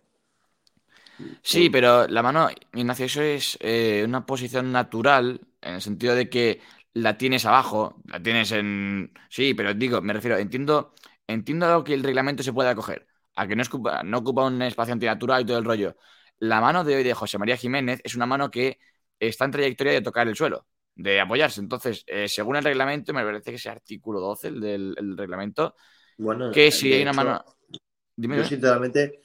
Sí, 1.41 1.69
pero 1.69 2.07
la 2.07 2.23
mano, 2.23 2.49
Ignacio, 2.73 3.05
eso 3.05 3.21
es 3.21 3.57
eh, 3.61 4.03
una 4.05 4.25
posición 4.25 4.71
natural 4.71 5.41
en 5.61 5.75
el 5.75 5.81
sentido 5.81 6.15
de 6.15 6.29
que 6.29 6.61
la 6.93 7.17
tienes 7.17 7.45
abajo, 7.45 8.01
la 8.05 8.21
tienes 8.21 8.51
en... 8.51 9.13
Sí, 9.29 9.53
pero 9.53 9.73
digo, 9.73 10.01
me 10.01 10.13
refiero, 10.13 10.37
entiendo, 10.37 10.93
entiendo 11.27 11.65
a 11.65 11.73
lo 11.73 11.83
que 11.83 11.93
el 11.93 12.03
reglamento 12.03 12.43
se 12.43 12.53
puede 12.53 12.69
acoger, 12.69 13.07
a 13.35 13.47
que 13.47 13.55
no 13.55 13.63
ocupa, 13.63 14.03
no 14.03 14.19
ocupa 14.19 14.45
un 14.45 14.61
espacio 14.61 14.93
antinatural 14.93 15.41
y 15.41 15.45
todo 15.45 15.57
el 15.57 15.65
rollo. 15.65 15.95
La 16.39 16.61
mano 16.61 16.83
de 16.83 16.95
hoy 16.95 17.03
de 17.03 17.13
José 17.13 17.37
María 17.37 17.57
Jiménez 17.57 18.01
es 18.03 18.15
una 18.15 18.25
mano 18.25 18.49
que 18.49 18.79
está 19.19 19.45
en 19.45 19.51
trayectoria 19.51 19.93
de 19.93 20.01
tocar 20.01 20.27
el 20.27 20.35
suelo, 20.35 20.65
de 20.95 21.19
apoyarse. 21.19 21.59
Entonces, 21.59 22.03
eh, 22.07 22.27
según 22.27 22.55
el 22.55 22.63
reglamento, 22.63 23.13
me 23.13 23.23
parece 23.23 23.51
que 23.51 23.57
ese 23.57 23.69
artículo 23.69 24.19
12, 24.19 24.47
el 24.47 24.59
del 24.61 24.95
el 24.97 25.17
reglamento, 25.17 25.75
bueno, 26.17 26.51
que 26.51 26.71
si 26.71 26.93
hay 26.93 27.01
una 27.01 27.13
mano... 27.13 27.43
Dime, 28.15 28.37
yo, 28.37 28.43
sinceramente, 28.43 29.21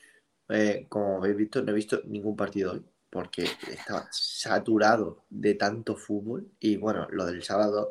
eh, 0.49 0.87
como 0.89 1.19
habéis 1.19 1.37
visto, 1.37 1.63
no 1.63 1.73
he 1.73 1.75
visto 1.75 2.01
ningún 2.07 2.37
partido 2.37 2.73
hoy, 2.73 2.85
porque 3.11 3.47
estaba 3.71 4.07
saturado 4.11 5.25
de 5.31 5.55
tanto 5.55 5.97
fútbol. 5.97 6.49
Y 6.61 6.77
bueno, 6.77 7.07
lo 7.11 7.27
del 7.27 7.43
sábado, 7.43 7.91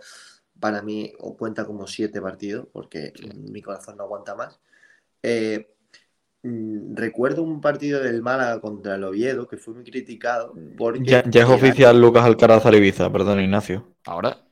para 0.60 0.82
mí, 0.82 1.14
cuenta 1.38 1.66
como 1.66 1.88
siete 1.88 2.22
partidos, 2.22 2.68
porque 2.72 3.14
sí. 3.16 3.30
mi 3.34 3.62
corazón 3.62 3.97
no 3.97 4.04
aguanta 4.04 4.36
más. 4.36 4.60
Eh, 5.22 5.74
recuerdo 6.43 7.41
un 7.41 7.62
partido 7.62 8.01
del 8.01 8.22
Málaga 8.22 8.60
contra 8.60 8.95
el 8.95 9.04
Oviedo 9.06 9.47
que 9.47 9.56
fue 9.56 9.74
muy 9.74 9.86
criticado 9.86 10.54
porque 10.78 10.99
ya, 11.04 11.24
ya 11.30 11.43
es 11.43 11.49
oficial 11.49 11.99
Lucas 11.99 12.26
Alcaraz 12.26 12.66
Ibiza, 12.66 13.10
perdón 13.12 13.39
Ignacio. 13.39 13.95
¿Ahora? 14.06 14.45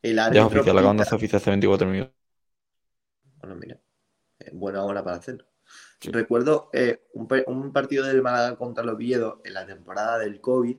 El 0.00 0.16
ya 0.16 0.30
es 0.30 0.38
oficial, 0.38 0.76
la 0.76 0.82
banda 0.82 1.04
se 1.04 1.16
oficial 1.16 1.40
hace 1.40 1.50
24 1.50 1.88
minutos. 1.88 2.14
Bueno, 3.40 3.56
mira, 3.56 3.80
eh, 4.38 4.50
buena 4.52 4.84
hora 4.84 5.02
para 5.02 5.16
hacerlo. 5.16 5.44
Sí. 6.00 6.10
Recuerdo 6.10 6.70
eh, 6.72 7.02
un, 7.14 7.28
un, 7.46 7.72
partido 7.72 8.06
del 8.06 8.22
Málaga 8.22 8.56
contra 8.56 8.84
el 8.84 8.90
Oviedo 8.90 9.40
en 9.44 9.54
la 9.54 9.66
temporada 9.66 10.18
del 10.18 10.40
COVID 10.40 10.76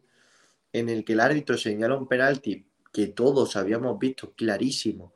en 0.71 0.89
el 0.89 1.03
que 1.03 1.13
el 1.13 1.19
árbitro 1.19 1.57
señala 1.57 1.97
un 1.97 2.07
penalti 2.07 2.65
que 2.91 3.07
todos 3.07 3.55
habíamos 3.55 3.99
visto 3.99 4.33
clarísimo 4.33 5.13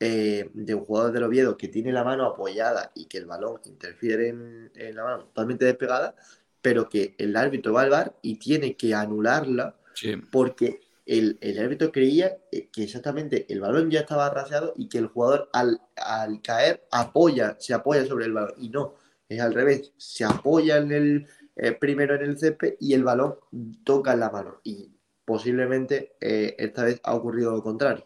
eh, 0.00 0.50
de 0.52 0.74
un 0.74 0.84
jugador 0.84 1.12
del 1.12 1.22
Oviedo 1.22 1.56
que 1.56 1.68
tiene 1.68 1.92
la 1.92 2.04
mano 2.04 2.26
apoyada 2.26 2.90
y 2.94 3.06
que 3.06 3.18
el 3.18 3.26
balón 3.26 3.60
interfiere 3.64 4.28
en, 4.28 4.70
en, 4.74 4.96
la 4.96 5.04
mano 5.04 5.24
totalmente 5.24 5.64
despegada, 5.64 6.16
pero 6.60 6.88
que 6.88 7.14
el 7.18 7.36
árbitro 7.36 7.72
va 7.72 7.82
al 7.82 7.90
bar 7.90 8.16
y 8.20 8.38
tiene 8.38 8.76
que 8.76 8.92
anularla 8.94 9.76
sí. 9.94 10.16
porque 10.16 10.80
el, 11.06 11.38
el, 11.40 11.58
árbitro 11.58 11.92
creía 11.92 12.36
que 12.50 12.82
exactamente 12.82 13.46
el 13.48 13.60
balón 13.60 13.90
ya 13.90 14.00
estaba 14.00 14.28
raseado 14.30 14.72
y 14.76 14.88
que 14.88 14.98
el 14.98 15.06
jugador 15.06 15.48
al, 15.52 15.80
al, 15.96 16.42
caer 16.42 16.86
apoya, 16.90 17.56
se 17.60 17.72
apoya 17.72 18.04
sobre 18.04 18.24
el 18.24 18.32
balón 18.32 18.54
y 18.58 18.70
no, 18.70 18.94
es 19.28 19.40
al 19.40 19.54
revés, 19.54 19.92
se 19.96 20.24
apoya 20.24 20.78
en 20.78 20.92
el 20.92 21.26
eh, 21.56 21.72
primero 21.72 22.16
en 22.16 22.22
el 22.22 22.38
césped 22.38 22.74
y 22.80 22.94
el 22.94 23.04
balón 23.04 23.36
toca 23.84 24.12
en 24.12 24.20
la 24.20 24.30
mano 24.30 24.60
y 24.64 24.92
posiblemente 25.24 26.16
eh, 26.20 26.56
esta 26.58 26.84
vez 26.84 27.00
ha 27.04 27.14
ocurrido 27.14 27.52
lo 27.52 27.62
contrario. 27.62 28.04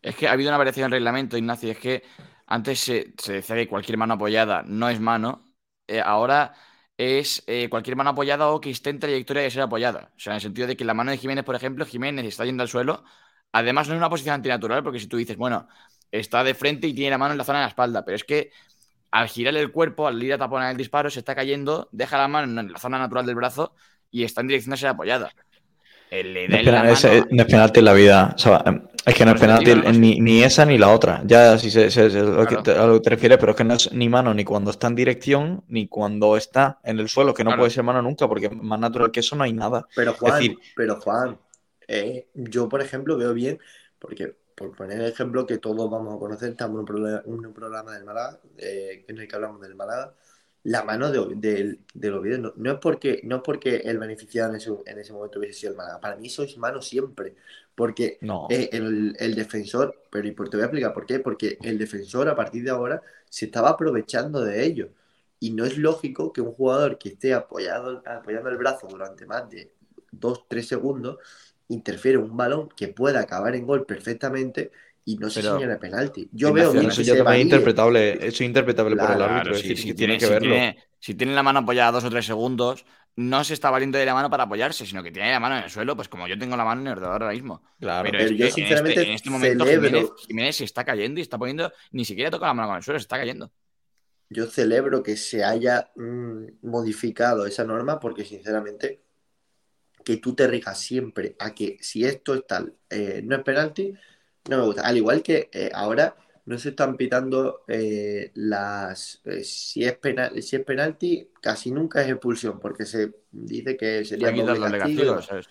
Es 0.00 0.14
que 0.14 0.28
ha 0.28 0.32
habido 0.32 0.50
una 0.50 0.58
variación 0.58 0.84
en 0.84 0.86
el 0.86 0.98
reglamento, 0.98 1.36
Ignacio. 1.36 1.70
Es 1.72 1.78
que 1.78 2.02
antes 2.46 2.78
se, 2.78 3.14
decía 3.26 3.56
que 3.56 3.68
cualquier 3.68 3.98
mano 3.98 4.14
apoyada 4.14 4.62
no 4.66 4.88
es 4.88 5.00
mano. 5.00 5.44
Eh, 5.86 6.00
ahora 6.00 6.54
es 6.96 7.44
cualquier 7.70 7.96
mano 7.96 8.10
apoyada 8.10 8.48
o 8.50 8.60
que 8.60 8.70
esté 8.70 8.90
en 8.90 9.00
trayectoria 9.00 9.42
de 9.42 9.50
ser 9.50 9.62
apoyada. 9.62 10.12
O 10.16 10.20
sea, 10.20 10.32
en 10.32 10.36
el 10.36 10.42
sentido 10.42 10.68
de 10.68 10.76
que 10.76 10.84
la 10.84 10.94
mano 10.94 11.10
de 11.10 11.18
Jiménez, 11.18 11.44
por 11.44 11.56
ejemplo, 11.56 11.84
Jiménez 11.84 12.24
está 12.26 12.44
yendo 12.44 12.62
al 12.62 12.68
suelo. 12.68 13.04
Además, 13.52 13.88
no 13.88 13.94
es 13.94 13.98
una 13.98 14.10
posición 14.10 14.34
antinatural, 14.36 14.82
porque 14.82 15.00
si 15.00 15.06
tú 15.08 15.16
dices, 15.16 15.36
bueno, 15.36 15.68
está 16.10 16.44
de 16.44 16.54
frente 16.54 16.86
y 16.86 16.94
tiene 16.94 17.10
la 17.10 17.18
mano 17.18 17.32
en 17.32 17.38
la 17.38 17.44
zona 17.44 17.58
de 17.60 17.64
la 17.64 17.68
espalda, 17.68 18.04
pero 18.04 18.16
es 18.16 18.24
que 18.24 18.52
al 19.14 19.28
girar 19.28 19.54
el 19.54 19.70
cuerpo, 19.70 20.08
al 20.08 20.20
ir 20.20 20.32
a 20.32 20.38
taponar 20.38 20.72
el 20.72 20.76
disparo, 20.76 21.08
se 21.08 21.20
está 21.20 21.36
cayendo, 21.36 21.88
deja 21.92 22.18
la 22.18 22.26
mano 22.26 22.60
en 22.60 22.72
la 22.72 22.78
zona 22.80 22.98
natural 22.98 23.24
del 23.24 23.36
brazo 23.36 23.72
y 24.10 24.24
está 24.24 24.40
en 24.40 24.48
dirección 24.48 24.72
a 24.72 24.76
ser 24.76 24.88
apoyada. 24.88 25.30
Le 26.10 26.48
no, 26.48 26.56
es 26.56 26.64
penal, 26.64 26.88
es, 26.88 27.04
no, 27.30 27.42
es 27.42 27.48
penalti 27.48 27.78
en 27.78 27.84
la 27.84 27.92
vida. 27.92 28.32
O 28.34 28.38
sea, 28.38 28.64
es 29.06 29.14
que 29.14 29.24
no 29.24 29.32
es 29.32 29.40
penalti 29.40 29.66
digo, 29.66 29.82
no, 29.84 29.92
ni, 29.92 30.18
ni, 30.18 30.42
esa 30.42 30.66
ni 30.66 30.78
la 30.78 30.92
otra. 30.92 31.22
Ya 31.26 31.56
si 31.58 31.70
se, 31.70 31.92
se, 31.92 32.10
se 32.10 32.20
claro. 32.20 32.46
que 32.46 32.56
te, 32.56 32.72
a 32.72 32.86
lo 32.86 32.94
que 32.94 33.00
te 33.00 33.10
refieres, 33.10 33.38
pero 33.38 33.52
es 33.52 33.56
que 33.56 33.62
no 33.62 33.74
es 33.74 33.92
ni 33.92 34.08
mano 34.08 34.34
ni 34.34 34.42
cuando 34.42 34.72
está 34.72 34.88
en 34.88 34.96
dirección 34.96 35.62
ni 35.68 35.86
cuando 35.86 36.36
está 36.36 36.80
en 36.82 36.98
el 36.98 37.08
suelo, 37.08 37.34
que 37.34 37.44
no 37.44 37.50
claro. 37.50 37.60
puede 37.60 37.70
ser 37.70 37.84
mano 37.84 38.02
nunca, 38.02 38.26
porque 38.26 38.50
más 38.50 38.80
natural 38.80 39.12
que 39.12 39.20
eso 39.20 39.36
no 39.36 39.44
hay 39.44 39.52
nada. 39.52 39.86
Pero 39.94 40.14
Juan, 40.14 40.34
decir, 40.34 40.58
pero 40.74 41.00
Juan, 41.00 41.38
eh, 41.86 42.26
yo 42.34 42.68
por 42.68 42.80
ejemplo 42.80 43.16
veo 43.16 43.32
bien, 43.32 43.60
porque 44.00 44.34
por 44.54 44.74
poner 44.76 45.00
el 45.00 45.06
ejemplo 45.06 45.46
que 45.46 45.58
todos 45.58 45.90
vamos 45.90 46.14
a 46.14 46.18
conocer, 46.18 46.50
estamos 46.50 46.74
en 46.76 46.80
un 47.26 47.52
programa, 47.54 47.92
del 47.94 48.04
Málaga, 48.04 48.40
eh, 48.58 49.04
en 49.08 49.18
el 49.18 49.28
que 49.28 49.34
hablamos 49.36 49.60
del 49.60 49.74
Málaga, 49.74 50.14
la 50.64 50.82
mano 50.84 51.10
de, 51.10 51.34
de, 51.36 51.78
del 51.92 52.14
Oviedo. 52.14 52.38
No, 52.38 52.52
no, 52.56 52.72
es 52.72 52.78
porque, 52.78 53.20
no 53.24 53.36
es 53.36 53.42
porque 53.44 53.76
el 53.76 53.98
beneficiado 53.98 54.50
en 54.50 54.56
ese, 54.56 54.70
en 54.86 54.98
ese 54.98 55.12
momento 55.12 55.38
hubiese 55.38 55.60
sido 55.60 55.72
el 55.72 55.76
Málaga. 55.76 56.00
Para 56.00 56.16
mí 56.16 56.26
eso 56.28 56.42
es 56.42 56.56
mano 56.56 56.80
siempre. 56.80 57.34
Porque 57.74 58.18
No. 58.20 58.46
eh, 58.48 58.70
el, 58.72 59.14
el 59.18 59.34
defensor, 59.34 60.02
pero 60.10 60.26
y 60.28 60.32
por- 60.32 60.48
te 60.48 60.56
voy 60.56 60.62
a 60.62 60.66
explicar 60.66 60.94
por 60.94 61.04
qué. 61.06 61.18
Porque 61.20 61.58
el 61.62 61.76
defensor 61.78 62.28
a 62.28 62.36
partir 62.36 62.64
de 62.64 62.70
ahora 62.70 63.02
se 63.28 63.46
estaba 63.46 63.70
aprovechando 63.70 64.40
de 64.42 64.64
ello. 64.64 64.88
Y 65.40 65.50
no 65.52 65.64
es 65.64 65.76
lógico 65.76 66.32
que 66.32 66.40
un 66.40 66.52
jugador 66.52 66.96
que 66.98 67.10
esté 67.10 67.34
apoyado, 67.34 68.02
apoyando 68.06 68.48
el 68.48 68.56
brazo 68.56 68.86
durante 68.88 69.26
más 69.26 69.50
de 69.50 69.72
2-3 70.10 70.66
segundos 70.68 71.18
interfiere 71.68 72.18
un 72.18 72.36
balón 72.36 72.68
que 72.76 72.88
pueda 72.88 73.20
acabar 73.20 73.54
en 73.54 73.66
gol 73.66 73.86
perfectamente 73.86 74.70
y 75.04 75.16
no 75.16 75.28
se 75.30 75.40
Pero- 75.42 75.54
señala 75.56 75.78
penalti. 75.78 76.28
Yo 76.32 76.52
veo 76.52 76.72
bien 76.72 76.86
Eso 76.86 76.98
que 76.98 77.04
ya 77.04 77.12
se 77.14 77.18
también 77.18 77.20
es 77.20 77.24
valide. 77.24 77.42
interpretable, 77.42 78.12
eso 78.14 78.26
es 78.26 78.40
interpretable 78.40 78.96
por 78.96 79.10
el 79.10 79.16
Claro, 79.16 79.32
árbitro, 79.34 79.54
sí, 79.56 79.68
decir, 79.68 79.76
si 79.76 79.82
tiene, 79.94 79.96
tiene 79.96 80.18
que 80.18 80.26
si 80.26 80.32
verlo. 80.32 80.48
tiene- 80.54 80.78
si 80.98 81.14
tiene 81.14 81.34
la 81.34 81.42
mano 81.42 81.58
apoyada 81.60 81.92
dos 81.92 82.04
o 82.04 82.10
tres 82.10 82.24
segundos, 82.26 82.86
no 83.16 83.44
se 83.44 83.54
está 83.54 83.70
valiendo 83.70 83.96
de 83.98 84.06
la 84.06 84.14
mano 84.14 84.28
para 84.30 84.44
apoyarse, 84.44 84.86
sino 84.86 85.02
que 85.02 85.12
tiene 85.12 85.30
la 85.30 85.38
mano 85.38 85.56
en 85.58 85.64
el 85.64 85.70
suelo, 85.70 85.94
pues 85.94 86.08
como 86.08 86.26
yo 86.26 86.36
tengo 86.38 86.56
la 86.56 86.64
mano 86.64 86.80
en 86.80 86.86
el 86.88 86.92
ordenador 86.94 87.22
ahora 87.22 87.34
mismo. 87.34 87.62
Claro. 87.78 88.04
Pero, 88.10 88.18
Pero 88.18 88.24
es 88.32 88.38
yo 88.38 88.46
que 88.46 88.50
sinceramente 88.52 88.92
en, 88.94 88.98
este, 89.00 89.08
en 89.10 89.14
este 89.14 89.30
momento 89.30 89.64
celebro- 89.64 89.86
Jiménez, 89.88 90.10
Jiménez 90.26 90.56
se 90.56 90.64
está 90.64 90.84
cayendo 90.84 91.20
y 91.20 91.22
está 91.22 91.38
poniendo, 91.38 91.72
ni 91.92 92.04
siquiera 92.04 92.30
toca 92.30 92.46
la 92.46 92.54
mano 92.54 92.68
con 92.68 92.76
el 92.78 92.82
suelo, 92.82 92.98
se 92.98 93.04
está 93.04 93.18
cayendo. 93.18 93.52
Yo 94.30 94.46
celebro 94.46 95.02
que 95.02 95.16
se 95.16 95.44
haya 95.44 95.92
mm, 95.94 96.44
modificado 96.62 97.46
esa 97.46 97.62
norma 97.62 98.00
porque 98.00 98.24
sinceramente 98.24 99.03
que 100.04 100.18
tú 100.18 100.34
te 100.34 100.46
rijas 100.46 100.78
siempre 100.78 101.34
a 101.38 101.54
que 101.54 101.78
si 101.80 102.04
esto 102.04 102.34
es 102.34 102.46
tal, 102.46 102.74
eh, 102.90 103.22
no 103.24 103.36
es 103.36 103.42
penalti, 103.42 103.94
no 104.48 104.58
me 104.58 104.64
gusta. 104.66 104.82
Al 104.82 104.96
igual 104.96 105.22
que 105.22 105.48
eh, 105.52 105.70
ahora 105.72 106.16
no 106.46 106.58
se 106.58 106.70
están 106.70 106.96
pitando 106.96 107.64
eh, 107.66 108.30
las 108.34 109.20
eh, 109.24 109.42
si 109.42 109.84
es 109.84 109.96
penal, 109.96 110.42
si 110.42 110.56
es 110.56 110.64
penalti, 110.64 111.30
casi 111.40 111.70
nunca 111.70 112.02
es 112.02 112.10
expulsión, 112.10 112.60
porque 112.60 112.84
se 112.84 113.12
dice 113.32 113.76
que 113.76 114.04
sería 114.04 114.32
castigo. 114.78 115.22
¿sabes? 115.22 115.48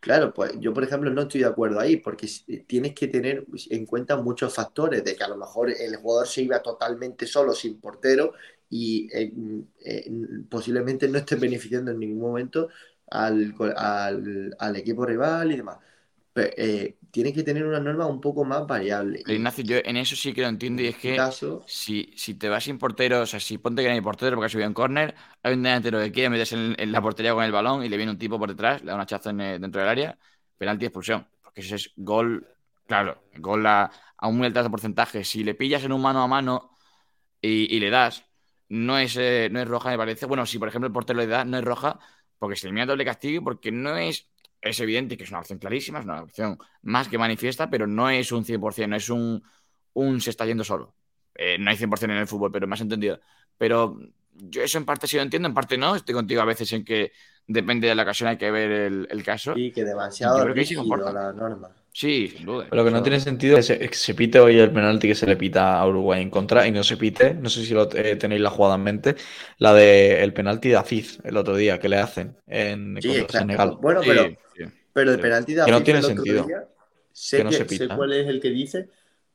Claro, 0.00 0.32
pues 0.32 0.52
yo, 0.58 0.72
por 0.72 0.82
ejemplo, 0.82 1.10
no 1.10 1.22
estoy 1.22 1.42
de 1.42 1.46
acuerdo 1.46 1.78
ahí, 1.78 1.98
porque 1.98 2.26
tienes 2.66 2.94
que 2.94 3.06
tener 3.06 3.44
en 3.68 3.84
cuenta 3.84 4.16
muchos 4.16 4.54
factores, 4.54 5.04
de 5.04 5.14
que 5.14 5.22
a 5.22 5.28
lo 5.28 5.36
mejor 5.36 5.70
el 5.70 5.96
jugador 5.96 6.26
se 6.26 6.42
iba 6.42 6.62
totalmente 6.62 7.26
solo, 7.26 7.52
sin 7.52 7.78
portero, 7.78 8.32
y 8.70 9.08
eh, 9.12 9.30
eh, 9.84 10.10
posiblemente 10.48 11.06
no 11.06 11.18
esté 11.18 11.36
beneficiando 11.36 11.90
en 11.90 11.98
ningún 11.98 12.22
momento 12.22 12.68
al, 13.10 13.54
al- 13.76 14.56
al 14.58 14.76
equipo 14.76 15.04
rival 15.06 15.52
y 15.52 15.56
demás. 15.56 15.78
Eh, 16.36 16.98
tienes 17.10 17.34
que 17.34 17.42
tener 17.44 17.66
una 17.66 17.80
norma 17.80 18.06
un 18.06 18.20
poco 18.20 18.44
más 18.44 18.66
variable. 18.66 19.22
Pero 19.22 19.36
Ignacio, 19.36 19.64
yo 19.64 19.76
en 19.84 19.96
eso 19.96 20.16
sí 20.16 20.32
que 20.32 20.42
lo 20.42 20.48
entiendo 20.48 20.82
y 20.82 20.86
es 20.86 20.96
este 20.96 20.98
que 20.98 21.26
caso, 21.26 21.64
si, 21.64 22.12
si 22.16 22.34
te 22.34 22.48
vas 22.48 22.64
sin 22.64 22.78
portero, 22.78 23.20
o 23.22 23.26
sea, 23.26 23.38
si 23.40 23.58
ponte 23.58 23.82
que 23.82 23.88
no 23.88 23.94
hay 23.94 24.00
portero 24.00 24.36
porque 24.36 24.46
ha 24.46 24.48
subido 24.48 24.66
en 24.68 24.74
córner, 24.74 25.14
hay 25.42 25.54
un 25.54 25.62
delantero 25.62 25.98
que 26.00 26.10
quiere 26.12 26.30
meterse 26.30 26.54
en, 26.56 26.74
en 26.78 26.92
la 26.92 27.02
portería 27.02 27.34
con 27.34 27.44
el 27.44 27.52
balón 27.52 27.84
y 27.84 27.88
le 27.88 27.96
viene 27.96 28.12
un 28.12 28.18
tipo 28.18 28.38
por 28.38 28.48
detrás, 28.48 28.80
le 28.82 28.88
da 28.88 28.94
un 28.94 29.00
hachazo 29.02 29.30
en, 29.30 29.40
eh, 29.40 29.58
dentro 29.58 29.80
del 29.80 29.90
área, 29.90 30.18
penalti 30.56 30.86
expulsión. 30.86 31.28
Porque 31.42 31.60
ese 31.60 31.76
es 31.76 31.92
gol, 31.96 32.46
claro, 32.86 33.22
gol 33.38 33.66
a, 33.66 33.90
a 34.16 34.28
un 34.28 34.38
muy 34.38 34.46
alto 34.46 34.70
porcentaje. 34.70 35.22
Si 35.24 35.44
le 35.44 35.54
pillas 35.54 35.84
en 35.84 35.92
un 35.92 36.00
mano 36.02 36.22
a 36.22 36.26
mano 36.28 36.70
y, 37.40 37.74
y 37.76 37.80
le 37.80 37.90
das, 37.90 38.24
no 38.68 38.98
es, 38.98 39.16
eh, 39.16 39.48
no 39.50 39.60
es 39.60 39.68
roja, 39.68 39.90
me 39.90 39.98
parece. 39.98 40.26
Bueno, 40.26 40.46
si 40.46 40.58
por 40.58 40.68
ejemplo 40.68 40.86
el 40.86 40.92
portero 40.92 41.18
le 41.20 41.26
da, 41.26 41.44
no 41.44 41.58
es 41.58 41.64
roja 41.64 41.98
porque 42.40 42.56
se 42.56 42.66
elimina 42.66 42.86
doble 42.86 43.04
castigo 43.04 43.42
y 43.42 43.44
porque 43.44 43.70
no 43.70 43.96
es. 43.96 44.28
Es 44.62 44.80
evidente 44.80 45.16
que 45.16 45.24
es 45.24 45.30
una 45.30 45.40
opción 45.40 45.60
clarísima, 45.60 46.00
es 46.00 46.04
una 46.06 46.22
opción 46.22 46.58
más 46.82 47.08
que 47.08 47.18
manifiesta, 47.18 47.70
pero 47.70 47.86
no 47.86 48.10
es 48.10 48.32
un 48.32 48.44
100%, 48.44 48.88
no 48.90 48.96
es 48.96 49.08
un, 49.10 49.42
un 49.94 50.20
se 50.20 50.30
está 50.30 50.44
yendo 50.46 50.64
solo. 50.64 50.96
Eh, 51.34 51.56
no 51.58 51.70
hay 51.70 51.76
100% 51.78 52.14
en 52.14 52.20
el 52.22 52.26
fútbol, 52.26 52.52
pero 52.52 52.66
más 52.66 52.80
entendido. 52.82 53.20
Pero 53.56 53.98
yo 54.34 54.62
eso 54.62 54.78
en 54.78 54.84
parte 54.84 55.06
sí 55.06 55.16
lo 55.16 55.22
entiendo, 55.22 55.48
en 55.48 55.54
parte 55.54 55.78
no. 55.78 55.96
Estoy 55.96 56.14
contigo 56.14 56.42
a 56.42 56.44
veces 56.44 56.72
en 56.74 56.84
que 56.84 57.12
depende 57.46 57.88
de 57.88 57.94
la 57.94 58.02
ocasión, 58.02 58.28
hay 58.28 58.38
que 58.38 58.50
ver 58.50 58.70
el, 58.70 59.08
el 59.10 59.22
caso. 59.24 59.54
sí, 59.54 59.72
que 59.72 59.84
Yo 59.84 59.86
demasiado 59.86 60.42
creo 60.42 60.54
que 60.54 60.60
ahí 60.60 60.66
sí 60.66 60.74
rígido 60.74 60.82
comporta. 60.82 61.12
la 61.12 61.32
norma. 61.32 61.74
Sí, 61.92 62.28
sin 62.36 62.46
duda. 62.46 62.66
Pero 62.70 62.82
lo 62.82 62.88
que 62.88 62.94
no 62.94 63.02
tiene 63.02 63.18
sentido 63.20 63.58
es 63.58 63.68
que 63.68 63.88
se, 63.92 64.14
pite 64.14 64.38
hoy 64.38 64.58
el 64.58 64.70
penalti 64.72 65.08
que 65.08 65.14
se 65.14 65.26
le 65.26 65.36
pita 65.36 65.78
a 65.78 65.86
Uruguay 65.88 66.22
en 66.22 66.30
contra 66.30 66.66
y 66.66 66.70
no 66.70 66.84
se 66.84 66.96
pite, 66.96 67.34
no 67.34 67.48
sé 67.48 67.64
si 67.64 67.74
lo 67.74 67.88
eh, 67.94 68.16
tenéis 68.16 68.40
la 68.40 68.50
jugada 68.50 68.76
en 68.76 68.82
mente, 68.84 69.16
la 69.58 69.74
de 69.74 70.22
el 70.22 70.32
penalti 70.32 70.68
de 70.68 70.76
Aziz 70.76 71.18
el 71.24 71.36
otro 71.36 71.56
día 71.56 71.78
que 71.80 71.88
le 71.88 71.96
hacen 71.98 72.36
en 72.46 72.96
Sí, 73.02 73.08
contra. 73.08 73.40
Senegal. 73.40 73.76
Bueno, 73.80 74.00
pero 74.04 74.24
sí. 74.56 74.64
Pero 74.92 75.10
el 75.10 75.16
Sí. 75.16 75.22
penalti 75.22 75.54
de 75.54 75.64
Que 75.64 75.70
no 75.70 75.82
tiene 75.82 75.98
el 75.98 76.04
otro 76.04 76.16
sentido. 76.16 76.46
día, 76.46 76.64
sé, 77.12 77.36
Que 77.38 77.44
no 77.44 77.50
que- 77.50 77.56
se 77.56 77.68
sé 77.68 77.78
pita. 77.84 77.96
cuál 77.96 78.12
es 78.12 78.26
el 78.28 78.40
que 78.40 78.50
dice, 78.50 78.88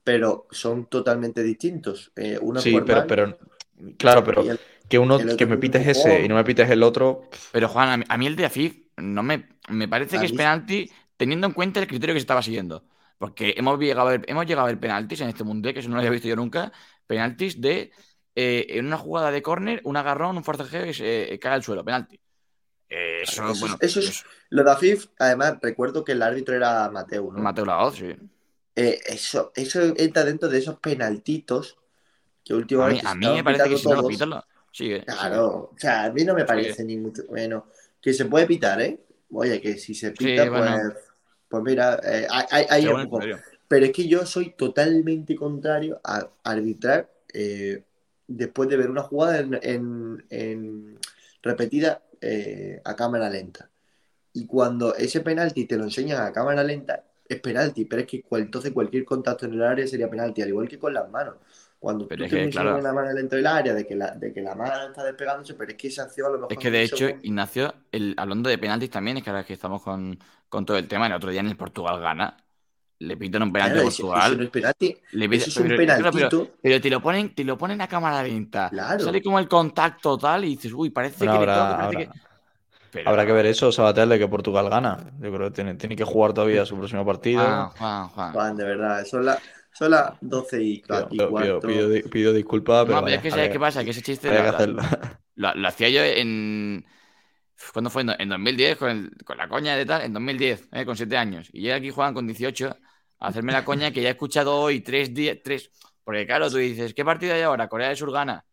pero 0.03 0.47
son 0.51 0.85
totalmente 0.87 1.43
distintos. 1.43 2.11
Eh, 2.15 2.37
uno 2.41 2.61
Sí, 2.61 2.77
pero, 2.85 2.99
mal 2.99 3.07
pero 3.07 3.37
claro, 3.97 4.23
pero 4.23 4.41
el- 4.49 4.59
que 4.87 4.99
uno 4.99 5.17
que 5.35 5.45
me 5.45 5.57
pites 5.57 5.85
ese 5.87 6.23
y 6.23 6.27
no 6.29 6.35
me 6.35 6.43
pites 6.43 6.69
el 6.69 6.83
otro, 6.83 7.23
Pero 7.51 7.67
Juan, 7.67 7.89
a 7.89 7.97
mí, 7.97 8.03
a 8.07 8.17
mí 8.17 8.27
el 8.27 8.35
de 8.35 8.45
Afif 8.45 8.77
no 8.97 9.23
me, 9.23 9.47
me 9.69 9.87
parece 9.87 10.19
que 10.19 10.25
es 10.27 10.31
penalti 10.31 10.89
teniendo 11.17 11.47
en 11.47 11.53
cuenta 11.53 11.79
el 11.79 11.87
criterio 11.87 12.13
que 12.13 12.19
se 12.19 12.23
estaba 12.23 12.41
siguiendo. 12.41 12.85
Porque 13.17 13.53
hemos 13.57 13.79
llegado 13.79 14.07
a 14.09 14.11
ver, 14.11 14.25
hemos 14.27 14.45
llegado 14.45 14.67
a 14.67 14.69
ver 14.71 14.79
penaltis 14.79 15.21
en 15.21 15.29
este 15.29 15.43
mundial, 15.43 15.73
que 15.73 15.79
eso 15.79 15.89
no 15.89 15.95
lo 15.95 15.99
había 16.01 16.11
visto 16.11 16.27
yo 16.27 16.35
nunca, 16.35 16.71
penaltis 17.07 17.61
de 17.61 17.91
eh, 18.35 18.65
en 18.69 18.85
una 18.87 18.97
jugada 18.97 19.31
de 19.31 19.41
córner, 19.41 19.81
un 19.85 19.95
agarrón, 19.97 20.35
un 20.37 20.43
forcejeo 20.43 20.85
y 20.85 20.93
se 20.93 21.33
eh, 21.33 21.39
cae 21.39 21.53
al 21.53 21.63
suelo, 21.63 21.83
penalti. 21.85 22.19
Eh, 22.89 23.21
eso, 23.23 23.41
Eso 23.41 23.51
es- 23.51 23.59
bueno, 23.61 23.77
eso 23.81 23.99
es- 23.99 24.09
eso- 24.09 24.25
Lo 24.49 24.63
de 24.63 24.71
Afif, 24.71 25.07
además, 25.19 25.57
recuerdo 25.61 26.03
que 26.03 26.11
el 26.11 26.21
árbitro 26.21 26.55
era 26.55 26.89
Mateo, 26.91 27.31
¿no? 27.31 27.41
Mateo 27.41 27.65
Laoz, 27.65 27.95
sí. 27.97 28.13
Eso, 28.75 29.51
eso 29.55 29.81
entra 29.97 30.23
dentro 30.25 30.49
de 30.49 30.57
esos 30.59 30.79
penaltitos 30.79 31.77
que 32.43 32.53
A 32.53 32.55
mí, 32.57 32.61
últimamente 32.61 33.07
a 33.07 33.15
mí 33.15 33.27
me 33.33 33.43
parece 33.43 33.69
que 33.69 33.77
si 33.77 33.87
no 33.87 33.95
lo 33.95 34.01
todos. 34.01 34.11
pitan, 34.11 34.29
lo- 34.31 34.43
sigue. 34.71 34.99
sigue. 34.99 35.05
Claro, 35.05 35.71
o 35.73 35.77
sea, 35.77 36.05
a 36.05 36.11
mí 36.11 36.23
no 36.25 36.33
me 36.35 36.45
parece 36.45 36.83
ni 36.83 36.97
mucho 36.97 37.23
menos 37.31 37.63
que 38.01 38.13
se 38.13 38.25
puede 38.25 38.45
pitar, 38.47 38.81
¿eh? 38.81 38.99
Oye, 39.31 39.61
que 39.61 39.77
si 39.77 39.95
se 39.95 40.11
pita, 40.11 40.43
Sí, 40.43 40.49
bueno. 40.49 40.93
Pues, 41.61 41.71
mira, 41.73 41.99
eh, 42.03 42.27
hay, 42.29 42.65
criterio. 43.19 43.37
Pero 43.67 43.85
es 43.85 43.91
que 43.91 44.07
yo 44.07 44.25
soy 44.25 44.51
totalmente 44.51 45.35
contrario 45.35 45.99
a 46.03 46.29
arbitrar 46.43 47.09
eh, 47.33 47.83
después 48.27 48.69
de 48.69 48.77
ver 48.77 48.89
una 48.89 49.01
jugada 49.03 49.39
en, 49.39 49.59
en- 49.61 50.25
en- 50.29 50.99
repetida 51.41 52.01
eh, 52.21 52.81
a 52.83 52.95
cámara 52.95 53.29
lenta. 53.29 53.69
Y 54.33 54.45
cuando 54.47 54.95
ese 54.95 55.21
penalti 55.21 55.65
te 55.65 55.77
lo 55.77 55.83
enseñan 55.85 56.21
a 56.21 56.31
cámara 56.33 56.63
lenta, 56.63 57.03
es 57.27 57.39
penalti, 57.41 57.85
pero 57.85 58.01
es 58.03 58.07
que 58.07 58.21
cual- 58.21 58.43
entonces 58.43 58.71
cualquier 58.73 59.05
contacto 59.05 59.45
en 59.45 59.53
el 59.53 59.63
área 59.63 59.87
sería 59.87 60.09
penalti, 60.09 60.41
al 60.41 60.49
igual 60.49 60.67
que 60.67 60.79
con 60.79 60.93
las 60.93 61.09
manos. 61.09 61.35
Cuando 61.79 62.07
Pero 62.07 62.19
tú 62.27 62.35
es 62.35 62.43
que, 62.45 62.49
claro. 62.49 62.77
una 62.79 62.93
mano 62.93 63.13
dentro 63.13 63.37
del 63.37 63.45
área 63.45 63.73
de 63.73 63.85
que, 63.85 63.95
la, 63.95 64.11
de 64.11 64.33
que 64.33 64.41
la 64.41 64.55
mano 64.55 64.87
está 64.87 65.03
despegándose, 65.03 65.53
pero 65.53 65.71
es 65.71 65.77
que 65.77 65.87
esa 65.89 66.03
acción 66.03 66.27
a 66.27 66.29
lo 66.31 66.35
mejor 66.39 66.53
Es 66.53 66.57
que 66.59 66.71
de 66.71 66.81
hecho, 66.83 66.97
segundo- 66.97 67.19
Ignacio, 67.27 67.73
el, 67.91 68.13
hablando 68.17 68.49
de 68.49 68.57
penaltis 68.57 68.89
también, 68.89 69.17
es 69.17 69.23
que 69.23 69.29
ahora 69.29 69.43
que 69.45 69.53
estamos 69.53 69.83
con, 69.83 70.17
con 70.49 70.65
todo 70.65 70.77
el 70.77 70.87
tema, 70.87 71.05
el 71.07 71.13
otro 71.13 71.29
día 71.29 71.41
en 71.41 71.47
el 71.47 71.57
Portugal 71.57 71.99
gana, 71.99 72.35
le 72.97 73.17
pitan 73.17 73.43
un 73.43 73.51
penalti 73.53 73.73
Claro, 73.73 73.87
a 73.87 73.91
Portugal. 73.91 74.37
no 74.37 74.43
es 74.45 74.49
penalti, 74.49 74.97
le 75.11 75.29
pitan- 75.29 75.41
eso 75.41 75.49
es 75.49 75.57
un 75.57 75.63
pero, 75.67 75.77
pero- 75.77 76.11
penaltito. 76.11 76.51
pero 76.61 76.81
te 76.81 76.89
lo 76.89 77.01
ponen, 77.01 77.35
te 77.35 77.43
lo 77.43 77.57
ponen 77.57 77.81
a 77.81 77.87
cámara 77.87 78.23
lenta. 78.23 78.69
Claro. 78.69 79.03
Sale 79.03 79.21
como 79.21 79.37
el 79.37 79.47
contacto 79.47 80.17
tal 80.17 80.45
y 80.45 80.55
dices, 80.55 80.71
uy, 80.73 80.89
parece 80.89 81.19
que 81.19 81.25
le 81.25 81.31
habrá, 81.31 81.77
parece 81.77 81.97
que. 82.11 82.19
Pero- 82.91 83.09
habrá 83.09 83.25
que 83.25 83.33
ver 83.33 83.45
eso, 83.47 83.71
Sabatel, 83.73 84.07
de 84.09 84.17
que 84.17 84.27
Portugal 84.29 84.69
gana. 84.69 84.97
Yo 85.19 85.29
creo 85.31 85.49
que 85.49 85.51
tiene, 85.51 85.75
tiene 85.75 85.97
que 85.97 86.05
jugar 86.05 86.33
todavía 86.33 86.65
su 86.65 86.77
próximo 86.77 87.05
partido. 87.05 87.43
Juan, 87.43 87.69
Juan, 87.71 88.07
Juan. 88.07 88.31
Juan, 88.33 88.55
de 88.57 88.63
verdad, 88.63 89.05
son 89.05 89.25
las 89.25 89.39
son 89.77 89.91
las 89.91 90.13
12 90.21 90.63
y, 90.63 90.81
Pido, 90.81 91.07
y 91.11 91.17
pido- 91.17 91.29
cuarto. 91.29 91.59
pido- 91.67 91.89
pido- 91.89 92.09
pido 92.09 92.33
disculpas, 92.33 92.85
pero 92.85 92.97
No, 92.99 93.03
pero 93.03 93.15
es 93.17 93.21
que 93.21 93.29
¿sabes 93.31 93.49
qué 93.49 93.59
pasa? 93.59 93.83
Que 93.83 93.89
ese 93.91 94.01
chiste 94.01 94.29
había 94.29 94.55
que 94.57 94.67
lo, 95.35 95.49
hacía 95.67 95.89
yo 95.89 96.01
en. 96.03 96.85
¿Cuándo 97.73 97.89
fue? 97.89 98.01
En 98.01 98.07
do- 98.07 98.15
En 98.19 98.29
2010, 98.29 98.77
con, 98.77 98.89
el- 98.89 99.11
con 99.25 99.37
la 99.37 99.47
coña 99.47 99.75
de 99.75 99.85
tal, 99.85 100.01
en 100.03 100.13
2010, 100.13 100.69
eh, 100.71 100.85
con 100.85 100.95
7 100.95 101.17
años. 101.17 101.49
Y 101.53 101.61
llega 101.61 101.75
aquí 101.75 101.89
Juan 101.89 102.13
con 102.13 102.25
18 102.27 102.75
a 103.19 103.27
hacerme 103.27 103.51
la 103.53 103.63
coña 103.65 103.91
que 103.91 104.01
ya 104.01 104.09
he 104.09 104.11
escuchado 104.11 104.55
hoy 104.57 104.81
tres 104.81 105.13
días. 105.13 105.37
Tres... 105.43 105.71
Porque 106.03 106.25
claro, 106.25 106.49
tú 106.49 106.57
dices, 106.57 106.93
¿qué 106.93 107.03
partido 107.03 107.33
hay 107.33 107.41
ahora? 107.41 107.67
Corea 107.67 107.87
del 107.89 107.97
Sur 107.97 108.11
gana. 108.11 108.45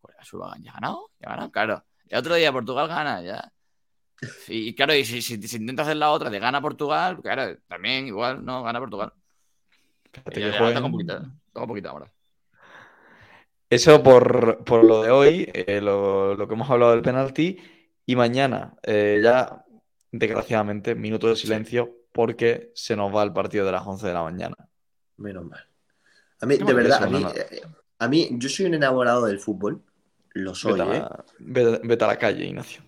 Corea 0.00 0.18
del 0.18 0.26
Sur 0.26 0.42
¿ya 0.60 0.70
ha 0.70 0.74
ganado? 0.74 1.10
¿Ya 1.20 1.26
ha 1.28 1.30
ganado? 1.30 1.50
Claro. 1.52 1.84
El 2.08 2.18
otro 2.18 2.34
día 2.34 2.52
Portugal 2.52 2.88
gana, 2.88 3.22
ya. 3.22 3.52
Y 4.48 4.74
claro, 4.74 4.94
y 4.94 5.04
si, 5.04 5.22
si, 5.22 5.40
si 5.40 5.56
intenta 5.56 5.82
hacer 5.82 5.96
la 5.96 6.10
otra 6.10 6.28
de 6.28 6.38
gana 6.38 6.60
Portugal, 6.60 7.18
claro, 7.22 7.56
también 7.68 8.06
igual, 8.08 8.44
no, 8.44 8.62
gana 8.62 8.78
Portugal. 8.80 9.12
Espérate 10.12 10.40
Ya, 10.40 10.46
que 10.46 10.52
ya, 10.52 10.58
jueguen. 10.58 10.74
toca 10.74 10.86
un 10.86 10.92
poquito, 10.92 11.14
toca 11.52 11.62
un 11.62 11.68
poquito 11.68 11.88
ahora. 11.90 12.12
Eso 13.68 14.02
por, 14.02 14.64
por 14.64 14.84
lo 14.84 15.02
de 15.02 15.10
hoy, 15.10 15.48
eh, 15.54 15.80
lo, 15.80 16.34
lo 16.34 16.48
que 16.48 16.54
hemos 16.54 16.68
hablado 16.70 16.92
del 16.92 17.02
penalti. 17.02 17.58
Y 18.04 18.16
mañana, 18.16 18.74
eh, 18.82 19.20
ya, 19.22 19.64
desgraciadamente, 20.10 20.94
minuto 20.96 21.28
de 21.28 21.36
silencio 21.36 21.96
porque 22.12 22.72
se 22.74 22.96
nos 22.96 23.14
va 23.14 23.22
el 23.22 23.32
partido 23.32 23.64
de 23.64 23.72
las 23.72 23.86
11 23.86 24.08
de 24.08 24.14
la 24.14 24.22
mañana. 24.24 24.56
Menos 25.18 25.44
mal. 25.44 25.60
A 26.40 26.46
mí, 26.46 26.56
de 26.56 26.74
verdad, 26.74 27.04
a 27.04 27.06
mí, 27.06 27.24
eh, 27.36 27.60
a 27.98 28.08
mí, 28.08 28.28
yo 28.32 28.48
soy 28.48 28.66
un 28.66 28.74
enamorado 28.74 29.26
del 29.26 29.38
fútbol. 29.38 29.82
Lo 30.32 30.54
soy, 30.54 30.72
Vete 30.72 30.82
a, 30.82 30.94
¿eh? 30.94 30.98
la, 31.00 31.24
vete- 31.38 31.80
vete 31.84 32.04
a 32.04 32.08
la 32.08 32.18
calle, 32.18 32.46
Ignacio. 32.46 32.82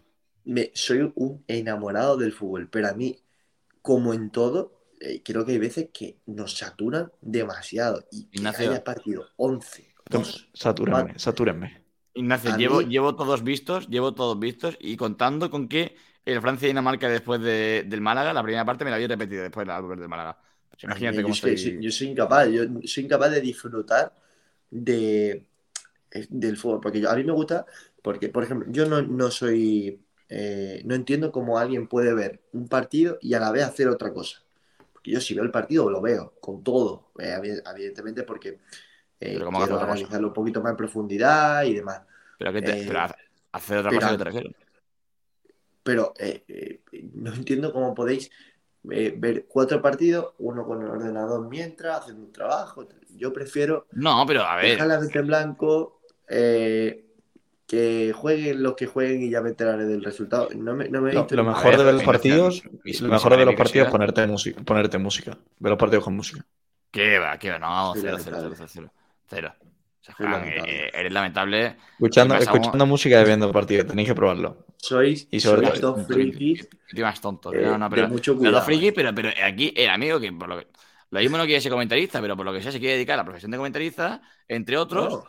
Me, 0.45 0.71
soy 0.75 1.13
un 1.15 1.45
enamorado 1.47 2.17
del 2.17 2.33
fútbol, 2.33 2.69
pero 2.69 2.89
a 2.89 2.95
mí, 2.95 3.17
como 3.83 4.15
en 4.15 4.31
todo, 4.31 4.82
eh, 5.03 5.23
creo 5.25 5.45
que 5.47 5.53
hay 5.53 5.59
veces 5.59 5.91
que 5.93 6.19
nos 6.27 6.57
saturan 6.59 7.13
demasiado 7.23 8.07
y 8.13 8.29
que 8.29 8.41
Ignacio. 8.41 8.53
haya 8.59 8.85
partido 8.85 9.31
11, 9.37 9.95
2, 10.09 10.51
Satúrenme, 10.55 11.19
satúrenme. 11.19 11.69
Ignacio, 12.15 12.51
A 12.51 12.59
llevo, 12.61 12.83
mí- 12.83 12.83
llevo 12.83 13.17
todos 13.17 13.43
vistos, 13.43 13.89
llevo 13.89 14.15
todos 14.15 14.39
vistos 14.39 14.77
y 14.81 14.97
contando 14.97 15.51
con 15.51 15.69
que 15.69 15.97
el 16.25 16.41
Francia 16.41 16.67
y 16.67 16.71
Dinamarca 16.71 17.09
después 17.09 17.41
de- 17.41 17.85
del 17.87 18.01
Málaga, 18.03 18.33
la 18.33 18.43
primera 18.43 18.65
parte 18.65 18.85
me 18.85 18.91
la 18.91 18.97
había 18.97 19.09
repetido 19.09 19.43
después 19.43 19.67
al 19.69 19.83
volver 19.83 19.99
del 20.01 20.09
Málaga. 20.09 20.39
Pues 20.71 20.85
imagínate 20.85 21.23
yo, 21.23 21.23
cómo 21.23 21.35
soy, 21.35 21.57
estoy. 21.57 21.57
soy- 21.57 21.81
yo 21.83 21.91
soy 21.91 22.09
incapaz, 22.09 22.49
yo 22.51 22.63
soy 22.85 23.05
incapaz 23.05 23.31
de 23.31 23.41
disfrutar 23.41 24.15
de, 24.71 25.47
del 26.31 26.57
fútbol, 26.57 26.81
porque 26.81 27.01
yo- 27.01 27.11
a 27.11 27.17
mí 27.17 27.25
me 27.25 27.33
gusta, 27.33 27.67
porque, 28.03 28.29
por 28.31 28.45
ejemplo, 28.45 28.69
yo 28.73 28.87
no, 28.89 29.03
no 29.03 29.31
soy, 29.31 30.01
eh, 30.29 30.83
no 30.87 30.95
entiendo 30.95 31.33
cómo 31.33 31.59
alguien 31.59 31.89
puede 31.89 32.15
ver 32.15 32.43
un 32.53 32.69
partido 32.69 33.19
y 33.23 33.35
a 33.35 33.41
la 33.41 33.53
vez 33.53 33.65
hacer 33.65 33.89
otra 33.89 34.13
cosa. 34.15 34.43
Yo 35.05 35.21
si 35.21 35.35
veo 35.35 35.45
el 35.45 35.51
partido 35.51 35.91
lo 35.91 36.01
veo, 36.01 36.35
con 36.41 36.63
todo, 36.63 37.11
eh, 37.19 37.37
evi- 37.39 37.63
evidentemente 37.75 38.23
porque 38.23 38.49
eh, 39.21 39.35
Pero 39.35 39.45
¿cómo 39.47 39.59
hacer 39.59 39.69
quiero 39.71 39.85
analizarlo 39.85 40.29
un 40.29 40.35
poquito 40.35 40.61
más 40.63 40.71
en 40.73 40.77
profundidad 40.77 41.65
y 41.65 41.75
demás. 41.75 42.03
Pero, 42.39 42.53
que 42.53 42.63
te, 42.63 42.81
eh, 42.81 42.85
pero 42.87 43.01
hacer 43.53 43.79
otra 43.79 43.91
pero- 43.91 44.01
cosa 44.01 44.13
que 44.13 44.19
te 44.19 44.25
refiero. 44.25 44.51
Pero 45.83 46.15
eh, 46.19 46.45
eh, 46.47 46.81
no 47.15 47.33
entiendo 47.35 47.73
cómo 47.73 47.95
podéis 47.95 48.31
eh, 48.91 49.15
ver 49.17 49.47
cuatro 49.49 49.83
partidos, 49.83 50.35
uno 50.39 50.65
con 50.65 50.83
el 50.83 50.89
ordenador 50.89 51.49
mientras, 51.49 52.01
haciendo 52.01 52.25
un 52.25 52.33
trabajo. 52.33 52.87
Yo 53.17 53.33
prefiero 53.33 53.87
No, 53.93 54.25
pero 54.27 54.43
a 54.43 54.57
ver. 54.57 54.73
dejar 54.73 54.87
la 54.89 55.01
mente 55.01 55.19
en 55.19 55.27
blanco, 55.27 56.01
eh, 56.29 57.05
que 57.73 58.13
jueguen 58.15 58.63
los 58.63 58.75
que 58.75 58.87
jueguen 58.87 59.23
y 59.23 59.31
ya 59.31 59.41
me 59.41 59.49
enteraré 59.49 59.87
del 59.87 60.05
resultado. 60.05 60.51
No 60.55 60.75
me, 60.75 60.91
no 60.91 61.01
me 61.01 61.11
he 61.11 61.15
Lo, 61.15 61.21
visto 61.23 61.35
lo 61.37 61.43
ni- 61.43 61.49
mejor 61.49 61.77
de 61.79 61.85
ver 61.85 61.95
los 61.95 62.03
partidos, 62.03 62.63
lo 63.01 63.09
mejor 63.09 63.37
de 63.39 63.45
los 63.47 63.55
partidos 63.55 63.87
es 63.87 63.91
ponerte 63.93 64.27
música, 64.27 64.63
ponerte 64.63 64.99
música. 64.99 65.39
Ver 65.59 65.71
los 65.71 65.79
partidos 65.79 66.05
con 66.05 66.15
música. 66.15 66.45
¿Qué 66.91 67.19
va? 67.19 67.39
¿Qué 67.39 67.51
va? 67.51 67.59
No, 67.59 67.95
cero, 67.97 68.19
cero, 68.23 68.37
lamentable. 68.43 68.57
cero, 68.69 68.69
cero. 68.71 68.93
Cero. 69.27 69.55
O 69.59 70.05
sea, 70.05 70.15
Juan, 70.17 70.33
lamentable. 70.33 70.85
eh, 70.87 70.91
eres 70.93 71.13
lamentable. 71.13 71.77
Escuchando, 71.93 72.35
escuchando 72.37 72.85
música 72.87 73.23
y 73.23 73.25
viendo 73.25 73.51
partidos, 73.51 73.87
tenéis 73.87 74.09
que 74.09 74.15
probarlo. 74.15 74.67
Sois, 74.77 75.27
Y 75.31 75.41
sobre 75.41 75.67
sois 75.69 75.81
todo- 75.81 75.93
dos 75.97 76.07
frikis 76.09 76.69
Tío 76.95 77.05
más 77.07 77.21
tonto. 77.23 77.55
eh, 77.55 77.63
no, 77.63 77.79
no, 77.79 77.89
de 77.89 77.95
pero, 77.97 78.09
mucho 78.09 78.33
los 78.33 78.39
cuidado. 78.41 78.57
dos 78.57 78.65
frikis, 78.67 78.93
pero, 78.93 79.15
pero 79.15 79.31
aquí 79.45 79.73
el 79.77 79.89
amigo 79.89 80.21
que 80.21 80.31
por 80.33 80.49
lo 80.49 80.59
que. 80.59 80.67
Lo 81.11 81.21
mismo 81.21 81.39
no 81.39 81.45
quiere 81.47 81.61
ser 81.63 81.71
comentarista, 81.73 82.21
pero 82.21 82.37
por 82.37 82.45
lo 82.45 82.53
que 82.53 82.61
sea 82.63 82.71
se 82.73 82.79
quiere 82.81 82.95
dedicar 82.95 83.15
a 83.15 83.19
la 83.19 83.25
profesión 83.25 83.51
de 83.51 83.57
comentarista, 83.59 84.21
entre 84.49 84.77
otros, 84.77 85.25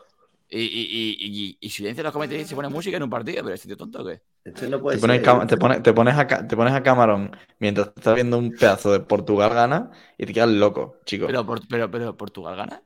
y, 0.60 0.66
y, 0.66 1.18
y, 1.52 1.58
y, 1.62 1.70
silencia 1.70 2.04
los 2.04 2.14
comentaristas 2.14 2.48
y 2.48 2.50
se 2.50 2.56
pone 2.56 2.70
música 2.70 2.98
en 2.98 3.04
un 3.04 3.10
partido, 3.10 3.44
pero 3.44 3.56
este 3.56 3.68
tío 3.68 3.78
tonto 3.78 4.02
o 4.02 4.06
qué? 4.06 4.22
esto 4.44 4.68
no 4.70 4.82
puede 4.82 4.98
Te 4.98 5.00
pones, 5.00 5.22
ser. 5.22 5.48
te, 5.48 5.58
pones, 5.58 5.82
te, 5.84 5.94
pones 5.94 6.16
a, 6.18 6.28
ca- 6.28 6.48
te 6.48 6.56
pones 6.56 6.74
a 6.74 6.84
Camarón 6.84 7.32
mientras 7.60 7.88
estás 7.96 8.16
viendo 8.16 8.38
un 8.38 8.52
pedazo 8.58 8.92
de 8.92 9.00
Portugal 9.00 9.54
gana 9.54 9.92
y 10.18 10.26
te 10.26 10.34
quedas 10.34 10.50
loco, 10.50 10.98
chico. 11.06 11.26
Pero, 11.28 11.46
por- 11.46 11.68
pero, 11.68 11.90
pero 11.90 12.16
Portugal 12.18 12.56
gana. 12.56 12.84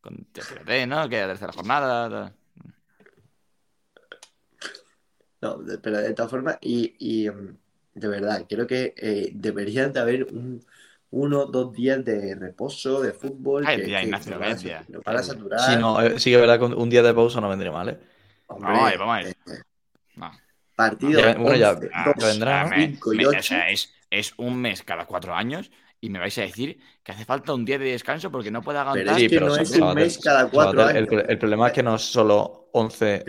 Con 0.00 0.14
TFT, 0.32 0.86
¿no? 0.86 1.08
Que 1.08 1.20
la 1.20 1.28
tercera 1.28 1.52
jornada. 1.52 2.08
tal. 2.10 2.34
No, 5.40 5.58
pero 5.82 5.98
de 6.00 6.14
todas 6.14 6.30
formas, 6.30 6.58
y, 6.60 6.94
y, 6.98 7.28
mm, 7.30 7.56
de 7.94 8.08
verdad, 8.08 8.46
creo 8.48 8.66
que 8.66 8.94
eh, 8.96 9.30
deberían 9.34 9.92
de 9.92 10.00
haber 10.00 10.24
un, 10.32 10.64
uno 11.12 11.44
dos 11.46 11.72
días 11.72 12.02
de 12.04 12.34
reposo, 12.34 13.00
de 13.02 13.12
fútbol, 13.12 13.64
Ay, 13.66 13.76
que, 13.76 13.82
tía, 13.84 14.00
que 14.00 14.06
Ignacio, 14.06 14.38
van 15.04 15.16
a 15.16 15.22
saturar. 15.22 15.60
Sí, 15.60 15.76
no, 15.76 16.00
eh, 16.00 16.18
sí 16.18 16.30
que 16.30 16.36
es 16.36 16.40
verdad 16.40 16.58
que 16.58 16.64
un, 16.64 16.90
día 16.90 17.02
de 17.02 17.12
pausa 17.14 17.40
no 17.40 17.48
vendría 17.50 17.70
mal, 17.70 17.90
¿eh? 17.90 17.98
Hombre, 18.46 18.72
Vamos 18.72 18.88
a 18.88 18.92
ir, 18.92 18.98
vamos 18.98 19.16
a 19.16 19.20
ir. 19.22 19.26
eh, 19.28 19.34
No. 20.16 20.30
partido 20.74 21.20
Ya- 21.20 21.34
bueno, 21.34 21.56
ya- 21.56 21.70
11, 21.72 21.90
Ah, 21.92 22.14
ya 22.18 22.26
vendrá, 22.26 22.64
o 22.64 22.68
sea, 22.68 22.76
¿no? 22.76 22.76
me- 22.76 22.86
5 22.92 23.12
y 23.12 23.16
me- 23.18 23.26
o 23.26 23.28
8. 23.28 23.42
sea, 23.42 23.70
es, 23.70 23.92
es 24.10 24.32
un 24.38 24.60
mes 24.60 24.82
cada 24.82 25.04
cuatro 25.06 25.34
años 25.34 25.70
y 26.00 26.08
me 26.08 26.18
vais 26.18 26.36
a 26.38 26.42
decir 26.42 26.78
que 27.02 27.12
hace 27.12 27.26
falta 27.26 27.52
un 27.52 27.66
día 27.66 27.78
de 27.78 27.92
descanso 27.92 28.30
porque 28.30 28.50
no 28.50 28.62
puedo 28.62 28.78
Pero 28.78 28.90
aguantar. 28.90 29.20
es 29.20 29.28
que 29.30 29.40
no 29.40 29.54
es 29.54 29.70
un 29.78 29.94
mes 29.94 30.18
cada 30.18 30.48
cuatro. 30.48 30.88
El, 30.88 30.96
años. 30.96 31.24
el 31.28 31.38
problema 31.38 31.66
es 31.68 31.72
que 31.74 31.82
no 31.82 31.94
es 31.96 32.02
solo 32.02 32.68
11, 32.72 33.22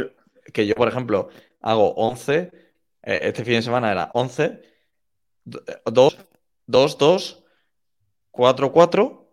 que 0.53 0.65
yo, 0.65 0.73
por 0.75 0.87
ejemplo, 0.87 1.27
hago 1.61 1.93
11, 1.95 2.49
eh, 3.03 3.19
este 3.23 3.43
fin 3.43 3.55
de 3.55 3.61
semana 3.61 3.91
era 3.91 4.09
11, 4.13 4.61
2, 5.43 6.17
2, 6.65 6.97
2, 6.97 7.42
4, 8.33 8.71
4, 8.71 9.27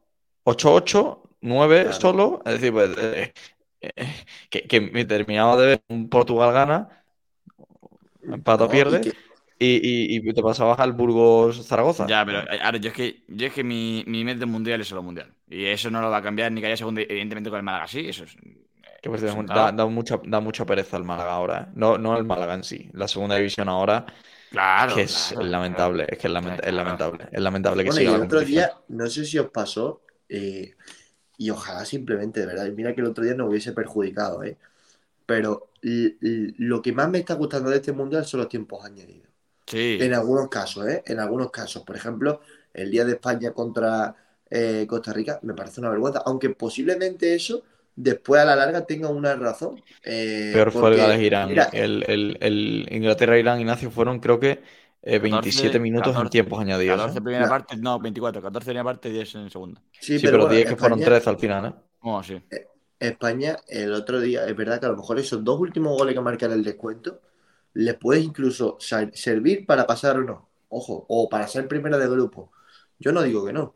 8, 0.44 0.74
8, 0.74 1.22
9 1.40 1.82
Claro. 1.82 2.00
solo. 2.00 2.42
Es 2.44 2.52
decir, 2.54 2.72
pues, 2.72 2.90
eh, 2.98 3.32
eh, 3.80 3.92
que, 4.50 4.62
que 4.68 4.80
me 4.80 5.04
terminaba 5.06 5.56
de 5.56 5.66
ver 5.66 5.82
un 5.88 6.08
Portugal 6.10 6.52
gana, 6.52 7.02
empata 8.22 8.64
No, 8.66 8.70
pierde, 8.70 8.98
y 8.98 9.00
que- 9.02 9.12
y, 9.58 10.16
y- 10.16 10.28
y 10.28 10.32
te 10.32 10.42
pasabas 10.42 10.78
al 10.78 10.92
Burgos 10.92 11.66
Zaragoza. 11.66 12.06
Ya, 12.06 12.24
pero 12.24 12.40
eh, 12.50 12.60
ahora 12.62 12.78
yo 12.78 12.88
es 12.88 12.94
que, 12.94 13.22
yo 13.28 13.46
es 13.46 13.52
que 13.52 13.64
mi, 13.64 14.04
mi 14.06 14.24
mes 14.24 14.38
del 14.38 14.48
mundial 14.48 14.80
es 14.80 14.88
solo 14.88 15.02
mundial. 15.02 15.32
Y 15.48 15.64
eso 15.66 15.90
no 15.90 16.00
lo 16.00 16.10
va 16.10 16.18
a 16.18 16.22
cambiar 16.22 16.50
ni 16.52 16.60
que 16.60 16.66
haya 16.66 16.76
segunda, 16.76 17.02
evidentemente 17.02 17.50
con 17.50 17.58
el 17.58 17.62
Málaga 17.62 17.86
sí, 17.88 18.08
eso 18.08 18.24
es. 18.24 18.36
Que 19.02 19.08
sentado. 19.18 19.66
da, 19.66 19.72
da 19.72 19.86
mucha, 19.86 20.20
da 20.24 20.40
mucha 20.40 20.66
pereza 20.66 20.96
el 20.98 21.04
Málaga 21.04 21.32
ahora, 21.32 21.60
¿eh? 21.62 21.72
No, 21.74 21.96
no 21.98 22.16
el 22.16 22.24
Málaga 22.24 22.54
en 22.54 22.64
sí. 22.64 22.88
La 22.92 23.08
segunda 23.08 23.36
división 23.36 23.68
ahora, 23.68 24.04
Claro. 24.50 24.94
que 24.94 25.02
es 25.02 25.32
claro, 25.32 25.46
lamentable, 25.48 26.06
es 26.08 26.18
que 26.18 26.26
es, 26.26 26.32
lament- 26.32 26.60
es 26.64 26.72
lamentable. 26.74 27.28
Es 27.32 27.40
lamentable 27.40 27.84
que 27.84 27.90
Bueno, 27.90 28.00
y 28.02 28.04
siga 28.04 28.10
el 28.14 28.20
la 28.20 28.24
otro 28.24 28.40
día, 28.40 28.72
no 28.88 29.06
sé 29.08 29.24
si 29.24 29.38
os 29.38 29.50
pasó, 29.50 30.02
eh, 30.28 30.74
y 31.38 31.50
ojalá 31.50 31.84
simplemente, 31.84 32.40
de 32.40 32.46
verdad, 32.46 32.66
y 32.66 32.72
mira 32.72 32.94
que 32.94 33.00
el 33.00 33.08
otro 33.08 33.24
día 33.24 33.34
no 33.34 33.46
hubiese 33.46 33.72
perjudicado, 33.72 34.44
¿eh? 34.44 34.58
Pero 35.26 35.70
lo 35.82 36.82
que 36.82 36.92
más 36.92 37.10
me 37.10 37.18
está 37.18 37.34
gustando 37.34 37.70
de 37.70 37.76
este 37.76 37.92
mundial 37.92 38.24
son 38.26 38.40
los 38.40 38.48
tiempos 38.48 38.84
añadidos. 38.84 39.28
Sí. 39.66 39.98
En 40.00 40.14
algunos 40.14 40.48
casos, 40.48 40.86
¿eh? 40.88 41.02
En 41.06 41.20
algunos 41.20 41.50
casos. 41.50 41.82
Por 41.84 41.96
ejemplo, 41.96 42.40
el 42.74 42.90
día 42.90 43.04
de 43.04 43.12
España 43.12 43.52
contra 43.52 44.14
eh, 44.50 44.86
Costa 44.88 45.12
Rica 45.12 45.40
me 45.42 45.54
parece 45.54 45.80
una 45.80 45.90
vergüenza, 45.90 46.22
aunque 46.26 46.50
posiblemente 46.50 47.34
eso 47.34 47.62
después 48.02 48.40
a 48.40 48.44
la 48.44 48.56
larga 48.56 48.84
tenga 48.86 49.08
una 49.08 49.34
razón. 49.36 49.82
Eh, 50.04 50.50
Peor 50.54 50.70
fue 50.72 50.90
el 50.90 50.96
Gales-Irán. 50.96 51.48
mira, 51.48 51.64
El, 51.72 52.04
el, 52.08 52.38
el 52.40 52.88
Inglaterra-Irán, 52.90 53.60
Ignacio, 53.60 53.90
fueron 53.90 54.20
creo 54.20 54.38
que 54.40 54.62
eh, 55.02 55.18
27 55.18 55.78
minutos 55.78 56.08
en 56.08 56.14
14, 56.14 56.30
tiempos 56.30 56.60
añadidos. 56.60 56.96
14 56.98 57.18
¿eh? 57.18 57.22
primera 57.22 57.48
parte, 57.48 57.76
no, 57.76 57.98
24. 57.98 58.42
14 58.42 58.64
primera 58.66 58.84
parte 58.84 59.08
y 59.08 59.12
10 59.12 59.34
en 59.36 59.50
segunda. 59.50 59.80
sí, 59.92 60.18
Sí, 60.18 60.24
pero 60.26 60.38
bueno, 60.38 60.54
10 60.54 60.68
que 60.68 60.76
fueron 60.76 60.98
España- 61.00 61.16
13 61.18 61.30
al 61.30 61.38
final, 61.38 61.66
¿eh? 61.66 61.72
Oh, 62.00 62.22
sí. 62.22 62.40
España 62.98 63.56
el 63.68 63.92
otro 63.94 64.20
día, 64.20 64.44
es 64.46 64.54
verdad 64.56 64.78
que 64.80 64.86
a 64.86 64.90
lo 64.90 64.96
mejor 64.96 65.18
esos 65.18 65.42
dos 65.42 65.58
últimos 65.58 65.96
goles 65.96 66.14
que 66.14 66.20
marcan 66.20 66.52
el 66.52 66.62
descuento 66.64 67.20
les 67.74 67.94
puedes 67.96 68.22
incluso 68.24 68.76
ser- 68.80 69.12
servir 69.14 69.64
para 69.64 69.86
pasar 69.86 70.16
o 70.18 70.24
no. 70.24 70.48
Ojo, 70.68 71.06
o 71.08 71.28
para 71.28 71.46
ser 71.48 71.66
primera 71.68 71.96
de 71.98 72.08
grupo. 72.08 72.52
Yo 72.98 73.12
no 73.12 73.22
digo 73.22 73.44
que 73.46 73.52
no, 73.52 73.74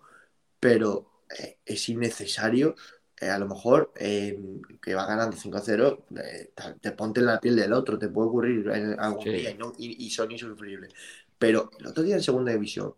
pero 0.60 1.22
eh, 1.38 1.59
es 1.64 1.88
innecesario. 1.88 2.74
Eh, 3.20 3.28
a 3.31 3.39
lo 3.39 3.47
mejor 3.47 3.93
eh, 3.97 4.39
que 4.82 4.95
va 4.95 5.07
ganando 5.07 5.36
5-0, 5.36 6.05
eh, 6.16 6.51
te- 6.55 6.74
te 6.81 6.93
ponte 6.93 7.20
en 7.20 7.27
la 7.27 7.41
piel 7.41 7.57
del 7.57 7.73
otro, 7.73 7.99
te 7.99 8.09
puede 8.09 8.28
ocurrir 8.28 8.69
en 8.70 8.99
algún 8.99 9.23
Sí. 9.23 9.31
día 9.31 9.51
y, 9.51 9.55
no- 9.59 9.73
y- 9.78 10.05
y 10.07 10.11
son 10.11 10.31
insufribles. 10.32 10.93
Pero 11.39 11.70
el 11.78 11.86
otro 11.86 12.03
día 12.03 12.16
en 12.16 12.23
segunda 12.23 12.53
división, 12.53 12.95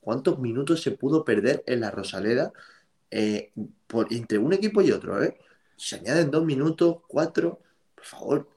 ¿cuántos 0.00 0.38
minutos 0.38 0.82
se 0.82 0.92
pudo 0.92 1.24
perder 1.24 1.62
en 1.66 1.80
la 1.80 1.90
Rosaleda 1.90 2.52
eh, 3.10 3.52
por, 3.86 4.12
entre 4.12 4.38
un 4.38 4.52
equipo 4.52 4.80
y 4.82 4.90
otro? 4.90 5.22
¿eh? 5.22 5.36
Se 5.76 5.96
añaden 5.96 6.30
dos 6.30 6.44
minutos, 6.44 6.98
cuatro, 7.06 7.60
por 7.94 8.04
favor, 8.04 8.48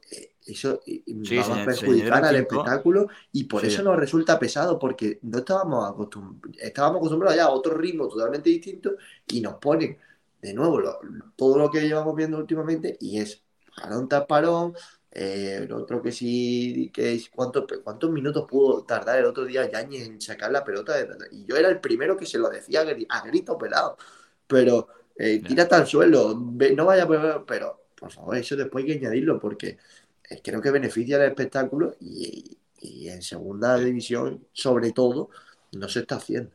eso 0.45 0.80
Sí, 0.86 1.03
va 1.38 1.61
a 1.64 1.65
perjudicar 1.65 2.23
al 2.23 2.36
espectáculo 2.36 3.07
y 3.32 3.45
por 3.45 3.61
Sí. 3.61 3.68
eso 3.68 3.82
nos 3.84 3.98
resulta 3.98 4.38
pesado 4.40 4.77
porque 4.77 5.19
no 5.23 5.40
estábamos 5.40 5.90
acostumbrados, 5.90 6.57
estábamos 6.61 6.98
acostumbrados 6.98 7.36
ya 7.36 7.45
a 7.45 7.49
otro 7.49 7.76
ritmo 7.76 8.07
totalmente 8.07 8.49
distinto 8.49 8.95
y 9.27 9.41
nos 9.41 9.56
ponen 9.56 9.98
de 10.45 10.53
nuevo 10.53 10.80
lo- 10.80 10.99
todo 11.35 11.57
lo 11.57 11.72
que 11.72 11.81
llevamos 11.81 12.15
viendo 12.15 12.38
últimamente 12.38 12.97
y 12.99 13.19
es 13.19 13.43
parón 13.76 14.07
tras 14.09 14.26
parón, 14.26 14.73
eh, 15.11 15.59
el 15.63 15.72
otro 15.73 16.01
que 16.01 16.11
sí, 16.11 16.91
que 16.93 17.13
es, 17.13 17.30
¿cuántos, 17.30 17.65
¿cuántos 17.84 18.11
minutos 18.11 18.45
pudo 18.49 18.84
tardar 18.85 19.19
el 19.19 19.26
otro 19.26 19.45
día 19.45 19.69
Yañez 19.69 20.07
en 20.07 20.22
sacar 20.22 20.51
la 20.51 20.63
pelota? 20.63 20.95
y 21.31 21.45
yo 21.45 21.55
era 21.57 21.69
el 21.69 21.80
primero 21.80 22.17
que 22.17 22.26
se 22.26 22.38
lo 22.38 22.49
decía 22.49 22.81
a, 22.81 22.85
gri- 22.85 23.05
a 23.09 23.22
grito 23.26 23.57
pelado, 23.57 23.97
pero 24.47 24.88
eh, 25.17 25.43
tírate 25.45 25.76
al 25.76 25.88
suelo, 25.88 26.34
no 26.76 26.85
vaya, 26.85 27.07
por- 27.07 27.45
pero 27.45 27.81
por 27.95 28.11
favor, 28.11 28.38
eso 28.38 28.55
después 28.55 28.84
hay 28.85 28.91
que 28.91 28.97
añadirlo 29.05 29.39
porque 29.39 29.77
eh, 30.30 30.41
creo 30.43 30.61
que 30.61 30.72
beneficia 30.72 31.17
al 31.17 31.23
espectáculo 31.23 31.95
y, 31.99 32.57
y 32.80 33.09
en 33.09 33.22
segunda 33.22 33.77
división, 33.77 34.45
sobre 34.53 34.91
todo, 34.91 35.30
no 35.73 35.88
se 35.89 35.99
está 36.01 36.15
haciendo. 36.17 36.51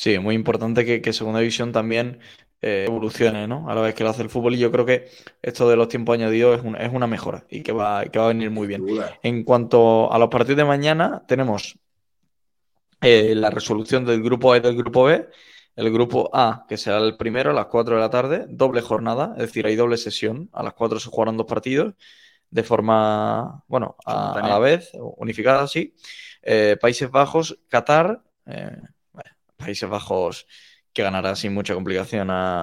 Sí, 0.00 0.18
muy 0.18 0.34
importante 0.34 0.86
que, 0.86 1.02
que 1.02 1.12
Segunda 1.12 1.40
División 1.40 1.72
también 1.72 2.20
eh, 2.62 2.84
evolucione, 2.88 3.46
¿no? 3.46 3.68
A 3.68 3.74
la 3.74 3.82
vez 3.82 3.94
que 3.94 4.02
lo 4.02 4.08
hace 4.08 4.22
el 4.22 4.30
fútbol. 4.30 4.54
Y 4.54 4.58
yo 4.58 4.72
creo 4.72 4.86
que 4.86 5.10
esto 5.42 5.68
de 5.68 5.76
los 5.76 5.88
tiempos 5.88 6.14
añadidos 6.14 6.58
es, 6.58 6.64
un- 6.64 6.76
es 6.76 6.90
una 6.90 7.06
mejora 7.06 7.44
y 7.50 7.62
que 7.62 7.72
va, 7.72 8.06
que 8.06 8.18
va 8.18 8.24
a 8.24 8.28
venir 8.28 8.50
muy 8.50 8.66
bien. 8.66 8.82
En 9.22 9.44
cuanto 9.44 10.10
a 10.10 10.18
los 10.18 10.30
partidos 10.30 10.56
de 10.56 10.64
mañana, 10.64 11.22
tenemos 11.28 11.78
eh, 13.02 13.34
la 13.34 13.50
resolución 13.50 14.06
del 14.06 14.22
grupo 14.22 14.54
A 14.54 14.56
y 14.56 14.60
del 14.60 14.74
grupo 14.74 15.04
B. 15.04 15.28
El 15.76 15.92
grupo 15.92 16.30
A, 16.32 16.64
que 16.66 16.78
será 16.78 16.96
el 16.98 17.18
primero 17.18 17.50
a 17.50 17.54
las 17.54 17.66
4 17.66 17.94
de 17.96 18.00
la 18.00 18.08
tarde, 18.10 18.46
doble 18.48 18.80
jornada, 18.80 19.32
es 19.36 19.42
decir, 19.42 19.66
hay 19.66 19.76
doble 19.76 19.98
sesión. 19.98 20.48
A 20.54 20.62
las 20.62 20.72
4 20.72 20.98
se 20.98 21.10
jugarán 21.10 21.36
dos 21.36 21.46
partidos 21.46 21.92
de 22.50 22.62
forma, 22.64 23.64
bueno, 23.68 23.96
a, 24.06 24.40
la 24.48 24.58
vez, 24.58 24.90
unificada, 24.94 25.66
sí. 25.68 25.94
Eh, 26.42 26.78
Países 26.80 27.10
Bajos, 27.10 27.58
Qatar, 27.68 28.22
eh, 28.46 28.78
Países 29.60 29.88
Bajos 29.88 30.46
que 30.92 31.02
ganará 31.02 31.36
sin 31.36 31.54
mucha 31.54 31.74
complicación 31.74 32.30
a, 32.30 32.62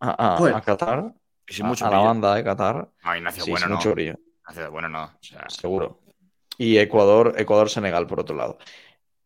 a, 0.00 0.34
a- 0.34 0.38
Bueno. 0.38 0.56
a 0.56 0.60
Qatar. 0.62 1.12
Ese 1.46 1.64
mucho 1.64 1.84
a 1.86 1.90
la 1.90 1.98
banda 1.98 2.34
de 2.36 2.44
Qatar. 2.44 2.88
No, 3.04 3.16
Ignacio, 3.16 3.42
Sí, 3.44 3.50
bueno, 3.50 3.66
no. 3.68 3.74
mucho 3.76 3.90
brillo. 3.92 4.14
Ignacio, 4.48 4.70
bueno, 4.70 4.88
no. 4.88 5.04
O 5.04 5.18
sea, 5.20 5.48
Seguro. 5.48 6.00
Y 6.56 6.78
Ecuador, 6.78 7.34
Ecuador-Senegal, 7.36 8.06
por 8.06 8.20
otro 8.20 8.36
lado. 8.36 8.58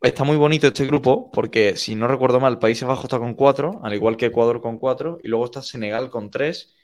Está 0.00 0.24
muy 0.24 0.36
bonito 0.36 0.66
este 0.68 0.86
grupo 0.86 1.30
porque, 1.32 1.76
si 1.76 1.94
no 1.94 2.06
recuerdo 2.08 2.38
mal, 2.40 2.58
Países 2.58 2.86
Bajos 2.88 3.04
está 3.04 3.18
con 3.18 3.34
cuatro, 3.34 3.80
al 3.82 3.92
igual 3.94 4.16
que 4.16 4.26
Ecuador 4.26 4.60
con 4.62 4.78
cuatro, 4.78 5.18
y 5.22 5.28
luego 5.28 5.44
está 5.46 5.60
Senegal 5.62 6.08
con 6.10 6.30
tres 6.30 6.74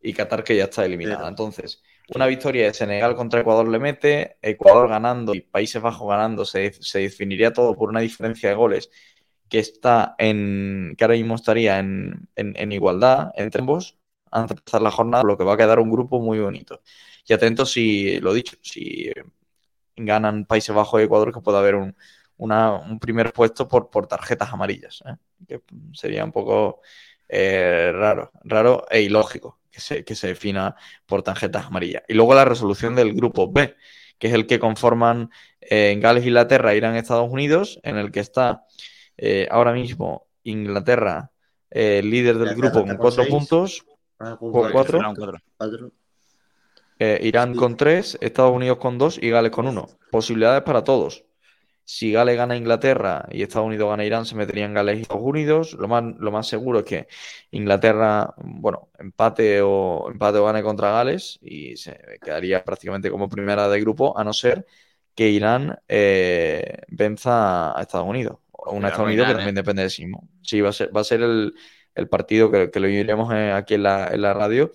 y 0.00 0.12
Qatar 0.14 0.44
que 0.44 0.56
ya 0.56 0.64
está 0.64 0.84
eliminada. 0.84 1.28
Entonces, 1.28 1.82
una 2.14 2.26
victoria 2.26 2.66
de 2.66 2.74
Senegal 2.74 3.14
contra 3.16 3.40
Ecuador 3.40 3.68
le 3.68 3.78
mete, 3.78 4.36
Ecuador 4.40 4.88
ganando 4.88 5.34
y 5.34 5.40
Países 5.40 5.80
Bajos 5.82 6.08
ganando, 6.08 6.44
se, 6.44 6.72
se 6.74 7.00
definiría 7.00 7.52
todo 7.52 7.74
por 7.74 7.88
una 7.88 8.00
diferencia 8.00 8.48
de 8.50 8.54
goles 8.54 8.90
que 9.48 9.58
está 9.60 10.14
en, 10.18 10.94
que 10.96 11.04
ahora 11.04 11.16
mismo 11.16 11.34
estaría 11.34 11.78
en, 11.78 12.28
en- 12.36 12.54
en 12.56 12.72
igualdad 12.72 13.32
entre 13.36 13.60
ambos 13.60 13.98
antes 14.30 14.56
de 14.56 14.60
empezar 14.60 14.82
la 14.82 14.90
jornada, 14.90 15.24
lo 15.24 15.38
que 15.38 15.44
va 15.44 15.54
a 15.54 15.56
quedar 15.56 15.80
un 15.80 15.90
grupo 15.90 16.20
muy 16.20 16.38
bonito. 16.38 16.82
Y 17.26 17.32
atentos 17.32 17.72
si, 17.72 18.20
lo 18.20 18.32
dicho, 18.34 18.56
si 18.62 19.10
ganan 19.96 20.44
Países 20.46 20.74
Bajos 20.74 21.00
y 21.00 21.04
Ecuador, 21.04 21.32
que 21.32 21.40
pueda 21.40 21.58
haber 21.58 21.74
un, 21.76 21.96
un 22.36 22.98
primer 23.00 23.32
puesto 23.32 23.68
por, 23.68 23.90
por 23.90 24.06
tarjetas 24.06 24.52
amarillas, 24.52 25.02
¿eh? 25.06 25.16
que 25.46 25.60
sería 25.92 26.24
un 26.24 26.32
poco 26.32 26.80
eh, 27.28 27.90
raro, 27.94 28.30
raro 28.44 28.86
e 28.90 29.02
ilógico 29.02 29.58
que 29.70 29.80
se, 29.80 30.04
que 30.04 30.14
se 30.14 30.28
defina 30.28 30.76
por 31.06 31.22
tarjetas 31.22 31.66
amarillas. 31.66 32.02
Y 32.08 32.14
luego 32.14 32.34
la 32.34 32.44
resolución 32.44 32.94
del 32.94 33.14
grupo 33.14 33.50
B, 33.50 33.76
que 34.18 34.28
es 34.28 34.34
el 34.34 34.46
que 34.46 34.58
conforman 34.58 35.30
eh, 35.60 35.96
Gales, 36.00 36.24
Inglaterra, 36.26 36.74
Irán, 36.74 36.96
Estados 36.96 37.30
Unidos, 37.30 37.80
en 37.82 37.96
el 37.96 38.10
que 38.12 38.20
está 38.20 38.64
eh, 39.18 39.48
ahora 39.50 39.72
mismo 39.72 40.28
Inglaterra, 40.44 41.30
eh, 41.70 42.02
líder 42.02 42.38
del 42.38 42.52
Inglaterra 42.52 42.54
grupo 42.54 42.86
con 42.86 42.96
cuatro 42.98 43.24
seis. 43.24 43.28
puntos, 43.28 43.86
Ah, 44.20 44.36
Con 44.38 44.68
cuatro. 44.70 44.98
fueron 44.98 45.14
cuatro. 45.16 45.38
cuatro. 45.56 45.92
eh, 46.98 47.20
Irán 47.22 47.54
Sí. 47.54 47.58
con 47.58 47.76
tres, 47.76 48.18
Estados 48.20 48.52
Unidos 48.54 48.78
con 48.78 48.98
dos 48.98 49.18
y 49.22 49.30
Gales 49.30 49.52
con 49.52 49.66
uno. 49.68 49.88
Posibilidades 50.10 50.62
para 50.62 50.82
todos. 50.84 51.24
Si 51.84 52.12
Gales 52.12 52.36
gana 52.36 52.54
a 52.54 52.56
Inglaterra 52.58 53.26
y 53.30 53.42
Estados 53.42 53.66
Unidos 53.66 53.88
gana 53.90 54.02
a 54.02 54.06
Irán, 54.06 54.26
se 54.26 54.34
meterían 54.36 54.74
Gales 54.74 54.98
y 54.98 55.02
Estados 55.02 55.22
Unidos. 55.24 55.74
Lo 55.74 55.88
más, 55.88 56.04
lo 56.18 56.30
más 56.32 56.46
seguro 56.48 56.80
es 56.80 56.84
que 56.86 57.08
Inglaterra, 57.52 58.34
bueno, 58.38 58.90
empate 58.98 59.60
o 59.62 60.10
empate 60.10 60.38
o 60.38 60.44
gane 60.46 60.62
contra 60.62 60.90
Gales 60.92 61.38
y 61.42 61.76
se 61.76 61.98
quedaría 62.22 62.64
prácticamente 62.64 63.10
como 63.10 63.28
primera 63.28 63.68
de 63.68 63.80
grupo, 63.80 64.18
a 64.18 64.24
no 64.24 64.32
ser 64.34 64.66
que 65.14 65.28
Irán 65.30 65.78
eh, 65.88 66.82
venza 66.88 67.78
a 67.78 67.82
Estados 67.82 68.06
Unidos. 68.08 68.38
O 68.60 68.72
un 68.72 68.82
Cuidado 68.82 68.88
Estados 68.88 69.06
Unidos 69.08 69.26
que 69.28 69.32
también 69.34 69.56
¿eh? 69.56 69.60
depende 69.60 69.82
de 69.82 69.90
sí 69.90 70.04
mismo. 70.04 70.28
Sí, 70.42 70.60
va 70.60 70.70
a 70.70 70.72
ser, 70.72 70.94
va 70.96 71.00
a 71.00 71.04
ser 71.04 71.22
el, 71.22 71.54
el 71.94 72.08
partido 72.08 72.50
que, 72.50 72.70
que 72.70 72.80
lo 72.80 72.88
iremos 72.88 73.32
aquí 73.32 73.74
en 73.74 73.82
la, 73.84 74.08
en 74.08 74.22
la 74.22 74.34
radio. 74.34 74.72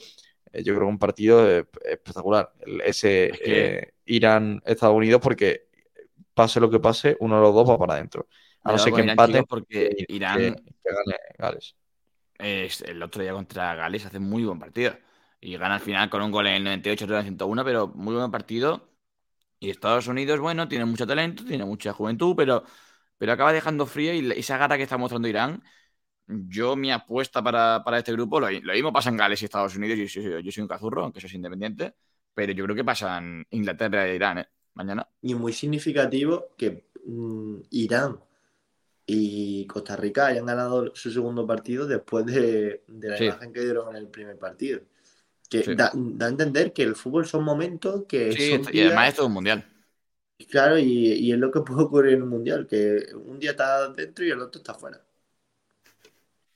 Eh, 0.52 0.64
Yo 0.64 0.74
creo 0.74 0.88
que 0.88 0.92
un 0.94 1.00
partido 1.00 1.50
eh, 1.50 1.66
espectacular. 1.86 2.52
El- 2.62 2.82
ese 2.82 3.30
Es 3.32 3.40
que- 3.40 3.76
eh, 3.78 3.94
Irán-Estados 4.06 4.96
Unidos, 4.96 5.22
porque 5.22 5.68
pase 6.34 6.60
lo 6.60 6.70
que 6.70 6.80
pase, 6.80 7.18
uno 7.20 7.36
de 7.38 7.42
los 7.42 7.54
dos 7.54 7.70
va 7.70 7.78
para 7.78 7.94
adentro. 7.96 8.28
A 8.64 8.72
no 8.72 8.78
ser 8.78 8.94
que 8.94 9.02
empate, 9.02 9.44
porque 9.44 9.90
que- 10.08 10.14
Irán 10.14 10.38
que- 10.38 10.56
que 10.56 10.90
gane 10.90 11.18
Gales. 11.38 11.76
eh, 12.40 12.70
el 12.86 13.04
otro 13.04 13.22
día 13.22 13.34
contra 13.34 13.76
Gales 13.76 14.06
hace 14.06 14.20
muy 14.20 14.44
buen 14.46 14.60
partido. 14.60 14.96
Y 15.42 15.58
gana 15.58 15.76
al 15.76 15.82
final 15.82 16.10
con 16.10 16.22
un 16.22 16.32
gol 16.32 16.48
en 16.48 16.54
el 16.56 16.64
98, 16.64 17.04
otro 17.06 17.16
en 17.16 17.20
el 17.20 17.26
101, 17.26 17.66
pero 17.66 17.88
muy 17.90 18.16
buen 18.16 18.32
partido. 18.32 18.90
Y 19.60 19.70
Estados 19.70 20.08
Unidos, 20.08 20.40
bueno, 20.40 20.68
tiene 20.68 20.86
mucho 20.86 21.06
talento, 21.08 21.44
tiene 21.46 21.66
mucha 21.66 21.94
juventud, 21.94 22.34
pero, 22.36 22.64
pero 23.24 23.32
acaba 23.32 23.54
dejando 23.54 23.86
frío 23.86 24.14
y 24.14 24.32
esa 24.38 24.58
gata 24.58 24.76
que 24.76 24.84
está 24.84 24.98
mostrando 24.98 25.30
Irán, 25.30 25.64
yo 26.28 26.76
mi 26.76 26.92
apuesta 26.92 27.42
para, 27.42 27.82
para 27.86 28.00
este 28.00 28.12
grupo, 28.12 28.42
lo, 28.42 28.52
lo 28.52 28.74
mismo 28.74 28.92
pasa 28.92 29.12
en 29.12 29.18
Gales 29.18 29.42
y 29.42 29.46
Estados 29.46 29.78
Unidos, 29.78 29.98
yo, 29.98 30.10
soy- 30.10 30.44
yo 30.44 30.52
soy 30.52 30.62
un 30.64 30.68
cazurro, 30.68 31.04
aunque 31.04 31.22
soy 31.22 31.32
independiente, 31.36 31.96
pero 32.34 32.52
yo 32.52 32.66
creo 32.66 32.76
que 32.76 32.84
pasan 32.84 33.48
Inglaterra 33.52 34.06
e 34.10 34.16
Irán, 34.16 34.40
¿eh? 34.40 34.48
Mañana. 34.74 35.08
Y 35.22 35.36
muy 35.36 35.54
significativo 35.54 36.50
que 36.58 36.90
mm, 37.06 37.56
Irán 37.72 38.20
y 39.06 39.66
Costa 39.68 39.96
Rica 39.96 40.28
hayan 40.28 40.46
ganado 40.46 40.94
su 40.96 41.12
segundo 41.12 41.48
partido 41.48 41.88
después 41.88 42.26
de, 42.26 42.84
de 42.88 43.10
la 43.10 43.18
Sí. 43.18 43.26
imagen 43.26 43.54
que 43.54 43.62
dieron 43.62 43.90
en 43.92 43.96
el 44.04 44.10
primer 44.10 44.38
partido. 44.38 44.82
Que 45.50 45.64
Sí. 45.64 45.76
da, 45.76 45.92
da 45.96 46.26
a 46.26 46.30
entender 46.30 46.74
que 46.74 46.84
el 46.84 46.96
fútbol 46.96 47.26
son 47.26 47.44
momentos 47.46 48.06
que 48.08 48.32
Sí, 48.34 48.52
son 48.52 48.74
y 48.76 48.82
además 48.82 49.14
es 49.14 49.20
un 49.20 49.34
mundial. 49.34 49.66
Claro, 50.50 50.78
y, 50.78 51.32
es 51.32 51.38
lo 51.38 51.52
que 51.52 51.62
puede 51.62 51.84
ocurrir 51.84 52.14
en 52.16 52.24
un 52.24 52.30
mundial, 52.30 52.68
que 52.68 53.08
un 53.16 53.40
día 53.40 53.52
está 53.52 53.90
dentro 53.90 54.26
y 54.26 54.32
el 54.32 54.40
otro 54.40 54.60
está 54.60 54.74
fuera. 54.74 55.02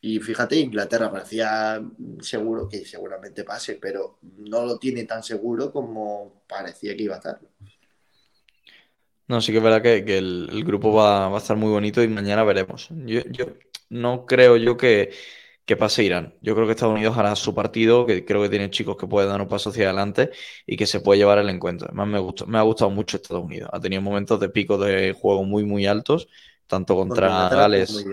Y 0.01 0.19
fíjate, 0.19 0.55
Inglaterra 0.57 1.11
parecía 1.11 1.81
seguro 2.21 2.69
que 2.69 2.85
seguramente 2.85 3.43
pase, 3.43 3.77
pero 3.81 4.19
no 4.37 4.65
lo 4.65 4.77
tiene 4.77 5.03
tan 5.05 5.23
seguro 5.23 5.71
como 5.71 6.43
parecía 6.47 6.95
que 6.95 7.03
iba 7.03 7.15
a 7.15 7.17
estar. 7.17 7.39
No, 9.27 9.41
sí 9.41 9.51
que 9.51 9.57
es 9.57 9.63
verdad 9.63 9.81
que, 9.81 10.17
el 10.17 10.63
grupo 10.63 10.93
va, 10.93 11.27
va 11.27 11.37
a 11.37 11.41
estar 11.41 11.57
muy 11.57 11.69
bonito 11.69 12.01
y 12.01 12.07
mañana 12.07 12.43
veremos. 12.43 12.89
Yo, 13.05 13.21
yo 13.29 13.47
no 13.89 14.25
creo 14.25 14.55
yo 14.57 14.77
que, 14.77 15.11
que 15.67 15.75
pase 15.77 16.03
Irán. 16.03 16.33
Yo 16.41 16.55
creo 16.55 16.65
que 16.65 16.71
Estados 16.71 16.95
Unidos 16.95 17.17
hará 17.17 17.35
su 17.35 17.53
partido, 17.53 18.05
que 18.05 18.25
creo 18.25 18.41
que 18.41 18.49
tiene 18.49 18.69
chicos 18.71 18.95
que 18.97 19.05
pueden 19.05 19.29
dar 19.29 19.41
un 19.41 19.49
paso 19.49 19.69
hacia 19.69 19.87
adelante 19.87 20.31
y 20.65 20.77
que 20.77 20.87
se 20.87 21.01
puede 21.01 21.19
llevar 21.19 21.39
el 21.39 21.49
encuentro. 21.49 21.87
Además, 21.89 22.07
me 22.07 22.19
gustó, 22.19 22.47
me 22.47 22.57
ha 22.57 22.61
gustado 22.61 22.89
mucho 22.89 23.17
Estados 23.17 23.43
Unidos. 23.43 23.69
Ha 23.73 23.79
tenido 23.81 24.01
momentos 24.01 24.39
de 24.39 24.49
pico 24.49 24.77
de 24.77 25.11
juego 25.13 25.43
muy, 25.43 25.65
muy 25.65 25.85
altos, 25.85 26.29
tanto 26.67 26.95
contra 26.95 27.49
Gales, 27.49 28.05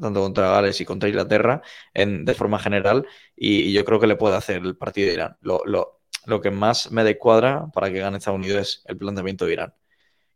tanto 0.00 0.20
contra 0.20 0.50
Gales 0.50 0.80
y 0.80 0.84
contra 0.84 1.08
Inglaterra, 1.08 1.62
en, 1.94 2.24
de 2.24 2.34
forma 2.34 2.58
general, 2.58 3.06
y, 3.36 3.70
y 3.70 3.72
yo 3.72 3.84
creo 3.84 4.00
que 4.00 4.08
le 4.08 4.16
puede 4.16 4.36
hacer 4.36 4.56
el 4.62 4.76
partido 4.76 5.08
de 5.08 5.14
Irán. 5.14 5.36
Lo, 5.42 5.60
lo, 5.64 6.00
lo 6.26 6.40
que 6.40 6.50
más 6.50 6.90
me 6.90 7.04
descuadra 7.04 7.68
para 7.72 7.92
que 7.92 8.00
gane 8.00 8.18
Estados 8.18 8.38
Unidos 8.38 8.60
es 8.60 8.82
el 8.86 8.96
planteamiento 8.98 9.46
de 9.46 9.52
Irán, 9.52 9.74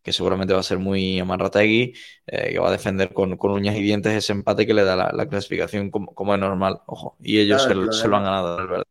que 0.08 0.12
seguramente 0.12 0.54
va 0.54 0.60
a 0.60 0.62
ser 0.62 0.78
muy 0.78 1.20
amarrategui, 1.20 1.94
eh, 2.26 2.52
que 2.52 2.58
va 2.58 2.68
a 2.68 2.72
defender 2.72 3.12
con, 3.12 3.36
con 3.36 3.52
uñas 3.52 3.76
y 3.76 3.82
dientes 3.82 4.12
ese 4.14 4.32
empate 4.32 4.66
que 4.66 4.74
le 4.74 4.84
da 4.84 4.96
la, 4.96 5.10
la 5.12 5.28
clasificación 5.28 5.90
como, 5.90 6.14
como 6.14 6.34
es 6.34 6.40
normal, 6.40 6.80
ojo, 6.86 7.16
y 7.20 7.38
ellos 7.38 7.62
Claro, 7.64 7.74
se, 7.74 7.80
el 7.80 7.86
lo- 7.86 7.92
se 7.92 8.08
lo 8.08 8.16
han 8.16 8.24
ganado, 8.24 8.60
es 8.62 8.68
verdad. 8.68 8.84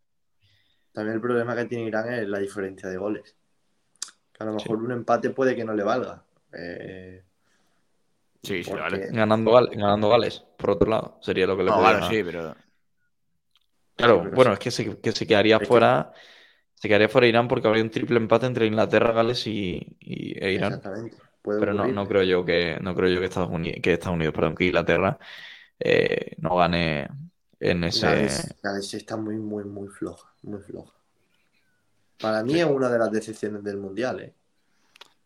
También 0.93 1.15
el 1.15 1.21
problema 1.21 1.55
que 1.55 1.65
tiene 1.65 1.85
Irán 1.85 2.11
es 2.13 2.27
la 2.27 2.39
diferencia 2.39 2.89
de 2.89 2.97
goles. 2.97 3.35
Que 4.33 4.43
a 4.43 4.45
lo 4.47 4.53
mejor 4.53 4.77
un 4.77 4.91
empate 4.91 5.29
puede 5.31 5.55
que 5.55 5.63
no 5.65 5.73
le 5.73 5.83
valga. 5.83 6.23
Eh, 6.53 7.23
Sí, 8.43 8.63
sí, 8.63 8.69
porque- 8.69 8.81
vale. 8.83 9.07
Ganando, 9.11 9.51
ganando 9.51 10.09
Gales, 10.09 10.43
por 10.57 10.69
otro 10.71 10.89
lado, 10.89 11.17
sería 11.21 11.45
lo 11.47 11.57
que 11.57 11.63
le 11.63 11.69
No, 11.71 11.77
podría 11.77 11.97
claro, 11.97 12.13
sí, 12.13 12.23
pero 12.23 12.55
Claro, 13.95 14.21
pero 14.23 14.35
bueno, 14.35 14.51
sí. 14.51 14.53
es 14.53 14.59
que 14.59 14.71
se, 14.71 14.99
que 15.01 15.11
se 15.11 15.25
quedaría 15.27 15.55
Es 15.55 15.61
que- 15.61 15.65
fuera, 15.65 16.13
se 16.79 16.87
quedaría 16.87 17.09
fuera 17.09 17.27
Irán 17.27 17.47
porque 17.47 17.67
habría 17.67 17.83
un 17.83 17.89
triple 17.89 18.17
empate 18.17 18.45
entre 18.45 18.67
Inglaterra, 18.67 19.11
Gales 19.13 19.45
y, 19.47 19.97
y- 19.99 20.37
e 20.43 20.53
Irán. 20.53 20.73
Exactamente. 20.73 21.17
Puede 21.41 21.59
Pero 21.59 21.73
no, 21.73 21.87
no 21.87 22.07
creo 22.07 22.23
yo 22.23 22.45
que, 22.45 22.77
no 22.81 22.93
creo 22.95 23.09
yo 23.09 23.19
que 23.19 23.25
Estados 23.25 23.49
Unidos, 23.49 23.79
que 23.81 23.93
Estados 23.93 24.15
Unidos, 24.15 24.33
perdón, 24.33 24.55
que 24.55 24.65
Inglaterra 24.65 25.17
eh, 25.79 26.35
no 26.39 26.55
gane 26.57 27.07
en 27.59 27.83
ese. 27.85 28.05
Gales, 28.05 28.55
Gales 28.61 28.93
está 28.93 29.17
muy, 29.17 29.37
muy, 29.37 29.63
muy 29.63 29.87
floja. 29.87 30.33
Muy 30.43 30.59
floja. 30.61 30.93
Para 32.19 32.43
mí 32.43 32.59
es 32.59 32.65
una 32.65 32.89
de 32.89 32.99
las 32.99 33.11
decepciones 33.11 33.63
del 33.63 33.77
mundial, 33.77 34.19
¿eh? 34.21 34.33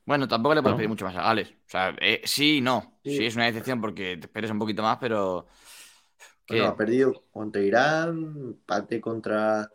bueno, 0.06 0.28
tampoco 0.28 0.56
le 0.56 0.62
puedes 0.62 0.74
No. 0.74 0.78
pedir 0.78 0.90
mucho 0.90 1.06
más 1.06 1.16
a 1.16 1.22
Gales. 1.22 1.50
O 1.50 1.70
sea, 1.70 1.96
eh, 2.02 2.22
sí 2.26 2.58
y 2.58 2.62
no. 2.62 3.00
Sí. 3.04 3.18
Sí. 3.18 3.26
es 3.26 3.36
una 3.36 3.46
decepción 3.46 3.80
porque 3.82 4.18
te 4.18 4.28
esperes 4.28 4.52
un 4.52 4.60
poquito 4.60 4.84
más, 4.84 4.98
pero. 5.00 5.48
Bueno, 6.48 6.66
ha 6.66 6.76
perdido 6.76 7.24
contra 7.32 7.62
Irán, 7.62 8.34
empate 8.38 9.00
contra 9.00 9.70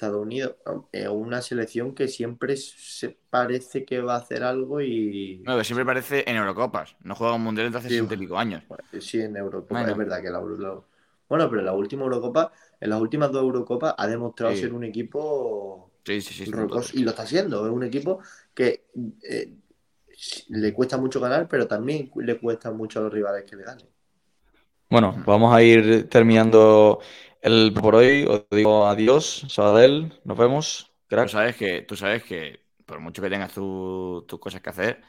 Estados 0.00 0.22
Unidos. 0.22 0.56
Es 0.92 1.08
una 1.08 1.42
selección 1.42 1.94
que 1.94 2.08
siempre 2.08 2.56
se 2.56 3.18
parece 3.28 3.84
que 3.84 4.00
va 4.00 4.14
a 4.14 4.18
hacer 4.18 4.42
algo 4.42 4.80
y. 4.80 5.42
No, 5.44 5.58
que 5.58 5.64
siempre 5.64 5.84
parece 5.84 6.24
en 6.26 6.36
Eurocopas. 6.36 6.96
No 7.02 7.14
juega 7.14 7.34
un 7.34 7.42
mundial 7.42 7.66
desde 7.70 7.78
hace 7.78 7.88
Sí. 7.88 7.94
60 7.96 8.14
y 8.14 8.18
pico 8.18 8.38
años. 8.38 8.62
Bueno, 8.68 8.84
Sí, 8.98 9.20
en 9.20 9.36
Eurocopa, 9.36 9.74
Bueno. 9.74 9.92
es 9.92 9.98
verdad 9.98 10.22
que 10.22 10.30
la, 10.30 10.40
la- 10.40 10.80
Bueno, 11.28 11.48
pero 11.48 11.60
en 11.60 11.66
la 11.66 11.72
última 11.74 12.04
Eurocopa, 12.04 12.50
en 12.80 12.90
las 12.90 13.00
últimas 13.00 13.30
dos 13.30 13.42
Eurocopas, 13.42 13.94
ha 13.98 14.06
demostrado 14.06 14.54
Sí. 14.54 14.60
ser 14.62 14.72
un 14.72 14.84
equipo 14.84 15.90
Sí, 16.04 16.20
sí, 16.22 16.32
sí. 16.34 16.44
sí, 16.46 16.50
rocoso, 16.50 16.96
y 16.96 17.02
lo 17.02 17.10
está 17.10 17.22
haciendo. 17.24 17.66
Es 17.66 17.72
un 17.72 17.84
equipo 17.84 18.20
que 18.54 18.86
eh, 19.22 19.54
le 20.48 20.72
cuesta 20.72 20.96
mucho 20.96 21.20
ganar, 21.20 21.46
pero 21.48 21.66
también 21.66 22.10
le 22.16 22.38
cuesta 22.38 22.70
mucho 22.70 23.00
a 23.00 23.02
los 23.02 23.12
rivales 23.12 23.44
que 23.44 23.56
le 23.56 23.64
ganen. 23.64 23.86
Bueno, 24.88 25.14
vamos 25.24 25.54
a 25.54 25.62
ir 25.62 26.08
terminando 26.08 27.00
el 27.42 27.72
por 27.74 27.94
hoy. 27.96 28.24
Os 28.26 28.46
digo 28.50 28.86
adiós, 28.86 29.44
Sabadell, 29.48 30.20
nos 30.24 30.38
vemos, 30.38 30.92
Tú 31.18 31.28
crack. 31.28 31.28
sabes 31.28 31.56
que, 31.56 31.82
tú 31.82 31.96
sabes 31.96 32.22
que 32.24 32.64
por 32.86 33.00
mucho 33.00 33.22
que 33.22 33.30
tengas 33.30 33.52
tu- 33.52 34.24
tus 34.28 34.40
cosas 34.40 34.60
que 34.62 34.70
hacer, 34.70 35.02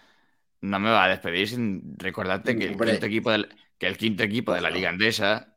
no 0.61 0.79
me 0.79 0.91
vas 0.91 1.07
a 1.07 1.09
despedir 1.09 1.47
sin 1.49 1.97
recordarte 1.99 2.57
que 2.57 2.65
el 2.65 2.81
quinto 2.81 3.05
equipo 3.07 3.31
del, 3.31 3.49
que 3.77 3.87
el 3.87 3.97
quinto 3.97 4.23
equipo 4.23 4.53
de 4.53 4.61
la 4.61 4.71
Liga 4.71 4.89
Andesa, 4.89 5.55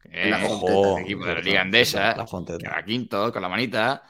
que 0.00 0.30
La 0.30 0.40
es 0.46 0.46
Fonteta, 0.46 0.90
el 0.90 0.98
equipo 0.98 1.26
de 1.26 1.34
la 1.36 1.40
Liga 1.42 1.62
Andesa, 1.62 2.14
la 2.16 2.26
que 2.58 2.68
va 2.68 2.84
quinto 2.84 3.32
con 3.32 3.42
la 3.42 3.48
manita, 3.48 4.04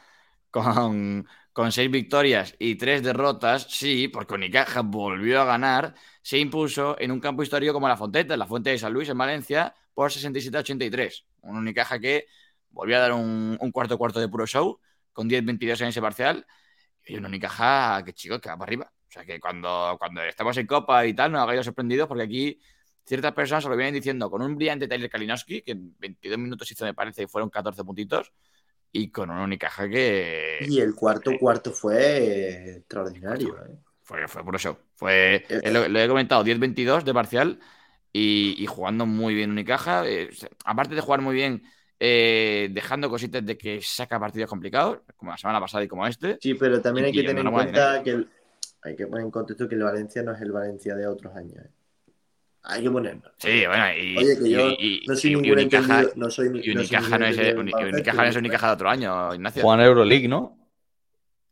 con, 0.51 1.27
con 1.53 1.73
seis 1.73 1.91
victorias 1.91 2.55
y 2.59 2.77
tres 2.77 3.03
derrotas, 3.03 3.66
sí, 3.70 4.09
porque 4.09 4.35
Unicaja 4.35 4.82
volvió 4.82 5.41
a 5.43 5.45
ganar, 5.47 5.95
se 6.24 6.38
impuso 6.38 6.98
en 6.98 7.12
un 7.12 7.20
campo 7.20 7.42
histórico 7.42 7.74
como 7.74 7.86
la 7.86 7.98
Fonteta, 7.98 8.32
en 8.32 8.38
la 8.38 8.46
Fuente 8.46 8.70
de 8.70 8.78
San 8.78 8.94
Luis, 8.94 9.10
en 9.10 9.18
Valencia, 9.18 9.74
por 9.92 10.10
67-83. 10.10 11.22
Un 11.42 11.59
Unicaja 11.59 11.98
que, 11.98 12.28
volvió 12.70 12.96
a 12.96 13.01
dar 13.01 13.12
un, 13.12 13.59
cuarto 13.72 13.98
cuarto 13.98 14.20
de 14.20 14.28
puro 14.28 14.46
show, 14.46 14.80
con 15.12 15.28
10-22 15.28 15.82
en 15.82 15.88
ese 15.88 16.01
parcial, 16.01 16.46
y 17.05 17.16
un 17.16 17.26
Unicaja 17.26 18.02
que 18.06 18.14
chico, 18.14 18.40
que 18.40 18.48
va 18.48 18.56
para 18.56 18.70
arriba. 18.70 18.90
O 19.06 19.12
sea 19.12 19.26
que 19.26 19.38
cuando, 19.38 19.96
cuando 19.98 20.22
estamos 20.22 20.56
en 20.56 20.66
Copa 20.66 21.05
y 21.05 21.12
tal, 21.12 21.30
nos 21.30 21.42
ha 21.42 21.46
caído 21.46 21.62
sorprendidos 21.62 22.09
porque 22.09 22.22
aquí 22.22 22.59
ciertas 23.05 23.32
personas 23.32 23.62
se 23.62 23.68
lo 23.68 23.76
vienen 23.76 23.92
diciendo 23.92 24.30
con 24.30 24.40
un 24.40 24.56
brillante 24.56 24.88
Tyler 24.88 25.10
Kalinowski, 25.10 25.60
que 25.60 25.72
en 25.72 25.94
22 25.98 26.38
minutos 26.38 26.72
hizo, 26.72 26.86
me 26.86 26.94
parece, 26.94 27.24
y 27.24 27.26
fueron 27.26 27.51
14 27.51 27.84
puntitos, 27.84 28.32
y 28.90 29.10
con 29.10 29.28
un 29.28 29.40
Unicaja 29.40 29.90
que... 29.90 30.60
Y 30.66 30.80
el 30.80 30.94
cuarto 30.94 31.32
cuarto 31.38 31.70
fue 31.70 32.76
extraordinario. 32.78 33.59
¿eh? 33.62 33.76
Fue, 34.05 34.28
fue 34.28 34.44
puro 34.44 34.59
show. 34.59 34.76
Fue, 34.94 35.44
eh, 35.48 35.70
lo, 35.72 35.98
he 35.98 36.09
comentado, 36.09 36.44
10-22 36.44 37.02
de 37.02 37.14
parcial 37.14 37.59
y, 38.12 38.64
jugando 38.66 39.06
muy 39.06 39.35
bien 39.35 39.51
Unicaja. 39.51 40.06
Eh, 40.06 40.31
aparte 40.64 40.94
de 40.94 41.01
jugar 41.01 41.20
muy 41.20 41.35
bien, 41.35 41.62
dejando 41.98 43.10
cositas 43.10 43.44
de 43.44 43.59
que 43.59 43.81
saca 43.82 44.20
partidos 44.20 44.48
complicados, 44.48 45.01
como 45.16 45.32
la 45.32 45.39
semana 45.39 45.59
pasada 45.59 45.82
y 45.85 45.89
como 45.89 46.06
este. 46.06 46.39
Sí, 46.40 46.55
pero 46.55 46.81
también 46.81 47.06
hay 47.06 47.12
que 47.12 47.24
tener 47.24 47.44
en 47.44 47.52
cuenta 47.52 48.02
que 48.02 48.26
hay 48.82 48.94
que 48.94 49.06
poner 49.06 49.24
en 49.24 49.31
contexto 49.31 49.66
que 49.66 49.74
el 49.74 49.82
Valencia 49.82 50.22
no 50.22 50.32
es 50.32 50.40
el 50.43 50.52
Valencia 50.52 50.94
de 50.94 51.06
otros 51.06 51.35
años. 51.35 51.64
Hay 52.64 52.82
que 52.82 52.90
ponerlo. 52.90 53.31
Sí, 53.39 53.66
bueno, 53.66 53.85
y. 53.93 54.16
Oye, 54.16 54.39
que 54.39 54.51
yo 54.51 54.76
no 55.06 55.16
soy 55.16 55.35
ningún 55.35 55.51
Unicaja, 55.52 56.05
no 56.16 56.31
soy 56.31 56.60
Y 56.62 56.70
Unicaja 56.70 57.18
no, 57.18 57.26
es, 57.26 57.55
Unicaja 57.55 58.22
no 58.22 58.28
es 58.28 58.36
Unicaja 58.36 58.66
de 58.68 58.72
otro 58.72 58.90
año, 58.90 59.35
Ignacio. 59.35 59.62
Juan 59.62 59.81
Euroleague, 59.81 60.28
¿no? 60.28 60.64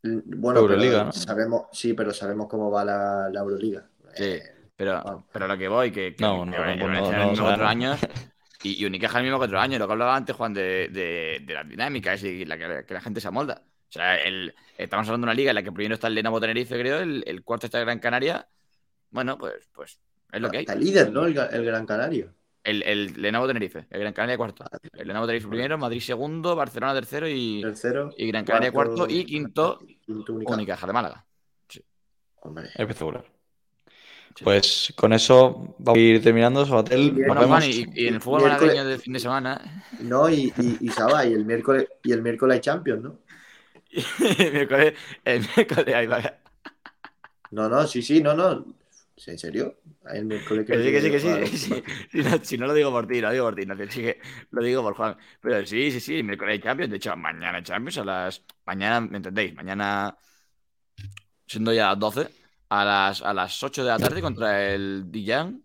Bueno, 0.03 0.59
Euroliga, 0.59 1.05
¿no? 1.05 1.11
sabemos, 1.13 1.67
sí, 1.71 1.93
pero 1.93 2.13
sabemos 2.13 2.47
cómo 2.47 2.69
va 2.69 2.83
la, 2.83 3.29
la 3.31 3.39
Euroliga. 3.39 3.85
Sí, 4.13 4.23
eh, 4.23 4.43
pero, 4.75 5.25
pero 5.31 5.47
lo 5.47 5.57
que 5.57 5.67
voy, 5.67 5.91
que, 5.91 6.15
que 6.15 6.23
no, 6.23 6.45
no, 6.45 6.75
no, 6.75 7.35
no, 7.35 7.47
otros 7.47 7.67
años. 7.67 7.99
Y, 8.65 8.81
y 8.81 8.85
Unicaja 8.85 9.17
el 9.17 9.25
mismo 9.25 9.39
que 9.39 9.45
otros 9.47 9.61
años, 9.61 9.77
lo 9.77 9.87
que 9.87 9.91
hablaba 9.91 10.15
antes, 10.15 10.33
Juan, 10.37 10.53
de, 10.53 10.87
de, 10.87 11.41
de 11.45 11.53
las 11.53 11.67
dinámicas 11.67 12.23
y 12.23 12.45
la 12.45 12.57
que, 12.57 12.85
que, 12.85 12.93
la 12.93 13.01
gente 13.01 13.19
se 13.19 13.27
amolda. 13.27 13.61
O 13.89 13.91
sea, 13.91 14.15
el, 14.15 14.55
estamos 14.77 15.05
hablando 15.05 15.25
de 15.25 15.31
una 15.31 15.35
liga 15.35 15.51
en 15.51 15.55
la 15.55 15.63
que 15.63 15.71
primero 15.73 15.95
está 15.95 16.07
el 16.07 16.15
Lenovo 16.15 16.39
Tenerife, 16.39 16.79
creo, 16.79 16.99
el, 16.99 17.25
el 17.27 17.43
cuarto 17.43 17.65
está 17.65 17.79
el 17.79 17.85
Gran 17.85 17.99
Canaria. 17.99 18.47
Bueno, 19.11 19.37
pues, 19.37 19.67
pues 19.73 19.99
es 20.31 20.41
lo 20.41 20.49
que 20.49 20.57
hay. 20.57 20.63
Está 20.63 20.75
líder, 20.75 21.11
¿no? 21.11 21.25
El, 21.25 21.65
Gran 21.65 21.85
Canario. 21.85 22.33
El, 22.63 22.81
el 22.83 23.21
Lenovo 23.21 23.45
Tenerife, 23.47 23.87
el 23.89 23.99
Gran 23.99 24.13
Canaria 24.13 24.37
cuarto. 24.37 24.63
Ah, 24.63 24.77
el 24.93 25.07
Lenovo 25.07 25.25
Tenerife 25.25 25.49
primero, 25.49 25.77
Madrid 25.77 25.99
segundo, 25.99 26.55
Barcelona 26.55 26.93
tercero 26.93 27.27
y, 27.27 27.61
tercero, 27.61 28.11
y 28.17 28.27
Gran 28.27 28.45
Canaria 28.45 28.71
cuarto, 28.71 29.05
y 29.09 29.25
quinto, 29.25 29.79
quinto 30.05 30.33
Unicaja 30.33 30.87
de 30.87 30.93
Málaga. 30.93 31.25
Sí. 31.67 31.83
Hombre. 32.41 32.67
Espectacular. 32.75 33.25
Pues 34.41 34.93
con 34.95 35.13
eso 35.13 35.75
vamos 35.77 35.97
a 35.97 36.01
ir 36.01 36.23
terminando, 36.23 36.65
Sabatel. 36.65 37.11
Bueno, 37.11 37.47
Juan, 37.47 37.63
y, 37.63 37.85
y, 37.93 38.07
en 38.07 38.15
el 38.15 38.21
fútbol 38.21 38.43
malagueño 38.43 38.85
de 38.85 38.97
fin 38.97 39.13
de 39.13 39.19
semana. 39.19 39.83
No, 39.99 40.29
y, 40.29 40.51
y, 40.57 40.77
y 40.81 40.89
Saba, 40.89 41.25
y 41.25 41.33
el 41.33 41.45
miércoles, 41.45 41.87
y 42.03 42.13
el 42.13 42.21
miércoles 42.21 42.55
hay 42.55 42.61
Champions, 42.61 43.03
¿no? 43.03 43.19
el 44.39 44.51
miércoles, 44.51 44.93
el 45.23 45.45
miércoles 45.55 45.95
hay 45.95 46.07
No, 47.51 47.69
no, 47.69 47.85
sí, 47.85 48.01
sí, 48.01 48.23
no, 48.23 48.33
no. 48.33 48.65
¿En 49.15 49.37
serio? 49.37 49.79
El 50.11 50.27
que, 50.27 50.39
sí, 50.39 50.65
que 50.65 51.01
sí, 51.01 51.11
que 51.11 51.19
sí, 51.19 51.57
sí. 51.57 51.83
Si, 52.11 52.17
no, 52.23 52.43
si, 52.43 52.57
no, 52.57 52.67
lo 52.67 52.73
digo 52.73 52.91
por 52.91 53.07
ti, 53.07 53.21
lo 53.21 53.31
digo 53.31 53.45
por 53.45 53.55
ti, 53.55 53.65
no, 53.65 53.75
sí 53.89 54.01
que 54.01 54.19
lo 54.51 54.63
digo 54.63 54.81
por 54.81 54.95
Juan. 54.95 55.17
Pero 55.39 55.65
sí, 55.65 55.91
sí, 55.91 55.99
sí, 55.99 56.23
miércoles 56.23 56.61
Champions. 56.61 56.91
De 56.91 56.97
hecho, 56.97 57.15
mañana 57.15 57.61
Champions 57.61 57.99
a 57.99 58.05
las. 58.05 58.43
Mañana, 58.65 59.01
¿me 59.01 59.17
entendéis? 59.17 59.53
Mañana, 59.53 60.17
siendo 61.45 61.71
ya 61.73 61.95
12, 61.95 62.27
a 62.69 62.85
las, 62.85 63.21
a 63.21 63.33
las 63.33 63.61
8 63.61 63.83
de 63.83 63.89
la 63.89 63.99
tarde 63.99 64.21
contra 64.21 64.73
el 64.73 65.11
Dijan. 65.11 65.63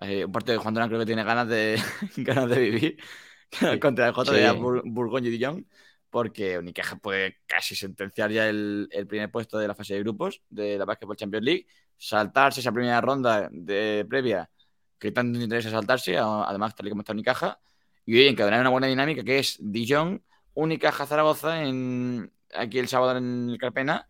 Eh, 0.00 0.24
un 0.24 0.32
partido 0.32 0.54
de 0.54 0.62
Juan 0.62 0.74
Durán 0.74 0.88
creo 0.88 1.00
que 1.00 1.06
tiene 1.06 1.24
ganas 1.24 1.46
de, 1.46 1.80
ganas 2.16 2.48
de 2.50 2.58
vivir. 2.58 2.96
contra 3.80 4.08
el 4.08 4.12
J 4.12 4.32
de 4.32 4.52
Bourgogne 4.52 5.28
y 5.28 5.30
Dijon 5.30 5.66
porque 6.10 6.58
Unicaja 6.58 6.96
puede 6.96 7.38
casi 7.46 7.74
sentenciar 7.74 8.30
ya 8.30 8.48
el, 8.48 8.88
primer 9.08 9.30
puesto 9.30 9.58
de 9.58 9.68
la 9.68 9.74
fase 9.74 9.94
de 9.94 10.00
grupos 10.00 10.42
de 10.50 10.76
la 10.76 10.84
Basketball 10.84 11.16
Champions 11.16 11.44
League, 11.44 11.66
saltarse 12.00 12.60
esa 12.60 12.72
primera 12.72 13.00
ronda 13.02 13.48
de 13.52 14.06
previa 14.08 14.48
que 14.98 15.12
tanto 15.12 15.38
interesa 15.38 15.70
saltarse, 15.70 16.16
además 16.16 16.74
tal 16.74 16.86
y 16.86 16.90
como 16.90 17.02
está 17.02 17.12
Unicaja, 17.12 17.60
y 18.06 18.16
hoy 18.16 18.26
encadenar 18.26 18.60
una 18.60 18.70
buena 18.70 18.86
dinámica 18.86 19.22
que 19.22 19.38
es 19.38 19.58
Dijon, 19.60 20.22
Unicaja 20.54 21.06
Zaragoza 21.06 21.62
en, 21.62 22.30
aquí 22.54 22.78
el 22.78 22.88
sábado 22.88 23.18
en 23.18 23.50
el 23.50 23.58
Carpena, 23.58 24.08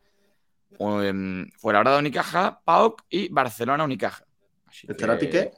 fuera 0.79 1.79
ahora 1.79 1.93
de 1.93 1.99
Unicaja, 1.99 2.61
PAOK 2.65 3.03
y 3.11 3.29
Barcelona 3.29 3.85
Unicaja. 3.85 4.25
¿Estará 4.89 5.19
Piqué? 5.19 5.51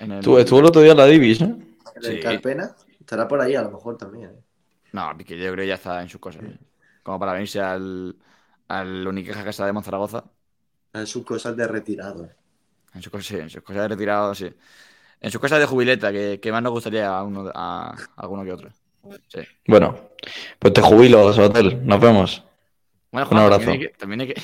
Estuvo 0.00 0.38
el 0.38 0.64
otro 0.64 0.80
día 0.80 0.92
en 0.92 0.98
la 0.98 1.06
Divis, 1.06 1.40
¿no? 1.42 1.58
¿En 1.94 2.04
el 2.04 2.20
Carpena? 2.20 2.74
Estará 2.98 3.28
por 3.28 3.40
ahí 3.40 3.54
a 3.54 3.62
lo 3.62 3.70
mejor 3.70 3.98
también. 3.98 4.30
¿eh? 4.30 4.42
No, 4.92 5.14
Piqué 5.16 5.36
yo 5.38 5.52
creo 5.52 5.64
que 5.64 5.68
ya 5.68 5.74
está 5.74 6.00
en 6.00 6.08
sus 6.08 6.20
cosas. 6.20 6.42
Como 7.02 7.18
para 7.18 7.34
venirse 7.34 7.60
al, 7.60 8.16
al 8.68 9.06
Uniqueja 9.06 9.44
que 9.44 9.50
está 9.50 9.66
de 9.66 9.72
Monzaragoza. 9.72 10.24
En 10.94 11.06
sus 11.06 11.24
cosas 11.24 11.56
de 11.56 11.66
retirado. 11.66 12.28
En 12.94 13.02
sus 13.02 13.10
cosas, 13.10 13.26
sí, 13.26 13.36
en 13.36 13.50
sus 13.50 13.62
cosas 13.62 13.82
de 13.82 13.88
retirado, 13.88 14.34
sí. 14.34 14.50
En 15.20 15.30
sus 15.30 15.40
cosas 15.40 15.58
de 15.58 15.66
jubileta, 15.66 16.12
que, 16.12 16.38
que 16.40 16.52
más 16.52 16.62
nos 16.62 16.72
gustaría 16.72 17.08
a, 17.08 17.22
uno, 17.22 17.50
a, 17.54 17.94
alguno 18.16 18.44
que 18.44 18.52
otro. 18.52 18.70
Sí. 19.28 19.40
Bueno, 19.66 20.10
pues 20.58 20.72
te 20.72 20.80
jubilo, 20.80 21.26
Hotel. 21.26 21.86
Nos 21.86 22.00
vemos. 22.00 22.42
Bueno, 23.10 23.28
un 23.30 23.38
abrazo. 23.38 23.64
También 23.64 23.80
hay 23.80 23.88
que... 23.88 23.98
También 23.98 24.20
hay 24.22 24.26
que... 24.28 24.34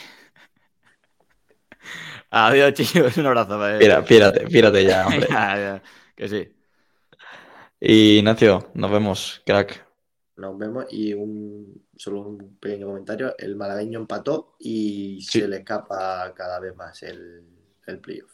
Adiós, 2.31 2.75
chicos. 2.75 3.17
Un 3.17 3.27
abrazo. 3.27 3.59
Mira, 3.79 4.05
pírate, 4.05 4.47
pírate 4.47 4.85
ya, 4.85 5.07
hombre. 5.07 5.27
ya, 5.31 5.57
ya, 5.57 5.83
que 6.15 6.29
sí. 6.29 6.53
Y 7.81 8.19
Ignacio, 8.19 8.71
nos 8.75 8.91
vemos, 8.91 9.43
crack 9.47 9.91
nos 10.41 10.59
vemos 10.59 10.87
y 10.91 11.13
un, 11.13 11.83
solo 12.01 12.23
un 12.23 12.57
pequeño 12.57 12.87
comentario, 12.87 13.35
el 13.37 13.57
malagueño 13.57 13.99
empató 13.99 14.55
y 14.59 15.21
se 15.21 15.47
le 15.47 15.59
escapa 15.59 16.33
cada 16.35 16.59
vez 16.59 16.75
más 16.75 17.03
el, 17.03 17.43
el 17.87 17.99
playoff. 17.99 18.33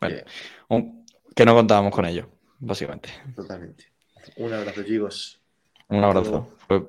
que 0.00 1.44
no 1.44 1.54
contábamos 1.54 1.94
con 1.94 2.04
ello, 2.04 2.28
básicamente. 2.58 3.10
Totalmente. 3.36 3.92
Un 4.38 4.52
abrazo, 4.52 4.82
chicos. 4.82 5.40
Un 5.86 6.02
abrazo. 6.02 6.48
Pues 6.66 6.82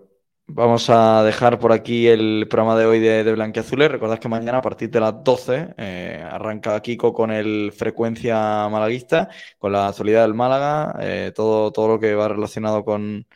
vamos 0.48 0.90
a 0.90 1.22
dejar 1.24 1.60
por 1.60 1.72
aquí 1.72 2.08
el 2.08 2.48
programa 2.50 2.80
de 2.80 2.88
hoy 2.88 3.00
de, 3.00 3.24
de 3.24 3.34
Blanquiazules. 3.34 3.92
Recordad 3.92 4.18
que 4.18 4.28
mañana 4.28 4.58
a 4.58 4.64
partir 4.64 4.90
de 4.90 5.00
las 5.00 5.24
12 5.24 5.76
eh, 5.78 6.28
arranca 6.28 6.82
Kiko 6.82 7.14
con 7.14 7.30
el 7.30 7.72
Frecuencia 7.72 8.68
Malaguista, 8.70 9.30
con 9.60 9.72
la 9.72 9.90
actualidad 9.90 10.24
del 10.24 10.34
Málaga, 10.34 10.96
eh, 11.00 11.32
todo, 11.36 11.72
todo 11.72 11.90
lo 11.90 12.00
que 12.00 12.16
va 12.16 12.28
relacionado 12.28 12.84
con, 12.84 13.28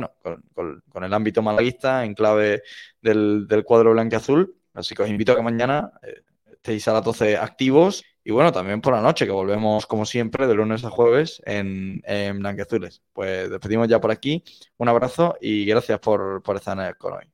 bueno, 0.00 0.12
con, 0.54 1.04
el 1.04 1.14
ámbito 1.14 1.42
malaguista 1.42 2.04
en 2.04 2.14
clave 2.14 2.62
del, 3.00 3.46
cuadro 3.64 3.92
blanco 3.92 4.16
azul. 4.16 4.54
Así 4.74 4.94
que 4.94 5.02
os 5.02 5.08
invito 5.08 5.32
a 5.32 5.36
que 5.36 5.42
mañana 5.42 5.92
eh, 6.02 6.22
estéis 6.52 6.86
a 6.88 6.92
las 6.92 7.04
12 7.04 7.36
activos 7.38 8.04
y 8.22 8.32
bueno, 8.32 8.52
también 8.52 8.80
por 8.80 8.92
la 8.92 9.00
noche, 9.00 9.24
que 9.24 9.32
volvemos 9.32 9.86
como 9.86 10.04
siempre 10.04 10.46
de 10.46 10.54
lunes 10.54 10.84
a 10.84 10.90
jueves 10.90 11.40
en, 11.46 12.02
en 12.04 12.40
Blanqueazules. 12.40 13.02
Pues 13.12 13.48
despedimos 13.48 13.88
ya 13.88 14.00
por 14.00 14.10
aquí. 14.10 14.42
Un 14.78 14.88
abrazo 14.88 15.36
y 15.40 15.64
gracias 15.64 16.00
por, 16.00 16.42
por 16.42 16.56
estar 16.56 16.98
con 16.98 17.14
hoy. 17.14 17.24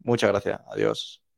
Muchas 0.00 0.30
gracias. 0.30 0.60
Adiós. 0.72 1.29